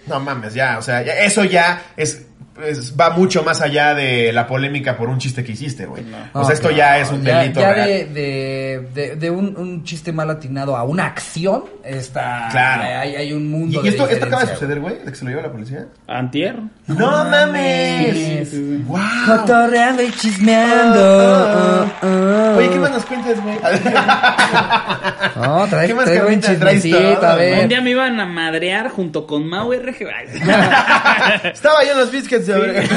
No 0.07 0.19
mames, 0.19 0.55
ya, 0.55 0.79
o 0.79 0.83
sea, 0.83 1.03
ya- 1.03 1.19
eso 1.21 1.45
ya 1.45 1.83
es, 1.97 2.23
es- 2.67 2.95
va 2.99 3.11
mucho 3.11 3.43
más 3.43 3.61
allá 3.61 3.95
de 3.95 4.33
la 4.33 4.47
polémica 4.47 4.97
por 4.97 5.09
un 5.09 5.19
chiste 5.19 5.43
que 5.45 5.53
hiciste, 5.53 5.87
güey. 5.87 6.05
o 6.33 6.39
No, 6.41 6.45
sea, 6.45 6.55
esto 6.55 6.71
ya 6.71 6.99
es 6.99 7.11
un 7.11 7.23
delito 7.25 7.61
Ya 7.61 7.73
real. 7.73 7.89
de, 7.89 8.05
de, 8.07 8.89
de, 8.95 9.17
de 9.17 9.31
un, 9.31 9.57
un 9.57 9.85
chiste 9.85 10.13
mal 10.13 10.29
atinado 10.31 10.77
a 10.77 10.83
una 10.85 11.07
acción, 11.07 11.65
está. 11.85 12.49
Claro. 12.51 12.83
Hay, 12.83 13.17
hay 13.17 13.33
un 13.33 13.43
¿Y, 13.43 13.49
mundo 13.49 13.81
y 13.85 13.89
esto, 13.89 14.07
de 14.07 14.15
esto 14.15 14.27
acaba 14.27 14.45
de 14.45 14.53
suceder, 14.55 14.81
güey? 14.81 14.99
¿De 14.99 15.11
que 15.11 15.15
se 15.15 15.25
lo 15.25 15.31
llevó 15.31 15.43
la 15.43 15.53
policía? 15.53 15.87
Antier. 16.09 16.57
¡No, 16.87 17.25
mames! 17.25 18.51
¡Wow! 18.87 18.99
Cotorreando 19.27 20.03
y 20.03 20.11
chismeando. 20.13 21.85
uh, 22.03 22.07
uh. 22.07 22.59
Oye, 22.59 22.71
¿qué 22.71 22.79
más 22.79 22.91
nos 22.91 23.05
cuentas, 23.05 23.41
güey? 23.43 23.59
No, 25.37 25.67
trae, 25.69 25.87
¿Qué 25.87 25.95
más 25.95 26.05
traigo 26.05 26.29
un 26.29 26.41
chismecito, 26.41 27.27
a? 27.27 27.37
Un 27.63 27.69
día 27.69 27.81
me 27.81 27.91
iban 27.91 28.19
a 28.21 28.27
madrear 28.27 28.89
junto 28.91 29.27
con 29.27 29.49
Mau 29.49 29.73
RG. 29.73 30.03
Estaba 31.53 31.85
yo 31.85 31.93
en 31.93 31.99
los 31.99 32.11
biscuits 32.11 32.49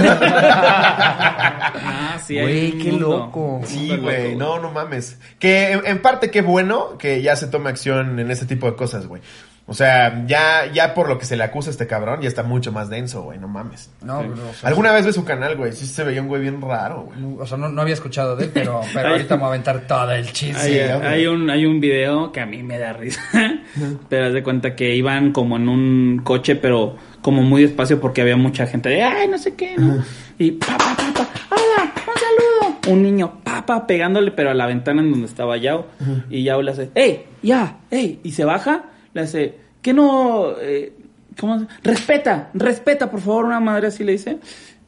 ah, 1.76 2.18
sí, 2.26 2.40
Güey, 2.40 2.78
qué 2.78 2.92
mundo. 2.92 3.10
loco. 3.10 3.62
Sí, 3.66 3.96
güey, 3.98 4.36
no, 4.36 4.60
no 4.60 4.72
mames. 4.72 5.18
Que 5.40 5.72
en, 5.72 5.86
en 5.86 6.02
parte 6.02 6.32
qué 6.32 6.42
bueno 6.42 6.98
que 6.98 7.22
ya 7.22 7.36
se 7.36 7.48
tome 7.48 7.70
acción 7.70 8.20
en 8.20 8.32
ese 8.32 8.46
tipo 8.46 8.66
de 8.70 8.76
cosas, 8.76 9.08
güey. 9.08 9.22
O 9.66 9.74
sea, 9.74 10.26
ya, 10.28 10.70
ya 10.74 10.94
por 10.94 11.08
lo 11.08 11.18
que 11.18 11.26
se 11.26 11.38
le 11.38 11.44
acusa 11.46 11.70
a 11.70 11.72
este 11.72 11.88
cabrón, 11.88 12.20
ya 12.22 12.28
está 12.28 12.44
mucho 12.44 12.74
más 12.74 12.90
denso, 12.90 13.22
güey, 13.22 13.40
no 13.40 13.48
mames. 13.48 13.90
No, 14.02 14.22
bro, 14.22 14.50
o 14.50 14.54
sea, 14.54 14.68
¿Alguna 14.68 14.92
vez 14.92 15.06
ve 15.06 15.14
su 15.14 15.24
canal, 15.24 15.56
güey? 15.56 15.72
Sí 15.72 15.86
se 15.86 16.04
veía 16.04 16.22
un 16.22 16.28
güey 16.28 16.42
bien 16.42 16.62
raro, 16.62 17.04
güey. 17.04 17.38
O 17.40 17.46
sea, 17.48 17.58
no, 17.58 17.70
no 17.70 17.82
había 17.82 17.94
escuchado 17.94 18.36
de 18.36 18.46
él, 18.46 18.52
pero, 18.54 18.82
pero 18.94 19.10
ahorita 19.10 19.36
me 19.36 19.40
voy 19.40 19.46
a 19.46 19.50
aventar 19.52 19.88
todo 19.88 20.12
el 20.12 20.30
chisme. 20.34 20.60
Hay, 20.60 20.92
hombre. 20.92 21.08
hay 21.08 21.28
un, 21.28 21.50
hay 21.50 21.66
un 21.66 21.80
video 21.80 22.34
que 22.34 22.42
a 22.42 22.46
mí 22.46 22.62
me 22.62 22.78
da 22.78 22.92
risa. 22.92 23.22
pero 24.10 24.26
haz 24.28 24.34
de 24.34 24.44
cuenta 24.44 24.76
que 24.76 24.96
iban 24.96 25.32
como 25.32 25.56
en 25.56 25.70
un 25.70 26.22
coche, 26.26 26.58
pero 26.58 26.98
como 27.24 27.42
muy 27.42 27.64
despacio 27.64 28.00
porque 28.00 28.22
había 28.22 28.38
mucha 28.38 28.68
gente 28.68 28.90
de, 28.90 29.02
ay, 29.02 29.28
no 29.28 29.40
sé 29.40 29.56
qué, 29.56 29.76
¿no? 29.78 30.04
Y 30.38 30.52
pa, 30.52 30.78
pa, 30.78 30.96
pa, 30.96 31.14
pa, 31.14 31.30
hola, 31.50 31.94
un 31.96 32.14
saludo. 32.20 32.94
Un 32.94 33.02
niño, 33.02 33.40
papa, 33.44 33.88
pegándole, 33.88 34.30
pero 34.32 34.52
a 34.52 34.54
la 34.54 34.68
ventana 34.68 35.02
en 35.02 35.10
donde 35.10 35.26
estaba 35.26 35.58
Yao. 35.58 35.88
Y 36.30 36.44
Yao 36.44 36.62
le 36.62 36.72
hace, 36.72 36.92
hey, 36.94 37.24
ya, 37.42 37.78
hey. 37.90 38.20
Y 38.24 38.32
se 38.32 38.44
baja, 38.46 38.84
le 39.14 39.22
hace, 39.22 39.56
¿qué 39.82 39.94
no? 39.94 40.52
Eh, 40.60 40.94
¿Cómo 41.40 41.60
se? 41.60 41.66
Respeta, 41.82 42.52
respeta, 42.54 43.10
por 43.10 43.22
favor, 43.22 43.46
una 43.46 43.60
madre 43.60 43.88
así 43.88 44.04
le 44.04 44.12
dice. 44.12 44.38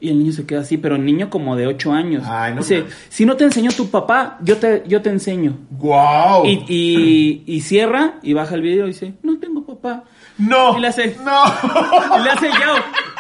Y 0.02 0.10
el 0.10 0.20
niño 0.20 0.34
se 0.34 0.46
queda 0.46 0.60
así, 0.60 0.78
pero 0.78 0.98
el 0.98 1.06
niño 1.06 1.30
como 1.30 1.56
de 1.56 1.68
8 1.68 1.94
años. 1.94 2.24
Ay, 2.28 2.54
no 2.54 2.60
dice, 2.60 2.84
si 3.08 3.26
no 3.26 3.38
te 3.38 3.46
enseñó 3.46 3.72
tu 3.72 3.90
papá, 3.90 4.38
yo 4.44 4.58
te, 4.58 4.84
yo 4.88 5.02
te 5.02 5.10
enseño. 5.10 5.58
¡Guau! 5.72 6.46
Y, 6.46 6.66
y, 6.68 7.44
y 7.48 7.62
cierra 7.62 8.16
y 8.22 8.34
baja 8.34 8.56
el 8.56 8.62
video 8.62 8.86
y 8.86 8.90
dice, 8.90 9.14
no 9.24 9.40
tengo 9.40 9.66
papá. 9.66 10.04
¡No! 10.38 10.78
Y 10.78 10.82
hace, 10.88 11.18
¡No! 11.22 11.44
y 12.18 12.24
le 12.24 12.30
hace 12.30 12.50
Yao, 12.50 12.76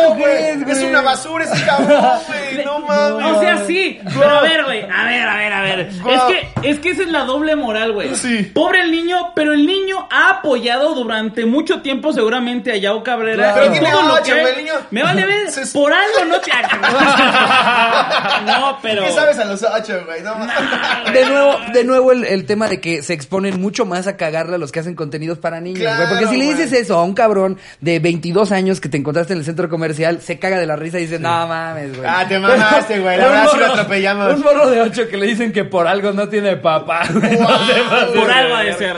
¿cómo 0.10 0.16
crees, 0.24 0.64
güey? 0.64 0.78
Es 0.78 0.84
una 0.84 1.02
basura 1.02 1.46
ese 1.46 1.66
cabrón, 1.66 2.20
güey. 2.28 2.66
No 2.66 2.80
mames. 2.80 3.26
O 3.38 3.40
sea, 3.42 3.66
sí, 3.66 4.00
pero 4.04 4.30
a 4.30 4.42
ver, 4.42 4.64
güey, 4.66 4.84
a 4.84 5.04
ver, 5.06 5.28
a 5.28 5.36
ver, 5.38 5.54
a 5.54 5.62
ver. 5.62 5.80
Es 5.80 5.98
que, 6.28 6.70
es 6.70 6.80
que 6.80 6.90
esa 6.92 7.04
es 7.04 7.10
la 7.10 7.24
doble 7.24 7.56
moral, 7.56 7.94
güey. 7.94 8.14
Sí. 8.16 8.44
Pobre 8.54 8.82
el 8.82 8.92
niño, 8.92 9.32
pero 9.36 9.54
el 9.54 9.66
niño 9.66 10.08
ha 10.12 10.30
apoyado 10.30 10.94
durante 10.94 11.46
mucho 11.46 11.82
tiempo 11.82 12.14
seguramente 12.14 12.72
a 12.72 12.78
Yao 12.78 13.04
Cabrera. 13.04 13.54
Pero 13.56 13.72
tiene 13.72 13.90
todo 13.92 14.04
lo 14.16 14.24
que- 14.24 14.32
güey, 14.42 14.54
el 14.54 14.58
niño. 14.66 14.74
Me 14.92 15.02
vale 15.04 15.26
ver, 15.26 15.50
Se- 15.52 15.66
por 15.68 15.92
algo 15.92 16.26
no 16.28 16.40
te... 16.42 16.52
no, 18.46 18.78
pero... 18.82 19.04
¿Qué 19.04 19.12
sabes 19.12 19.38
a 19.40 19.46
los 19.46 19.64
ocho, 19.64 20.02
güey? 20.06 20.22
No 20.22 20.36
mames. 20.36 21.14
De 21.14 21.26
nuevo, 21.26 21.56
de 21.74 21.84
nuevo 21.84 22.12
el, 22.12 22.24
el 22.26 22.46
tema 22.46 22.68
de 22.68 22.80
que 22.82 23.02
se 23.02 23.14
exponen 23.14 23.60
mucho 23.60 23.86
más 23.86 24.08
a 24.08 24.18
cagarle 24.18 24.56
a 24.56 24.58
los 24.58 24.72
que 24.72 24.80
hacen 24.80 24.96
contenidos 24.96 25.38
para 25.40 25.60
niños, 25.60 25.80
güey. 25.84 25.96
Claro, 25.96 26.10
Porque 26.10 26.28
si 26.28 26.38
le 26.38 26.46
dices 26.46 26.72
eso 26.74 26.99
a 27.00 27.04
un 27.04 27.14
cabrón 27.14 27.58
de 27.82 28.00
22 28.00 28.52
años 28.52 28.80
que 28.82 28.90
te 28.90 28.98
encontraste 28.98 29.34
en 29.34 29.40
el 29.40 29.46
centro 29.46 29.70
comercial, 29.70 30.22
se 30.22 30.40
caga 30.40 30.58
de 30.60 30.66
la 30.66 30.76
risa 30.76 31.00
y 31.00 31.04
dice, 31.04 31.20
no 31.20 31.48
mames, 31.48 31.96
güey. 31.98 32.10
Ah, 32.10 32.26
te 32.28 32.40
mamaste, 32.40 33.00
güey. 33.00 33.18
Verdad 33.18 33.48
sí 33.52 33.58
lo 33.58 33.64
morro- 33.66 33.74
atropellamos. 33.74 34.34
Un 34.36 34.42
morro 34.42 34.70
de 34.70 34.82
8 34.82 35.08
que 35.10 35.18
le 35.18 35.28
dicen 35.28 35.52
que 35.52 35.66
por 35.66 35.88
algo 35.88 36.12
no 36.12 36.28
tiene 36.30 36.58
papá. 36.58 37.04
No 37.10 37.20
Por 37.22 38.28
de 38.28 38.34
algo 38.34 38.56
ha 38.56 38.64
de 38.64 38.74
ser. 38.74 38.96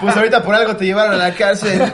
Pues 0.00 0.16
ahorita 0.16 0.42
por 0.42 0.54
algo 0.54 0.76
te 0.76 0.84
llevaron 0.84 1.14
a 1.14 1.28
la 1.28 1.34
cárcel. 1.34 1.80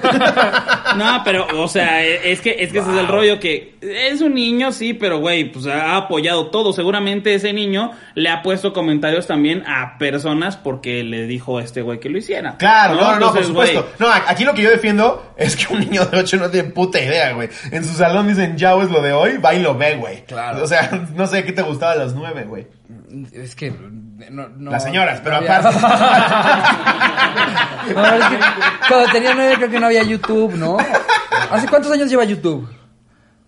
No, 0.97 1.23
pero, 1.25 1.47
o 1.63 1.69
sea, 1.69 2.05
es 2.05 2.41
que, 2.41 2.57
es 2.59 2.73
que 2.73 2.79
ese 2.81 2.91
es 2.91 2.97
el 2.99 3.07
rollo 3.07 3.39
que 3.39 3.75
es 3.81 4.21
un 4.21 4.35
niño, 4.35 4.73
sí, 4.73 4.93
pero 4.93 5.19
güey, 5.21 5.45
pues 5.53 5.67
ha 5.67 5.97
apoyado 5.97 6.49
todo. 6.49 6.73
Seguramente 6.73 7.33
ese 7.35 7.53
niño 7.53 7.93
le 8.15 8.29
ha 8.29 8.43
puesto 8.43 8.73
comentarios 8.73 9.29
también 9.29 9.63
a 9.69 9.99
personas 9.99 10.57
porque 10.57 11.05
le 11.05 11.27
dijo 11.29 11.59
a 11.59 11.63
este 11.63 11.83
güey 11.83 12.01
que 12.01 12.09
lo 12.09 12.19
hiciera. 12.19 12.57
Claro, 12.57 12.95
no, 12.97 13.01
no, 13.01 13.07
no, 13.07 13.11
por 13.33 13.41
Entonces, 13.43 13.47
supuesto. 13.47 13.89
No, 14.01 14.09
aquí 14.11 14.45
lo 14.45 14.53
que 14.53 14.63
yo 14.63 14.71
defiendo 14.71 14.99
es 15.36 15.57
que 15.57 15.72
un 15.72 15.80
niño 15.80 16.05
de 16.07 16.18
8 16.18 16.36
no 16.38 16.51
tiene 16.51 16.70
puta 16.70 17.01
idea, 17.01 17.32
güey. 17.32 17.48
En 17.70 17.84
su 17.84 17.94
salón 17.94 18.28
dicen, 18.28 18.57
ya 18.57 18.74
es 18.76 18.90
lo 18.90 19.03
de 19.03 19.12
hoy, 19.12 19.36
va 19.38 19.55
y 19.55 19.62
lo 19.62 19.76
ve, 19.76 19.96
güey. 19.96 20.24
Claro. 20.24 20.62
O 20.62 20.66
sea, 20.66 20.90
no 21.14 21.26
sé 21.26 21.44
qué 21.44 21.53
te 21.53 21.62
gustaba 21.62 21.92
a 21.92 21.96
los 21.96 22.14
9, 22.14 22.44
güey. 22.44 22.66
Es 23.32 23.55
que 23.55 23.70
no, 24.30 24.48
no- 24.48 24.70
Las 24.70 24.84
señoras, 24.84 25.20
pero 25.22 25.32
no 25.32 25.36
había- 25.38 25.59
aparte. 25.59 25.80
No, 27.94 28.05
es 28.07 28.24
que 28.28 28.38
cuando 28.88 29.12
tenía 29.12 29.34
nueve 29.34 29.55
creo 29.57 29.70
que 29.70 29.80
no 29.80 29.86
había 29.86 30.03
YouTube, 30.03 30.55
¿no? 30.55 30.76
¿Hace 31.51 31.66
cuántos 31.68 31.90
años 31.92 32.09
lleva 32.11 32.24
YouTube? 32.24 32.68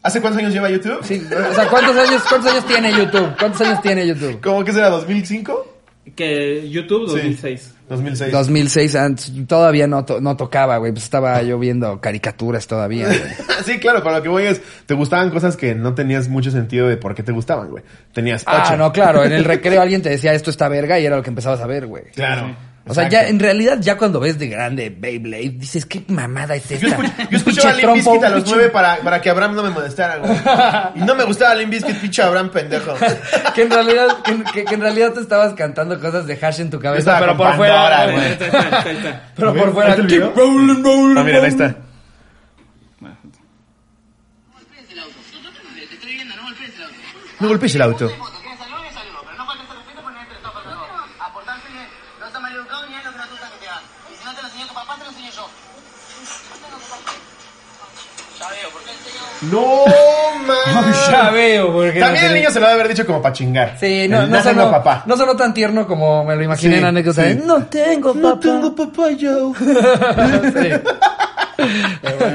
¿Hace 0.03 0.20
cuántos 0.20 0.40
años 0.42 0.53
lleva 0.53 0.68
YouTube? 0.68 0.98
Sí, 1.05 1.24
o 1.50 1.55
sea, 1.55 1.66
¿cuántos 1.68 1.96
años, 1.96 2.22
cuántos 2.28 2.50
años 2.50 2.66
tiene 2.66 2.92
YouTube? 2.92 3.36
¿Cuántos 3.38 3.61
años 3.61 3.80
tiene 3.82 4.07
YouTube? 4.07 4.40
¿Cómo 4.40 4.64
que 4.64 4.72
será? 4.72 4.90
¿2005? 4.90 5.66
que 6.16 6.68
YouTube 6.68 7.07
2006. 7.07 7.74
2006. 7.93 8.32
2006, 8.32 8.95
antes, 8.97 9.32
todavía 9.47 9.86
no, 9.86 10.05
to- 10.05 10.20
no 10.20 10.36
tocaba, 10.36 10.76
güey, 10.78 10.93
pues 10.93 11.05
estaba 11.05 11.40
yo 11.43 11.59
viendo 11.59 12.01
caricaturas 12.01 12.66
todavía, 12.66 13.07
güey. 13.07 13.20
sí, 13.64 13.78
claro, 13.78 14.03
para 14.03 14.16
lo 14.18 14.22
que 14.22 14.28
voy 14.28 14.45
es, 14.45 14.61
te 14.86 14.95
gustaban 14.95 15.30
cosas 15.30 15.57
que 15.57 15.74
no 15.74 15.95
tenías 15.95 16.28
mucho 16.28 16.51
sentido 16.51 16.88
de 16.88 16.97
por 16.97 17.14
qué 17.14 17.22
te 17.22 17.32
gustaban, 17.32 17.68
güey. 17.70 17.84
Tenías 18.12 18.43
8. 18.47 18.51
Ah, 18.53 18.76
no, 18.76 18.93
claro, 18.93 19.24
en 19.24 19.32
el 19.32 19.45
recreo 19.53 19.80
alguien 19.80 20.03
te 20.03 20.09
decía 20.09 20.32
esto 20.34 20.51
está 20.51 20.68
verga 20.68 20.99
y 20.99 21.07
era 21.07 21.16
lo 21.16 21.22
que 21.22 21.30
empezabas 21.30 21.61
a 21.61 21.66
ver, 21.66 21.86
güey. 21.86 22.05
Claro. 22.14 22.55
O 22.85 22.95
sea, 22.95 23.09
ya 23.09 23.28
en 23.28 23.39
realidad 23.39 23.78
ya 23.80 23.97
cuando 23.97 24.18
ves 24.18 24.39
de 24.41 24.49
grande 24.49 24.91
Beyblade 24.91 25.51
dices, 25.51 25.87
¿qué 25.87 26.05
mamada 26.09 26.57
es 26.57 26.68
esta? 26.68 26.85
Yo, 26.89 26.93
escuch- 26.97 27.28
yo 27.30 27.37
escuchaba 27.39 27.70
a 27.70 27.74
Pinche 27.76 27.87
Limp 27.87 27.97
Bizkit 28.07 28.24
a 28.24 28.28
los 28.30 28.47
nueve 28.49 28.68
para, 28.70 28.97
para 28.99 29.20
que 29.20 29.30
Abraham 29.30 29.55
no 29.55 29.62
me 29.62 29.70
molestara, 29.70 30.16
güey. 30.18 30.33
Y 30.97 31.01
no 31.07 31.14
me 31.14 31.22
gustaba 31.24 31.55
Limp 31.55 31.70
Bizkit, 31.70 31.97
pinche 32.01 32.22
Abraham 32.22 32.51
pendejo. 32.51 32.95
que 33.55 33.62
en 33.62 33.70
realidad 33.70 34.18
que, 34.24 34.43
que- 34.53 34.64
que 34.64 34.74
en 34.74 34.80
realidad 34.80 35.12
te 35.12 35.20
estabas 35.20 35.55
cantando 35.55 36.01
cosas 36.01 36.26
de 36.26 36.35
hash 36.45 36.61
en 36.61 36.70
tu 36.70 36.80
cabeza, 36.80 36.99
Estaba 37.12 37.20
pero 37.20 37.37
por 37.37 37.55
fuera, 37.57 37.74
Pandora, 37.74 38.05
güey. 38.05 38.14
güey. 38.16 38.26
Ahí 38.26 38.33
está, 38.33 38.45
ahí 38.45 38.64
está, 38.64 38.83
ahí 38.89 38.97
está. 38.97 39.22
pero 39.37 39.55
por 39.55 39.72
fuera. 39.72 39.87
¿ahí 39.87 39.91
está 39.93 40.03
el 40.03 40.09
video? 40.09 40.35
keep 40.35 40.37
rolling, 40.43 40.83
rolling, 40.85 41.18
Ah, 41.18 41.22
mira, 41.24 41.39
ahí 41.39 41.47
está. 41.47 41.76
No 42.99 43.09
golpees 44.59 44.91
el 44.91 44.99
auto. 45.01 45.16
No 47.41 47.49
golpees 47.49 47.74
el 47.74 47.83
auto. 47.83 48.07
¿Quieres 48.09 48.59
saludo? 48.59 48.83
Saludo, 48.93 49.20
pero 49.24 49.37
no 49.39 49.47
faltes 49.47 49.66
el 49.70 49.76
respeto 49.76 50.01
porque 50.03 50.14
nadie 50.14 50.26
te 50.28 50.33
lo 50.33 50.39
está 50.39 50.51
faltando. 50.53 50.85
Aportarse 51.20 51.68
bien, 51.72 51.89
no 52.20 52.26
está 52.26 52.39
mal 52.41 52.53
educado 52.55 52.87
ni 52.89 52.95
es 52.95 53.05
lo 53.05 53.11
que 53.12 53.18
no 53.18 53.24
te 53.24 53.30
gusta 53.30 53.49
que 53.51 53.59
te 53.62 53.68
hagan. 53.68 53.83
Y 53.83 54.14
si 54.18 54.24
no 54.24 54.35
te 54.35 54.43
lo 54.43 54.49
enseñó 54.49 54.66
tu 54.68 54.74
papá, 54.74 54.95
te 54.99 55.05
lo 55.05 55.11
enseño 55.11 55.30
yo. 55.33 55.47
Ya 58.39 58.49
veo, 58.51 58.68
porque 58.72 58.91
No, 59.51 59.84
man. 60.47 60.93
Ya 61.11 61.30
veo, 61.30 61.72
porque 61.72 61.99
no 61.99 62.07
También 62.07 62.26
el 62.26 62.34
niño 62.34 62.51
se 62.51 62.61
lo 62.61 62.66
va 62.66 62.72
a 62.72 62.74
haber 62.74 62.88
dicho 62.88 63.05
como 63.07 63.20
para 63.20 63.32
chingar. 63.34 63.76
Sí, 63.78 64.07
no, 64.09 64.22
El 64.22 64.30
no, 64.30 64.38
tengo 64.43 64.61
sonó, 64.61 64.70
papá. 64.70 65.03
no 65.07 65.16
sonó 65.16 65.36
tan 65.36 65.53
tierno 65.55 65.86
como 65.86 66.24
me 66.24 66.36
lo 66.36 66.43
imaginé 66.43 66.72
Sí, 66.72 66.76
en 66.76 66.82
la 66.82 66.88
anécdota. 66.88 67.24
sí. 67.28 67.40
No 67.45 67.64
tengo 67.66 68.14
papá. 68.14 68.20
No 68.28 68.38
tengo 68.38 68.74
papá 68.74 69.11
yo. 69.12 69.53
Sí. 71.62 71.68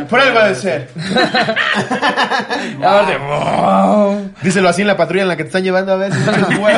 Por 0.10 0.20
algo 0.22 0.40
ha 0.40 0.48
de 0.50 0.56
ser. 0.56 0.90
Aparte, 2.78 3.18
wow. 3.18 4.32
Díselo 4.42 4.70
así 4.70 4.82
en 4.82 4.88
la 4.88 4.96
patrulla 4.96 5.24
en 5.24 5.28
la 5.28 5.36
que 5.36 5.44
te 5.44 5.48
están 5.48 5.64
llevando 5.64 5.92
a 5.94 5.96
ver 5.98 6.14
si 6.14 6.20
no 6.20 6.32
eres 6.34 6.60
güey. 6.60 6.76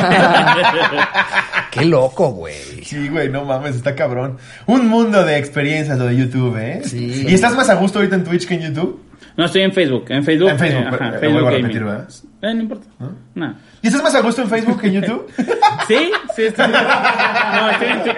Qué 1.70 1.84
loco, 1.84 2.30
güey. 2.30 2.82
Sí, 2.84 3.08
güey, 3.08 3.28
no 3.28 3.44
mames, 3.44 3.76
está 3.76 3.94
cabrón. 3.94 4.38
Un 4.66 4.88
mundo 4.88 5.24
de 5.24 5.38
experiencias 5.38 5.98
lo 5.98 6.06
de 6.06 6.16
YouTube, 6.16 6.56
¿eh? 6.56 6.82
Sí. 6.84 7.24
¿Y 7.28 7.34
estás 7.34 7.54
más 7.54 7.68
a 7.68 7.74
gusto 7.74 7.98
ahorita 7.98 8.16
en 8.16 8.24
Twitch 8.24 8.48
que 8.48 8.54
en 8.54 8.62
YouTube? 8.74 9.00
No, 9.40 9.46
estoy 9.46 9.62
en 9.62 9.72
Facebook. 9.72 10.04
En 10.10 10.22
Facebook. 10.22 10.50
En 10.50 10.58
Facebook, 10.58 10.82
eh, 10.84 10.88
ajá, 10.88 11.08
eh, 11.16 11.18
Facebook 11.18 11.46
a 11.46 11.50
repetir, 11.50 11.82
¿verdad? 11.84 12.08
Eh, 12.42 12.54
no 12.54 12.60
importa. 12.60 12.86
No. 13.34 13.54
¿Y 13.80 13.86
estás 13.86 14.02
más 14.02 14.14
a 14.14 14.20
gusto 14.20 14.42
en 14.42 14.48
Facebook 14.50 14.78
que 14.82 14.86
en 14.88 14.92
YouTube? 15.00 15.26
Sí, 15.88 16.10
sí, 16.36 16.42
estoy. 16.42 16.66
No, 17.54 17.70
estoy 17.70 17.88
en. 17.88 18.00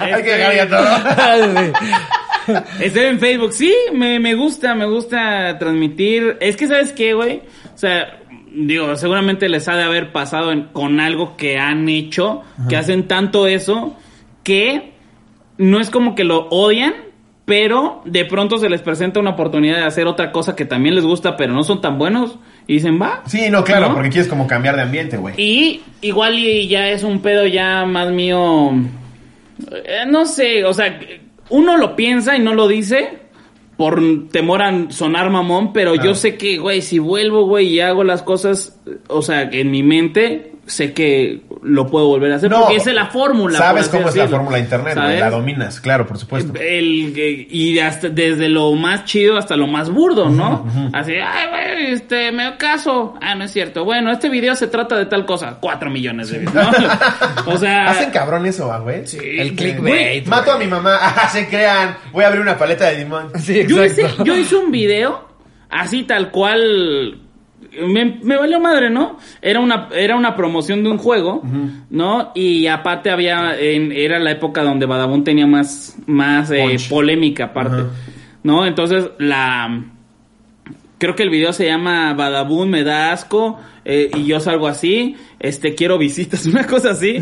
Hay 0.00 0.22
que 0.22 0.30
dejar 0.36 0.54
ya 0.56 0.68
todo. 0.68 0.86
Estoy 2.80 3.04
en 3.04 3.20
Facebook, 3.20 3.52
sí, 3.52 3.72
me, 3.94 4.18
me 4.18 4.34
gusta, 4.34 4.74
me 4.74 4.86
gusta 4.86 5.56
transmitir. 5.58 6.36
Es 6.40 6.56
que, 6.56 6.66
¿sabes 6.66 6.92
qué, 6.92 7.14
güey? 7.14 7.42
O 7.74 7.78
sea, 7.78 8.18
digo, 8.52 8.96
seguramente 8.96 9.48
les 9.48 9.68
ha 9.68 9.76
de 9.76 9.84
haber 9.84 10.10
pasado 10.12 10.50
en- 10.50 10.64
con 10.64 10.98
algo 10.98 11.36
que 11.36 11.58
han 11.58 11.88
hecho, 11.88 12.42
que 12.68 12.76
hacen 12.76 13.06
tanto 13.06 13.46
eso, 13.46 13.96
que 14.42 14.94
no 15.58 15.78
es 15.80 15.90
como 15.90 16.14
que 16.14 16.24
lo 16.24 16.48
odian, 16.48 16.94
pero 17.48 18.02
de 18.04 18.26
pronto 18.26 18.58
se 18.58 18.68
les 18.68 18.82
presenta 18.82 19.18
una 19.18 19.30
oportunidad 19.30 19.78
de 19.78 19.84
hacer 19.84 20.06
otra 20.06 20.30
cosa 20.30 20.54
que 20.54 20.66
también 20.66 20.94
les 20.94 21.02
gusta, 21.04 21.34
pero 21.34 21.54
no 21.54 21.62
son 21.64 21.80
tan 21.80 21.98
buenos, 21.98 22.38
y 22.66 22.74
dicen, 22.74 23.00
va. 23.00 23.22
Sí, 23.26 23.48
no, 23.50 23.64
claro, 23.64 23.88
¿No? 23.88 23.94
porque 23.94 24.10
quieres 24.10 24.28
como 24.28 24.46
cambiar 24.46 24.76
de 24.76 24.82
ambiente, 24.82 25.16
güey. 25.16 25.34
Y 25.38 25.80
igual 26.02 26.38
y 26.38 26.68
ya 26.68 26.88
es 26.90 27.02
un 27.02 27.20
pedo 27.22 27.46
ya 27.46 27.86
más 27.86 28.10
mío. 28.12 28.72
eh, 29.72 30.04
no 30.06 30.26
sé, 30.26 30.64
o 30.66 30.74
sea, 30.74 31.00
uno 31.48 31.78
lo 31.78 31.96
piensa 31.96 32.36
y 32.36 32.40
no 32.40 32.52
lo 32.54 32.68
dice 32.68 33.18
por 33.78 34.28
temor 34.30 34.60
a 34.60 34.90
sonar 34.90 35.30
mamón, 35.30 35.72
pero 35.72 35.94
Claro. 35.94 36.10
yo 36.10 36.14
sé 36.14 36.36
que, 36.36 36.58
güey, 36.58 36.82
si 36.82 36.98
vuelvo, 36.98 37.46
güey, 37.46 37.68
y 37.68 37.80
hago 37.80 38.04
las 38.04 38.22
cosas, 38.22 38.78
o 39.08 39.22
sea, 39.22 39.42
en 39.50 39.70
mi 39.70 39.82
mente, 39.82 40.52
sé 40.68 40.92
que 40.92 41.40
lo 41.62 41.86
puedo 41.86 42.06
volver 42.06 42.32
a 42.32 42.36
hacer 42.36 42.50
porque 42.50 42.76
esa 42.76 42.90
es 42.90 42.96
la 42.96 43.06
fórmula. 43.06 43.58
Sabes 43.58 43.88
cómo 43.88 44.08
es 44.08 44.16
la 44.16 44.28
fórmula 44.28 44.56
de 44.58 44.62
internet, 44.62 44.94
güey. 44.94 45.06
¿Sabes? 45.06 45.20
La 45.20 45.30
dominas, 45.30 45.80
claro, 45.80 46.06
por 46.06 46.18
supuesto. 46.18 46.52
El, 46.58 47.14
eh, 47.16 47.46
y 47.50 47.78
hasta 47.78 48.08
desde 48.08 48.48
lo 48.48 48.72
más 48.74 49.04
chido 49.04 49.36
hasta 49.36 49.56
lo 49.56 49.66
más 49.66 49.90
burdo, 49.90 50.28
¿no? 50.28 50.66
Así, 50.92 51.14
ay, 51.14 51.48
güey, 51.48 51.92
este, 51.94 52.30
me 52.32 52.56
caso. 52.56 53.14
Ah, 53.20 53.34
no 53.34 53.44
es 53.44 53.52
cierto. 53.52 53.84
Bueno, 53.84 54.12
este 54.12 54.28
video 54.28 54.54
se 54.54 54.68
trata 54.68 54.96
de 54.96 55.06
tal 55.06 55.24
cosa. 55.26 55.58
Cuatro 55.60 55.90
millones 55.90 56.30
de 56.30 56.38
videos, 56.40 56.54
¿no? 56.54 56.88
O 57.46 57.56
sea... 57.56 57.90
Hacen 57.90 58.10
cabrón 58.10 58.46
eso, 58.46 58.70
ah, 58.70 58.78
güey. 58.78 59.06
Sí, 59.06 59.18
El 59.20 59.54
clickbait. 59.54 60.26
Mato 60.26 60.52
a 60.52 60.58
mi 60.58 60.66
mamá. 60.66 60.98
Ah, 61.18 61.28
se 61.28 61.48
crean. 61.48 61.96
Voy 62.12 62.22
a 62.24 62.28
abrir 62.28 62.42
una 62.42 62.56
paleta 62.56 62.86
de 62.86 62.98
limón. 62.98 63.30
Sí, 63.40 63.64
Yo 63.66 63.84
hice, 63.84 64.02
exacto. 64.02 64.24
yo 64.24 64.36
hice 64.36 64.56
un 64.56 64.70
video 64.70 65.28
así 65.70 66.04
tal 66.04 66.30
cual. 66.30 67.18
Me, 67.86 68.18
me 68.22 68.36
valió 68.36 68.58
madre, 68.60 68.90
¿no? 68.90 69.18
Era 69.42 69.60
una, 69.60 69.88
era 69.94 70.16
una 70.16 70.34
promoción 70.36 70.82
de 70.82 70.90
un 70.90 70.98
juego, 70.98 71.42
¿no? 71.90 72.32
Y 72.34 72.66
aparte 72.66 73.10
había, 73.10 73.58
en- 73.58 73.92
era 73.92 74.18
la 74.18 74.30
época 74.32 74.62
donde 74.62 74.86
Badabun 74.86 75.24
tenía 75.24 75.46
más, 75.46 75.96
más 76.06 76.50
eh, 76.50 76.76
polémica 76.88 77.44
aparte. 77.46 77.82
¿no? 78.42 78.64
Entonces 78.66 79.10
la, 79.18 79.84
creo 80.98 81.14
que 81.14 81.22
el 81.22 81.30
video 81.30 81.52
se 81.52 81.66
llama 81.66 82.12
Badabun 82.14 82.70
me 82.70 82.84
da 82.84 83.12
asco 83.12 83.58
eh, 83.84 84.10
y 84.14 84.26
yo 84.26 84.38
salgo 84.40 84.66
así, 84.68 85.16
este 85.40 85.74
quiero 85.74 85.96
visitas, 85.96 86.44
una 86.46 86.66
cosa 86.66 86.90
así 86.90 87.18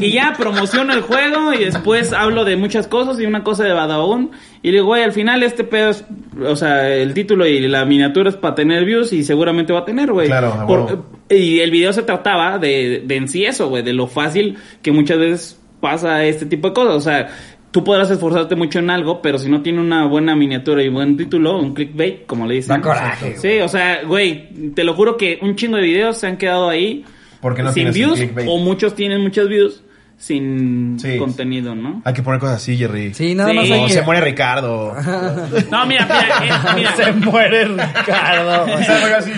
y 0.00 0.12
ya 0.12 0.32
promociono 0.38 0.92
el 0.94 1.02
juego 1.02 1.52
y 1.52 1.64
después 1.64 2.12
hablo 2.12 2.44
de 2.44 2.56
muchas 2.56 2.86
cosas 2.86 3.20
y 3.20 3.26
una 3.26 3.42
cosa 3.44 3.64
de 3.64 3.72
Badabun 3.72 4.30
y 4.62 4.68
le 4.68 4.74
digo, 4.74 4.86
güey, 4.86 5.02
al 5.02 5.12
final 5.12 5.42
este 5.42 5.64
pedo 5.64 5.90
es, 5.90 6.04
o 6.44 6.56
sea, 6.56 6.88
el 6.94 7.12
título 7.14 7.46
y 7.46 7.60
la 7.68 7.84
miniatura 7.84 8.30
es 8.30 8.36
para 8.36 8.54
tener 8.54 8.84
views 8.84 9.12
y 9.12 9.24
seguramente 9.24 9.72
va 9.72 9.80
a 9.80 9.84
tener, 9.84 10.10
güey. 10.12 10.28
Claro, 10.28 10.64
Por- 10.66 10.80
huevo. 10.84 11.06
y 11.28 11.60
el 11.60 11.70
video 11.70 11.92
se 11.92 12.02
trataba 12.02 12.58
de, 12.58 13.02
de 13.04 13.16
en 13.16 13.28
sí 13.28 13.44
eso, 13.44 13.68
güey, 13.68 13.82
de 13.82 13.92
lo 13.92 14.06
fácil 14.06 14.56
que 14.82 14.92
muchas 14.92 15.18
veces 15.18 15.60
pasa 15.80 16.24
este 16.24 16.46
tipo 16.46 16.68
de 16.68 16.74
cosas, 16.74 16.94
o 16.94 17.00
sea, 17.00 17.28
tú 17.76 17.84
podrás 17.84 18.10
esforzarte 18.10 18.56
mucho 18.56 18.78
en 18.78 18.88
algo, 18.88 19.20
pero 19.20 19.36
si 19.36 19.50
no 19.50 19.60
tiene 19.60 19.82
una 19.82 20.06
buena 20.06 20.34
miniatura 20.34 20.82
y 20.82 20.88
buen 20.88 21.14
título, 21.14 21.58
un 21.58 21.74
clickbait, 21.74 22.24
como 22.24 22.46
le 22.46 22.54
dicen. 22.54 22.74
Da 22.74 22.80
coraje, 22.80 23.36
Sí, 23.36 23.58
o 23.60 23.68
sea, 23.68 24.02
güey, 24.02 24.72
te 24.74 24.82
lo 24.82 24.94
juro 24.94 25.18
que 25.18 25.38
un 25.42 25.56
chingo 25.56 25.76
de 25.76 25.82
videos 25.82 26.16
se 26.16 26.26
han 26.26 26.38
quedado 26.38 26.70
ahí 26.70 27.04
Porque 27.42 27.62
no 27.62 27.70
sin 27.72 27.92
views 27.92 28.18
o 28.46 28.56
muchos 28.56 28.94
tienen 28.94 29.20
muchos 29.20 29.50
views 29.50 29.82
sin 30.18 30.98
Sí. 30.98 31.18
contenido, 31.18 31.74
¿no? 31.74 32.00
Hay 32.04 32.14
que 32.14 32.22
poner 32.22 32.40
cosas 32.40 32.56
así, 32.56 32.76
Jerry. 32.76 33.12
Sí, 33.14 33.34
nada 33.34 33.50
Sí. 33.50 33.56
más 33.56 33.70
O 33.70 33.74
hay 33.74 33.86
que... 33.86 33.92
se 33.92 34.02
muere 34.02 34.20
Ricardo. 34.22 34.94
No, 35.70 35.86
mira, 35.86 36.06
mira, 36.40 36.72
mira. 36.74 36.96
Se 36.96 37.12
muere 37.12 37.64
Ricardo. 37.66 38.66
Y 38.80 38.84
se 38.84 38.92
así. 38.92 39.32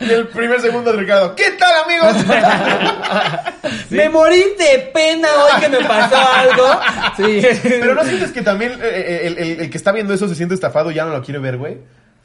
y 0.00 0.10
el 0.10 0.26
primer 0.28 0.60
segundo 0.60 0.92
de 0.92 0.98
Ricardo. 0.98 1.34
¿Qué 1.34 1.50
tal, 1.58 1.72
amigos? 1.84 2.24
Me 3.90 4.08
morí 4.08 4.42
de 4.58 4.90
pena 4.92 5.28
hoy 5.44 5.60
que 5.60 5.68
me 5.68 5.84
pasó 5.84 6.16
algo. 6.16 6.80
Sí. 7.16 7.40
Pero 7.62 7.94
no 7.94 8.04
sientes 8.04 8.32
que 8.32 8.42
también 8.42 8.72
eh, 8.72 8.76
eh, 8.82 9.20
el, 9.26 9.38
el- 9.38 9.60
el 9.60 9.70
que 9.70 9.76
está 9.78 9.92
viendo 9.92 10.12
eso 10.14 10.28
se 10.28 10.34
siente 10.34 10.54
estafado 10.54 10.90
y 10.90 10.94
ya 10.94 11.04
no 11.04 11.12
lo 11.12 11.22
quiere 11.22 11.38
ver, 11.40 11.56
güey. 11.58 11.78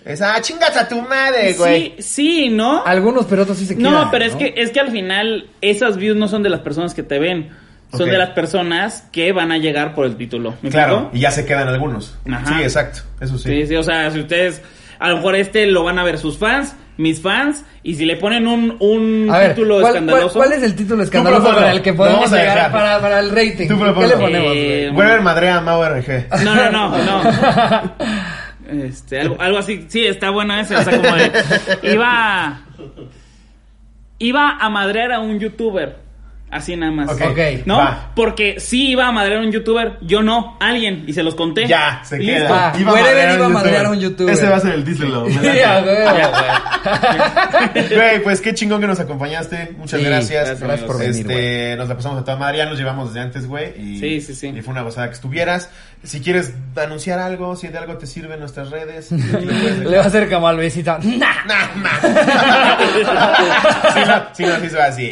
Es, 0.06 0.22
ah, 0.22 0.38
chingas 0.41 0.76
a 0.78 0.88
tu 0.88 1.02
madre, 1.02 1.54
güey. 1.54 1.93
Sí, 1.97 2.02
sí, 2.02 2.50
¿no? 2.50 2.84
Algunos, 2.86 3.26
pero 3.26 3.43
otros 3.43 3.58
sí 3.58 3.66
se 3.66 3.78
quedan. 3.78 3.91
No, 3.91 4.10
pero 4.12 4.26
es 4.26 4.36
que 4.36 4.54
es 4.58 4.72
que 4.72 4.80
al 4.80 4.91
final 4.91 5.50
esas 5.62 5.97
views 5.97 6.18
no 6.18 6.28
son 6.28 6.41
de 6.41 6.50
las 6.50 6.62
personas 6.62 6.93
que 6.93 7.04
te 7.04 7.20
ven, 7.20 7.50
son 7.91 8.10
de 8.10 8.18
las 8.18 8.30
personas 8.32 9.04
que 9.12 9.32
van 9.34 9.52
a 9.52 9.58
llegar 9.58 9.93
por 9.93 10.06
el 10.06 10.16
título. 10.16 10.56
¿Me 10.62 10.70
Claro, 10.70 10.93
explico? 10.93 11.18
y 11.18 11.20
ya 11.20 11.32
se 11.32 11.45
quedan 11.45 11.68
algunos. 11.68 12.18
Ajá. 12.32 12.45
Sí, 12.58 12.64
exacto. 12.64 13.02
Eso 13.20 13.38
sí. 13.38 13.50
Sí, 13.50 13.68
sí, 13.68 13.76
o 13.76 13.84
sea, 13.84 14.10
si 14.12 14.20
ustedes 14.20 14.62
a 15.00 15.10
lo 15.10 15.18
mejor 15.18 15.36
este 15.36 15.66
lo 15.68 15.84
van 15.84 16.00
a 16.00 16.04
ver 16.04 16.18
sus 16.18 16.38
fans, 16.38 16.76
mis 16.97 17.22
fans, 17.22 17.64
y 17.84 17.95
si 17.95 18.06
le 18.06 18.18
ponen 18.18 18.45
un, 18.47 18.76
un 18.80 19.28
ver, 19.32 19.54
título 19.56 19.76
¿cuál, 19.80 19.93
escandaloso. 19.93 20.34
cuál- 20.39 20.50
cuál 20.50 20.58
es 20.60 20.64
el 20.66 20.76
título 20.76 21.04
escandaloso 21.04 21.54
para 21.56 21.72
el 21.72 21.82
que 21.82 21.93
podemos 21.93 22.30
llegar 22.32 22.56
dejar. 22.56 22.72
para, 22.72 23.00
para 23.02 23.20
el 23.20 23.30
rating? 23.30 23.68
Tú 23.70 23.78
¿Qué 23.80 23.86
le 24.08 24.18
ponemos, 24.18 24.52
Eh? 24.56 24.91
Weber 24.93 25.22
madrea 25.22 25.58
a 25.58 25.62
Mau 25.62 25.82
RG. 25.84 26.28
No, 26.43 26.56
no, 26.56 26.70
no, 26.72 26.97
no. 26.97 27.22
Este, 28.72 29.20
algo, 29.22 29.36
algo 29.40 29.58
así, 29.58 29.86
sí, 29.90 30.06
está 30.06 30.30
bueno 30.30 30.56
ese, 30.60 30.76
o 30.76 30.84
sea, 30.84 30.98
como 30.98 31.16
de, 31.16 31.32
iba, 31.94 32.62
iba 34.20 34.58
a 34.60 34.70
madrear 34.70 35.12
a 35.14 35.20
un 35.20 35.40
youtuber, 35.40 35.98
así 36.52 36.76
nada 36.76 36.92
más. 36.92 37.10
Ok, 37.12 37.38
¿No? 37.66 37.78
va. 37.78 38.12
Porque 38.16 38.60
sí 38.60 38.90
iba 38.92 39.08
a 39.08 39.12
madrear 39.12 39.40
a 39.40 39.44
un 39.46 39.52
youtuber, 39.52 39.98
yo 40.02 40.22
no, 40.22 40.58
alguien, 40.60 41.04
y 41.08 41.14
se 41.14 41.24
los 41.24 41.36
conté. 41.36 41.68
Ya, 41.68 42.02
se 42.04 42.18
Listo. 42.18 42.34
queda. 42.48 42.72
Ah, 42.74 42.80
iba 42.80 42.92
a 42.92 43.50
madrear 43.50 43.86
a 43.86 43.92
un 43.92 44.00
youtuber. 44.00 44.34
Ese 44.34 44.48
va 44.50 44.58
a 44.58 44.60
ser 44.60 44.74
el 44.74 44.84
título. 44.84 45.26
a 45.66 45.82
güey. 45.82 45.98
Güey, 47.94 48.24
pues 48.24 48.42
qué 48.42 48.54
chingón 48.54 48.80
que 48.82 48.88
nos 48.88 49.00
acompañaste. 49.00 49.74
Muchas 49.78 50.00
Sí, 50.00 50.06
gracias. 50.06 50.46
gracias, 50.48 50.60
gracias 50.62 50.88
por 50.88 50.98
venir, 50.98 51.16
Este, 51.30 51.76
nos 51.78 51.90
la 51.90 51.96
pasamos 51.96 52.22
a 52.22 52.24
toda 52.24 52.38
madre. 52.38 52.58
Ya 52.60 52.66
nos 52.66 52.78
llevamos 52.80 53.10
desde 53.14 53.22
antes, 53.26 53.48
güey. 53.48 53.74
Y, 53.80 54.00
Sí, 54.00 54.22
sí, 54.22 54.34
sí. 54.34 54.48
Y 54.56 54.62
fue 54.62 54.72
una 54.72 54.82
gozada 54.82 55.08
que 55.08 55.14
estuvieras. 55.16 55.70
Si 56.02 56.22
quieres 56.22 56.54
anunciar 56.78 57.20
algo, 57.20 57.58
si 57.58 57.68
de 57.68 57.78
algo 57.78 57.97
te 57.97 58.08
sirve 58.08 58.36
en 58.36 58.39
nuestras 58.39 58.70
redes, 58.70 59.12
Le 59.12 59.97
va 59.97 60.04
a 60.04 60.08
hacer 60.08 60.30
como 60.30 60.47
al 60.47 60.56
besito. 60.56 60.97
Nah. 61.04 61.43
Nah, 61.45 61.68
nah. 61.76 62.00
si 63.93 64.00
no, 64.00 64.24
si 64.34 64.43
no, 64.45 64.60
sí 64.62 64.70
se 64.70 64.78
va 64.78 64.86
así. 64.86 65.10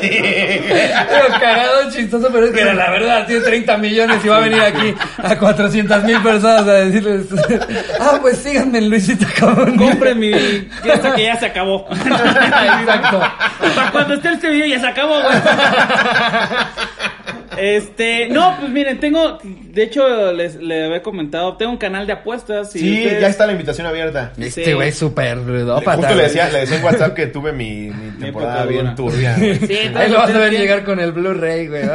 Pero 0.00 1.28
cagado, 1.40 1.90
chistoso, 1.90 2.28
pero 2.32 2.46
es 2.46 2.52
que 2.52 2.64
la 2.64 2.90
verdad 2.90 3.26
tiene 3.26 3.42
30 3.42 3.76
millones 3.78 4.24
y 4.24 4.28
va 4.28 4.36
a 4.36 4.40
venir 4.40 4.60
aquí 4.60 4.94
a 5.18 5.36
400 5.36 6.04
mil 6.04 6.22
personas 6.22 6.62
a 6.62 6.72
decirles, 6.74 7.26
ah, 8.00 8.18
pues 8.20 8.38
síganme 8.38 8.78
en 8.78 8.88
Luisito 8.88 9.26
Comunica. 9.40 9.84
Compren 9.84 10.16
mi, 10.16 10.30
esta 10.30 11.14
que 11.16 11.24
ya 11.24 11.40
se 11.40 11.46
acabó. 11.46 11.88
Exacto. 11.90 13.20
Para 13.74 13.90
cuando 13.90 14.14
esté 14.14 14.32
este 14.32 14.48
video 14.48 14.66
ya 14.66 14.80
se 14.80 14.86
acabó, 14.86 15.20
güey. 15.22 15.36
Este, 17.60 18.28
no, 18.30 18.56
pues 18.58 18.70
miren, 18.72 18.98
tengo, 19.00 19.38
de 19.42 19.82
hecho, 19.82 20.32
les, 20.32 20.54
le 20.56 20.86
había 20.86 21.02
comentado, 21.02 21.56
tengo 21.58 21.72
un 21.72 21.76
canal 21.78 22.06
de 22.06 22.14
apuestas. 22.14 22.74
y 22.74 22.78
Sí, 22.78 23.02
ustedes- 23.02 23.20
ya 23.20 23.28
está 23.28 23.44
la 23.46 23.52
invitación 23.52 23.86
abierta. 23.86 24.32
Este 24.38 24.72
güey 24.74 24.88
es 24.88 24.96
súper 24.98 25.36
ludópata. 25.36 25.96
Justo 25.98 26.14
le 26.14 26.22
decía, 26.22 26.48
le 26.48 26.60
decía 26.60 26.78
en 26.78 26.84
WhatsApp 26.84 27.12
que 27.14 27.26
tuve 27.26 27.52
mi, 27.52 27.90
mi 27.90 28.10
temporada 28.18 28.64
bien 28.64 28.94
turbia. 28.94 29.36
Sí, 29.36 29.90
Ahí 29.94 30.10
lo 30.10 30.18
vas 30.18 30.30
a 30.34 30.38
ver 30.38 30.52
llegar 30.52 30.84
con 30.84 31.00
el 31.00 31.12
Blu-ray, 31.12 31.66
güey. 31.68 31.82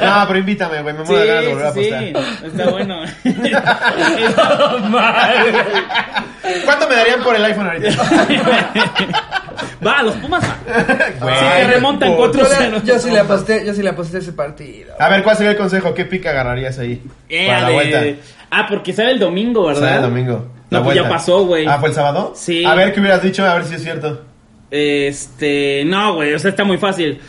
No, 0.00 0.24
pero 0.26 0.38
invítame, 0.38 0.80
güey. 0.82 0.94
Me 0.94 1.04
muero 1.04 1.20
de 1.20 1.26
ganas 1.26 1.42
de 1.44 1.48
volver 1.52 1.66
a 1.66 1.72
Sí, 1.72 1.84
sí, 1.84 1.92
apostar. 1.92 2.24
sí, 2.40 2.46
está 2.46 2.70
bueno. 2.70 3.02
¿Cuánto 6.64 6.88
me 6.88 6.94
darían 6.94 7.20
por 7.22 7.34
el 7.36 7.44
iPhone 7.44 7.66
ahorita? 7.66 7.88
Va, 9.86 10.02
los 10.02 10.14
Pumas. 10.16 10.42
va. 10.44 10.56
Güey, 11.20 11.34
Sí, 11.34 11.44
que 11.56 11.66
remontan 11.66 12.16
puto. 12.16 12.38
4-0. 12.40 12.82
yo 12.84 12.98
sí 12.98 13.10
le 13.10 13.20
aposté, 13.20 13.64
yo 13.66 13.74
sí 13.74 13.82
le 13.82 13.90
aposté 13.90 14.18
ese 14.18 14.32
partido. 14.32 14.94
A 14.98 15.08
ver, 15.08 15.22
¿cuál 15.22 15.36
sería 15.36 15.52
el 15.52 15.56
consejo? 15.58 15.94
¿Qué 15.94 16.04
pica 16.04 16.30
agarrarías 16.30 16.78
ahí? 16.78 17.02
Eh, 17.28 17.46
para 17.46 17.60
la 17.62 17.68
de- 17.68 17.74
vuelta. 17.74 18.02
Ah, 18.50 18.66
porque 18.68 18.92
sale 18.92 19.12
el 19.12 19.18
domingo, 19.18 19.66
¿verdad? 19.66 19.80
Sale 19.82 19.96
el 19.96 20.02
domingo. 20.02 20.46
No, 20.70 20.82
pues 20.84 20.96
ya 20.96 21.02
vuelta. 21.02 21.16
pasó, 21.18 21.44
güey. 21.46 21.66
Ah, 21.66 21.78
¿fue 21.78 21.88
el 21.90 21.94
sábado? 21.94 22.32
Sí. 22.36 22.64
A 22.64 22.74
ver, 22.74 22.92
¿qué 22.92 23.00
hubieras 23.00 23.22
dicho? 23.22 23.44
A 23.46 23.54
ver 23.54 23.64
si 23.64 23.74
es 23.74 23.82
cierto. 23.82 24.22
Este, 24.70 25.82
no, 25.86 26.14
güey, 26.14 26.34
o 26.34 26.38
sea, 26.38 26.50
está 26.50 26.64
muy 26.64 26.78
fácil. 26.78 27.20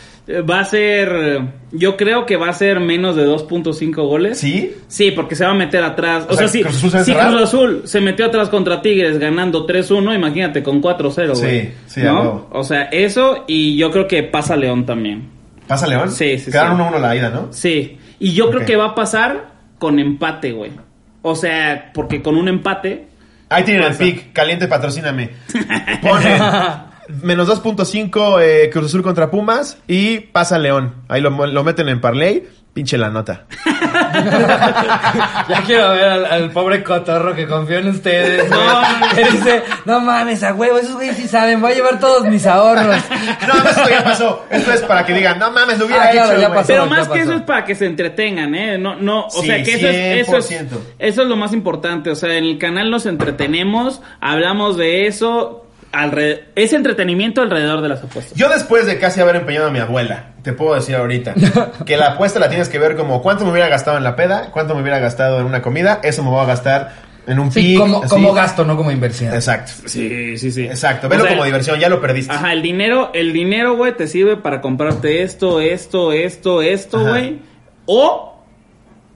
Va 0.48 0.60
a 0.60 0.64
ser, 0.66 1.42
yo 1.72 1.98
creo 1.98 2.26
que 2.28 2.38
va 2.38 2.50
a 2.50 2.54
ser 2.54 2.80
menos 2.80 3.16
de 3.16 3.26
2.5 3.28 3.96
goles. 4.08 4.38
¿Sí? 4.40 4.76
Sí, 4.88 5.10
porque 5.10 5.36
se 5.36 5.44
va 5.44 5.52
a 5.52 5.56
meter 5.56 5.84
atrás. 5.84 6.26
O 6.30 6.34
O, 6.34 6.38
sea, 6.38 6.48
sea, 6.48 6.50
sí, 6.50 6.62
Cruz 6.62 6.76
Azul 6.78 6.92
se 6.92 7.04
si. 7.04 7.14
Cruz 7.14 7.42
Azul 7.42 7.82
se 7.86 8.00
metió 8.02 8.26
atrás 8.28 8.50
contra 8.50 8.82
Tigres 8.82 9.18
ganando 9.18 9.66
3-1, 9.66 10.14
imagínate 10.16 10.62
con 10.62 10.82
4-0, 10.84 11.40
güey. 11.40 11.62
Sí, 11.62 11.70
sí, 11.88 12.02
¿No? 12.04 12.48
O 12.52 12.64
sea, 12.64 12.84
eso 12.84 13.44
y 13.48 13.76
yo 13.76 13.90
creo 13.90 14.08
que 14.08 14.22
pasa 14.22 14.56
León 14.56 14.86
también. 14.86 15.30
¿Pasa 15.68 15.88
León? 15.88 16.12
Sí, 16.12 16.38
sí, 16.38 16.52
Quedaron 16.52 16.78
sí. 16.78 16.84
1-1 16.84 17.00
la 17.00 17.16
ida, 17.16 17.30
¿no? 17.32 17.48
Sí. 17.52 17.98
Y 18.20 18.34
yo 18.34 18.50
creo 18.50 18.62
Ok. 18.62 18.68
que 18.68 18.76
va 18.76 18.86
a 18.90 18.96
pasar 18.96 19.52
con 19.80 19.98
empate, 20.00 20.52
güey. 20.52 20.72
O 21.24 21.36
sea, 21.36 21.92
porque 21.94 22.22
con 22.22 22.36
un 22.38 22.48
empate. 22.48 23.08
Ahí 23.50 23.64
tienen 23.64 23.84
el 23.84 23.96
pick, 23.96 24.32
caliente, 24.32 24.68
patrocíname. 24.68 25.32
Ponen 26.04 26.40
menos 27.24 27.48
2.5 27.48 28.38
eh, 28.42 28.70
Cruz 28.72 28.86
Azul 28.88 29.02
contra 29.04 29.30
Pumas 29.32 29.78
y 29.88 30.20
pasa 30.20 30.58
León. 30.58 30.96
Ahí 31.08 31.22
lo, 31.22 31.30
lo 31.48 31.64
meten 31.64 31.90
en 31.90 32.00
parlay, 32.02 32.48
pinche 32.74 32.98
la 32.98 33.10
nota. 33.10 33.46
Ya 35.50 35.64
quiero 35.66 35.90
ver 35.90 36.04
al, 36.04 36.26
al 36.26 36.52
pobre 36.52 36.84
cotorro 36.84 37.34
que 37.36 37.48
confió 37.48 37.80
en 37.80 37.90
ustedes. 37.90 38.50
No, 38.50 38.58
no, 38.58 38.82
no. 39.00 39.16
Que 39.16 39.24
dice, 39.32 39.64
no 39.86 40.00
mames, 40.00 40.44
a 40.44 40.54
huevo, 40.54 40.78
esos 40.78 40.94
güeyes 40.94 41.16
sí 41.16 41.28
saben, 41.28 41.62
voy 41.62 41.72
a 41.72 41.76
llevar 41.76 42.00
todos 42.00 42.26
mis 42.28 42.46
ahorros. 42.46 42.96
No, 43.48 43.64
no, 43.64 43.70
esto 43.70 43.90
ya 43.90 44.04
pasó. 44.04 44.46
Esto 44.50 44.74
es 44.74 44.82
para 44.82 45.06
que 45.06 45.14
digan, 45.14 45.40
no 45.40 45.50
mames, 45.52 45.80
lo 45.80 45.86
hubiera 45.86 46.04
Ah, 46.10 46.12
claro, 46.12 46.32
hecho. 46.34 46.42
ya 46.42 46.48
güey". 46.48 46.58
pasó. 46.60 46.68
Pero 46.68 46.84
ya 46.84 46.90
más 46.90 47.08
que 47.08 47.20
pasó. 47.20 47.24
eso 47.24 47.34
es 47.34 47.42
para 47.44 47.66
que 47.66 47.76
se 47.76 47.86
entretengan, 47.86 48.54
¿eh? 48.56 48.78
No, 48.78 48.96
no, 48.96 49.26
o 49.26 49.30
Sí, 49.42 49.48
sea, 49.48 49.64
que 49.64 49.74
eso 49.74 49.88
es, 49.88 50.28
eso, 50.28 50.38
es, 50.38 50.52
100%. 50.52 50.68
eso 51.00 51.22
es 51.24 51.28
lo 51.28 51.36
más 51.36 51.54
importante. 51.54 52.10
O 52.12 52.16
sea, 52.16 52.38
en 52.38 52.44
el 52.44 52.58
canal 52.60 52.92
nos 52.92 53.06
entretenemos, 53.06 54.02
hablamos 54.22 54.78
de 54.78 55.08
eso. 55.08 55.66
Alre- 55.92 56.46
es 56.56 56.74
entretenimiento 56.74 57.42
alrededor 57.42 57.82
de 57.82 57.90
las 57.90 58.04
apuestas. 58.04 58.38
Yo 58.38 58.50
después 58.50 58.86
de 58.86 58.98
casi 59.00 59.22
haber 59.22 59.36
empeñado 59.38 59.68
a 59.68 59.72
mi 59.72 59.80
abuela, 59.80 60.32
te 60.44 60.54
puedo 60.54 60.76
decir 60.76 60.96
ahorita 60.96 61.34
que 61.86 61.98
la 61.98 62.14
apuesta 62.14 62.40
la 62.40 62.50
tienes 62.50 62.70
que 62.70 62.80
ver 62.80 62.96
como 62.96 63.22
cuánto 63.22 63.46
me 63.46 63.52
hubiera 63.52 63.68
gastado 63.70 63.98
en 63.98 64.04
la 64.04 64.16
peda, 64.16 64.50
cuánto 64.52 64.76
me 64.76 64.82
hubiera 64.82 65.00
gastado 65.00 65.40
en 65.40 65.46
una 65.46 65.62
comida, 65.62 66.00
eso 66.04 66.24
me 66.24 66.30
voy 66.30 66.42
a 66.42 66.46
gastar 66.46 67.10
en 67.28 67.38
un 67.40 67.52
Sí, 67.52 67.76
como, 67.76 68.34
gasto, 68.34 68.66
no 68.66 68.76
como 68.76 68.90
inversión. 68.92 69.34
Exacto. 69.34 69.72
Sí, 69.86 70.36
sí, 70.38 70.52
sí. 70.52 70.64
Exacto, 70.66 71.06
O 71.06 71.10
velo 71.12 71.24
sea, 71.24 71.32
como 71.34 71.46
diversión, 71.46 71.80
ya 71.80 71.88
lo 71.90 72.02
perdiste. 72.02 72.34
Ajá, 72.34 72.54
el 72.54 72.62
dinero, 72.64 73.12
el 73.14 73.34
dinero, 73.34 73.76
güey, 73.76 73.96
te 73.96 74.08
sirve 74.08 74.36
para 74.38 74.62
comprarte 74.62 75.22
esto, 75.22 75.62
esto, 75.62 76.12
esto, 76.12 76.62
esto, 76.64 77.06
güey. 77.06 77.40
O 77.86 78.39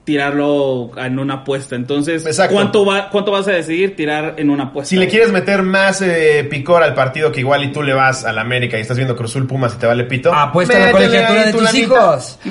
tirarlo 0.04 0.90
en 0.96 1.18
una 1.18 1.34
apuesta. 1.34 1.76
Entonces, 1.76 2.26
Exacto. 2.26 2.54
¿cuánto, 2.54 2.84
va, 2.84 3.08
¿cuánto 3.10 3.32
vas 3.32 3.48
a 3.48 3.52
decidir 3.52 3.96
tirar 3.96 4.34
en 4.36 4.50
una 4.50 4.64
apuesta? 4.64 4.90
Si 4.90 4.96
le 4.96 5.08
quieres 5.08 5.32
meter 5.32 5.62
más 5.62 6.02
eh, 6.02 6.46
picor 6.48 6.82
al 6.82 6.94
partido 6.94 7.32
que 7.32 7.40
igual 7.40 7.64
y 7.64 7.72
tú 7.72 7.82
le 7.82 7.94
vas 7.94 8.24
a 8.24 8.32
la 8.32 8.42
América 8.42 8.78
y 8.78 8.82
estás 8.82 8.96
viendo 8.96 9.16
Cruzul 9.16 9.46
Pumas 9.46 9.74
y 9.74 9.78
te 9.78 9.86
vale 9.86 10.04
pito, 10.04 10.32
Apuesta 10.32 10.78
la 10.78 10.92
colegiatura 10.92 11.46
de 11.46 11.52
tu 11.52 11.58
tus 11.58 11.66
lanita. 11.66 11.84
hijos. 11.84 12.38
y 12.44 12.50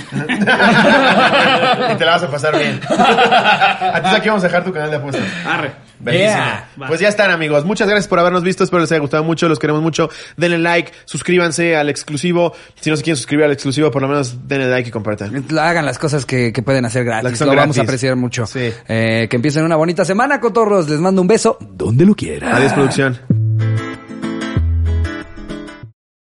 te 1.95 2.05
la 2.05 2.11
vas 2.11 2.23
a 2.23 2.31
pasar 2.31 2.57
bien. 2.57 2.79
Entonces 2.89 4.19
aquí 4.19 4.29
vamos 4.29 4.43
a 4.43 4.47
dejar 4.47 4.63
tu 4.63 4.73
canal 4.73 4.89
de 4.89 4.97
apuestas. 4.97 5.23
Arre. 5.45 5.71
Bellísimo. 5.99 6.33
Yeah. 6.33 6.69
Pues 6.87 6.99
ya 6.99 7.07
están 7.07 7.31
amigos. 7.31 7.63
Muchas 7.63 7.87
gracias 7.87 8.07
por 8.07 8.19
habernos 8.19 8.43
visto. 8.43 8.63
Espero 8.63 8.81
les 8.81 8.91
haya 8.91 8.99
gustado 8.99 9.23
mucho. 9.23 9.47
Los 9.47 9.59
queremos 9.59 9.81
mucho. 9.81 10.09
Denle 10.35 10.57
like, 10.57 10.91
suscríbanse 11.05 11.77
al 11.77 11.89
exclusivo. 11.89 12.53
Si 12.81 12.89
no 12.89 12.97
se 12.97 13.03
quieren 13.03 13.17
suscribir 13.17 13.45
al 13.45 13.51
exclusivo, 13.51 13.89
por 13.89 14.01
lo 14.01 14.09
menos 14.09 14.47
denle 14.47 14.69
like 14.69 14.89
y 14.89 14.91
compartan. 14.91 15.45
Hagan 15.57 15.85
las 15.85 15.99
cosas 15.99 16.25
que, 16.25 16.51
que 16.51 16.61
pueden 16.61 16.83
hacer 16.85 17.05
Las 17.05 17.21
gratis. 17.21 17.39
Son 17.45 17.55
Lo 17.55 17.61
vamos 17.61 17.77
a 17.77 17.81
apreciar 17.81 18.15
mucho. 18.15 18.45
Sí. 18.45 18.71
Eh, 18.87 19.27
que 19.29 19.35
empiecen 19.35 19.63
una 19.63 19.75
bonita 19.75 20.05
semana, 20.05 20.39
cotorros. 20.39 20.89
Les 20.89 20.99
mando 20.99 21.21
un 21.21 21.27
beso 21.27 21.57
donde 21.61 22.05
lo 22.05 22.15
quieran. 22.15 22.53
Adiós 22.53 22.73
producción. 22.73 23.42